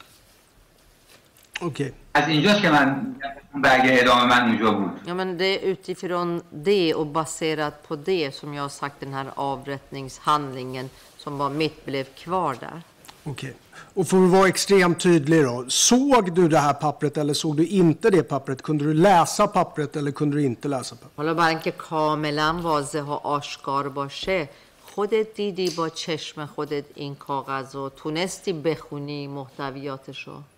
Okej. 1.61 1.93
از 2.15 2.29
اینجاست 2.29 2.61
که 2.62 2.71
من 2.71 3.17
اون 3.53 3.62
برگه 3.62 4.01
ادامه 4.01 4.25
من 4.25 4.49
اونجا 4.49 4.73
بود 4.73 4.91
Ja, 5.07 5.15
men 5.15 5.39
det 5.39 5.45
är 5.45 5.61
utifrån 5.61 6.43
det 6.51 6.95
och 6.95 7.07
baserat 7.07 7.89
på 7.89 7.97
det 7.97 8.35
som 8.35 8.55
jag 8.55 8.62
har 8.62 8.69
sagt 8.69 9.01
den 9.01 9.15
här 9.15 9.27
avrättningshandlingen 9.35 10.91
som 11.19 11.39
var 11.39 11.51
mitt 11.51 11.87
blev 11.87 12.05
kvar 12.05 12.57
där. 12.61 12.83
Okej. 13.25 13.55
Och 13.95 14.09
för 14.09 14.25
att 14.25 14.31
vara 14.31 14.49
extremt 14.49 15.01
tydlig 15.01 15.45
då. 15.45 15.65
Såg 15.69 16.33
du 16.33 16.49
det 16.49 16.59
här 16.59 16.73
pappret 16.73 17.17
eller 17.19 17.35
såg 17.35 17.57
du 17.57 17.67
inte 17.67 18.11
det 18.11 18.23
pappret? 18.23 18.62
Kunde 18.62 18.85
du 18.85 18.95
läsa 18.95 19.47
pappret 19.47 19.97
eller 19.97 20.11
kunde 20.11 20.37
du 20.37 20.43
inte 20.43 20.69
läsa 20.69 20.97
pappret? 20.97 21.17
حالا 21.17 21.35
برای 21.35 21.49
اینکه 21.49 21.71
کاملا 21.71 22.61
واضح 22.62 23.03
و 23.03 23.12
آشکار 23.12 23.89
باشه 23.89 24.49
خودت 24.83 25.35
دیدی 25.35 25.71
با 25.71 25.89
چشم 25.89 26.47
خودت 26.47 26.85
این 26.95 27.15
کاغذ 27.15 27.75
و 27.75 27.89
تونستی 27.89 28.53
بخونی 28.53 29.27
محتویاتشو 29.27 30.33
نه 30.33 30.54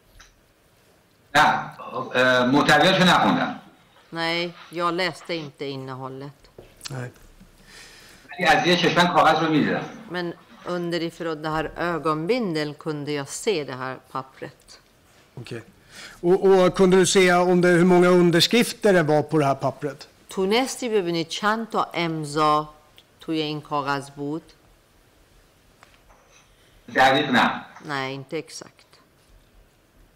اه، 1.36 2.46
محتویاتشو 2.46 3.04
نخوندم 3.04 3.58
Nej, 4.12 4.52
jag 4.70 4.94
läste 4.94 5.34
inte 5.34 5.64
innehållet. 5.64 6.32
Nej. 6.90 7.10
ولی 8.30 8.44
از 8.46 8.66
یه 8.66 8.76
چشمن 8.76 9.06
کاغذ 9.06 9.38
رو 9.42 9.50
میدیدم 9.52 9.84
Men 10.10 10.32
underifrån 10.66 11.42
det 11.42 11.48
här 11.48 11.70
ögonbindeln 11.76 12.74
kunde 12.74 13.12
jag 13.12 13.28
se 13.28 13.64
det 13.64 13.72
här 13.72 13.96
pappret. 14.12 14.80
Okej. 15.34 15.62
Och, 16.20 16.44
och 16.44 16.74
kunde 16.74 16.96
du 16.96 17.06
se 17.06 17.32
om 17.34 17.60
det, 17.60 17.68
hur 17.68 17.84
många 17.84 18.08
underskrifter 18.08 18.92
det 18.92 19.02
var 19.02 19.22
på 19.22 19.38
det 19.38 19.44
här 19.44 19.54
pappret? 19.54 20.08
تونستی 20.30 20.88
ببینی 20.88 21.24
چند 21.24 21.70
تا 21.70 21.90
امضا 21.94 22.68
توی 23.20 23.40
این 23.42 23.60
کاغذ 23.60 24.10
بود؟ 24.10 24.42
دقیق 26.94 27.30
نه 27.30 27.64
Nej, 27.84 28.14
inte 28.14 28.38
exakt. 28.38 28.75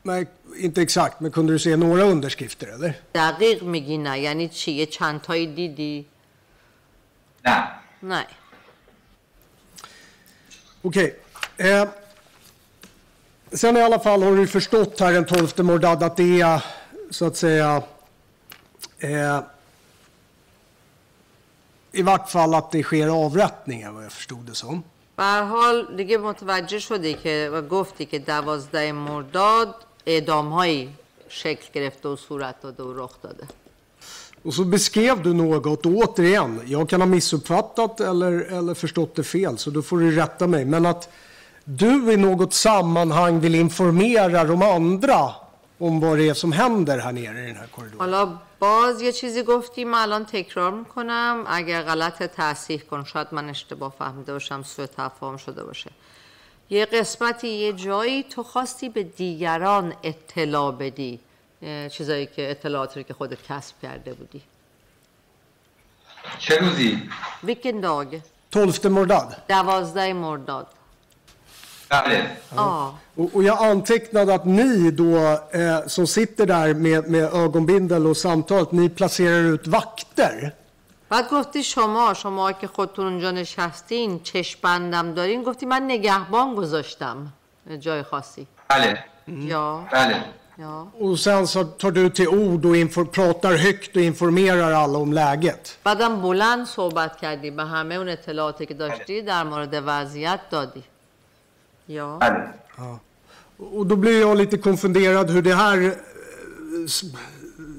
Nej, 0.02 0.26
inte 0.56 0.82
exakt, 0.82 1.20
men 1.20 1.30
kunde 1.30 1.52
du 1.52 1.58
se 1.58 1.76
några 1.76 2.02
underskrifter 2.04 2.66
eller? 2.66 2.94
دقیق 3.14 3.62
میگی 3.62 3.98
نه 3.98 4.20
یعنی 4.20 4.48
چی؟ 4.48 4.72
یه 4.72 4.86
چند 4.86 5.20
تایی 5.20 5.46
دیدی؟ 5.46 6.06
نه 7.44 7.68
Nej. 8.02 8.26
Okej. 10.82 11.18
Eh, 11.56 11.88
sen 13.52 13.76
i 13.76 13.82
alla 13.82 13.98
fall 13.98 14.22
har 14.22 14.36
du 14.36 14.46
förstått 14.46 15.00
här 15.00 15.12
den 15.12 15.24
12 15.24 15.64
Mordad 15.64 16.02
att 16.02 16.16
det 16.16 16.40
är 16.40 16.64
så 17.10 17.26
att 17.26 17.36
säga 17.36 17.82
eh, 18.98 19.40
i 21.92 22.02
vart 22.02 22.30
fall 22.30 22.54
att 22.54 22.70
det 22.72 22.82
sker 22.82 23.08
avrättningar 23.08 23.92
vad 23.92 24.04
jag 24.04 24.12
förstod 24.12 24.46
det 24.46 24.54
som. 24.54 24.84
به 25.16 25.22
هر 25.22 25.42
حال 25.42 25.96
دیگه 25.96 26.18
متوجه 26.18 26.78
شدی 26.78 27.14
که 27.14 27.50
و 27.52 27.62
گفتی 27.62 28.06
که 28.06 28.18
دوازده 28.18 28.92
مرداد 28.92 29.74
اعدام 30.06 30.48
هایی 30.48 30.88
شکل 31.28 31.66
گرفته 31.72 32.08
و 32.08 32.16
صورت 32.16 32.62
داده 32.62 32.82
و 32.82 32.92
رخ 32.92 33.10
داده 33.22 33.48
Och 34.44 34.54
så 34.54 34.64
beskrev 34.64 35.22
du 35.22 35.32
något, 35.34 35.86
och 35.86 35.92
återigen, 35.92 36.62
jag 36.66 36.88
kan 36.88 37.00
ha 37.00 37.06
missuppfattat 37.06 38.00
eller, 38.00 38.32
eller 38.32 38.74
förstått 38.74 39.14
det 39.14 39.22
fel, 39.22 39.58
så 39.58 39.70
då 39.70 39.82
får 39.82 39.98
du 39.98 40.16
rätta 40.16 40.46
mig. 40.46 40.64
Men 40.64 40.86
att 40.86 41.08
du 41.64 42.12
i 42.12 42.16
något 42.16 42.52
sammanhang 42.54 43.40
vill 43.40 43.54
informera 43.54 44.44
de 44.44 44.62
andra 44.62 45.30
om 45.78 46.00
vad 46.00 46.18
det 46.18 46.28
är 46.28 46.34
som 46.34 46.52
händer 46.52 46.98
här 46.98 47.12
nere 47.12 47.38
i 47.44 47.46
den 47.46 47.56
här 47.56 47.66
korridoren. 47.66 48.00
حالا 48.00 48.38
باز 48.58 49.02
یه 49.02 49.12
چیزی 49.12 49.42
گفتی 49.42 49.84
من 49.84 49.98
الان 49.98 50.24
تکرار 50.26 50.70
میکنم 50.70 51.44
اگر 51.46 51.82
غلط 51.82 52.22
تصحیح 52.22 52.80
کن 52.90 53.04
شاید 53.04 53.28
من 53.32 53.48
اشتباه 53.48 53.92
فهمیده 53.98 54.32
باشم 54.32 54.62
سوء 54.62 54.86
تفاهم 54.86 55.36
شده 55.36 55.64
باشه 55.64 55.90
یه 56.71 56.85
قسمتی 56.85 57.47
یه 57.47 57.73
جایی 57.73 58.23
تو 58.23 58.43
خواستی 58.43 58.89
به 58.89 59.03
دیگران 59.03 59.93
اطلاع 60.03 60.71
بدی 60.71 61.19
چیزایی 61.91 62.25
که 62.25 62.51
اطلاعاتی 62.51 63.03
که 63.03 63.13
خودت 63.13 63.37
کسب 63.49 63.75
کرده 63.81 64.13
بودی. 64.13 64.41
چه 66.39 66.57
روزی؟ 66.57 67.09
ویکن 67.43 67.79
داگ. 67.79 68.19
تولفت 68.51 68.85
مرداد. 68.85 69.37
دوازده 69.49 70.13
مرداد. 70.13 70.67
Och, 73.15 73.35
och 73.35 73.43
jag 73.43 73.65
antecknade 73.65 74.33
att 74.33 74.45
ni 74.45 74.91
då 74.91 75.17
eh, 75.51 75.87
som 75.87 76.07
sitter 76.07 76.45
där 76.45 76.73
med, 76.73 77.09
med 77.09 77.23
ögonbindel 77.33 78.07
och 78.07 78.17
samtalet, 78.17 78.71
ni 78.71 78.89
placerar 78.89 79.43
ut 79.43 79.67
vakter. 79.67 80.55
بعد 81.11 81.29
گفتی 81.29 81.63
شما 81.63 82.13
شما 82.13 82.51
که 82.51 82.67
خودتون 82.67 83.05
اونجا 83.05 83.31
نشستین 83.31 84.19
چشم 84.23 84.59
بندم 84.61 85.13
دارین؟ 85.13 85.43
گفتی 85.43 85.65
من 85.65 85.81
نگهبان 85.83 86.55
گذاشتم. 86.55 87.33
جای 87.79 88.03
خاصی. 88.03 88.47
بله. 88.69 89.03
یا؟ 89.27 89.87
بله. 89.91 90.23
یا؟ 90.57 90.87
Och 90.99 91.19
sen 91.19 91.47
så 91.47 91.63
tar 91.63 91.91
du 91.91 92.09
till 92.09 92.27
ord 92.27 92.65
och 92.65 92.77
infor, 92.77 93.05
pratar 93.05 93.53
högt 93.55 93.95
och 93.95 94.01
informerar 94.01 94.71
alla 94.71 94.97
om 94.97 95.13
läget. 95.13 95.77
بعدم 95.83 96.21
بلند 96.21 96.65
صحبت 96.65 97.17
کردی 97.17 97.51
به 97.51 97.65
همه 97.65 97.95
اون 97.95 98.09
اطلاعاتی 98.09 98.65
که 98.65 98.73
داشتی 98.73 99.21
در 99.21 99.43
مورد 99.43 99.83
وضعیت 99.85 100.39
دادی. 100.49 100.83
یا؟ 101.87 102.17
بله. 102.17 102.47
Och 103.77 103.85
då 103.85 103.95
blir 103.95 104.19
jag 104.19 104.37
lite 104.37 104.57
konfunderad 104.57 105.31
hur 105.31 105.41
det 105.41 105.55
här 105.55 105.81
eh, 105.81 105.91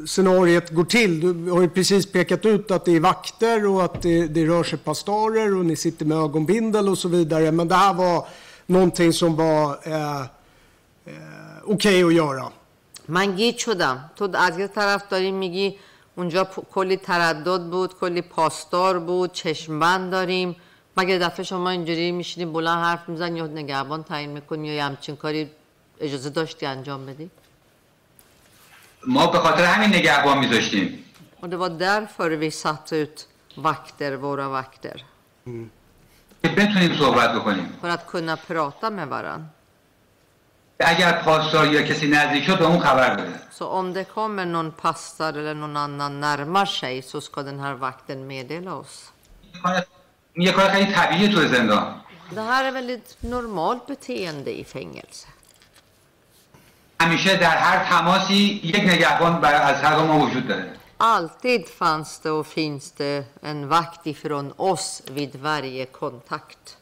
scenariet 0.07 0.71
går 0.71 0.85
till. 0.85 1.21
Du 1.21 1.51
har 1.51 1.61
ju 1.61 1.69
precis 1.69 2.13
pekat 2.13 2.47
ut 2.47 2.71
att 2.71 2.85
det 2.85 2.97
är 2.97 3.01
vakter 3.01 3.67
och 3.67 3.85
att 3.85 4.03
det, 4.03 4.27
det 4.27 4.47
rör 4.47 4.63
sig 4.63 4.79
pastorer 4.79 5.57
och 5.57 5.65
ni 5.67 5.77
sitter 5.77 6.05
med 6.07 6.19
ögonbindel 6.19 6.89
och 6.89 6.99
så 6.99 7.09
vidare. 7.09 7.53
Men 7.53 7.69
det 7.69 7.75
här 7.75 7.95
var 7.95 8.27
någonting 8.67 9.13
som 9.13 9.37
var 9.37 9.79
eh, 9.83 10.21
eh, 10.21 10.27
okej 11.65 12.05
okay 12.05 12.05
att 12.05 12.15
göra. 12.15 12.53
من 13.09 13.37
گیج 13.37 13.59
شدم 13.59 14.11
تو 14.17 14.29
از 14.35 14.59
یه 14.59 14.67
طرف 14.67 15.09
داری 15.09 15.31
میگی 15.31 15.79
اونجا 16.15 16.45
کلی 16.75 16.97
تردد 16.97 17.63
بود 17.71 17.95
کلی 18.01 18.23
پاسدار 18.23 18.99
بود 18.99 19.33
چشمبند 19.33 20.13
داریم 20.13 20.57
مگه 20.97 21.19
دفعه 21.19 21.45
شما 21.45 21.71
اینجوری 21.71 22.13
میشینی 22.13 22.47
بلند 22.47 22.79
حرف 22.85 23.09
میزن 23.09 23.37
یا 23.37 23.47
نگهبان 23.47 24.03
تعیین 24.03 24.31
می‌کنی 24.31 24.69
یا 24.69 24.85
همچین 24.85 25.17
کاری 25.17 25.51
اجازه 26.01 26.31
داشتی 26.31 26.67
انجام 26.67 27.07
بدی 27.07 27.31
ما 29.08 29.28
به 29.28 29.38
خاطر 29.40 29.66
همین 29.66 29.90
نگهبان 29.90 30.38
میذاشتیم 30.38 31.04
Och 31.42 31.50
det 31.50 31.58
var 31.58 31.70
därför 31.70 32.30
vi 32.30 32.52
satte 32.52 32.96
ut 32.96 33.28
vakter, 33.58 34.12
våra 34.16 34.48
vakter. 34.50 34.98
بتونیم 36.44 36.96
صحبت 37.00 37.36
بکنیم 37.36 37.68
För 37.82 37.90
att 37.90 38.08
kunna 38.08 38.38
prata 38.38 38.90
med 38.90 39.08
varandra. 39.08 39.46
اگر 40.80 41.12
پاسدار 41.24 41.68
یا 41.74 41.82
کسی 41.82 42.08
نزدیک 42.08 42.44
شد 42.44 42.58
به 42.60 42.66
اون 42.66 42.80
خبر 42.80 43.16
بده 43.16 43.40
Så 43.52 43.66
om 43.68 43.94
det 43.94 44.04
kommer 44.04 44.46
någon 44.46 44.72
passar 44.72 45.34
eller 45.34 45.54
någon 45.54 45.78
annan 45.78 46.20
närmar 46.20 46.66
sig 46.66 47.02
så 47.02 47.22
ska 47.22 47.44
den 47.44 47.60
här 47.60 47.74
vakten 47.74 48.28
meddela 48.28 48.74
oss. 48.76 49.12
این 50.34 50.46
یه 50.46 50.52
کار 50.52 50.70
خیلی 50.70 50.94
طبیعیه 50.94 51.34
تو 51.36 51.48
زندان 51.48 51.94
Det 52.32 52.42
här 52.42 52.64
är 52.66 52.72
väldigt 52.72 53.18
normalt 53.20 53.88
beteende 53.88 54.52
i 54.60 54.64
fängelse. 54.64 55.28
همیشه 57.02 57.36
در 57.38 57.58
هر 57.58 57.90
تماسی 57.90 58.62
یک 58.64 58.76
نگهبان 58.76 59.42
برای 59.42 59.74
از 59.74 59.82
هر 59.82 59.98
ما 59.98 60.20
وجود 60.20 60.48
داره 60.48 60.78
Alltid 61.00 61.68
fanns 61.68 62.20
det 62.20 62.30
och 62.30 62.48
finns 62.48 62.92
det 62.92 63.24
en 63.42 63.68
vakt 63.68 64.08
ifrån 64.08 64.54
oss 64.56 65.02
vid 65.14 65.36
varje 65.36 65.86
kontakt. 65.86 66.78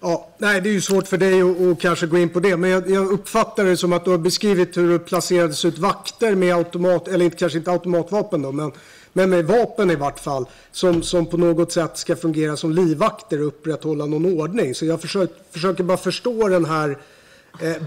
Ja, 0.00 0.28
nej, 0.38 0.60
det 0.60 0.68
är 0.68 0.72
ju 0.72 0.80
svårt 0.80 1.08
för 1.08 1.16
dig 1.18 1.42
att, 1.42 1.60
att 1.60 1.80
kanske 1.80 2.06
gå 2.06 2.18
in 2.18 2.28
på 2.28 2.40
det, 2.40 2.56
men 2.56 2.70
jag, 2.70 2.90
jag 2.90 3.06
uppfattar 3.06 3.64
det 3.64 3.76
som 3.76 3.92
att 3.92 4.04
du 4.04 4.10
har 4.10 4.18
beskrivit 4.18 4.76
hur 4.76 4.92
det 4.92 4.98
placerades 4.98 5.64
ut 5.64 5.78
vakter 5.78 6.34
med 6.34 6.54
automat, 6.54 7.08
eller 7.08 7.24
inte, 7.24 7.36
kanske 7.36 7.58
inte 7.58 7.70
automatvapen 7.70 8.42
då, 8.42 8.52
men, 8.52 8.72
men 9.12 9.30
med 9.30 9.44
vapen 9.46 9.90
i 9.90 9.94
vart 9.94 10.20
fall, 10.20 10.46
som, 10.72 11.02
som 11.02 11.26
på 11.26 11.36
något 11.36 11.72
sätt 11.72 11.98
ska 11.98 12.16
fungera 12.16 12.56
som 12.56 12.72
livvakter 12.72 13.40
och 13.40 13.46
upprätthålla 13.46 14.06
någon 14.06 14.40
ordning. 14.40 14.74
Så 14.74 14.86
jag 14.86 15.00
försöker, 15.00 15.34
försöker 15.50 15.84
bara 15.84 15.98
förstå 15.98 16.48
den 16.48 16.64
här 16.64 16.90
eh, 16.90 16.96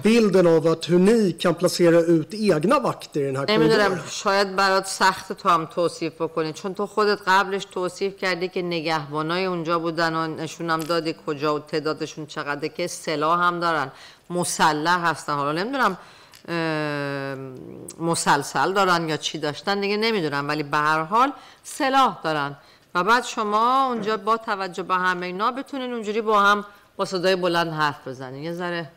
bilden 0.03 0.47
av 0.47 0.66
att 0.66 0.85
hur 0.91 0.99
ni 0.99 1.32
kan 1.32 1.55
placera 1.55 2.01
ut 2.01 2.35
egna 2.35 2.78
vakter 2.78 3.20
i 3.20 3.24
den 3.24 3.36
här. 3.36 3.51
نمی‌دونم. 3.51 4.01
شاید 4.11 4.57
برات 4.57 4.86
سخت 4.86 5.32
تو 5.32 5.49
هم 5.49 5.66
توصیف 5.66 6.12
بکنی. 6.23 6.53
چون 6.53 6.74
تو 6.74 6.86
خودت 6.86 7.19
قبلش 7.27 7.65
توصیف 7.65 8.16
کردی 8.16 8.49
که 8.49 8.62
نگهبانای 8.62 9.45
اونجا 9.45 9.78
بودن 9.78 10.15
و 10.15 10.27
نشونم 10.27 10.81
دادی 10.81 11.15
کجا 11.27 11.55
و 11.55 11.59
تعدادشون 11.59 12.27
چقدره 12.27 12.69
که 12.69 12.86
سلاح 12.86 13.41
هم 13.41 13.61
دارن. 13.61 13.93
مسلح 14.31 15.05
هستن. 15.05 15.35
حالا 15.35 15.62
نمی‌دونم 15.62 15.97
مسلسل 18.01 18.73
دارن 18.73 19.09
یا 19.09 19.16
چی 19.16 19.39
داشتن 19.39 19.81
دیگه 19.81 19.97
نمی‌دونم. 19.97 20.49
ولی 20.49 20.62
به 20.62 20.77
هر 20.77 21.03
حال 21.03 21.32
سلاح 21.62 22.19
دارن. 22.24 22.57
و 22.95 23.05
بعد 23.05 23.24
شما 23.24 23.86
اونجا 23.86 24.16
با 24.16 24.36
توجه 24.36 24.82
به 24.82 24.95
همه 24.95 25.27
اینا 25.27 25.51
بتونین 25.51 25.93
اونجوری 25.93 26.20
با 26.20 26.41
هم 26.41 26.65
با 26.97 27.05
صدای 27.05 27.36
بلند 27.36 27.73
حرف 27.73 28.09
بزنین. 28.09 28.43
یه 28.43 28.53
ذره 28.53 28.91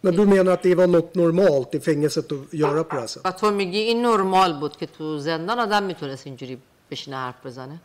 Men 0.00 0.16
du 0.16 0.26
menar 0.26 0.52
att 0.52 0.62
det 0.62 0.74
var 0.74 0.86
något 0.86 1.14
normalt 1.14 1.74
i 1.74 1.80
fängelset 1.80 2.32
att 2.32 2.54
göra 2.62 2.84
på 2.84 2.94
det 2.94 3.00
här 3.00 3.06
sättet? 3.06 3.26
و 3.26 3.30
تو 3.32 3.50
میگی 3.50 3.78
این 3.78 4.02
نرمال 4.02 4.52
بود 4.60 4.76
که 4.76 4.86
تو 4.86 5.18
زندان 5.18 5.58
آدم 5.58 5.82
میتونست 5.82 6.26
اینجوری 6.26 6.58
بشینه 6.90 7.16
حرف 7.16 7.46
بزنه 7.46 7.80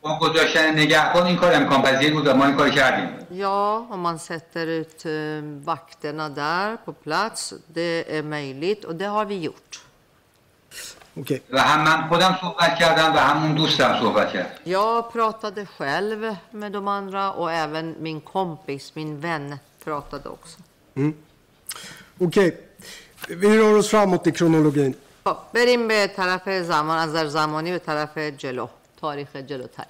با 0.00 0.18
گذاشتن 0.18 0.78
نگهبان 0.78 1.26
این 1.26 1.36
کار 1.36 1.54
امکان 1.54 1.82
پذیر 1.82 2.12
بود 2.14 2.26
و 2.26 2.34
ما 2.34 2.46
این 2.46 2.56
کار 2.56 2.70
کردیم 2.70 3.08
Ja, 3.30 3.86
om 3.90 4.00
man 4.00 4.18
sätter 4.18 4.66
ut 4.66 5.04
eh, 5.06 5.12
vakterna 5.64 6.28
där 6.28 6.76
på 6.84 6.92
plats, 6.92 7.54
det 7.66 8.18
är 8.18 8.22
möjligt 8.22 8.84
och 8.84 8.94
det 8.96 9.06
har 9.06 9.24
vi 9.24 9.38
gjort. 9.38 9.80
Okej. 11.20 11.42
و 11.50 11.58
هم 11.58 11.84
من 11.84 12.08
خودم 12.08 12.38
صحبت 12.40 12.78
کردم 12.78 13.14
و 13.14 13.18
همون 13.18 13.54
دوستم 13.54 14.00
صحبت 14.00 14.32
کرد 14.32 14.60
Jag 14.64 15.12
pratade 15.12 15.66
själv 15.66 16.36
med 16.50 16.72
de 16.72 16.88
andra 16.88 17.32
och 17.32 17.52
även 17.52 17.94
min 17.98 18.20
kompis, 18.20 18.94
min 18.94 19.20
vän, 19.20 19.58
pratade 19.84 20.28
också. 20.28 20.58
Okej. 22.18 22.60
Vi 23.28 23.58
rör 23.58 23.78
oss 23.78 23.88
framåt 23.88 24.26
i 24.26 24.32
kronologin. 24.32 24.94
خب 25.24 25.36
بریم 25.54 25.88
به 25.88 26.06
طرف 26.16 26.48
زمان 26.62 26.98
از 26.98 27.08
نظر 27.10 27.26
زمانی 27.28 27.70
به 27.70 27.78
طرف 27.78 28.18
جلو 28.18 28.68
تاریخ 29.00 29.36
جلوتری 29.36 29.86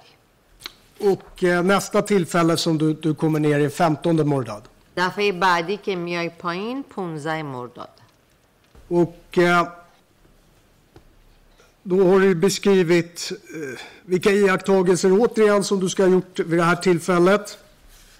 Och 0.99 1.43
eh, 1.43 1.63
nästa 1.63 2.01
tillfälle 2.01 2.57
som 2.57 2.77
du, 2.77 2.93
du 2.93 3.13
kommer 3.15 3.39
ner 3.39 3.59
är 3.59 3.69
15 3.69 4.23
Mordad. 4.27 4.61
دفعه 4.97 5.31
بعدی 5.31 5.77
که 5.77 5.95
میای 5.95 6.29
پایین 6.29 6.83
15 6.95 7.41
مرداد 7.43 7.89
Och 8.89 9.37
eh, 9.37 9.67
då 11.83 12.07
har 12.07 12.19
du 12.19 12.35
beskrivit 12.35 13.31
eh, 13.31 13.79
vilka 14.05 14.29
iakttagelser 14.31 15.11
återigen 15.11 15.63
som 15.63 15.79
du 15.79 15.89
ska 15.89 16.03
ha 16.03 16.09
gjort 16.09 16.39
vid 16.39 16.59
det 16.59 16.63
här 16.63 16.75
tillfället. 16.75 17.57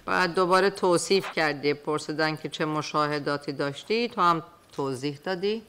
بعد 0.08 0.34
دوباره 0.34 0.70
توصیف 0.70 1.32
کردی 1.32 1.74
پرسیدن 1.74 2.36
که 2.36 2.48
چه 2.48 2.64
مشاهداتی 2.64 3.52
داشتی 3.52 4.08
تو 4.08 4.20
هم 4.20 4.42
توضیح 4.72 5.18
دادی 5.24 5.62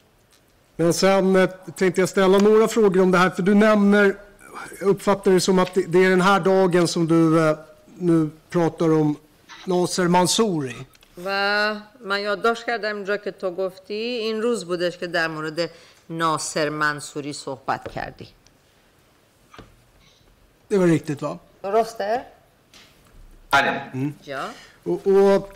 Men 0.79 0.93
sen 0.93 1.35
eh, 1.35 1.49
tänkte 1.75 2.01
jag 2.01 2.09
ställa 2.09 2.37
några 2.37 2.67
frågor 2.67 3.01
om 3.01 3.11
det 3.11 3.17
här, 3.17 3.29
för 3.29 3.43
du 3.43 3.53
nämner, 3.55 4.15
uppfattar 4.81 5.31
det 5.31 5.39
som 5.41 5.59
att 5.59 5.73
det, 5.73 6.05
är 6.05 6.09
den 6.09 6.21
här 6.21 6.39
dagen 6.39 6.87
som 6.87 7.07
du 7.07 7.49
eh, 7.49 7.57
nu 7.95 8.29
pratar 8.49 8.89
om 8.93 9.15
Nasser 9.67 10.07
Mansouri. 10.07 10.75
و 11.25 11.75
من 12.05 12.19
یادداشت 12.21 12.65
کردم 12.65 12.95
اینجا 12.95 13.17
که 13.17 13.31
تو 13.31 13.51
گفتی 13.51 13.93
این 13.93 14.41
روز 14.41 14.65
بودش 14.65 14.97
که 14.97 15.07
در 15.07 15.27
مورد 15.27 15.69
ناصر 16.09 16.69
منصوری 16.69 17.33
صحبت 17.33 17.91
کردی 17.91 18.27
Det 20.69 20.77
var 20.77 20.87
riktigt 20.87 21.21
va? 21.21 21.39
درسته؟ 21.63 22.25
Ja. 24.25 24.49
Och, 24.83 25.07
och 25.07 25.49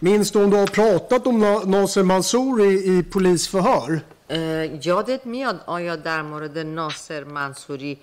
minns 0.00 0.30
du 0.30 0.38
om 0.44 0.50
du 0.50 0.56
har 0.56 0.66
pratat 0.66 1.26
om 1.26 1.44
Na- 1.44 1.64
Nasser 1.66 2.02
Mansouri 2.02 2.72
i 2.98 3.02
polisförhör? 3.02 4.00
اه، 4.30 4.86
یادت 4.86 5.26
میاد 5.26 5.60
آیا 5.66 5.96
در 5.96 6.22
مورد 6.22 6.58
ناصر 6.58 7.24
منصوری 7.24 7.98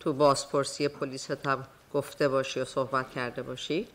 تو 0.00 0.12
بازپرسی 0.12 0.88
پلیست 0.88 1.46
هم 1.46 1.64
گفته 1.94 2.28
باشی 2.28 2.60
و 2.60 2.64
صحبت 2.64 3.06
کرده 3.14 3.42
باشی؟ 3.42 3.86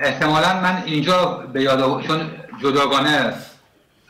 احتمالا 0.00 0.60
من 0.60 0.82
اینجا 0.86 1.24
به 1.52 1.62
یاد 1.62 2.02
چون 2.06 2.30
جداگانه 2.62 3.34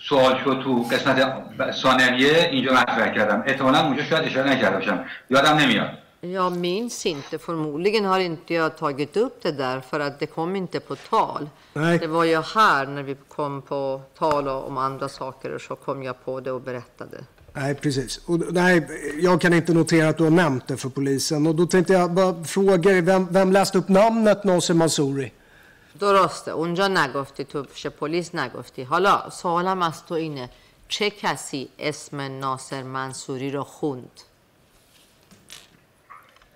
سوال 0.08 0.38
شد 0.44 0.60
تو 0.64 0.82
قسمت 0.82 1.34
ثانویه 1.82 2.48
اینجا 2.52 2.72
مطرح 2.72 3.14
کردم 3.14 3.44
احتمالا 3.46 3.86
اونجا 3.86 4.04
شاید 4.04 4.24
اشاره 4.28 4.50
نکرده 4.50 4.76
باشم 4.76 5.04
یادم 5.30 5.56
نمیاد 5.56 5.90
Jag 6.21 6.57
minns 6.57 7.05
inte. 7.05 7.37
Förmodligen 7.37 8.05
har 8.05 8.19
inte 8.19 8.53
jag 8.53 8.77
tagit 8.77 9.17
upp 9.17 9.41
det 9.41 9.51
där 9.51 9.81
för 9.81 9.99
att 9.99 10.19
det 10.19 10.25
kom 10.25 10.55
inte 10.55 10.79
på 10.79 10.95
tal. 10.95 11.49
Nej. 11.73 11.99
Det 11.99 12.07
var 12.07 12.23
ju 12.23 12.41
här 12.41 12.85
när 12.85 13.03
vi 13.03 13.15
kom 13.27 13.61
på 13.61 14.01
tal 14.17 14.47
om 14.47 14.77
andra 14.77 15.09
saker 15.09 15.51
och 15.55 15.61
så 15.61 15.75
kom 15.75 16.03
jag 16.03 16.25
på 16.25 16.39
det 16.39 16.51
och 16.51 16.61
berättade. 16.61 17.17
Nej, 17.53 17.75
precis. 17.75 18.17
Och, 18.25 18.53
nej, 18.53 18.87
jag 19.21 19.41
kan 19.41 19.53
inte 19.53 19.73
notera 19.73 20.09
att 20.09 20.17
du 20.17 20.23
har 20.23 20.31
nämnt 20.31 20.67
det 20.67 20.77
för 20.77 20.89
polisen. 20.89 21.47
Och 21.47 21.55
då 21.55 21.65
tänkte 21.65 21.93
jag 21.93 22.11
bara 22.11 22.43
fråga 22.43 22.91
dig, 22.91 23.01
vem, 23.01 23.27
vem 23.31 23.51
läste 23.51 23.77
upp 23.77 23.89
namnet 23.89 24.43
Nasser 24.43 24.73
Mansouri? 24.73 25.31
درسته 25.99 26.51
اونجا 26.51 26.87
نگفتی 26.87 27.43
تو 27.43 27.63
پیش 27.63 27.87
پلیس 27.87 28.35
نگفتی 28.35 28.83
حالا 28.83 29.29
سوالم 29.29 29.81
از 29.81 30.05
تو 30.05 30.13
اینه 30.13 30.49
چه 30.87 31.09
کسی 31.09 31.69
اسم 31.79 32.21
ناصر 32.21 32.83
منصوری 32.83 33.51
رو 33.51 33.63
خوند 33.63 34.21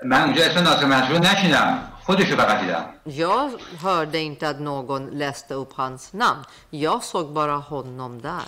من 0.05 0.23
اونجا 0.23 0.45
اصلا 0.45 0.63
ناصر 0.63 0.85
مجبور 0.85 1.19
نشیدم 1.19 1.89
خودشو 2.03 2.37
بقید 2.37 2.61
دیدم. 2.61 2.85
یا 3.07 3.51
هرده 3.85 4.19
اینت 4.19 4.43
از 4.43 4.63
نوگون 4.63 5.09
لسته 5.09 5.55
اوپ 5.55 5.81
هنس 5.81 6.11
نم 6.15 6.43
یا 6.73 7.01
سوگ 7.01 7.27
بارا 7.27 7.61
هنم 7.61 8.19
در. 8.19 8.43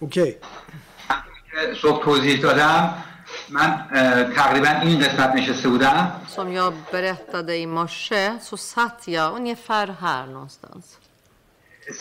اوکی. 0.00 0.36
سوگ 1.82 2.02
توضیح 2.02 2.42
دادم. 2.42 2.94
من 3.48 3.86
تقریبا 4.36 4.68
این 4.68 4.98
قسمت 5.00 5.34
نشسته 5.34 5.68
بودم. 5.68 6.20
سم 6.28 6.52
یا 6.52 6.72
برهت 6.92 7.32
داده 7.32 7.52
ایما 7.52 7.86
شه 7.86 8.38
سو 8.38 8.56
ست 8.56 9.08
یا 9.08 9.28
اون 9.28 9.46
یه 9.46 9.54
فر 9.54 9.90
هر 9.90 10.26
نستنس 10.26 10.96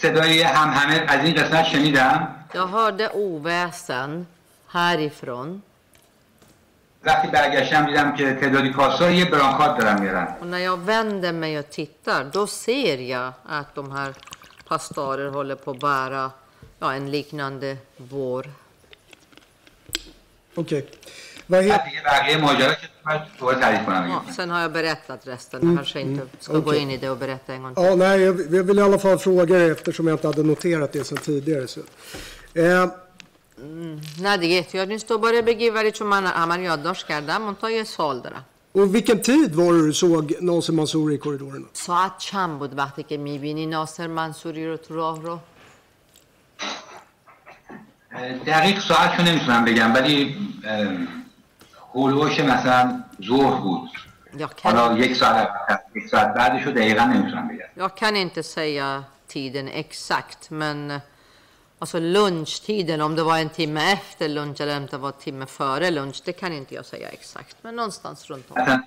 صدای 0.01 0.41
هم 0.41 0.69
همه 0.69 1.05
از 1.07 1.25
این 1.25 1.35
قسمت 1.35 1.63
شنیدم. 1.63 2.35
یا 2.53 2.67
هرده 2.67 3.03
او 3.03 3.41
ویسن 3.45 4.25
هریفرون 4.69 5.61
وقتی 7.04 7.28
برگشتم 7.28 7.86
دیدم 7.86 8.14
که 8.16 8.34
تعدادی 8.34 8.70
پاسدار 8.70 9.12
یه 9.12 9.24
برانکارد 9.24 9.76
دارن 9.78 10.00
میارن 10.00 10.36
och 10.40 10.46
när 10.46 10.58
jag 10.58 10.76
vänder 10.76 11.32
mig 11.32 11.58
och 11.58 11.70
tittar 11.70 12.24
då 12.24 12.46
ser 12.46 12.98
jag 12.98 13.32
att 13.44 13.74
de 13.74 13.92
här 13.92 14.14
pastorer 14.68 15.28
håller 15.28 15.54
på 15.54 15.70
att 15.70 15.80
bära 15.80 16.30
ja, 16.78 16.92
en 16.92 17.10
liknande 17.10 17.76
vår. 17.96 18.46
Okej. 20.54 20.86
Vad 21.46 21.64
heter... 21.64 21.84
دیگه 21.84 22.02
بقیه 22.04 22.36
ماجرا 22.36 22.74
که 22.74 22.88
من 23.06 23.20
دوباره 23.38 23.60
تعریف 23.60 23.86
کنم 23.86 24.08
Ja, 24.08 24.32
sen 24.32 24.50
har 24.50 24.60
jag 24.60 24.72
berättat 24.72 25.26
resten. 25.26 25.60
Jag 25.62 25.76
kanske 25.76 26.00
inte 26.00 26.22
ska 26.40 26.52
gå 26.52 26.70
okej. 26.70 26.80
in 26.82 26.90
i 26.90 26.96
det 26.96 27.10
och 27.10 27.16
berätta 27.16 27.54
en 27.54 27.62
gång 27.62 27.74
till. 27.74 27.84
Ja, 27.84 27.94
nej, 27.94 28.20
jag, 28.20 28.40
jag 28.54 28.64
vill 28.64 28.78
i 28.78 28.82
alla 28.82 28.98
fall 28.98 29.18
fråga 29.18 29.58
er 29.58 29.70
eftersom 29.70 30.06
jag 30.06 30.14
inte 30.14 30.26
hade 30.26 30.42
noterat 30.42 30.92
det 30.92 31.04
sedan 31.04 31.18
tidigare. 31.18 31.66
Så. 31.68 31.80
Eh, 32.54 32.86
نه 34.20 34.36
دیگه 34.36 34.56
احتیاج 34.56 34.88
نیست 34.88 35.08
دوباره 35.08 35.42
بگی 35.42 35.70
ولی 35.70 35.90
چون 35.90 36.06
من 36.06 36.26
همه 36.26 36.56
رو 36.56 36.62
یادداشت 36.62 37.06
کردم 37.06 37.42
منتها 37.42 37.70
یه 37.70 37.84
سوال 37.84 38.20
دارم 38.20 38.44
och 38.72 38.94
vilken 38.94 39.22
tid 39.22 39.54
var 39.54 39.72
det 39.72 39.82
du 39.86 39.92
såg 39.92 40.34
Nasser 40.40 40.72
Mansouri 40.72 41.14
i 41.14 41.18
korridorerna? 41.18 41.66
ساعت 41.72 42.18
چند 42.18 42.58
بود 42.58 42.78
وقتی 42.78 43.02
که 43.02 43.16
میبینی 43.16 43.66
ناصر 43.66 44.06
منصوری 44.06 44.66
رو 44.66 44.76
تو 44.76 44.94
راه 44.94 45.22
رو 45.22 45.38
دقیق 48.46 48.80
ساعت 48.80 49.20
رو 49.20 49.24
نمیتونم 49.24 49.64
بگم 49.64 49.94
ولی 49.94 50.36
هولوش 51.94 52.40
مثلا 52.40 53.04
ظهر 53.28 53.60
بود 53.60 53.90
Jag 54.38 54.50
حالا 54.62 54.96
kan, 54.96 55.00
یک 55.00 55.16
ساعت 55.16 55.48
یک 55.96 56.06
ساعت 56.06 56.34
بعدش 56.34 56.62
رو 56.62 56.72
دقیقا 56.72 57.04
نمیتونم 57.04 57.48
بگم 57.48 57.84
jag 57.84 57.96
kan 57.96 58.16
inte 58.16 58.42
säga 58.42 59.04
tiden 59.28 59.68
exakt 59.68 60.50
men 60.50 60.90
eh, 60.90 61.00
alltså 61.78 61.98
lunchtiden 62.00 63.00
om 63.00 63.16
det 63.16 63.22
var 63.22 63.38
en 63.38 63.48
timme 63.48 63.92
efter 63.92 64.28
lunch 64.28 64.60
eller 64.60 64.76
om 64.76 64.86
det 64.86 64.96
var 64.96 65.08
en 65.08 65.14
timme 65.20 65.46
före 65.46 65.90
lunch 65.90 66.22
det 66.24 66.32
kan 66.32 66.52
inte 66.52 66.74
jag 66.74 66.86
säga 66.86 67.08
exakt 67.08 67.56
men 67.62 67.76
någonstans 67.76 68.30
runt 68.30 68.50
om. 68.50 68.56
مثلا 68.62 68.82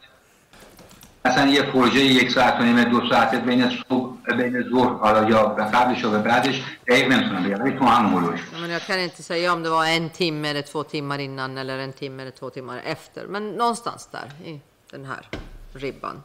مثلا 1.26 1.48
یه 1.48 1.62
پروژه 1.64 2.00
یک 2.00 2.32
ساعت 2.32 2.60
و 2.60 2.64
نیم 2.64 2.84
دو 2.84 3.10
ساعت 3.10 3.36
بین 3.36 3.70
صبح 3.90 4.36
بین 4.38 4.64
ظهر 4.70 4.94
حالا 4.98 5.30
یا 5.30 5.46
به 5.48 5.64
قبلش 5.64 6.04
و 6.06 6.10
به 6.12 6.20
بعدش 6.20 6.64
دقیق 6.88 7.12
نمیتونم 7.12 7.44
بگم 7.44 7.62
ولی 7.62 7.78
تو 7.78 7.86
همون 7.86 8.14
هولوش 8.24 8.42
بود. 8.42 8.54
Ja, 8.54 8.60
Men 8.62 8.70
jag 8.70 8.82
kan 8.82 9.00
inte 9.00 9.24
säga 9.24 9.54
om 9.54 9.64
det 9.64 9.70
var 9.70 9.86
en 9.86 10.10
timme 10.10 10.50
eller 10.50 10.62
två 10.62 10.84
timmar 10.84 11.20
innan 11.20 11.58
eller 11.58 11.78
en 11.78 11.94
timme 11.94 12.22
eller 12.24 12.32
två 12.32 12.50
timmar 12.50 12.82
efter. 12.86 13.26
Men 13.28 13.52
någonstans 13.52 14.08
där 14.12 14.32
i 14.46 14.60
den 14.92 15.06
här 15.06 15.28
ribban. 15.74 16.24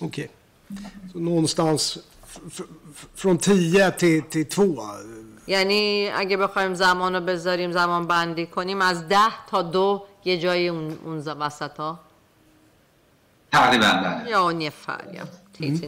Okej. 0.00 0.30
Så 1.12 1.18
någonstans 1.18 1.96
f- 1.96 2.02
f- 2.13 2.13
från 3.15 3.37
10 3.37 3.91
till 3.91 4.21
till 4.31 4.55
2. 4.55 4.81
یعنی 5.47 6.09
اگه 6.15 6.37
بخوایم 6.37 6.73
زمان 6.73 7.15
رو 7.15 7.21
بذاریم 7.21 7.71
زمان 7.71 8.07
بندی 8.07 8.45
کنیم 8.45 8.81
از 8.81 9.07
ده 9.07 9.45
تا 9.49 9.61
دو 9.61 10.05
یه 10.25 10.37
جایی 10.37 10.67
اون, 10.67 10.97
اون 11.03 11.17
وسط 11.17 11.77
ها 11.77 11.99
تقریبا 13.51 13.87
بله. 13.87 14.29
یا 14.29 14.41
اون 14.41 14.61
یه 14.61 14.69
فر 14.69 15.03
یا 15.13 15.23
تیز 15.53 15.83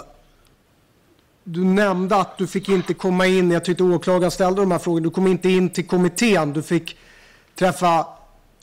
Du 1.43 1.63
nämnde 1.63 2.15
att 2.15 2.37
du 2.37 2.47
fick 2.47 2.69
inte 2.69 2.93
komma 2.93 3.27
in, 3.27 3.51
jag 3.51 3.65
tyckte 3.65 3.83
åklagaren 3.83 4.31
ställde 4.31 4.61
de 4.61 4.71
här 4.71 4.79
frågorna, 4.79 5.03
du 5.03 5.09
kom 5.09 5.27
inte 5.27 5.49
in 5.49 5.69
till 5.69 5.87
kommittén. 5.87 6.53
Du 6.53 6.63
fick 6.63 6.97
träffa 7.55 8.07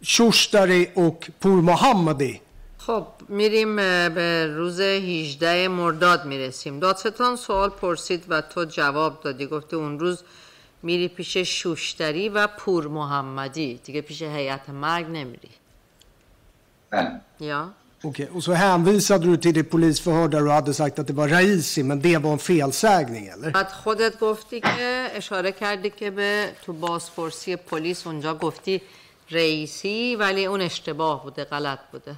Shushtari 0.01 0.91
och 0.95 1.31
Pour 1.39 1.63
Mohammadi. 1.63 2.41
خب 2.89 3.07
میریم 3.29 3.77
به 4.15 4.47
روز 4.47 4.81
18 4.81 5.69
مرداد 5.69 6.25
می‌رسیم. 6.25 6.81
دادستان 6.81 7.37
سوال 7.37 7.71
پرسید 7.71 8.25
و 8.29 8.41
تو 8.41 8.65
جواب 8.65 9.21
دادی. 9.23 9.47
گفتی 9.47 9.77
اون 9.77 9.99
روز 9.99 10.23
میری 10.83 11.09
پیش 11.09 11.37
شوشتری 11.37 12.29
و 12.29 12.47
پور 12.47 12.89
محمدی. 12.89 13.81
دیگه 13.85 14.01
پیش 14.01 14.23
هیئت 14.23 14.69
مرگ 14.71 15.07
نمیری. 15.07 15.51
بله. 16.91 17.21
یا؟ 17.41 17.71
Okej, 18.05 18.29
och 18.35 18.43
så 18.45 18.53
hänvisade 18.53 19.27
du 19.27 19.37
till 19.37 19.55
det 19.55 19.65
polisförhör 19.65 20.29
där 20.29 20.41
du 20.41 20.51
hade 20.51 20.75
sagt 20.75 20.99
att 20.99 21.07
det 21.07 21.13
var 21.13 21.29
Raisi, 21.29 21.83
men 21.83 22.01
det 22.01 22.19
var 22.19 22.33
en 22.33 22.39
felsägning 22.39 23.27
eller? 23.27 23.51
بعد 23.51 23.73
خودت 23.73 24.21
گفتی 24.21 24.61
که 24.61 25.11
اشاره 25.13 25.53
کردی 25.53 25.91
که 25.91 26.11
به 26.11 26.53
تو 26.65 26.73
بازپرسی 26.73 27.57
پلیس 27.57 28.07
اونجا 28.07 28.35
گفتی 28.35 28.83
رئیسی 29.31 30.17
ولی 30.17 30.45
اون 30.47 30.61
اشتباه 30.61 31.23
بوده 31.25 31.45
غلط 31.45 31.79
بوده. 31.93 32.15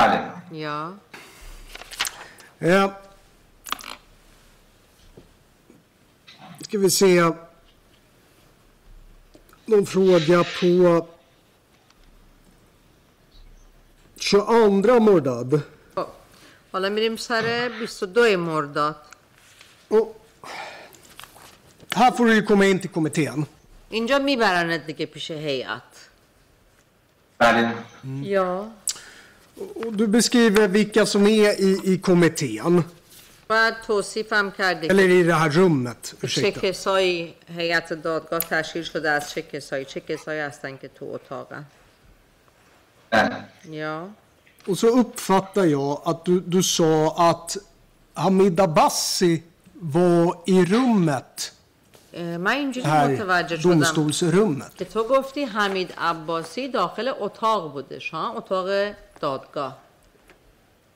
بله 0.00 0.32
یا 0.52 0.94
Eh, 2.60 2.90
ska 6.64 6.78
vi 6.78 6.90
se. 6.90 7.32
Någon 9.66 9.86
fråga 9.86 10.44
på 10.60 11.06
22 14.16 15.00
Mordad. 15.00 15.60
خب 15.94 16.06
حالا 16.72 16.88
میریم 16.90 17.16
سر 17.16 17.70
22 17.86 18.36
مرداد 18.36 18.94
Och 19.88 20.26
här 21.94 22.10
får 22.10 22.26
du 22.26 22.34
ju 22.34 22.42
komma 22.42 22.66
in 22.66 22.78
till 22.80 22.90
kommittén. 22.90 23.46
اینجا 23.90 24.18
میبرنت 24.18 24.86
دیگه 24.86 25.06
پیش 25.06 25.30
هیئت 25.30 26.08
بله 27.38 27.72
یا 28.22 28.70
Och 29.86 29.92
du 29.92 30.06
beskriver 30.06 30.68
vilka 30.68 31.06
som 31.06 31.26
är 31.26 31.60
i, 31.60 31.80
i 31.92 31.98
kommittén. 31.98 32.84
بعد 33.48 33.74
توصیفم 33.86 34.50
کردی 34.58 34.86
که 34.86 34.92
Eller 34.92 35.08
i 35.08 35.22
det 35.22 35.34
här 35.34 35.48
rummet. 35.50 36.14
چه 36.20 36.26
Ursäkta. 36.26 36.60
کسایی 36.60 37.34
هیئت 37.56 37.92
دادگاه 37.92 38.40
تشکیل 38.40 38.82
شده 38.82 39.10
از 39.10 39.30
چه 39.30 39.42
کسایی 39.42 39.84
چه 39.84 40.00
کسایی 40.00 40.40
هستن 40.40 40.76
که 40.76 40.88
تو 40.88 41.04
اتاقن 41.04 41.64
بله 43.10 43.36
یا 43.70 44.08
Och 44.68 44.78
så 44.78 44.86
uppfattar 44.86 45.64
jag 45.64 46.02
att 46.04 46.24
du, 46.24 46.40
du 46.40 46.62
sa 46.62 47.14
att 47.30 47.56
Hamid 48.14 48.60
Abbasi 48.60 49.42
var 49.74 50.38
i 50.46 50.64
rummet, 50.64 51.52
اه، 52.14 52.36
من 52.36 52.52
اینجوری 52.52 52.86
här 52.86 53.08
متوجه 53.08 53.56
شدم 53.60 53.84
domstolsrummet. 53.84 54.76
که 54.78 54.84
تو 54.84 55.04
گفتی 55.04 55.44
حمید 55.44 55.92
عباسی 55.98 56.68
داخل 56.68 57.12
اتاق 57.20 57.72
بودش 57.72 58.10
ها 58.10 58.32
اتاق 58.36 58.94
دادگاه 59.21 59.77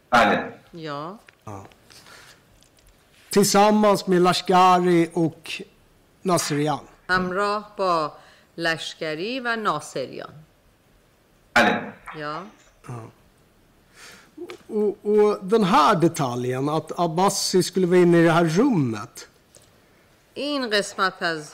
بله 0.10 0.54
یا 0.74 1.20
Tillsammans 3.36 4.08
med 4.08 4.22
Lashkari 4.22 5.10
och 5.14 5.62
Nasrian. 6.26 6.86
همراه 7.10 7.76
با 7.78 8.12
لشکری 8.58 9.40
و 9.40 9.56
ناصریان 9.56 10.34
بله 11.56 11.94
یا 12.18 12.44
Och, 14.68 15.06
och 15.06 15.46
den 15.46 15.64
här 15.64 15.96
detaljen, 15.96 16.70
att 16.70 17.00
Abbasi 17.00 17.64
skulle 17.64 17.88
vara 17.88 17.98
inne 17.98 18.18
i 18.18 18.24
det 18.24 18.32
här 18.32 18.46
rummet. 18.46 19.28
این 20.34 20.70
قسمت 20.70 21.22
از 21.22 21.54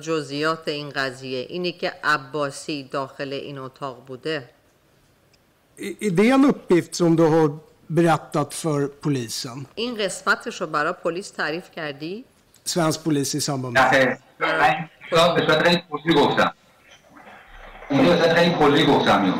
جزئیات 0.00 0.68
این 0.68 0.90
قضیه 0.90 1.38
اینی 1.38 1.72
که 1.72 1.92
عباسی 2.04 2.84
داخل 2.84 3.32
این 3.32 3.58
اتاق 3.58 4.04
بوده 4.06 4.50
Är 5.77 6.07
är 6.07 6.11
det 6.11 6.29
en 6.29 6.45
uppgift 6.45 6.95
som 6.95 7.15
du 7.15 7.23
har 7.23 7.57
berättat 7.87 8.53
för 8.53 8.87
polisen? 8.87 9.65
این 9.75 9.95
قسمتش 9.95 10.61
رو 10.61 10.67
برای 10.67 10.93
پلیس 11.03 11.31
تعریف 11.31 11.71
کردی 11.71 12.25
Svensk 12.65 13.03
polis 13.03 13.35
i 13.35 13.41
samband 13.41 13.73
med... 13.73 14.17
نه 14.39 14.57
من 14.57 14.89
اینجا 15.11 15.33
به 15.33 15.41
صورت 15.45 15.63
خیلی 15.63 15.83
کلی 15.89 16.13
گفتم 16.13 16.53
اونجا 17.89 18.11
به 18.11 18.17
صورت 18.17 18.33
خیلی 18.33 18.55
کلی 18.55 18.85
گفتم 18.85 19.23
اینو 19.23 19.37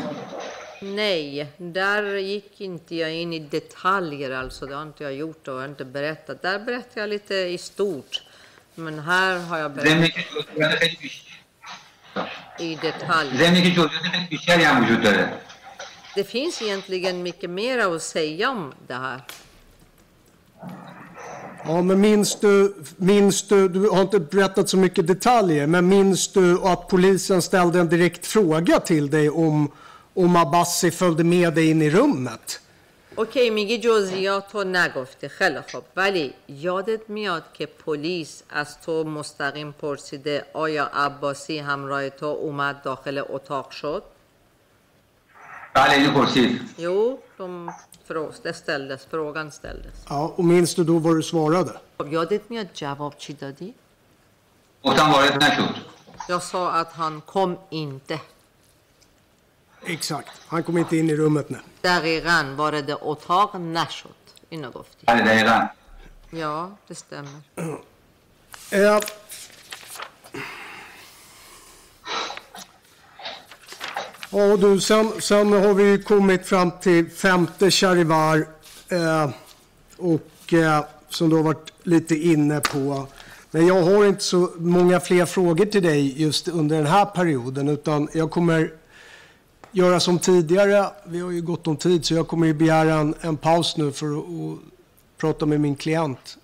Nej, 0.82 1.46
där 1.58 2.16
gick 2.16 2.60
inte 2.60 2.94
jag 2.94 3.12
in 3.12 3.32
i 3.32 3.38
detaljer 3.38 4.30
alltså. 4.30 4.66
Det 4.66 4.74
har 4.74 4.82
inte 4.82 5.04
jag 5.04 5.14
gjort 5.14 5.48
och 5.48 5.54
jag 5.54 5.60
har 5.60 5.68
inte 5.68 5.84
berättat. 5.84 6.42
Där 6.42 6.58
berättar 6.58 7.00
jag 7.00 7.10
lite 7.10 7.34
i 7.34 7.58
stort. 7.58 8.22
Men 8.74 8.98
här 8.98 9.38
har 9.38 9.58
jag 9.58 9.70
berättat 9.70 9.90
ضمنی 9.90 10.08
که 10.08 10.20
جزئیات 10.30 10.78
خیلی 10.78 10.96
بیشتر 11.00 11.40
i 12.58 12.74
detalj. 12.74 13.28
Det 16.14 16.24
finns 16.24 16.62
egentligen 16.62 17.22
mycket 17.22 17.50
mer 17.50 17.78
att 17.78 18.02
säga 18.02 18.50
om 18.50 18.72
det 18.86 18.94
här. 18.94 19.20
Ja, 21.66 21.82
men 21.82 22.00
minns 22.00 22.40
du, 22.40 22.74
minns 22.96 23.48
du, 23.48 23.68
du 23.68 23.88
har 23.88 24.02
inte 24.02 24.20
berättat 24.20 24.68
så 24.68 24.76
mycket 24.76 25.06
detaljer, 25.06 25.66
men 25.66 25.88
minns 25.88 26.32
du 26.32 26.60
att 26.62 26.88
polisen 26.88 27.42
ställde 27.42 27.80
en 27.80 27.88
direkt 27.88 28.26
fråga 28.26 28.80
till 28.80 29.10
dig 29.10 29.30
om, 29.30 29.70
om 30.14 30.36
Abbasi 30.36 30.90
följde 30.90 31.24
med 31.24 31.54
dig 31.54 31.70
in 31.70 31.82
i 31.82 31.90
rummet? 31.90 32.60
اوکی 33.16 33.50
میگی 33.50 33.78
جزئیات 33.78 34.54
رو 34.54 34.64
نگفتی 34.64 35.28
خیلی 35.28 35.60
خوب 35.72 35.84
ولی 35.96 36.34
یادت 36.48 37.10
میاد 37.10 37.42
که 37.52 37.66
پلیس 37.66 38.42
از 38.50 38.80
تو 38.80 39.04
مستقیم 39.04 39.72
پرسیده 39.72 40.46
آیا 40.52 40.90
عباسی 40.94 41.58
همراه 41.58 42.10
تو 42.10 42.26
اومد 42.26 42.82
داخل 42.82 43.22
اتاق 43.28 43.70
شد 43.70 44.02
بله 45.78 45.90
اینو 45.92 46.12
پرسید 46.12 46.60
Jo, 46.78 47.18
de 47.38 47.70
frå- 48.08 48.42
det 48.42 48.52
ställdes, 48.54 49.06
frågan 49.10 49.50
ställdes. 49.50 49.94
Ja, 50.08 50.32
och 50.36 50.44
minns 50.44 50.74
du 50.74 50.84
då 50.84 50.98
vad 50.98 51.16
du 51.16 51.22
svarade? 51.22 51.72
خب 51.98 52.12
یادت 52.12 52.50
میاد 52.50 52.68
جواب 52.74 53.14
چی 53.18 53.32
دادی؟ 53.32 53.74
گفتم 54.84 55.10
وارد 55.12 55.44
نشد 55.44 55.74
Jag 56.28 56.42
sa 56.42 56.72
att 56.80 56.92
han 56.92 57.20
kom 57.20 57.58
inte. 57.70 58.20
Exakt. 59.86 60.30
Han 60.46 60.62
kom 60.62 60.78
inte 60.78 60.96
in 60.96 61.10
i 61.10 61.16
rummet 61.16 61.50
nu. 61.50 61.58
دقیقا 61.82 62.54
وارد 62.58 62.90
اتاق 63.00 63.56
نشد. 63.56 64.14
اینو 64.50 64.70
گفتی. 64.70 65.06
بله 65.06 65.22
دقیقا 65.24 65.68
Ja, 66.32 66.70
det 66.88 66.94
stämmer. 66.94 67.40
Ja 74.31 74.57
du, 74.57 74.79
sen, 74.79 75.11
sen 75.19 75.51
har 75.53 75.73
vi 75.73 75.83
ju 75.83 76.03
kommit 76.03 76.45
fram 76.45 76.71
till 76.71 77.09
femte 77.09 77.71
charivar 77.71 78.47
eh, 78.89 79.29
och 79.97 80.53
eh, 80.53 80.85
som 81.09 81.29
du 81.29 81.35
har 81.35 81.43
varit 81.43 81.73
lite 81.83 82.15
inne 82.15 82.59
på. 82.59 83.07
Men 83.51 83.67
jag 83.67 83.83
har 83.83 84.05
inte 84.05 84.23
så 84.23 84.51
många 84.57 84.99
fler 84.99 85.25
frågor 85.25 85.65
till 85.65 85.83
dig 85.83 86.21
just 86.21 86.47
under 86.47 86.77
den 86.77 86.85
här 86.85 87.05
perioden 87.05 87.69
utan 87.69 88.07
jag 88.13 88.31
kommer 88.31 88.71
göra 89.71 89.99
som 89.99 90.19
tidigare. 90.19 90.89
Vi 91.05 91.19
har 91.19 91.31
ju 91.31 91.41
gott 91.41 91.67
om 91.67 91.77
tid 91.77 92.05
så 92.05 92.13
jag 92.13 92.27
kommer 92.27 92.47
ju 92.47 92.53
begära 92.53 92.93
en, 92.93 93.15
en 93.21 93.37
paus 93.37 93.77
nu 93.77 93.91
för 93.91 94.17
att, 94.17 94.25
att 94.25 94.59
prata 95.17 95.45
med 95.45 95.59
min 95.59 95.75
klient 95.75 96.37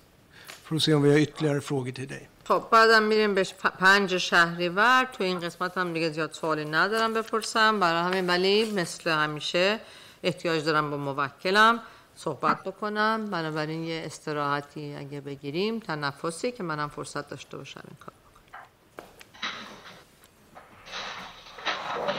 för 0.64 0.76
att 0.76 0.84
se 0.84 0.94
om 0.94 1.02
vi 1.02 1.12
har 1.12 1.18
ytterligare 1.18 1.62
frågor 1.62 1.92
till 1.92 2.08
dig. 2.08 2.30
خب 2.48 2.64
بعدم 2.72 3.04
میریم 3.04 3.34
به 3.36 3.44
پنج 3.80 4.18
شهریور. 4.18 5.08
تو 5.14 5.24
این 5.24 5.40
قسمت 5.40 5.78
هم 5.78 5.94
دیگه 5.94 6.10
زیاد 6.10 6.32
سوالی 6.32 6.66
ندارم 6.66 7.14
بپرسم. 7.14 7.80
برای 7.80 8.02
همین 8.02 8.28
ولی 8.28 8.72
مثل 8.72 9.10
همیشه 9.10 9.80
احتیاج 10.24 10.64
دارم 10.64 10.92
با 10.92 10.98
موکلم 10.98 11.80
صحبت 12.16 12.64
بکنم. 12.64 13.26
بنابراین 13.32 13.84
یه 13.84 14.04
استراحتی 14.06 14.96
اگه 15.00 15.22
بگیریم 15.22 15.80
تنفسی 15.80 16.52
که 16.52 16.64
منم 16.64 16.90
فرصت 16.90 17.30
داشته 17.30 17.58
باشم 17.58 17.82
این 17.88 17.98
کار 18.00 18.14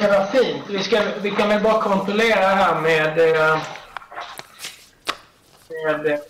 Det 0.00 0.08
var 0.08 0.26
fint. 0.26 0.62
Vi, 1.22 1.30
kan 1.30 1.48
väl 1.48 1.62
bara 1.62 1.80
kontrollera 1.80 2.48
här 2.62 2.80
med, 2.80 3.16
med 6.04 6.20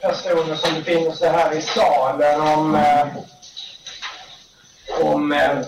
personer 0.00 0.54
som 0.54 0.74
befinner 0.74 1.12
sig 1.12 1.28
här 1.28 1.52
i 1.52 1.62
salen 1.62 2.40
om, 2.40 2.74
eh, 2.74 3.06
om 5.00 5.32
eh, 5.32 5.58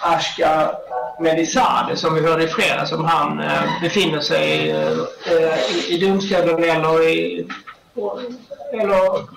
Ashka 0.00 0.76
Medisade 1.20 1.96
som 1.96 2.14
vi 2.14 2.20
hörde 2.20 2.44
i 2.44 2.48
fredags, 2.48 2.92
om 2.92 3.04
han 3.04 3.40
eh, 3.40 3.80
befinner 3.82 4.20
sig 4.20 4.70
eh, 4.70 4.98
i, 5.76 5.94
i 5.94 6.06
domstolen 6.06 6.64
eller 6.64 7.02
i 7.02 7.48
eller 8.72 9.34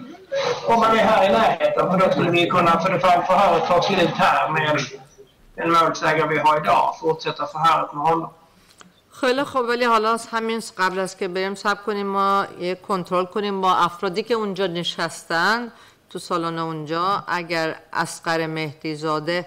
om 0.68 0.82
han 0.82 0.98
är 0.98 1.04
här 1.04 1.30
i 1.30 1.32
närheten. 1.32 1.92
För 1.92 1.98
då 1.98 2.12
skulle 2.12 2.32
vi 2.32 2.50
kunna 2.50 2.80
för 2.80 2.94
det 2.94 3.00
fall 3.00 3.24
förhöret 3.24 3.68
tar 3.68 3.82
slut 3.82 4.10
här 4.16 4.50
med 4.50 4.80
den 5.56 5.72
målsägare 5.72 6.28
vi 6.28 6.40
har 6.40 6.58
idag 6.58 6.96
fortsätta 7.02 7.46
förhöret 7.46 7.94
med 7.94 8.04
honom. 8.04 8.30
خیلی 9.20 9.44
خوب 9.44 9.66
ولی 9.68 9.86
حالا 9.86 10.14
از 10.14 10.28
همین 10.28 10.62
قبل 10.78 11.00
از 11.00 11.18
که 11.18 11.28
بریم 11.28 11.56
سب 11.56 11.86
کنیم 11.86 12.08
ما 12.08 12.48
یه 12.60 12.76
کنترل 12.76 13.26
کنیم. 13.26 13.62
با 13.62 13.76
افرادی 13.76 14.24
که 14.24 14.34
اونجا 14.34 14.68
نشستن 14.68 15.72
تو 16.10 16.20
سالن 16.20 16.60
اونجا 16.60 17.24
اگر 17.28 17.76
اسقر 17.94 18.48
مهدی 18.48 18.96
زاده 18.96 19.46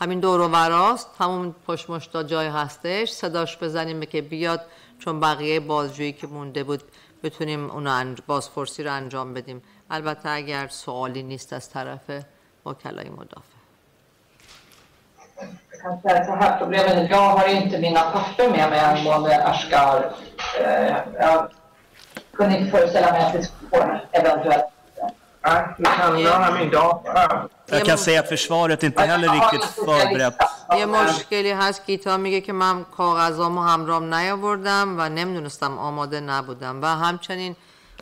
همین 0.00 0.20
دور 0.20 0.40
و 0.40 0.48
وراست 0.48 1.08
همون 1.18 1.54
پشت 1.66 1.90
مشتا 1.90 2.22
جای 2.22 2.46
هستش 2.46 3.10
صداش 3.10 3.56
بزنیم 3.56 4.00
که 4.00 4.22
بیاد 4.22 4.60
چون 4.98 5.20
بقیه 5.20 5.60
بازجویی 5.60 6.12
که 6.12 6.26
مونده 6.26 6.64
بود 6.64 6.82
بتونیم 7.22 7.70
انج... 7.70 8.18
بازپرسی 8.26 8.82
رو 8.82 8.92
انجام 8.92 9.34
بدیم. 9.34 9.62
البته 9.90 10.28
اگر 10.30 10.68
سوالی 10.68 11.22
نیست 11.22 11.52
از 11.52 11.70
طرف 11.70 12.10
وکلای 12.66 13.08
مدافع 13.08 13.49
kan 15.82 16.00
säga 16.02 16.24
så 16.24 16.34
här, 16.34 16.58
problemet 16.58 16.90
är 16.92 17.04
att 17.04 17.10
jag 17.10 17.28
har 17.36 17.48
inte 17.48 17.78
mina 17.78 18.00
papper 18.00 18.48
med 18.50 18.70
mig 18.70 18.80
angående 18.80 19.44
Ashkar. 19.46 20.12
Eh, 20.60 20.96
Jag 21.20 21.48
kunde 22.36 22.58
inte 22.58 22.70
föreställa 22.70 23.12
mig 23.12 23.22
att 23.24 23.32
det 23.32 23.42
skulle 23.42 23.70
få 23.70 23.98
eventuellt. 24.12 24.64
Nej, 25.44 25.62
kan 25.98 26.22
låna 26.22 26.50
min 26.58 26.70
dator 26.70 27.12
här. 27.14 27.48
Jag 27.66 27.84
kan 27.84 27.98
säga 27.98 28.20
att 28.20 28.28
försvaret 28.28 28.82
inte 28.82 29.02
heller 29.02 29.28
riktigt 29.28 29.64
förberett. 29.64 30.34
یه 30.78 30.86
مشکلی 30.86 31.50
هست 31.52 31.86
گیتا 31.86 32.16
میگه 32.16 32.40
که 32.40 32.52
من 32.52 32.84
کاغذامو 32.96 33.60
همرام 33.60 34.14
نیاوردم 34.14 34.96
و 34.98 35.08
نمی‌دونستم 35.08 35.78
آماده 35.78 36.20
نبودم 36.20 36.82
و 36.82 36.86
همچنین 36.86 37.56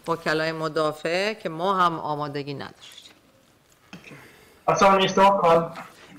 وکلای 0.09 0.53
مدافع 0.53 1.33
که 1.35 1.49
ما 1.49 1.75
هم 1.75 2.01
آمادگی 2.01 2.55
نداشتیم 2.55 3.15
Vad 4.67 4.79
sa 4.79 4.87
ni 4.99 5.05
i 5.05 5.09
Stockholm? 5.09 5.65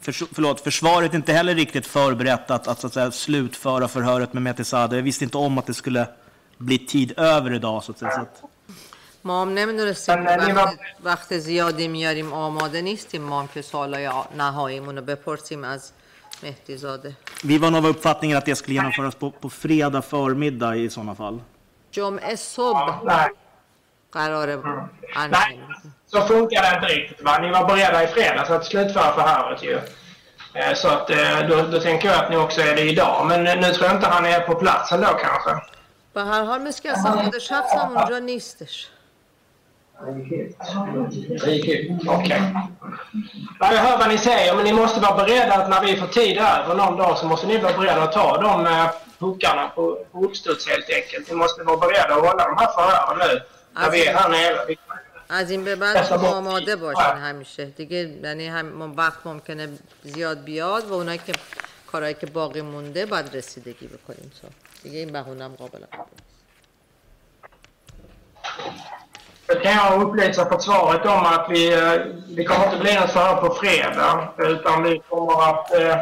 Förs 0.09 0.23
förlåt, 0.33 0.61
försvaret 0.61 1.13
är 1.13 1.17
inte 1.17 1.33
heller 1.33 1.55
riktigt 1.55 1.87
förberett 1.87 2.51
att, 2.51 2.69
att, 2.69 2.81
så 2.81 2.87
att 2.87 2.93
säga, 2.93 3.11
slutföra 3.11 3.89
förhöret 3.89 4.33
med 4.33 4.43
Metisade. 4.43 4.97
Jag 4.97 5.03
visste 5.03 5.25
inte 5.25 5.37
om 5.39 5.59
att 5.59 5.67
det 5.67 5.75
skulle 5.75 6.07
bli 6.59 6.79
tid 6.79 7.19
över 7.19 7.55
idag. 7.55 7.85
Så 7.85 7.93
att 7.93 7.99
säga. 7.99 8.11
Så 8.11 8.21
att, 8.21 8.43
ما 9.23 9.43
هم 9.43 9.55
نمیدونستیم 9.55 10.25
که 10.25 10.37
من- 10.37 10.55
وقت, 10.55 10.79
وقت 11.05 11.39
زیادی 11.39 11.89
میاریم 11.89 12.33
آماده 12.33 12.83
نیستیم 12.83 13.23
ما 13.23 13.41
هم 13.41 13.49
که 13.55 13.63
سوالای 13.63 14.11
نهاییمون 14.39 14.97
رو 14.97 15.03
بپرسیم 15.05 15.65
از 15.65 15.93
مهدی 16.43 16.77
زاده 16.77 17.17
vi 17.45 17.59
var 17.59 17.71
nog 17.71 17.85
av 17.85 17.87
uppfattningen 17.87 18.37
att 18.39 18.45
det 18.47 18.57
skulle 18.57 18.75
genomföras 18.75 19.15
på, 19.15 19.31
på 19.31 19.51
fredag 19.51 20.03
förmiddag 20.03 20.77
i 20.77 20.91
sådana 20.91 21.15
fall. 21.15 21.41
جمعه 21.93 22.37
صبح 22.37 23.01
Nej, 23.05 23.29
قراره 24.13 24.63
انجام 25.17 25.31
nej. 25.31 25.61
Så 26.07 26.21
funkar 26.27 26.63
det 26.63 26.75
inte 26.77 26.87
riktigt. 26.95 27.23
Va? 27.25 27.39
Ni 27.39 27.51
var 27.51 27.65
beredda 27.69 28.03
i 28.05 28.07
fredags 28.07 28.51
att 28.51 28.65
slutföra 28.67 29.13
förhöret 29.15 29.63
ju. 29.63 29.81
Eh, 30.60 30.74
så 30.74 30.88
att 30.88 31.10
eh, 31.10 31.48
då, 31.50 31.62
då, 31.72 31.80
tänker 31.80 32.08
jag 32.08 32.18
att 32.24 32.30
ni 32.30 32.38
också 32.38 32.62
är 32.62 32.76
det 32.76 32.82
idag. 32.82 33.26
Men 33.28 33.44
nu 33.44 33.74
tror 33.74 33.86
jag 33.88 33.96
inte 33.96 34.08
han 34.08 34.26
är 34.26 34.40
på 34.40 34.56
platsen 34.56 35.02
då 35.02 35.08
kanske. 35.08 35.66
Bahar 36.14 36.60
med 36.60 36.82
Kassamundschaftsam 36.82 37.98
und 37.98 38.08
Journalistisch. 38.08 38.90
Okay. 42.08 42.42
Jag 43.60 43.68
hör 43.68 43.98
vad 43.98 44.10
ni 44.10 44.18
säger, 44.18 44.56
men 44.56 44.64
ni 44.64 44.74
måste 44.74 45.00
vara 45.00 45.16
beredda 45.16 45.54
att 45.54 45.70
när 45.70 45.82
vi 45.82 45.98
får 45.98 46.08
tid 46.08 46.38
över 46.38 46.76
någon 46.76 46.98
dag 46.98 47.18
så 47.18 47.26
måste 47.26 47.48
ni 47.48 47.58
vara 47.58 47.78
beredda 47.78 48.04
att 48.04 48.12
ta 48.12 48.42
de 48.42 48.66
eh, 48.68 48.90
puckarna 49.20 49.72
på, 49.76 50.06
på 50.12 50.24
uppstuds 50.26 50.68
helt 50.70 50.90
enkelt. 50.90 51.30
Ni 51.30 51.36
måste 51.36 51.64
vara 51.64 51.78
beredda 51.78 52.16
att 52.16 52.28
hålla 52.28 52.48
de 52.48 52.58
här 52.58 52.72
förhören 52.76 53.18
nu 53.20 53.42
när 53.74 53.82
alltså- 53.82 53.92
vi 53.92 54.08
är 54.08 54.14
här 54.14 54.30
nere. 54.30 54.76
از 55.30 55.52
این 55.52 55.64
به 55.64 55.76
بعد 55.76 56.06
شما 56.06 56.28
آماده 56.28 56.76
باشین 56.76 57.04
همیشه. 57.04 57.66
دیگه 57.66 58.20
یعنی 58.24 58.48
هم 58.48 58.96
وقت 58.98 59.28
ممکنه 59.28 59.70
زیاد 60.04 60.44
بیاد 60.44 60.86
و 60.86 60.94
اونایی 60.94 61.20
که 61.28 61.34
کارهایی 61.88 62.14
که 62.14 62.26
باقی 62.26 62.62
مونده 62.62 63.06
باید 63.06 63.38
رسیدگی 63.38 63.88
بکنیم. 63.88 64.32
سا 64.42 64.48
دیگه 64.84 65.00
این 65.00 65.12
بهونه 65.12 65.44
هم 65.44 65.56
قابل 65.56 65.80
قبول 65.80 66.06
نیست. 66.12 66.40
Jag 69.48 69.64
kan 69.64 69.72
jag 69.72 70.02
upplysa 70.02 70.46
försvaret 70.46 71.06
om 71.06 71.26
att 71.26 71.46
vi, 71.50 71.74
eh, 71.74 71.94
det 72.28 72.44
kommer 72.46 72.66
inte 72.66 72.78
bli 72.78 72.94
något 72.96 73.12
förhör 73.12 73.36
på 73.36 73.50
fredag 73.56 74.34
utan 74.38 74.84
vi 74.84 75.02
kommer 75.10 75.50
att 75.50 75.74
eh, 75.74 75.98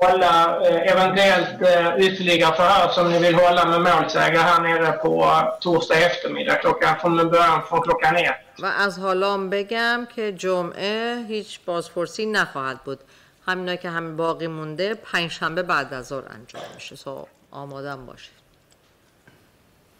hålla 0.00 0.60
eh, 0.66 0.92
eventuellt 0.92 1.62
eh, 1.62 2.06
ytterligare 2.06 2.56
förhör 2.56 2.88
som 2.88 3.12
ni 3.12 3.18
vill 3.18 3.34
hålla 3.34 3.64
med 3.64 3.80
målsägare 3.80 4.42
här 4.42 4.60
nere 4.60 4.92
på 4.92 5.24
eh, 5.24 5.58
torsdag 5.60 5.98
eftermiddag 5.98 6.54
klockan, 6.54 6.96
från 7.00 7.16
början 7.16 7.62
från 7.68 7.82
klockan 7.82 8.16
ett. 8.16 8.36
و 8.58 8.66
از 8.66 8.98
حالام 8.98 9.50
بگم 9.50 10.06
که 10.14 10.32
جمعه 10.32 11.24
هیچ 11.28 11.60
بازپرسی 11.64 12.26
نخواهد 12.26 12.78
بود 12.84 12.98
همینا 13.46 13.76
که 13.76 13.90
همه 13.90 14.14
باقی 14.14 14.46
مونده 14.46 14.94
پنجشنبه 14.94 15.62
بعد 15.62 15.94
از 15.94 16.06
ظهر 16.06 16.24
انجام 16.34 16.62
میشه 16.74 16.96
سو 16.96 17.26
آمادم 17.50 18.06
باشید 18.06 18.36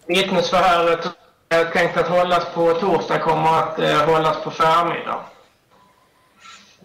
Vittnesförhöret 0.09 1.09
är 1.49 1.65
tänkt 1.65 1.97
att 1.97 2.09
hållas 2.09 2.45
på 2.55 2.75
torsdag 2.75 3.19
kommer 3.19 3.59
att 3.59 3.79
eh, 3.79 4.05
hållas 4.11 4.37
på 4.45 4.51
förmiddag. 4.51 5.25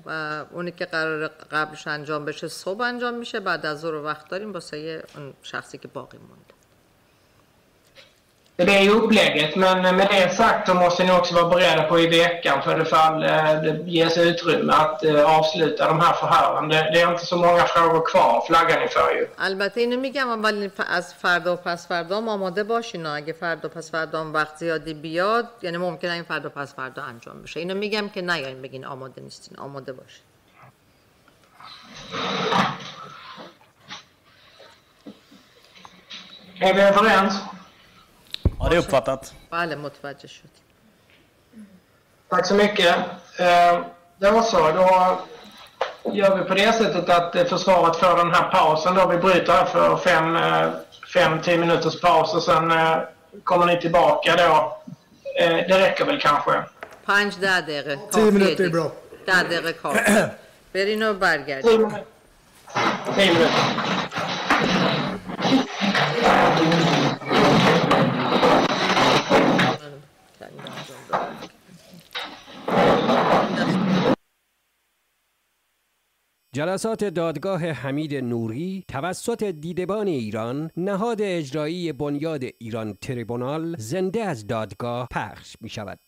و 0.06 0.44
اونی 0.50 0.70
که 0.70 0.84
قرار 0.84 1.28
قبلش 1.28 1.86
انجام 1.86 2.24
بشه 2.24 2.48
صبح 2.48 2.80
انجام 2.80 3.14
میشه 3.14 3.40
بعد 3.40 3.66
از 3.66 3.80
ظهر 3.80 3.94
وقت 3.94 4.28
داریم 4.28 4.52
واسه 4.52 5.04
اون 5.16 5.34
شخصی 5.42 5.78
که 5.78 5.88
باقی 5.88 6.18
مونده. 6.18 6.55
det 8.55 8.75
är 8.77 8.81
ju 8.83 8.89
upplägget, 8.91 9.55
men 9.55 9.81
med 9.95 10.07
det 10.11 10.35
sagt 10.35 10.67
så 10.67 10.73
måste 10.73 11.03
ni 11.03 11.11
också 11.11 11.35
vara 11.35 11.49
beredda 11.49 11.83
på 11.83 11.99
i 11.99 12.07
veckan 12.07 12.61
för 12.61 12.79
det 12.79 12.85
fall 12.85 13.23
eh, 13.23 13.29
det 13.63 13.83
ges 13.97 14.17
utrymme 14.17 14.73
att 14.73 15.03
eh, 15.03 15.37
avsluta 15.39 15.87
de 15.87 15.99
här 15.99 16.13
förhören. 16.13 16.69
Det, 16.69 16.89
det 16.93 17.01
är 17.01 17.11
inte 17.11 17.25
så 17.25 17.37
många 17.37 17.63
frågor 17.65 18.05
kvar, 18.11 18.43
flaggar 18.47 18.79
ni 18.79 18.87
för 18.87 19.11
ju. 19.15 19.27
البته 19.37 19.81
اینو 19.81 19.99
میگم 19.99 20.43
ولی 20.43 20.69
ف- 20.69 20.85
از 20.97 21.13
فردا 21.13 21.53
و 21.53 21.55
پس 21.55 21.87
فردا 21.87 22.17
هم 22.17 22.29
آماده 22.29 22.63
باشین 22.63 23.05
و 23.05 23.09
اگه 23.09 23.33
فردا 23.33 23.67
و 23.69 23.71
پس 23.71 23.91
فردا 23.91 24.19
هم 24.19 24.33
وقت 24.33 24.55
زیادی 24.57 24.93
بیاد 24.93 25.47
یعنی 25.61 25.77
ممکنه 25.77 26.11
این 26.11 26.23
فردا 26.23 26.49
و 26.49 26.51
پس 26.51 26.75
فردا 26.75 27.03
انجام 27.03 27.41
بشه 27.43 27.59
اینو 27.59 27.75
میگم 27.75 28.09
که 28.09 28.21
نیاین 28.21 28.61
بگین 28.61 28.85
آماده 28.85 29.21
نیستین 29.21 29.57
آماده 29.57 29.93
باشین 29.93 30.23
Är 36.59 36.73
vi 36.73 36.81
överens? 36.81 37.33
Ja, 38.58 38.68
det 38.68 38.76
är 38.76 38.78
uppfattat. 38.78 39.34
Tack 42.28 42.46
så 42.46 42.54
mycket. 42.54 42.96
Eh, 43.38 43.80
det 44.18 44.30
var 44.30 44.42
så. 44.42 44.58
Då 44.58 45.18
gör 46.12 46.36
vi 46.36 46.44
på 46.44 46.54
det 46.54 46.72
sättet 46.72 47.08
att 47.08 47.36
eh, 47.36 47.44
försvaret 47.44 47.96
får 47.96 48.16
den 48.16 48.34
här 48.34 48.50
pausen. 48.50 48.94
Då 48.94 49.06
vi 49.06 49.18
bryter 49.18 49.52
här 49.52 49.64
för 49.64 49.96
5-10 49.96 51.48
eh, 51.52 51.58
minuters 51.58 52.00
paus 52.00 52.34
och 52.34 52.42
sen 52.42 52.72
kommer 53.44 53.66
ni 53.66 53.80
tillbaka 53.80 54.36
då. 54.36 54.82
Det 55.38 55.80
räcker 55.80 56.04
väl 56.04 56.20
kanske? 56.20 56.62
Punch 57.06 57.34
10 58.12 58.32
minuter 58.32 58.64
är 58.64 58.68
bra. 58.68 58.90
Där 59.26 59.44
minuter. 63.34 63.50
جلسات 76.56 77.04
دادگاه 77.04 77.60
حمید 77.66 78.14
نوری 78.14 78.84
توسط 78.88 79.44
دیدبان 79.44 80.06
ایران 80.06 80.70
نهاد 80.76 81.22
اجرایی 81.22 81.92
بنیاد 81.92 82.44
ایران 82.58 82.94
تریبونال 83.00 83.76
زنده 83.78 84.22
از 84.24 84.46
دادگاه 84.46 85.08
پخش 85.10 85.56
می 85.60 85.68
شود. 85.68 85.98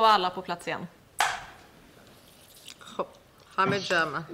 var 0.00 0.08
alla 0.08 0.30
på 0.30 0.42
plats 0.42 0.68
igen. 0.68 0.86
Hamid 3.54 3.90
Jama. 3.90 4.24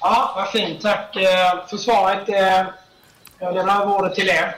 Ja, 0.00 0.32
vad 0.36 0.48
fint. 0.48 0.82
Tack 0.82 1.16
eh, 1.16 1.66
för 1.66 1.76
svaret. 1.76 2.28
Eh, 2.28 2.66
Jag 3.38 3.54
lämnar 3.54 3.82
över 3.82 3.94
ordet 3.98 4.14
till 4.14 4.28
er. 4.28 4.56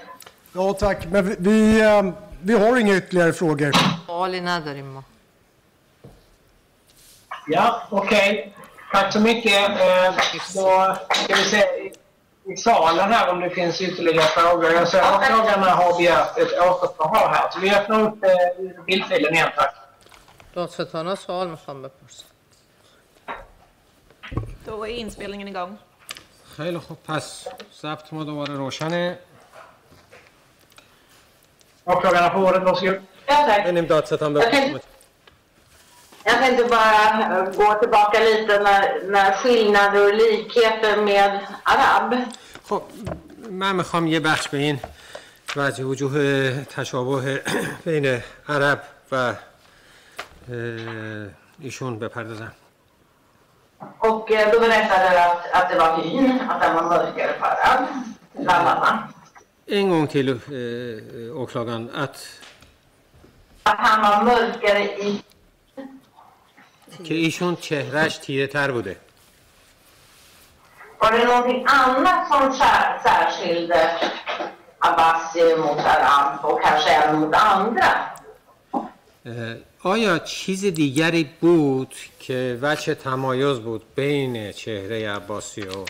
Ja, 0.52 0.72
tack. 0.72 1.06
Men 1.06 1.26
vi, 1.28 1.36
vi 2.40 2.54
eh, 2.54 2.60
har 2.60 2.76
inga 2.76 2.94
ytterligare 2.96 3.32
frågor. 3.32 3.72
Ja, 7.46 7.82
okej. 7.90 8.30
Okay. 8.30 8.52
Tack 8.92 9.12
så 9.12 9.20
mycket. 9.20 9.70
Då 10.54 10.96
ska 11.14 11.34
vi 11.34 11.44
se 11.44 11.64
i- 12.45 12.51
i 12.53 12.57
salen 12.57 13.11
här 13.13 13.29
om 13.31 13.39
det 13.39 13.49
finns 13.49 13.81
ytterligare 13.81 14.25
frågor. 14.27 14.71
Jag 14.71 14.87
ser 14.87 15.01
att 15.01 15.15
åklagarna 15.21 15.69
har 15.71 15.97
begärt 15.97 16.37
ett 16.37 16.53
återförhör 16.59 17.27
här. 17.35 17.49
Så 17.51 17.59
vi 17.59 17.75
öppnar 17.75 18.01
upp 18.01 18.23
eh, 18.23 18.83
bildfilen 18.85 19.33
igen, 19.33 19.49
tack. 19.55 19.75
لطفتان 20.55 21.07
ها 21.07 21.15
سوال 21.15 21.47
میخوام 21.47 21.81
بپرسم 21.81 22.25
Då 24.65 24.83
är 24.87 24.91
inspelningen 25.03 25.47
igång. 25.47 25.77
خیلی 26.55 26.79
خوب 26.79 26.97
پس 27.05 27.47
ضبط 27.81 28.13
ما 28.13 28.23
دوباره 28.23 28.53
روشنه 28.57 29.17
Åklagarna 31.85 32.29
får 32.33 32.39
ordet, 32.47 32.63
varsågod. 32.63 33.01
Ja, 33.27 33.35
tack. 33.47 33.63
بریم 33.65 33.85
دادستان 33.85 34.33
بپرسیم 34.33 34.79
Jag 36.25 36.37
tänkte 36.39 36.63
bara 36.63 37.37
eh, 37.37 37.45
gå 37.57 37.73
tillbaka 37.79 38.19
lite 38.19 38.59
när, 38.59 39.11
när 39.11 39.31
skillnader 39.31 40.07
och 40.07 40.13
likheter 40.13 40.97
med 40.97 41.39
arab. 41.63 42.15
خب 42.63 42.83
من 43.49 43.75
میخوام 43.75 44.07
یه 44.07 44.19
بخش 44.19 44.47
به 44.47 44.57
این 44.57 44.79
وجه 45.55 45.83
وجوه 45.83 46.63
تشابه 46.63 47.41
بین 47.85 48.23
عرب 48.49 48.81
و 49.11 49.15
اه، 49.15 49.35
ایشون 51.59 51.99
بپردازم 51.99 52.51
Och 53.99 54.31
eh, 54.31 54.51
då 54.51 54.59
berättade 54.59 55.09
du 55.09 55.17
att, 55.17 55.51
att 55.53 55.69
det 55.69 55.77
var 55.77 56.03
hyn, 56.03 56.41
att 56.49 56.61
den 56.61 56.75
var 56.75 56.83
mörkare 56.83 57.33
på 57.39 57.45
arab, 57.45 57.87
bland 58.33 58.67
annat. 58.67 58.99
En 59.67 59.89
gång 59.89 60.07
till 60.07 60.29
eh, 60.29 61.41
åklagaren 61.41 61.89
att, 61.95 62.17
Att 63.63 63.77
han 63.77 64.01
var 64.01 64.23
mörkare 64.23 64.83
i 64.83 65.23
که 67.04 67.14
ایشون 67.14 67.56
چهرش 67.56 68.16
تیره 68.16 68.46
تر 68.46 68.70
بوده. 68.70 68.96
Var 71.00 71.12
det 71.12 71.24
någonting 71.24 71.64
annat 71.66 72.20
som 72.28 72.52
sär, 72.60 73.00
särskilde 73.06 73.80
Abbasi 74.78 75.56
mot 75.64 75.78
Arab 75.78 76.44
och 76.44 76.62
kanske 76.62 76.90
även 76.90 77.20
mot 77.20 77.34
andra? 77.34 77.92
اه، 79.26 79.56
آیا 79.82 80.18
چیز 80.18 80.64
دیگری 80.64 81.24
بود 81.40 81.94
که 82.20 82.58
وجه 82.62 82.94
تمایز 82.94 83.58
بود 83.58 83.82
بین 83.94 84.52
چهره 84.52 85.10
عباسی 85.10 85.62
و 85.62 85.84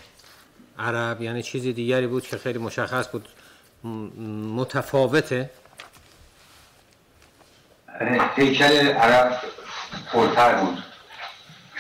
عرب؟ 0.79 1.23
یعنی 1.23 1.43
چیز 1.43 1.63
دیگری 1.63 2.07
بود 2.07 2.27
که 2.27 2.39
خیلی 2.39 2.59
مشخص 2.59 3.09
بود 3.09 3.29
متفاوته؟ 4.57 5.51
هیکل 8.37 8.89
عرب 8.89 9.41
پرتر 10.13 10.55
بود. 10.55 10.79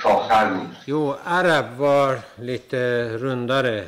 چاقتر 0.05 0.45
بود 0.53 0.75
Jo, 0.87 1.15
Arab 1.39 1.65
var 1.77 2.19
lite 2.49 2.81
rundare, 3.23 3.79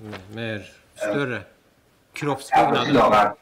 m- 0.00 0.14
mer 0.34 0.60
större. 0.96 1.36
عباسی 1.36 2.14
Kroppsbyggnaden. 2.14 2.92
لاغر 2.94 3.32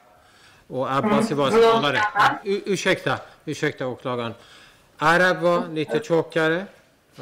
Och 0.70 0.92
Abbasi 0.92 1.34
var 1.34 1.50
smalare. 1.50 2.00
U- 2.44 2.62
ursäkta, 2.66 3.18
ursäkta 3.46 3.86
åklagaren. 3.86 4.34
Arab 4.98 5.36
var 5.46 5.68
lite 5.78 5.98
tjockare, 6.08 6.66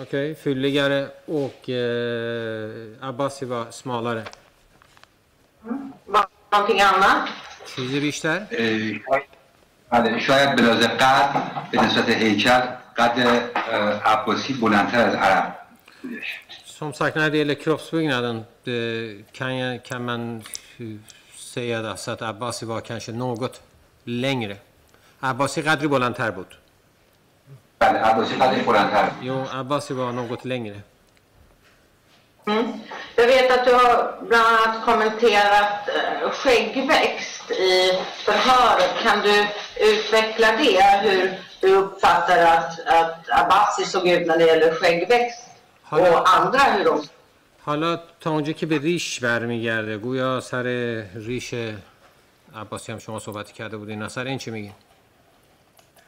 okej, 0.03 0.35
fylligare 0.35 1.01
och 1.27 1.71
eh, 1.71 3.09
Abbasi 3.09 3.45
var 3.45 3.65
smalare. 3.71 4.25
Var 6.07 6.21
det 6.21 6.57
någonting 6.57 6.81
annat? 6.81 7.29
چیزی 7.77 8.01
بیشتر؟ 8.01 8.47
اه، 8.51 9.21
بله 9.91 10.19
شاید 10.21 10.57
به 10.57 10.63
لحاظ 10.63 10.85
قد 10.87 11.31
به 11.71 11.83
نسبت 11.85 12.09
هیکل 12.09 12.61
قد 13.01 13.19
اه، 13.57 14.13
عباسی 14.13 14.53
بلندتر 14.53 15.07
از 15.09 15.15
عرب 15.15 15.55
بودش 16.03 16.41
Som 16.79 16.93
sagt, 16.93 17.17
när 17.17 17.31
det 17.31 17.39
gäller 17.39 17.55
kroppsbyggnaden 17.55 18.45
det 18.65 19.17
kan, 19.33 19.57
jag, 19.57 19.85
kan 19.85 20.05
man 20.05 20.43
eh, 20.79 20.87
säga 21.37 21.91
alltså 21.91 22.11
att 22.11 22.23
Abbasi 22.23 22.67
var 22.67 22.81
kanske 22.81 23.13
något 23.13 23.61
längre. 24.05 24.57
Abbasi 25.21 25.63
قدری 25.63 25.89
بلندتر 25.89 26.31
بود. 26.31 26.55
بله 27.81 27.99
عباسی 27.99 28.35
قدش 28.35 28.61
بلندتر 28.67 29.05
بود 29.11 29.25
Jo, 29.25 29.45
Abbasi 29.53 29.95
var 29.95 30.13
något 30.13 30.45
längre. 30.45 30.81
Mm. 32.47 32.73
Jag 33.17 33.27
vet 33.27 33.51
att 33.51 33.65
du 33.65 33.73
har 33.75 34.15
bland 34.29 34.47
annat 34.47 34.85
kommenterat 34.85 35.89
eh, 35.89 36.31
skäggväxt 36.31 37.51
i 37.51 37.93
förhöret. 38.25 38.91
Kan 39.03 39.19
du 39.23 39.47
utveckla 39.91 40.49
det? 40.53 40.81
Hur 41.03 41.39
du 41.62 41.68
uppfattar 41.76 42.40
att, 42.56 42.72
att 42.88 43.16
Abbasi 43.42 43.86
såg 43.86 44.08
ut 44.08 44.28
när 44.28 44.38
det 44.38 44.46
gäller 44.46 44.72
skäggväxt 44.76 45.42
حالا 45.84 46.20
och 46.20 46.30
andra 46.38 46.60
hur 46.60 46.86
de 46.86 47.02
حالا 47.64 48.00
تا 48.20 48.30
اونجا 48.32 48.54
که 48.54 48.66
به 48.66 48.78
ریش 48.78 49.20
برمیگرده 49.20 49.98
گویا 49.98 50.42
سر 50.42 50.64
ریش 51.16 51.54
عباسی 52.56 52.92
هم 52.92 53.00
شما 53.00 53.20
صحبت 53.20 53.52
کرده 53.52 53.78
بودین 53.78 54.02
نصر 54.04 54.26
این 54.26 54.38
چی 54.38 54.52
میگی؟ 54.52 54.72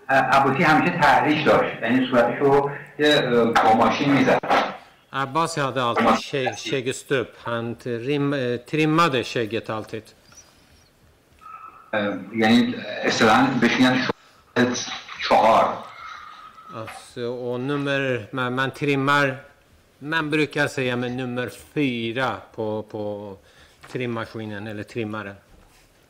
عباسی 0.09 0.63
همیشه 0.63 0.97
تحریش 1.01 1.43
داشت 1.47 1.81
یعنی 1.81 2.07
صورتش 2.11 2.39
رو 2.39 2.71
یه 2.99 3.21
با 3.63 3.73
ماشین 3.73 4.09
می‌زد 4.11 4.39
Abbas 5.23 5.53
hade 5.55 5.81
alltid 5.89 6.07
skä- 6.25 6.55
skäggestubb. 6.65 7.27
Han 7.45 7.65
trim, 7.83 8.33
eh, 8.33 8.57
trimmade 8.69 9.23
skägget 9.23 9.69
alltid. 9.69 10.03
یعنی 12.35 12.75
اصطلاحا 13.03 13.47
بهش 13.61 13.71
میگن 13.79 14.07
kvar. 15.27 15.75
Alltså, 16.75 17.21
och 17.21 17.59
nummer, 17.59 18.27
man, 18.31 18.55
man 18.55 18.71
trimmar, 18.71 19.37
man 19.99 20.29
brukar 20.29 20.67
säga 20.67 20.95
med 20.95 21.11
nummer 21.11 21.51
fyra 21.73 22.37
på, 22.55 22.83
på 22.83 23.37
trimmaskinen 23.91 24.67
eller 24.67 24.83
trimmaren. 24.83 25.35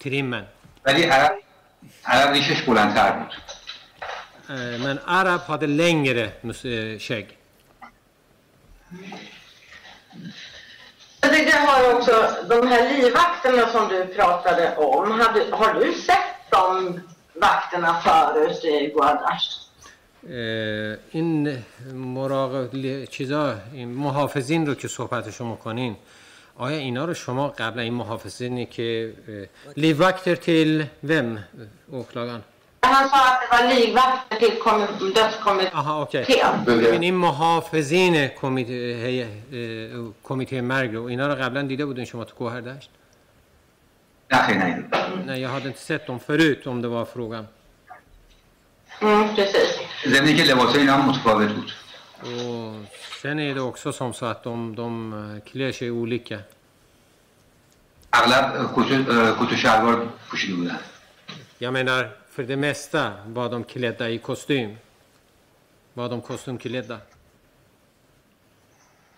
Trimmen. 0.03 0.45
Men 0.83 0.95
det 0.95 1.05
är 1.05 1.31
arabiska 2.03 2.55
skolans 2.55 2.97
arbete. 2.97 3.35
Eh, 4.49 4.83
men 4.83 4.99
arab 5.05 5.41
hade 5.41 5.67
längre 5.67 6.23
eh, 6.23 6.99
skägg. 6.99 7.37
Det 11.19 11.51
har 11.51 11.95
också, 11.95 12.35
de 12.49 12.67
här 12.67 12.93
livvakterna 12.93 13.67
som 13.67 13.87
du 13.87 14.05
pratade 14.05 14.75
om, 14.75 15.11
har 15.11 15.33
du, 15.33 15.51
har 15.51 15.73
du 15.73 15.93
sett 15.93 16.51
dem 16.51 16.99
vakterna 17.41 17.93
förut? 18.03 18.63
اه، 20.29 20.97
این 21.11 21.57
مراقب 21.93 23.05
چیزا 23.05 23.55
این 23.73 23.89
محافظین 23.89 24.67
رو 24.67 24.75
که 24.75 24.87
صحبتشو 24.87 25.45
می‌کنین 25.45 25.95
آیا 26.57 26.77
اینا 26.77 27.05
رو 27.05 27.13
شما 27.13 27.47
قبل 27.49 27.79
این 27.79 27.93
محافظینی 27.93 28.65
که 28.65 29.13
livvakter 29.77 30.35
till 30.45 30.83
vem 31.03 31.39
åklagaren 31.93 32.43
Han 32.83 33.07
sa 33.09 33.19
att 33.29 33.39
det 33.41 33.47
var 33.55 33.63
livvakter 33.75 34.35
till 34.43 34.55
kommi- 34.65 35.13
dödskommittén. 35.15 35.73
Aha, 35.73 36.01
okej. 36.01 36.25
ببین 36.67 37.03
این 37.03 37.15
محافظین 37.15 38.27
کمیته 38.27 39.27
کمیته 40.23 40.61
مرگ 40.61 40.93
رو 40.95 41.03
اینا 41.03 41.27
رو 41.27 41.35
قبلا 41.35 41.61
دیده 41.61 41.85
بودین 41.85 42.05
شما 42.05 42.23
تو 42.23 42.35
گوهردشت 42.35 42.89
نه 44.32 44.38
خیلی 44.46 44.58
ندیدم. 44.58 45.22
Nej, 45.26 45.40
jag 45.40 45.48
hade 45.48 45.68
inte 45.68 45.80
sett 45.80 46.06
dem 46.06 46.20
förut 46.20 46.66
om 46.66 46.82
det 46.82 46.88
var 46.88 47.04
frågan. 47.04 47.46
Mm, 49.02 49.34
precis. 49.36 49.78
ضمن 50.06 50.36
که 50.36 50.44
لباس 50.44 50.76
اینا 50.76 50.92
هم 50.92 51.08
متفاوت 51.08 51.48
بود 51.48 51.70
Och 52.22 52.74
sen 53.22 53.38
är 53.38 53.54
det 53.54 53.60
också 53.60 53.92
som 53.92 54.12
så 54.14 54.26
att 54.26 54.42
de, 54.42 54.74
de 54.76 55.12
eh, 55.12 55.50
klär 55.50 55.72
sig 55.72 55.90
olika. 55.90 56.38
اغلب 58.12 58.44
کت 58.74 58.90
و- 58.90 59.34
کت 59.38 59.52
و 59.52 59.56
شلوار 59.56 60.08
پوشیده 60.30 60.54
بودن 60.56 60.78
Jag 61.60 61.72
menar, 61.72 62.10
för 62.30 62.42
det 62.42 62.56
mesta 62.56 63.12
var 63.26 63.48
de 63.50 63.64
klädda 63.64 64.08
i 64.10 64.18
kostym. 64.18 64.76
Var 65.94 66.08
de 66.08 66.20
kostymklädda. 66.20 66.98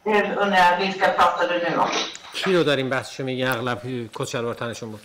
Nu 0.04 0.34
undrar 0.42 0.56
jag, 0.56 0.78
vilka 0.78 1.08
pratar 1.18 1.48
du 1.48 1.58
nu 1.70 1.76
om? 1.76 1.90
کی 2.35 2.53
رو 2.55 2.63
در 2.63 2.75
این 2.75 2.89
بحث 2.89 3.19
میگه 3.19 3.49
اغلب 3.49 3.81
کت 4.13 4.25
شلوار 4.27 4.53
تنشون 4.53 4.91
بود 4.91 5.01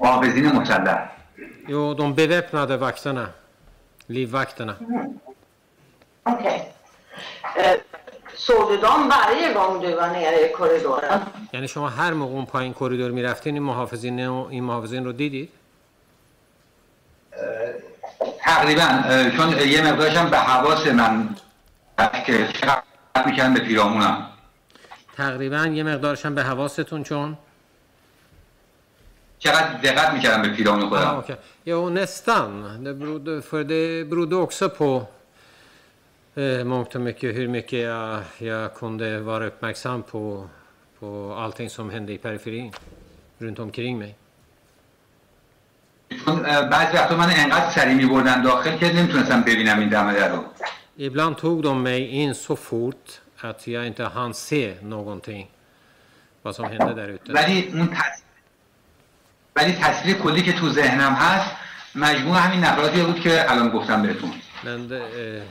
محافظین 0.00 0.52
مسلح 0.52 1.10
Jo, 1.68 1.94
de 1.98 2.04
beväpnade 2.20 2.76
vakterna. 2.86 3.26
Livvakterna. 4.16 4.74
Okej. 6.32 6.58
Eh, 7.62 7.76
såg 8.46 8.62
du 8.70 8.76
dem 8.86 9.00
varje 9.14 9.46
gång 9.58 9.74
du 9.82 9.90
var 10.00 10.10
nere 10.16 10.38
i 10.46 10.52
korridoren? 10.58 11.20
یعنی 11.52 11.68
شما 11.68 11.88
هر 11.88 12.12
موقع 12.12 12.32
اون 12.34 12.46
پایین 12.46 12.72
کریدور 12.74 13.10
می‌رفتین 13.10 13.54
این 13.54 13.62
محافظین 13.62 14.20
رو- 14.20 14.46
این 14.50 14.64
محافظین 14.64 15.04
رو 15.04 15.12
دیدید 15.12 15.48
تقریبا 18.38 19.02
چون 19.36 19.58
یه 19.68 19.92
مقدارش 19.92 20.16
هم 20.16 20.30
به 20.30 20.38
حواس 20.38 20.86
من 20.86 21.36
که 22.26 22.48
چقدر 22.52 22.82
می‌کردم 23.26 23.54
به 23.54 23.60
پیرامونم 23.60 24.30
تقریبا 25.16 25.66
یه 25.66 25.82
مقدارش 25.82 26.26
هم 26.26 26.34
به 26.34 26.42
حواستون 26.42 27.02
چون 27.02 27.36
چقدر 29.38 29.72
دقت 29.82 30.12
می‌کردم 30.12 30.42
به 30.42 30.48
پیرامون 30.48 30.88
خودم 30.88 31.18
okej. 31.18 31.36
Jo, 31.66 31.90
nästan. 31.90 32.84
Det 32.84 32.94
berodde, 32.94 33.42
för 33.42 33.64
det 33.64 34.04
berodde 34.10 34.36
också 34.36 34.68
på 34.68 35.06
eh, 36.36 36.64
mångt 36.64 36.94
och 36.94 37.00
mycket 37.00 37.36
hur 37.36 37.48
mycket 37.48 37.80
jag, 37.80 38.22
jag 38.38 38.74
kunde 38.74 39.20
vara 39.20 39.46
uppmärksam 39.46 40.02
på, 40.02 40.48
på 41.00 41.34
allting 41.34 41.70
som 41.70 41.90
hände 41.90 42.12
i 42.12 42.18
periferin 42.18 42.72
runt 43.38 43.58
omkring 43.58 43.98
mig. 43.98 44.14
چون 46.24 46.42
بعضی 46.42 46.96
وقتا 46.96 47.16
من 47.16 47.30
انقدر 47.30 47.70
سریع 47.70 47.94
میبردن 47.94 48.42
داخل 48.42 48.76
که 48.76 48.92
نمی‌تونستم 48.92 49.40
ببینم 49.42 49.78
این 49.78 49.88
دم 49.88 50.12
در 50.12 50.28
رو 50.28 50.44
Ibland 50.98 51.36
tog 51.36 51.62
de 51.62 51.74
mig 51.74 52.02
in 52.22 52.34
så 52.34 52.56
fort 52.56 53.20
att 53.37 53.67
jag 53.67 53.87
inte 53.87 54.03
hann 54.03 54.33
se 54.33 54.75
någonting 54.81 55.51
vad 56.41 56.55
som 56.55 56.65
hände 56.65 56.93
där 56.93 57.07
ute. 57.07 57.33
ولی 57.33 57.71
اون 57.73 57.87
تص... 57.87 58.23
ولی 59.55 59.73
تصویر 59.73 60.17
کلی 60.17 60.41
که 60.41 60.53
تو 60.53 60.69
ذهنم 60.69 61.13
هست 61.13 61.51
مجموع 61.95 62.37
همین 62.37 62.59
نفراتی 62.59 63.03
بود 63.03 63.19
که 63.19 63.51
الان 63.51 63.69
گفتم 63.69 64.01
بهتون 64.01 64.33
Men 64.63 64.87
det, 64.87 65.03
eh, 65.37 65.43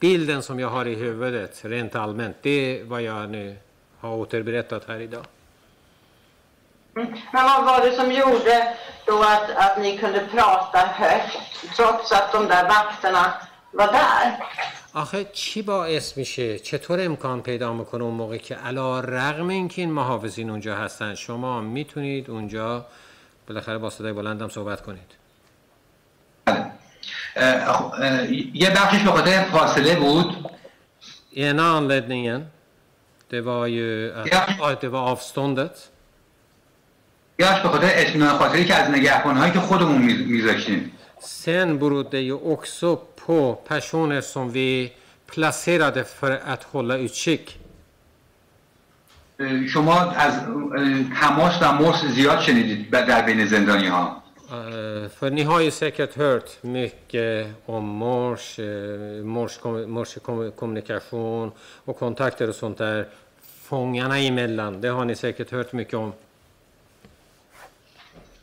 bilden 0.00 0.42
som 0.42 0.60
jag 0.60 0.68
har 0.68 0.86
i 0.86 0.94
huvudet 0.94 1.64
rent 1.64 1.94
allmänt, 1.94 2.36
det 2.42 2.50
är 2.50 2.84
vad 2.84 3.02
jag 3.02 3.30
nu 3.30 3.56
har 4.00 4.10
återberättat 4.16 4.88
här 4.88 5.00
idag. 5.00 5.24
Mm. 6.96 7.12
Men 7.32 7.44
vad 7.44 7.64
var 7.64 7.86
det 7.86 7.92
som 7.96 8.12
gjorde 8.12 8.76
då 9.06 9.22
att, 9.22 9.50
att 9.50 9.78
ni 9.78 9.98
kunde 9.98 10.20
prata 10.20 10.78
högt 10.78 11.38
trots 11.76 12.12
att 12.12 12.32
de 12.32 12.46
där 12.46 12.68
vakterna 12.68 13.32
var 13.75 13.87
där? 13.87 14.37
آخه 14.93 15.25
چی 15.33 15.61
باعث 15.61 16.17
میشه؟ 16.17 16.59
چطور 16.59 17.01
امکان 17.05 17.41
پیدا 17.41 17.73
می‌کنه 17.73 18.03
اون 18.03 18.13
موقع 18.13 18.37
که 18.37 18.55
علا 18.55 18.99
رغم 18.99 19.47
اینکه 19.47 19.81
این 19.81 19.91
محافظین 19.91 20.49
اونجا 20.49 20.75
هستن؟ 20.75 21.15
شما 21.15 21.61
می‌تونید 21.61 22.29
اونجا 22.29 22.85
بالاخره 23.47 23.77
با 23.77 23.89
صدای 23.89 24.13
بلندم 24.13 24.49
صحبت 24.49 24.81
کنید. 24.81 25.11
اه، 27.35 28.31
یه 28.53 28.69
بخشش 28.69 29.03
به 29.03 29.11
خاطر 29.11 29.43
فاصله 29.43 29.95
بود. 29.95 30.49
Ena 31.35 31.67
anledningen 31.81 32.39
det 33.31 33.41
var 33.41 33.67
ju 33.67 34.11
att, 34.19 34.27
ja, 34.27 34.75
det 34.81 34.87
var 34.87 35.03
avståndet. 35.13 35.89
به 37.37 37.45
خاطر 37.45 37.89
اطمینان 37.93 38.37
خاطری 38.37 38.65
که 38.65 38.75
از 38.75 38.89
نگهبانهایی 38.89 39.51
که 39.51 39.59
خودمون 39.59 40.01
می- 40.01 40.13
میذاشتیم. 40.13 40.91
Sen 41.19 41.79
berodde 41.79 42.19
ju 42.29 42.37
också 42.53 42.95
på 43.25 43.55
personer 43.67 44.21
som 44.21 44.51
vi 44.51 44.93
placerade 45.25 46.03
för 46.03 46.31
att 46.45 46.63
hålla 46.63 46.97
utkik. 46.97 47.59
شما 49.73 50.01
از 50.01 50.33
تماس 51.21 51.61
و 51.61 51.71
مرس 51.71 52.05
زیاد 52.05 52.39
شنیدید 52.39 52.89
در 52.91 53.21
بین 53.21 53.45
زندانی 53.45 53.87
ها 53.87 54.21
Eh, 54.51 55.09
För 55.09 55.29
ni 55.29 55.43
har 55.43 55.59
ju 55.59 55.71
säkert 55.71 56.15
hört 56.15 56.63
mycket 56.63 57.47
om 57.65 57.85
mors, 57.85 58.59
eh, 58.59 59.23
mors, 59.23 59.59
mors 59.87 60.17
kommunikation 60.55 61.51
och 61.85 61.99
kontakter 61.99 62.49
och 62.49 62.55
sånt 62.55 62.77
där 62.77 63.07
fångarna 63.63 64.19
emellan. 64.19 64.81
Det 64.81 64.87
har 64.87 65.05
ni 65.05 65.15
säkert 65.15 65.51
hört 65.51 65.73
mycket 65.73 65.93
om. 65.93 66.13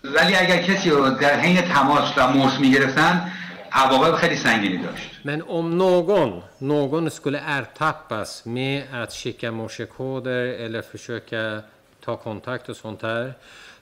ولی 0.05 0.35
اگر 0.37 0.63
کسی 0.63 0.91
رو 0.91 1.09
در 1.09 1.37
حین 1.39 1.63
تماس 1.63 2.19
و 2.19 2.29
مرس 2.29 2.61
می‌گرفتن 2.61 3.31
عواقب 3.72 4.16
خیلی 4.16 4.36
سنگینی 4.36 4.78
داشت 4.78 5.12
Men 5.24 5.41
om 5.48 5.78
någon, 5.78 6.44
någon 6.58 7.12
skulle 7.12 7.40
ertappas 7.58 8.45
med 8.45 8.84
att 9.02 9.14
skicka 9.14 9.52
morsekoder 9.52 10.44
eller 10.66 10.82
försöka 10.82 11.62
ta 12.06 12.18
kontakt 12.18 12.70
och 12.70 12.76
sånt 12.76 12.99
där. 13.02 13.34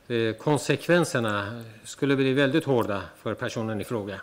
eh, 0.10 0.34
Konsekvenserna 0.48 1.64
skulle 1.84 2.16
bli 2.16 2.34
väldigt 2.34 2.66
hårda 2.66 3.02
för 3.24 3.34
personen 3.34 3.82
i 3.82 3.84
fråga. 3.84 4.18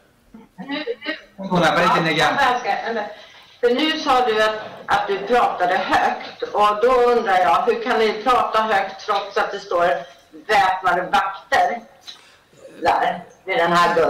اون 1.38 1.48
دو 1.48 1.56
نفری 1.56 1.88
که 1.94 2.00
نگه 2.00 2.28
Vänska, 2.36 2.78
eller- 2.88 3.06
För 3.60 3.70
nu 3.80 3.88
sa 4.06 4.26
du 4.26 4.42
att, 4.42 4.56
att 4.86 5.04
du 5.08 5.18
pratade 5.18 5.76
högt 5.76 6.42
och 6.42 6.70
då 6.82 6.92
undrar 7.12 7.38
jag, 7.46 7.56
hur 7.66 7.82
kan 7.84 7.98
ni 7.98 8.08
prata 8.24 8.58
högt 8.62 9.06
trots 9.06 9.36
att 9.36 9.50
det 9.52 9.58
står 9.60 9.86
väpnade 10.48 11.02
vakter 11.02 11.68
där 12.82 13.20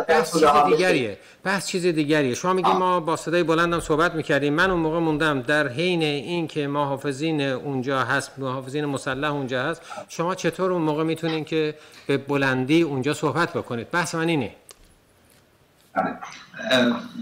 بحث 0.08 0.34
چیز? 0.34 0.44
دیگریه. 0.68 1.18
بحث 1.44 1.68
چیز 1.68 1.86
دیگریه. 1.86 2.36
شما 2.36 2.54
میگی 2.54 2.72
ما 2.72 3.00
با 3.00 3.16
صدای 3.16 3.44
بلندم 3.44 3.80
صحبت 3.80 4.16
می‌کردیم. 4.16 4.54
من 4.54 4.72
اون 4.72 4.80
موقع 4.80 5.00
موندم 5.00 5.42
در 5.42 5.68
حین 5.68 6.02
اینکه 6.02 6.68
محافظین 6.68 7.42
اونجا 7.42 8.00
هست 8.00 8.32
محافظین 8.38 8.86
مسلح 8.86 9.32
اونجا 9.32 9.64
هست 9.64 9.82
شما 10.10 10.36
چطور 10.36 10.72
اون 10.72 10.82
موقع 10.82 11.04
می‌تونین 11.04 11.46
که 11.46 11.76
به 12.08 12.18
بلندی 12.18 12.82
اونجا 12.82 13.14
صحبت 13.14 13.54
بکنید؟ 13.54 13.92
بحث 13.92 14.16
من 14.16 14.28
اینه. 14.28 14.52
اه، 15.96 16.06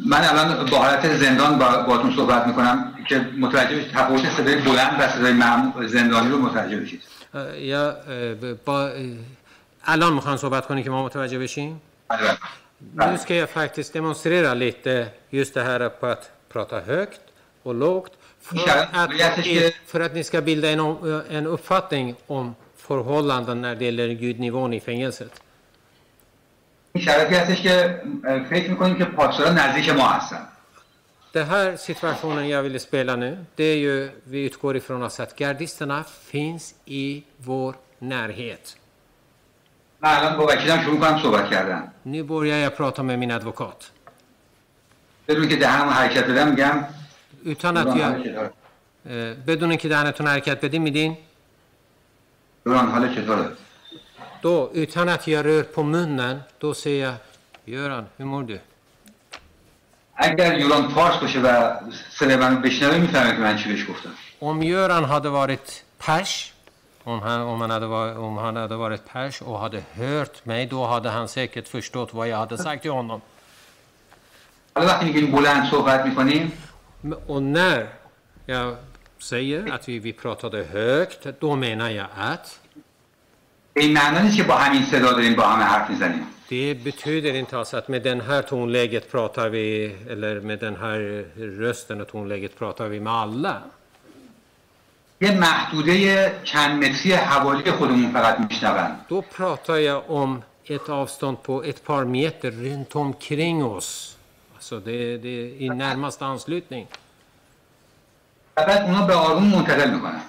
من 0.05 0.23
الان 0.23 0.65
با 0.65 0.77
حالت 0.77 1.17
زندان 1.17 1.59
با 1.59 1.83
باتون 1.83 2.15
صحبت 2.15 2.47
می‌کنم 2.47 2.93
که 3.07 3.19
متوجه 3.39 3.75
بشید 3.75 3.91
تفاوت 3.91 4.29
صدای 4.29 4.55
بلند 4.55 4.97
و 4.99 5.07
صدای 5.07 5.87
زندانی 5.87 6.29
رو 6.29 6.37
متوجه 6.37 6.77
بشید. 6.77 7.01
ba, 8.65 8.77
eh, 8.95 9.01
الان 9.85 10.13
می‌خوان 10.13 10.37
صحبت 10.37 10.65
کنی 10.65 10.83
که 10.83 10.89
ما 10.89 11.05
متوجه 11.05 11.39
بشیم؟ 11.39 11.81
Nu 12.78 13.18
ska 13.18 13.34
jag 13.34 13.50
faktiskt 13.50 13.92
demonstrera 13.92 14.54
lite 14.54 15.08
just 15.30 15.54
det 15.54 15.62
här 15.62 15.88
på 15.88 16.06
att 16.06 16.30
prata 16.48 16.80
högt 16.80 17.20
och 17.62 17.74
lågt 17.74 18.12
för 18.40 18.56
att, 18.92 19.10
för 19.86 20.00
att 20.00 20.14
ni 20.14 20.24
ska 20.24 20.40
bilda 20.40 20.70
en, 20.70 20.80
en 21.30 21.46
uppfattning 21.46 22.14
om 22.26 22.54
förhållanden 22.76 23.60
när 23.60 23.74
det 23.74 23.84
gäller 23.84 24.08
ljudnivån 24.08 24.72
i 24.72 24.80
fängelset. 24.80 25.42
این 26.92 27.04
شرایطی 27.04 27.34
هستش 27.34 27.62
که 27.62 28.02
اه، 28.24 28.44
فکر 28.44 28.70
میکنیم 28.70 28.98
که 28.98 29.04
پاسدارا 29.04 29.52
نزدیک 29.52 29.88
ما 29.88 30.08
هستن 30.08 30.46
Den 31.32 31.46
här 31.46 31.76
situationen 31.76 32.48
jag 32.48 32.62
ville 32.62 32.78
spela 32.78 33.16
nu, 33.16 33.44
det 33.56 33.64
är 33.64 33.76
ju, 33.76 34.10
vi 34.24 34.44
utgår 34.44 34.76
ifrån 34.76 35.02
oss 35.02 35.20
att 35.20 35.38
gardisterna 35.38 36.04
finns 36.04 36.74
i 36.84 37.24
vår 37.36 37.74
närhet. 37.98 38.76
من 40.01 40.09
الان 40.09 40.37
با 40.37 40.45
وکیلم 40.45 40.83
شروع 40.83 40.99
کنم 40.99 41.19
صحبت 41.21 41.49
کردن. 41.49 41.91
Nu 42.05 42.23
börjar 42.23 42.57
jag 42.57 42.77
prata 42.77 43.03
med 43.03 43.19
min 43.19 43.31
advokat. 43.31 43.91
بدون 45.27 45.47
که 45.47 45.55
دهنم 45.55 45.89
حرکت 45.89 46.27
بدم 46.27 46.47
میگم 46.47 46.85
Utan 47.45 47.77
att 47.77 47.97
jag, 47.97 48.49
بدون 49.47 49.69
اینکه 49.69 49.89
دهنتون 49.89 50.27
حرکت 50.27 50.61
بدین 50.61 50.81
میدین؟ 50.81 51.17
دوران 52.65 52.91
حال 52.91 53.15
چطوره 53.15 53.51
Då, 54.41 54.71
utan 54.73 55.09
att 55.09 55.27
jag 55.27 55.45
rör 55.45 55.63
på 55.63 55.83
munnen, 55.83 56.39
då 56.59 56.73
säger 56.73 57.05
jag 57.05 57.15
Göran, 57.65 58.05
hur 58.17 58.25
mår 58.25 58.43
du? 58.43 58.59
اگر 60.15 60.59
یوران 60.59 60.87
فارس 60.87 61.15
باشه 61.21 61.39
و 61.39 61.75
صدای 62.09 62.35
منو 62.35 62.59
بشنوه 62.59 62.97
می‌فهمه 62.97 63.31
که 63.31 63.41
من 63.41 63.57
چی 63.57 63.69
بهش 63.69 63.89
گفتم. 63.89 64.09
Om 64.39 64.63
Göran 64.63 65.05
hade 65.05 65.29
varit 65.29 65.83
pers, 66.05 66.53
Om 67.07 67.21
han, 67.21 67.41
om, 67.41 67.61
han 67.61 67.69
hade 67.69 67.87
varit, 67.87 68.17
om 68.17 68.37
han 68.37 68.55
hade 68.55 68.75
varit 68.75 69.05
pers 69.05 69.41
och 69.41 69.59
hade 69.59 69.83
hört 69.93 70.45
mig, 70.45 70.65
då 70.65 70.85
hade 70.85 71.09
han 71.09 71.27
säkert 71.27 71.67
förstått 71.67 72.13
vad 72.13 72.27
jag 72.27 72.37
hade 72.37 72.57
sagt 72.57 72.81
till 72.81 72.91
honom. 72.91 73.21
Och 77.27 77.43
när 77.43 77.87
jag 78.45 78.75
säger 79.19 79.73
att 79.73 79.89
vi, 79.89 79.99
vi 79.99 80.13
pratade 80.13 80.63
högt, 80.63 81.27
då 81.39 81.55
menar 81.55 81.89
jag 81.89 82.07
att... 82.17 82.59
Det 86.49 86.83
betyder 86.83 87.35
inte 87.35 87.57
alls 87.57 87.73
att 87.73 87.87
med 87.87 88.01
den 88.01 88.21
här 88.21 88.41
tonläget 88.41 89.11
pratar 89.11 89.49
vi, 89.49 89.95
eller 90.09 90.39
med 90.39 90.59
den 90.59 90.75
här 90.75 91.25
rösten 91.35 92.01
och 92.01 92.07
tonläget 92.07 92.59
pratar 92.59 92.87
vi 92.87 92.99
med 92.99 93.13
alla. 93.13 93.61
یه 95.21 95.31
محدوده 95.31 96.41
چند 96.43 96.85
متری 96.85 97.13
حوالی 97.13 97.71
خودمون 97.71 98.11
فقط 98.11 98.39
میشنون 98.39 98.95
دو 99.07 99.21
پراتای 99.21 99.87
ام 99.87 100.43
ایت 100.63 100.89
آفستان 100.89 101.35
پو 101.35 101.51
ایت 101.51 101.81
پار 101.81 102.03
میتر 102.03 102.49
رنت 102.49 102.95
اوم 102.95 103.13
کرینگ 103.13 103.63
اوس 103.63 104.13
اصا 104.59 104.79
ده 104.79 104.91
این 105.59 105.73
نرمست 105.73 106.21
انسلیتنگ 106.21 106.87
بعد 108.55 108.81
اونا 108.81 109.05
به 109.05 109.13
آرون 109.13 109.43
منتقل 109.43 109.89
می‌کنن. 109.89 110.21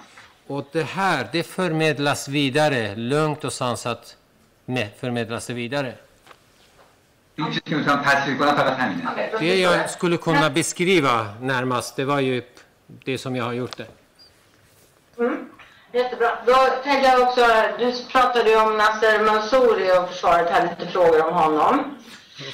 و 0.50 0.62
ده 0.72 0.84
هر 0.84 1.22
ده 1.22 1.42
فرمیدلس 1.42 2.28
ویداره 2.28 2.94
لنگت 2.94 3.44
و 3.44 3.50
سانسات 3.50 4.14
مه 4.68 4.92
فرمیدلس 5.00 5.50
ویداره 5.50 5.98
Det 9.40 9.56
jag 9.66 9.90
skulle 9.90 10.16
kunna 10.16 10.50
beskriva 10.50 11.34
närmast, 11.40 11.96
det 11.96 12.04
var 12.04 12.20
ju 12.20 12.42
det 13.04 13.18
som 13.18 13.36
jag 13.36 13.44
har 13.44 13.52
gjort 13.52 13.76
det. 13.76 14.05
Mm. 15.19 15.49
Jättebra. 15.93 16.29
Då 16.45 16.55
tänkte 16.83 17.09
jag 17.09 17.21
också, 17.27 17.45
du 17.79 17.93
pratade 18.11 18.49
ju 18.49 18.55
om 18.55 18.77
Nasser 18.77 19.23
Mansouri 19.25 19.91
och 19.91 20.09
försvaret 20.09 20.49
hade 20.49 20.69
lite 20.69 20.91
frågor 20.91 21.27
om 21.27 21.33
honom. 21.33 21.97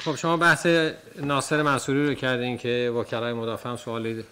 خب 0.04 0.16
شما 0.16 0.36
بحث 0.36 0.66
ناصر 1.16 1.62
منصوری 1.62 2.06
رو 2.06 2.14
کردین 2.14 2.58
که 2.58 2.92
وکلای 2.96 3.32
مدافع 3.32 3.68
هم 3.68 3.76
سوالی 3.76 4.24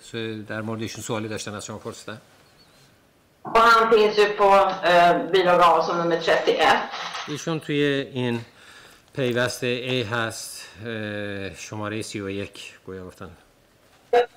در 0.48 0.60
موردشون 0.60 1.02
سوالی 1.02 1.28
داشتن 1.28 1.54
از 1.54 1.64
شما 1.64 1.78
پرسیدن 1.78 2.18
Och 3.42 3.58
han 3.58 3.90
finns 3.92 4.18
ju 4.18 4.26
på 4.40 4.72
eh, 4.84 5.16
bilaga 5.32 5.64
A 5.64 5.82
som 5.82 5.98
nummer 5.98 6.20
31. 6.20 6.68
ایشون 7.28 7.60
توی 7.60 7.76
این 8.12 8.40
پیوست 9.16 9.64
A 9.64 10.04
هست 10.12 10.68
اه، 10.86 11.54
شماره 11.54 12.02
31 12.02 12.50
گویا 12.86 13.06
گفتن 13.06 13.30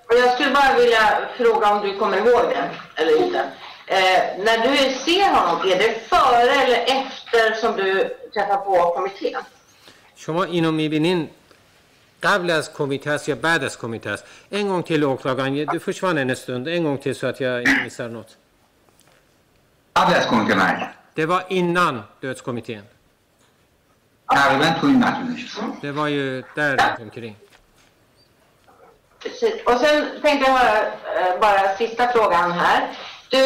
Och 0.10 0.16
jag 0.16 0.34
skulle 0.34 0.52
bara 0.52 0.74
vilja 0.78 1.30
fråga 1.38 1.70
om 1.70 1.82
du 1.82 1.98
kommer 1.98 2.18
ihåg 2.18 2.50
det 2.50 2.70
eller 2.96 3.26
inte. 3.26 3.42
Eh, 3.86 3.98
när 4.46 4.58
du 4.68 4.94
ser 4.94 5.30
honom, 5.36 5.72
är 5.72 5.78
det 5.78 5.92
före 6.10 6.52
eller 6.62 6.80
efter 6.98 7.54
som 7.62 7.78
du 7.78 8.16
träffar 8.34 8.58
på 8.58 8.94
kommittén? 8.96 9.44
شما 10.16 10.44
اینو 10.44 10.72
میبینین 10.72 11.30
قبل 12.24 12.50
از 12.50 12.74
کمیته 12.74 13.12
است 13.12 13.30
یا 13.30 13.36
بعد 13.36 13.64
از 13.64 13.78
کمیته 13.78 14.10
است 14.10 14.24
en 14.52 14.68
gång 14.68 14.84
till 14.84 15.04
åklagaren 15.04 15.66
du 15.74 15.80
försvann 15.80 16.18
en 16.18 16.36
stund 16.36 16.68
en 16.68 16.84
gång 16.84 16.98
till 16.98 17.16
så 17.16 17.28
att 17.28 17.40
jag 17.40 17.60
inte 17.60 17.84
missar 17.84 18.10
något 18.10 18.38
قبل 19.96 20.14
از 20.14 20.28
کمیته 20.28 20.56
مرگ 20.56 20.88
det 21.16 21.26
var 21.26 21.44
innan 21.50 22.04
dödskommittén 22.22 22.84
تقریبا 24.30 24.70
تو 24.82 24.88
این 24.88 25.00
محدود 25.00 25.30
نشست 25.30 25.82
det 25.82 25.92
var 25.92 26.08
ju 26.08 26.44
där 26.56 26.78
runt 26.78 27.00
omkring 27.00 27.36
Precis. 29.24 29.54
Och 29.66 29.78
sen 29.80 30.22
tänkte 30.22 30.52
jag 30.52 30.58
höra 30.58 30.78
eh, 31.20 31.40
bara 31.42 31.78
sista 31.78 32.08
frågan 32.08 32.52
här. 32.52 32.82
Du, 33.35 33.45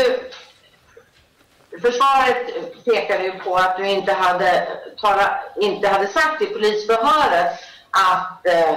försvaret 1.85 2.41
pekade 2.85 3.25
ju 3.25 3.33
på 3.45 3.55
att 3.55 3.77
du 3.77 3.85
inte 3.89 4.13
hade, 4.13 4.69
tala, 5.03 5.39
inte 5.61 5.89
hade 5.89 6.07
sagt 6.07 6.43
i 6.43 6.47
polisförhöret 6.47 7.49
att, 7.91 8.47
eh, 8.47 8.77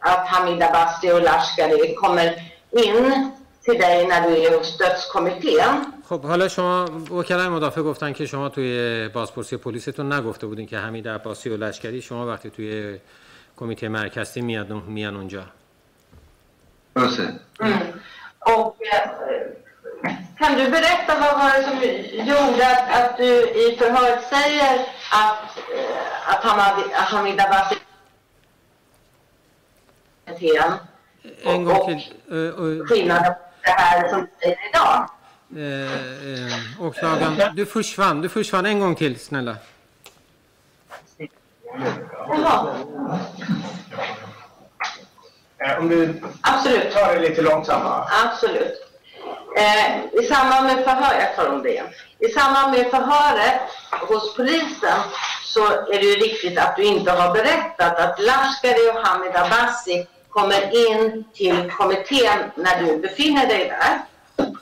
att 0.00 0.28
Hamid 0.28 0.62
Abasti 0.62 1.12
och 1.12 1.22
Lashkari 1.22 1.94
kommer 1.94 2.26
in 2.70 3.30
till 3.64 3.78
dig 3.78 4.06
när 4.06 4.20
du 4.28 4.42
är 4.44 4.58
hos 4.58 4.78
dödskommittén. 4.78 5.92
خب 6.08 6.24
حالا 6.24 6.48
شما 6.48 6.88
وکلای 7.10 7.48
مدافع 7.48 7.80
گفتن 7.82 8.12
که 8.12 8.26
شما 8.26 8.48
توی 8.48 9.08
بازپرسی 9.08 9.56
پلیستون 9.56 10.12
نگفته 10.12 10.46
بودین 10.46 10.66
که 10.66 10.78
حمید 10.78 11.08
عباسی 11.08 11.50
و 11.50 11.56
لشکری 11.56 12.02
شما 12.02 12.26
وقتی 12.26 12.50
توی 12.50 12.98
کمیته 13.56 13.88
مرکزی 13.88 14.40
میاد 14.40 14.72
میان 14.72 15.16
اونجا 15.16 15.44
درسته 16.96 17.40
Och 18.46 18.76
eh, 18.92 19.57
kan 20.38 20.54
du 20.58 20.70
berätta 20.70 21.18
vad 21.20 21.38
var 21.38 21.58
det 21.58 21.64
som 21.64 21.76
gjorde 22.28 22.70
att, 22.70 23.00
att 23.04 23.16
du 23.16 23.50
i 23.50 23.76
förhöret 23.78 24.24
säger 24.28 24.78
att, 25.12 25.58
eh, 25.74 26.34
att 26.34 26.44
Hamid, 26.44 26.90
Hamid 26.92 27.40
Abasi 27.40 27.76
En 31.44 31.64
gång 31.64 31.86
till. 31.86 32.14
eh, 32.30 32.36
eh, 32.38 32.86
skillnaden 32.86 33.34
det 33.62 33.70
här 33.70 34.08
som 34.08 34.20
du 34.20 34.26
säger 34.40 34.58
idag? 34.68 35.08
eh, 35.56 35.92
eh, 36.52 36.82
åklagaren, 36.86 37.56
du 37.56 37.66
försvann, 37.66 38.20
du 38.20 38.28
försvann 38.28 38.66
en 38.66 38.80
gång 38.80 38.94
till 38.94 39.20
snälla. 39.20 39.56
Jaha, 42.28 42.74
Om 45.78 45.88
du 45.88 46.22
absolut. 46.42 46.92
tar 46.94 47.14
det 47.14 47.20
lite 47.20 47.42
långsammare. 47.42 48.04
Absolut. 48.24 48.87
Eh, 49.56 50.20
I 50.20 50.26
samband 50.26 50.66
med 50.66 50.84
förhör, 50.84 51.20
jag 51.20 51.36
tar 51.36 51.46
om 51.52 51.62
det 51.62 51.70
igen. 51.70 51.86
I 52.18 52.28
samband 52.28 52.72
med 52.72 52.90
förhöret 52.90 53.60
hos 54.08 54.36
polisen 54.36 55.00
så 55.44 55.64
är 55.66 55.98
det 56.00 56.06
ju 56.06 56.14
riktigt 56.14 56.58
att 56.58 56.76
du 56.76 56.82
inte 56.82 57.10
har 57.10 57.32
berättat 57.32 57.98
att 57.98 58.18
Lashkari 58.18 58.90
och 58.92 59.06
Hamid 59.06 59.36
Abbasi 59.36 60.06
kommer 60.28 60.62
in 60.86 61.24
till 61.34 61.70
kommittén 61.70 62.38
när 62.56 62.82
du 62.82 62.98
befinner 62.98 63.46
dig 63.46 63.68
där. 63.68 63.98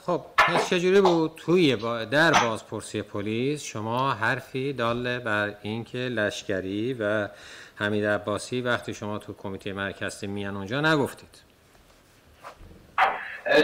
خب 0.05 0.21
پس 0.37 0.69
چجوری 0.69 1.01
بود 1.01 1.31
توی 1.37 1.75
با 1.75 2.05
در 2.05 2.31
بازپرسی 2.31 3.01
پلیس 3.01 3.63
شما 3.63 4.11
حرفی 4.11 4.73
داله 4.73 5.19
بر 5.19 5.53
اینکه 5.61 5.97
لشکری 5.97 6.93
و 6.93 7.27
حمید 7.75 8.05
عباسی 8.05 8.61
وقتی 8.61 8.93
شما 8.93 9.17
تو 9.17 9.33
کمیته 9.33 9.73
مرکزی 9.73 10.27
میان 10.27 10.57
اونجا 10.57 10.81
نگفتید 10.81 11.46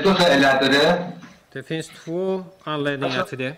دو 0.03 0.13
تا 0.13 0.23
علت 0.25 0.59
داره 0.59 1.13
Det 1.53 1.63
finns 1.63 1.87
två 1.87 2.43
anledningar 2.65 3.23
till 3.29 3.37
det. 3.37 3.53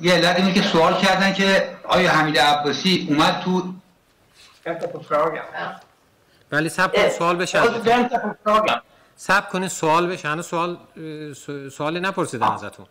یه 0.00 0.12
علت 0.14 0.36
اینه 0.36 0.52
که 0.52 0.62
سوال 0.62 0.94
کردن 1.00 1.32
که 1.32 1.76
آیا 1.84 2.10
حمید 2.10 2.38
عباسی 2.38 3.06
اومد 3.10 3.40
تو 3.44 3.74
Vänta 4.66 4.86
på 4.86 4.98
frågan. 5.08 5.44
ولی 6.52 6.68
سب 6.68 6.92
کنید 6.94 7.08
سوال 7.10 7.36
بشه 7.36 7.62
Och 7.62 7.66
ازتون. 7.68 7.82
Vänta 7.84 8.18
på 8.18 8.34
frågan. 8.48 8.80
سب 9.16 9.48
کنید 9.48 9.68
سوال 9.70 10.06
بشه 10.06 10.28
هنوز 10.28 10.46
سوال 10.46 10.78
سوالی 11.70 12.00
نپرسیدن 12.00 12.46
ازتون 12.46 12.86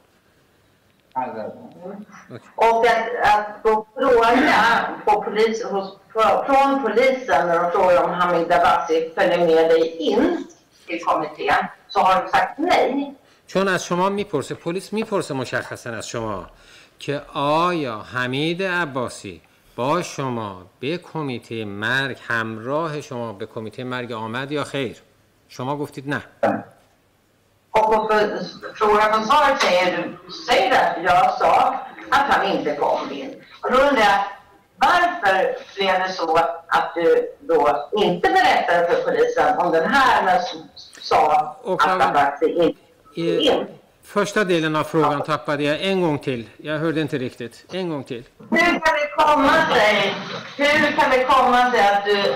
Och 2.56 2.86
att, 2.86 3.08
att 3.34 3.48
få 3.64 3.86
fråga 3.96 4.90
på 5.06 5.22
polis, 5.22 5.64
hos, 5.64 5.98
från 6.48 6.82
polisen 6.84 7.48
när 7.48 7.64
de 7.64 7.72
frågar 7.72 8.04
om 8.04 8.10
Hamid 8.10 8.52
Abbasi 8.52 9.12
följer 9.16 9.38
med 9.38 9.70
dig 9.70 9.98
in 10.10 10.48
till 10.88 11.04
kommittén 11.04 11.64
så 11.90 12.00
har 12.00 12.24
du 12.24 12.30
sagt 12.30 12.58
nej. 12.58 13.16
چون 13.48 13.68
از 13.68 13.86
شما 13.86 14.10
می‌پرسه 14.10 14.56
پلیس 14.56 14.94
می‌پرسه 14.94 15.34
مشخصا 15.34 15.90
از 15.90 16.08
شما 16.08 16.46
که 17.00 17.22
آیا 17.34 18.00
حمید 18.00 18.64
عباسی 18.64 19.42
با 19.76 20.02
شما 20.02 20.66
به 20.80 20.98
کمیته 20.98 21.66
مرگ 21.66 22.18
همراه 22.28 23.02
شما 23.02 23.34
به 23.34 23.46
کمیته 23.46 23.84
مرگ 23.84 24.12
آمد 24.12 24.52
یا 24.52 24.64
خیر 24.64 25.02
شما 25.48 25.78
گفتید 25.78 26.10
نه 26.10 26.22
Och 27.78 27.84
på 27.92 28.10
frågan 28.76 29.14
från 29.14 29.26
svaret 29.26 29.62
säger 29.62 29.98
du, 29.98 30.32
säger 30.48 30.72
att 30.72 31.04
jag 31.04 31.38
sa 31.40 31.80
att 32.10 32.26
han 32.34 32.46
inte 32.58 32.76
kom 32.76 33.12
in. 33.12 33.34
Och 33.62 33.72
då 33.72 33.78
undrar 33.78 34.02
jag, 34.04 34.20
varför 34.78 35.56
blev 35.76 36.00
det 36.00 36.14
så 36.14 36.38
att 36.68 36.92
du 36.96 37.28
då 37.40 37.90
inte 37.98 38.30
berättade 38.30 38.88
för 38.88 39.02
polisen 39.12 39.58
om 39.58 39.72
den 39.72 39.90
här 39.92 40.38
s- 40.38 40.54
sa 41.02 41.32
att 41.66 41.82
han 41.82 42.00
faktiskt 42.14 42.52
inte 42.58 42.80
I 43.16 43.40
in? 43.50 43.66
första 44.04 44.44
delen 44.44 44.76
av 44.76 44.84
frågan 44.84 45.22
tappade 45.24 45.64
jag 45.64 45.82
en 45.82 46.02
gång 46.02 46.20
till. 46.20 46.50
Jag 46.58 46.80
hörde 46.80 47.02
inte 47.02 47.18
riktigt. 47.18 47.66
En 47.74 47.90
gång 47.90 48.04
till. 48.04 48.24
Hur 48.50 48.58
kan 48.60 48.80
det 48.80 49.24
komma 49.26 49.54
sig, 49.74 50.14
hur 50.58 50.92
kan 50.98 51.10
det 51.10 51.24
komma 51.24 51.72
sig 51.72 51.88
att 51.90 52.06
du 52.06 52.34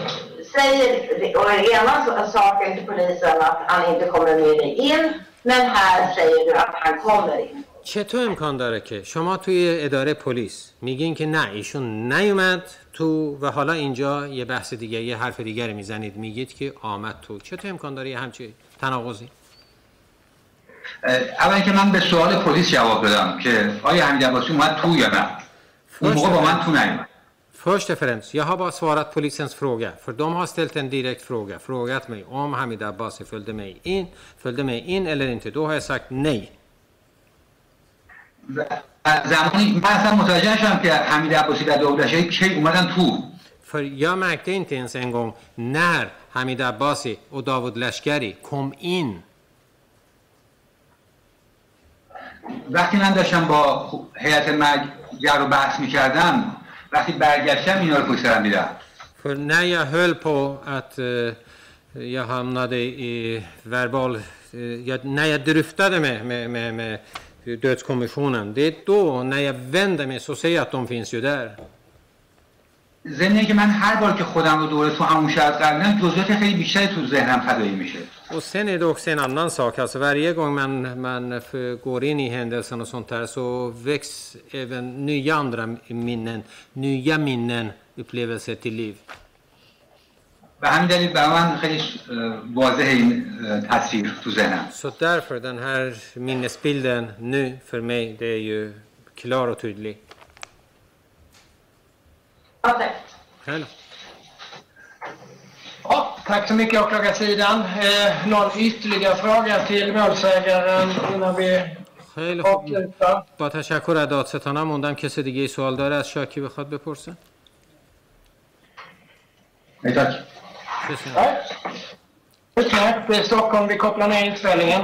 säger 0.55 1.37
och 1.39 1.51
ena 1.75 1.95
saken 2.35 2.69
till 2.75 2.85
polisen 2.85 3.41
att 3.41 3.59
han 3.67 3.93
inte 3.93 4.05
kommer 4.13 4.35
med 4.35 4.57
dig 4.57 4.73
in, 4.91 5.03
men 5.43 5.61
här 5.77 6.15
säger 6.15 6.41
du 6.47 6.53
att 6.63 6.75
han 6.83 6.99
kommer 6.99 7.39
in? 7.39 7.63
چطور 7.83 8.25
امکان 8.25 8.57
داره 8.57 8.79
که 8.79 9.03
شما 9.03 9.37
توی 9.37 9.77
اداره 9.81 10.13
پلیس 10.13 10.71
میگین 10.81 11.15
که 11.15 11.25
نه 11.25 11.51
ایشون 11.51 12.13
نیومد 12.13 12.63
تو 12.93 13.37
و 13.41 13.51
حالا 13.51 13.73
اینجا 13.73 14.27
یه 14.27 14.45
بحث 14.45 14.73
دیگه 14.73 15.01
یه 15.01 15.17
حرف 15.17 15.39
دیگری 15.39 15.73
می‌زنید 15.73 16.15
میگید 16.15 16.53
که 16.53 16.73
آمد 16.81 17.15
تو. 17.21 17.39
چطور 17.39 17.71
امکان 17.71 17.95
داره 17.95 18.09
یه 18.09 18.19
همچی 18.19 18.53
تناقضی؟ 18.81 19.29
اول 21.39 21.53
اینکه 21.53 21.71
من 21.71 21.91
به 21.91 21.99
سوال 21.99 22.35
پلیس 22.35 22.69
جواب 22.69 23.05
بدم 23.05 23.39
که 23.43 23.71
آیا 23.83 24.05
حمید 24.05 24.23
عباسی 24.23 24.53
اومد 24.53 24.77
تو 24.81 24.95
یا 24.95 25.09
نه؟ 25.09 25.27
اون 25.99 26.13
موقع 26.13 26.29
با 26.29 26.41
من 26.41 26.59
تو 26.65 26.71
نیومد. 26.71 27.09
Först 27.59 27.89
och 27.89 27.97
främst, 27.97 28.33
jag 28.33 28.43
har 28.43 28.57
bara 28.57 28.71
svarat 28.71 29.13
polisens 29.13 29.55
fråga. 29.55 29.91
För 30.01 30.13
de 30.13 30.33
har 30.33 30.45
ställt 30.45 30.75
en 30.75 30.89
direkt 30.89 31.21
fråga. 31.21 31.59
Frågat 31.59 32.07
mig 32.07 32.25
om 32.29 32.53
Hamid 32.53 32.83
Abbasi 32.83 33.25
följde 33.25 33.53
mig 33.53 33.79
in, 33.83 34.05
följde 34.37 34.63
mig 34.63 34.79
in 34.79 35.07
eller 35.07 35.27
inte. 35.27 35.51
Då 35.51 35.65
har 35.65 35.73
jag 35.73 35.83
sagt 35.83 36.05
nej. 36.09 36.51
زمانی 39.05 39.71
من 39.71 39.83
اصلا 39.83 40.15
متوجه 40.15 40.53
نشدم 40.53 40.79
که 40.83 40.93
حمید 40.93 41.33
عباسی 41.33 41.65
و 41.65 41.77
داود 41.77 42.01
لشکری 42.01 42.29
کی 42.29 42.55
اومدن 42.55 42.87
تو 42.95 43.23
För 43.63 43.81
jag 43.81 44.17
märkte 44.17 44.51
inte 44.51 44.75
ens 44.75 44.95
en 44.95 45.11
gång 45.11 45.33
när 45.55 46.09
Hamid 46.29 46.61
Abbasi 46.61 47.19
och 47.29 47.43
Davud 47.43 47.77
Lashkari 47.77 48.35
kom 48.43 48.73
in. 48.79 49.23
وقتی 52.69 52.97
من 52.97 53.13
داشتم 53.13 53.45
با 53.45 53.91
هیئت 54.15 54.49
مرگ 54.49 54.81
جر 55.19 55.41
و 55.41 55.47
بحث 55.47 55.79
می‌کردم 55.79 56.57
وقتی 56.91 57.11
برگشتم 57.11 57.79
اینا 57.79 57.97
رو 57.97 58.13
پشت 58.13 58.23
سرم 58.23 58.65
För 59.23 59.35
när 59.35 59.63
jag 59.63 59.85
höll 59.85 60.15
på 60.15 60.57
att 60.65 60.99
eh, 60.99 61.05
jag 62.03 62.25
hamnade 62.25 62.77
i 62.77 63.43
verbal... 63.63 64.15
eh, 64.15 64.61
jag, 64.61 65.05
när 65.05 65.25
jag 65.25 65.41
dryftade 65.45 65.99
med, 65.99 66.25
med, 66.25 66.49
med, 66.49 66.73
med 66.73 66.99
dödskommissionen, 67.61 68.53
det 68.53 68.61
är 68.61 68.73
då 68.85 69.23
när 69.23 69.39
jag 69.39 69.53
vänder 69.53 70.07
mig 70.07 70.19
så 70.19 70.35
ser 70.35 70.49
jag 70.49 70.61
att 70.61 70.71
de 70.71 70.87
finns 70.87 71.13
ju 71.13 71.21
där. 71.21 71.57
ضمن 73.07 73.45
که 73.45 73.53
من 73.53 73.69
هر 73.69 73.95
bار 73.95 74.17
که 74.17 74.23
خودم 74.23 74.59
رو 74.59 74.67
دوره 74.67 74.89
تو 74.89 75.03
همون 75.03 75.31
شرط 75.31 75.53
قرار 75.53 75.77
میدم 75.77 75.99
جزئیات 75.99 76.39
خیلی 76.39 76.55
بیشتری 76.55 76.87
تو 76.87 77.07
ذهنم 77.07 77.61
میشه 77.77 77.99
Och 78.31 78.43
sen 78.43 78.69
är 78.69 78.79
det 78.79 78.85
också 78.85 79.09
en 79.09 79.19
annan 79.19 79.51
sak, 79.51 79.79
alltså 79.79 79.99
varje 79.99 80.33
gång 80.33 80.55
man, 80.55 81.01
man 81.01 81.41
går 81.83 82.03
in 82.03 82.19
i 82.19 82.29
händelsen 82.29 82.81
och 82.81 82.87
sånt 82.87 83.11
här 83.11 83.25
så 83.25 83.67
väcks 83.67 84.37
även 84.51 85.05
nya 85.05 85.35
andra 85.35 85.77
minnen, 85.87 86.43
nya 86.73 87.17
minnen, 87.17 87.71
upplevelser 87.95 88.55
till 88.55 88.73
liv. 88.73 88.97
Så 94.71 94.91
därför 94.99 95.39
den 95.39 95.57
här 95.57 95.97
minnesbilden 96.13 97.11
nu 97.19 97.59
för 97.65 97.81
mig, 97.81 98.15
det 98.19 98.25
är 98.25 98.39
ju 98.39 98.79
klar 99.15 99.47
och 99.47 99.59
tydlig. 99.59 99.97
Själv. 103.45 103.65
Ja. 105.83 106.16
Tack 106.27 106.47
så 106.47 106.53
mycket 106.53 106.81
och 106.81 106.89
klockan 106.89 107.13
sidan. 107.13 107.61
Eh, 107.61 108.27
någon 108.27 108.51
ytterligare 108.59 109.15
fråga 109.15 109.65
till 109.65 109.93
målsägaren 109.93 110.89
innan 111.13 111.35
vi... 111.35 111.61
خیلی 112.15 112.41
خوب 112.41 112.93
با 113.37 113.49
تشکر 113.49 113.97
از 113.97 114.09
دادستان 114.09 114.57
هم 114.57 114.63
موندم 114.63 114.93
کسی 114.93 115.23
دیگه 115.23 115.41
ای 115.41 115.47
سوال 115.47 115.75
داره 115.75 115.95
از 115.95 116.09
شاکی 116.09 116.41
بخواد 116.41 116.69
بپرسه 116.69 117.13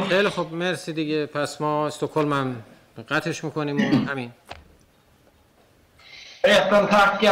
خیلی 0.09 0.29
خوب 0.29 0.53
مرسی 0.53 0.93
دیگه 0.93 1.25
پس 1.25 1.61
ما 1.61 1.87
استوکلم 1.87 2.33
هم 2.33 2.63
قطعش 3.09 3.43
می‌کنیم 3.43 3.77
و 3.77 4.09
همین 4.11 4.31
رفتم 6.43 6.85
تک 6.85 7.31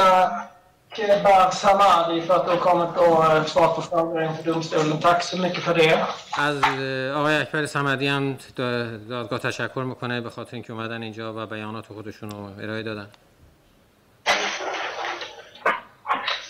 Kebar 0.97 1.51
Samadi 1.51 2.23
för 2.23 2.35
att 2.37 2.45
du 2.45 2.51
har 2.51 2.57
kommit 2.59 2.97
och 2.97 3.25
eh, 3.25 3.45
svarat 3.45 3.77
på 3.77 3.83
frågor 3.83 4.23
inför 4.23 4.43
domstolen. 4.43 5.01
Tack 5.01 5.23
så 5.23 5.37
mycket 5.39 5.63
för 5.63 5.75
det. 5.75 6.07
از 6.39 6.57
اه، 6.63 7.21
آقای 7.21 7.37
اکبر 7.37 7.67
صمدی 7.67 8.07
هم 8.07 8.37
دا- 8.57 9.09
دادگاه 9.11 9.39
تشکر 9.39 9.83
میکنه 9.83 10.21
به 10.21 10.31
خاطر 10.31 10.55
اینکه 10.55 10.73
اومدن 10.73 11.03
اینجا 11.03 11.35
و 11.43 11.47
بیانات 11.47 11.87
خودشون 11.87 12.31
رو 12.31 12.63
ارائه 12.65 12.83
دادن 12.83 13.07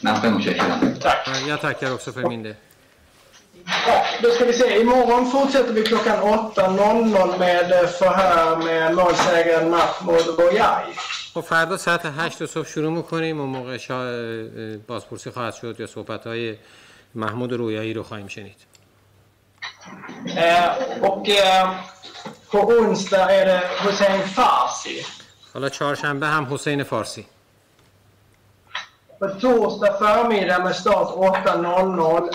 من 0.02 0.14
خیلی 0.20 0.32
متشکرم 0.34 0.94
و 1.26 1.48
Jag 1.48 1.60
tackar 1.60 1.92
också 1.94 2.12
för 2.12 2.22
min 2.28 2.42
del. 2.42 2.54
Ja, 3.86 4.04
då 4.22 4.30
ska 4.30 4.44
vi 4.44 4.52
se. 4.52 4.80
Imorgon 4.80 5.30
fortsätter 5.30 5.72
vi 5.72 5.82
klockan 5.82 6.18
8.00 6.20 7.38
med 7.38 7.72
eh, 7.72 7.86
förhör 7.88 8.56
med 8.56 8.94
målsägaren 8.94 9.70
Mahmoud 9.70 10.36
Boyai. 10.36 10.84
خب 11.33 11.41
فردا 11.41 11.77
ساعت 11.77 12.05
هشت 12.05 12.45
صبح 12.45 12.67
شروع 12.67 12.91
می‌کنیم 12.91 13.41
و 13.41 13.45
موقع 13.45 13.77
بازپرسی 14.87 15.31
خواهد 15.31 15.53
شد 15.53 15.79
یا 15.79 15.87
صحبت 15.87 16.27
های 16.27 16.57
محمود 17.15 17.53
رویایی 17.53 17.93
رو 17.93 18.03
خواهیم 18.03 18.27
شنید. 18.27 18.57
و 21.03 21.07
حسین 23.79 24.21
فارسی. 24.21 25.05
حالا 25.53 25.69
چهارشنبه 25.69 26.27
هم 26.27 26.53
حسین 26.53 26.83
فارسی. 26.83 27.25
På 29.19 29.27
torsdag 29.27 29.99
förmiddag 29.99 30.63
med 30.63 30.75
start 30.75 31.07
8.00, 31.07 32.29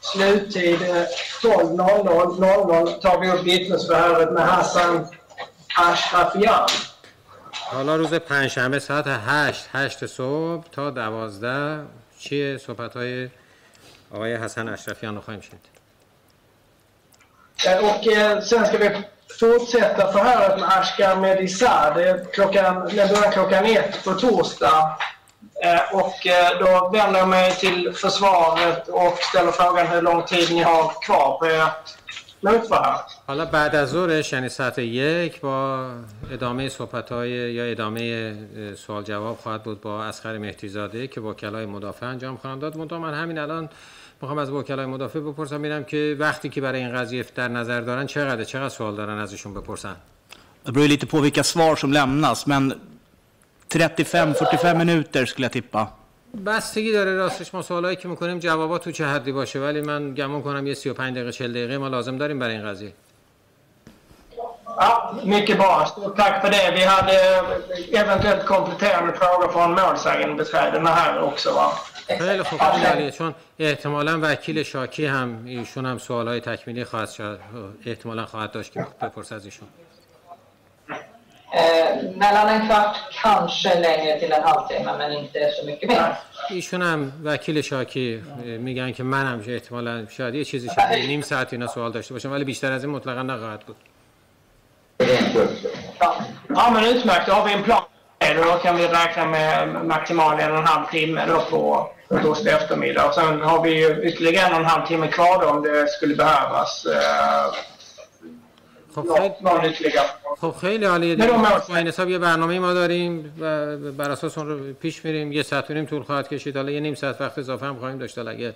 sluttid 0.00 0.80
12.00, 1.42 2.38
00 2.38 3.00
tar 3.02 3.20
vi 3.20 3.30
upp 3.30 3.42
vittnesförhöret 3.42 4.32
med 4.32 4.42
Hassan 4.42 5.06
Ashrafian. 5.76 6.70
حالا 7.70 7.96
روز 7.96 8.14
پنجشنبه 8.14 8.78
ساعت 8.78 9.06
8 9.06 9.68
8 9.74 10.06
صبح 10.06 10.64
تا 10.72 10.90
12 10.90 11.84
چیه 12.18 12.58
صحبت 12.58 12.96
های 12.96 13.28
آقای 14.10 14.36
حسن 14.36 14.68
اشرفیان 14.68 15.14
رو 15.14 15.20
خواهیم 15.20 15.42
Eh, 17.64 17.78
Och 17.84 18.06
eh, 18.06 18.40
sen 18.40 18.66
ska 18.66 18.78
vi 18.78 18.90
fortsätta 19.40 20.12
förhöret 20.12 20.60
med 20.60 20.68
Ashkar 20.78 21.14
klockan, 22.32 22.74
det 22.88 23.08
börjar 23.12 23.32
klockan 23.32 23.64
ett 23.64 24.04
på 24.04 24.12
torsdag. 24.14 24.96
Eh, 25.64 25.94
Och 25.94 26.26
eh, 26.26 26.58
då 26.58 26.88
vänder 26.92 27.18
jag 27.20 27.28
mig 27.28 27.52
till 27.56 27.92
försvaret 27.94 28.88
och 28.88 29.18
ställer 29.18 29.52
frågan 29.52 29.86
hur 29.86 30.02
lång 30.02 30.22
tid 30.22 30.54
ni 30.54 30.62
har 30.62 30.92
kvar 31.02 31.38
på 31.38 31.44
ert. 31.44 31.86
حالا 33.26 33.44
بعد 33.44 33.76
از 33.76 33.88
ظهرش 33.88 34.32
یعنی 34.32 34.48
ساعت 34.48 34.78
یک 34.78 35.40
با 35.40 35.88
ادامه 36.30 36.68
صحبت 36.68 37.12
های 37.12 37.30
یا 37.30 37.64
ادامه 37.64 38.34
سوال 38.74 39.02
جواب 39.02 39.36
خواهد 39.36 39.62
بود 39.62 39.80
با 39.80 40.04
اسخر 40.04 40.38
مهدیزاده 40.38 41.06
که 41.06 41.20
وکلای 41.20 41.66
مدافع 41.66 42.06
انجام 42.06 42.36
خواهند 42.36 42.60
داد. 42.60 42.76
منتها 42.76 42.98
من 42.98 43.14
همین 43.14 43.38
الان 43.38 43.68
می‌خوام 44.22 44.38
از 44.38 44.50
وکلای 44.50 44.86
مدافع 44.86 45.20
بپرسم 45.20 45.58
ببینم 45.58 45.84
که 45.84 46.16
وقتی 46.18 46.48
که 46.48 46.60
برای 46.60 46.80
این 46.80 46.92
قضیه 46.92 47.24
در 47.34 47.48
نظر 47.48 47.80
دارن 47.80 48.06
چقدر 48.06 48.44
چقدر 48.44 48.68
سوال 48.68 48.96
دارن 48.96 49.18
ازشون 49.18 49.54
بپرسن؟ 49.54 49.96
Det 50.66 50.72
beror 50.72 50.82
ju 50.82 50.88
lite 50.88 51.06
på 51.06 51.20
vilka 51.20 51.44
svar 51.44 51.76
som 51.76 51.92
lämnas, 51.92 52.46
men 52.46 52.74
35-45 53.68 54.74
minuter 54.74 55.26
skulle 55.26 55.44
jag 55.44 55.52
tippa. 55.52 55.88
بستگی 56.44 56.92
داره 56.92 57.14
راستش 57.14 57.54
ما 57.54 57.62
سوالایی 57.62 57.96
که 57.96 58.08
می‌کنیم 58.08 58.38
جوابات 58.38 58.84
تو 58.84 58.90
چه 58.90 59.06
حدی 59.06 59.32
باشه 59.32 59.58
ولی 59.60 59.80
من 59.80 60.14
گمون 60.14 60.42
کنم 60.42 60.66
یه 60.66 60.74
35 60.74 61.14
دقیقه 61.14 61.32
40 61.32 61.50
دقیقه 61.50 61.78
ما 61.78 61.88
لازم 61.88 62.18
داریم 62.18 62.38
برای 62.38 62.54
این 62.54 62.66
قضیه 62.66 62.92
Ja, 64.78 65.14
mycket 65.24 65.58
bra. 65.58 65.86
Stort 65.86 66.16
tack 66.16 66.40
för 66.42 66.50
det. 66.50 66.70
Vi 66.78 66.84
hade 66.84 67.12
eh, 67.12 68.00
eventuellt 68.00 68.46
kompletterande 68.46 69.12
frågor 69.12 69.48
från 69.52 69.70
målsägandebiträdena 69.72 70.90
här 70.90 71.22
också. 71.22 71.52
Va? 71.54 71.72
خیلی 72.18 72.42
خوب 72.42 72.62
عالیه 72.62 73.10
چون 73.10 73.34
احتمالا 73.58 74.18
وکیل 74.22 74.62
شاکی 74.62 75.06
هم 75.06 75.42
ایشون 75.46 75.86
هم 75.86 75.98
سوالای 75.98 76.40
تکمیلی 76.40 76.84
خواهد 76.84 77.10
شد 77.10 77.40
احتمالا 77.86 78.26
خواهد 78.26 78.50
داشت 78.50 78.72
که 78.72 78.86
بپرس 79.02 79.32
از 79.32 79.44
ایشون 79.44 79.68
mellan 82.15 82.47
en 82.49 82.67
kvart, 82.67 82.95
kanske 83.21 83.79
längre 83.79 84.19
till 84.19 84.31
en 84.31 84.43
halvtimme, 84.43 84.97
men 84.97 85.11
inte 85.13 85.51
så 85.59 85.65
mycket 85.65 85.89
mer. 85.89 86.17
ایشون 86.49 86.81
هم 86.81 87.11
وکیل 87.23 87.61
شاکی 87.61 88.21
اه، 88.45 88.45
میگن 88.45 88.91
که 88.91 89.03
منم 89.03 89.41
که 89.43 89.53
احتمالا 89.53 90.05
شاید 90.09 90.35
یه 90.35 90.45
چیزی 90.45 90.69
شده 90.75 91.07
نیم 91.07 91.21
ساعت 91.21 91.53
اینا 91.53 91.67
سوال 91.67 91.91
داشته 91.91 92.13
باشم 92.13 92.31
ولی 92.31 92.43
بیشتر 92.43 92.71
از 92.71 92.83
این 92.83 92.93
مطلقا 92.93 93.21
نخواهد 93.21 93.59
بود 93.59 93.75
Ja, 96.55 96.69
men 96.73 96.83
utmärkt. 96.83 97.27
Då 97.27 97.33
har 97.33 97.45
vi 97.47 97.53
en 97.53 97.63
plan. 97.63 97.83
Då 98.35 98.57
kan 98.63 98.77
vi 98.77 98.87
räkna 98.87 99.25
med 99.25 99.85
maximal 99.85 100.39
en 100.39 100.51
och 100.51 100.57
en 100.57 100.67
halv 100.67 100.85
timme 100.91 101.25
då 101.25 101.41
på 101.41 101.89
på 102.09 102.17
torsdag 102.19 102.51
eftermiddag. 102.51 103.07
Och 103.07 103.13
sen 103.13 103.41
har 103.41 103.63
vi 103.63 103.71
ju 103.81 104.01
ytterligare 104.03 104.45
en 104.47 104.53
och 104.53 104.59
en 104.59 104.65
halv 104.65 104.87
timme 104.87 105.07
kvar 105.07 105.41
då 105.41 105.47
om 105.49 105.61
det 105.61 105.89
skulle 105.89 106.15
behövas. 106.15 106.85
Eh, 108.95 108.95
خب 108.95 109.05
ja, 109.05 109.35
någon 109.41 109.65
ytterligare. 109.65 110.09
خب 110.41 110.55
خیلی 110.61 110.85
عالیه 110.85 111.15
نه، 111.15 111.25
دیگه. 111.25 111.37
نه. 111.37 111.61
با 111.69 111.75
این 111.75 111.87
حساب 111.87 112.09
یه 112.09 112.17
برنامه 112.19 112.59
ما 112.59 112.73
داریم 112.73 113.33
و 113.39 113.75
بر 113.91 114.11
اساس 114.11 114.37
اون 114.37 114.47
رو 114.47 114.73
پیش 114.73 115.05
میریم 115.05 115.31
یه 115.31 115.43
ساعت 115.43 115.69
و 115.69 115.73
نیم 115.73 115.85
طول 115.85 116.03
خواهد 116.03 116.27
کشید 116.29 116.55
حالا 116.57 116.71
یه 116.71 116.79
نیم 116.79 116.95
ساعت 116.95 117.21
وقت 117.21 117.37
اضافه 117.37 117.65
هم 117.65 117.79
خواهیم 117.79 117.97
داشت 117.97 118.17
حالا 118.17 118.31
اگه 118.31 118.53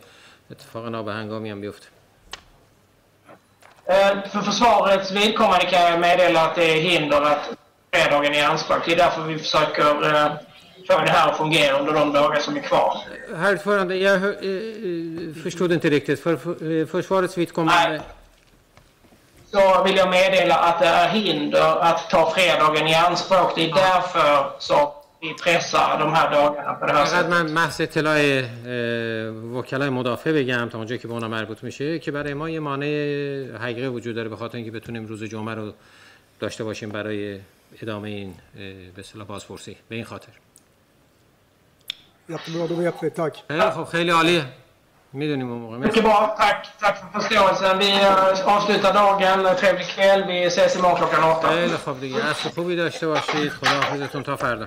اتفاق 0.52 0.86
نابهنگامی 0.88 1.49
هم 1.49 1.61
بیفته 1.61 1.88
Eh, 3.88 4.30
För 4.34 4.41
försvarets 4.52 5.11
vidkommande 5.11 5.65
kan 5.65 5.82
jag 5.91 5.99
meddela 5.99 6.40
att 6.48 6.56
det 6.56 6.64
är 6.73 6.80
hinder 6.90 7.22
att 7.32 7.44
fredagen 7.94 8.34
i 8.34 8.41
anspråk. 8.41 8.86
Det 8.86 8.91
är 8.91 8.95
därför 8.98 9.22
vi 9.22 9.38
försöker 9.45 9.90
eh, 10.15 10.32
få 10.88 10.95
det 11.06 11.11
här 11.18 11.30
att 11.32 11.38
fungera 11.38 11.80
under 11.80 11.94
de 11.94 12.14
dagar 12.14 12.40
som 12.40 12.56
är 12.56 12.60
kvar. 12.69 12.91
Herr 13.41 13.53
ordförande, 13.53 13.95
jag 14.07 14.18
hör- 14.23 14.38
eh, 14.41 15.30
eh, 15.30 15.44
förstod 15.44 15.72
inte 15.72 15.90
riktigt. 15.90 16.19
För 16.26 16.36
för- 16.36 16.80
eh, 16.82 16.86
försvarets 16.86 17.38
vidkommande... 17.38 18.02
Så 19.52 19.82
vill 19.85 19.97
jag 19.97 20.10
meddela 20.10 20.56
att 20.68 20.78
det 20.78 20.86
är 20.86 21.09
hinder 21.09 21.77
att 21.89 22.10
ta 22.10 22.31
fredagen 22.31 22.86
i 22.89 22.94
anspråk. 22.94 23.55
Det 23.56 23.70
är 23.70 23.74
därför 23.74 24.52
som 24.59 24.90
vi 25.20 25.35
pressar 25.35 25.98
de 25.98 26.12
här 26.12 26.31
dagarna 26.31 26.74
på 26.74 26.86
det 26.86 26.93
här 26.93 27.05
فقط 27.05 27.10
sättet. 27.10 27.31
من 27.31 27.52
محض 27.52 27.81
اطلاع 27.81 28.43
وکلای 29.55 29.90
مدافع 29.90 30.32
بگم 30.32 30.68
تا 30.72 30.78
اونجا 30.78 30.97
که 30.97 31.09
به 31.09 31.14
اونا 31.14 31.28
مربوط 31.28 31.62
میشه 31.62 31.98
که 31.98 32.10
برای 32.10 32.35
ما 32.35 32.51
یه 32.51 32.60
مانع 32.60 32.86
حقیقی 33.56 33.86
وجود 33.86 34.16
داره 34.16 34.28
به 34.28 34.36
خاطر 34.36 34.56
اینکه 34.56 34.70
بتونیم 34.70 35.06
روز 35.06 35.24
جمعه 35.24 35.55
رو 35.55 35.72
داشته 36.40 36.64
باشیم 36.64 36.89
برای 36.89 37.40
ادامه 37.82 38.09
این 38.09 38.35
به 38.94 39.01
اصطلاح 39.01 39.27
بازپرسی 39.27 39.77
به 39.89 39.94
این 39.94 40.05
خاطر. 40.05 40.32
خیلی 43.48 43.70
خب 43.70 43.85
خیلی 43.85 44.10
عالیه 44.10 44.44
می‌دونیم 45.12 45.51
اون 45.51 45.61
موقع 45.61 45.77
مرسی. 45.77 46.01
Bra. 46.01 46.37
Tack, 46.39 46.61
tack 46.81 46.97
för 47.01 47.20
förståelsen. 47.20 47.78
Vi 47.78 47.91
eh, 47.93 48.57
avslutar 48.57 48.93
dagen. 48.95 49.57
Trevlig 49.57 49.87
kväll. 49.87 50.24
Vi 50.28 50.45
ses 50.45 50.77
imorgon 50.77 50.97
klockan 50.99 51.24
åtta. 51.24 51.49
خیلی 51.49 51.77
خب 51.77 52.01
دیگه 52.01 52.24
عصر 52.24 52.49
خوبی 52.51 52.77
داشته 52.77 53.07
باشید 53.07 53.49
خداحافظتون 53.49 54.23
تا 54.23 54.37
فردا 54.37 54.66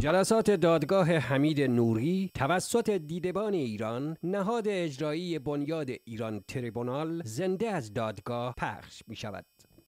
جلسات 0.00 0.50
دادگاه 0.50 1.12
حمید 1.12 1.60
نوری 1.60 2.30
توسط 2.34 2.90
دیدبان 2.90 3.54
ایران 3.54 4.16
نهاد 4.22 4.68
اجرایی 4.68 5.38
بنیاد 5.38 5.88
ایران 6.04 6.44
تریبونال 6.48 7.22
زنده 7.24 7.70
از 7.70 7.94
دادگاه 7.94 8.54
پخش 8.58 9.02
می 9.06 9.16
شود. 9.16 9.44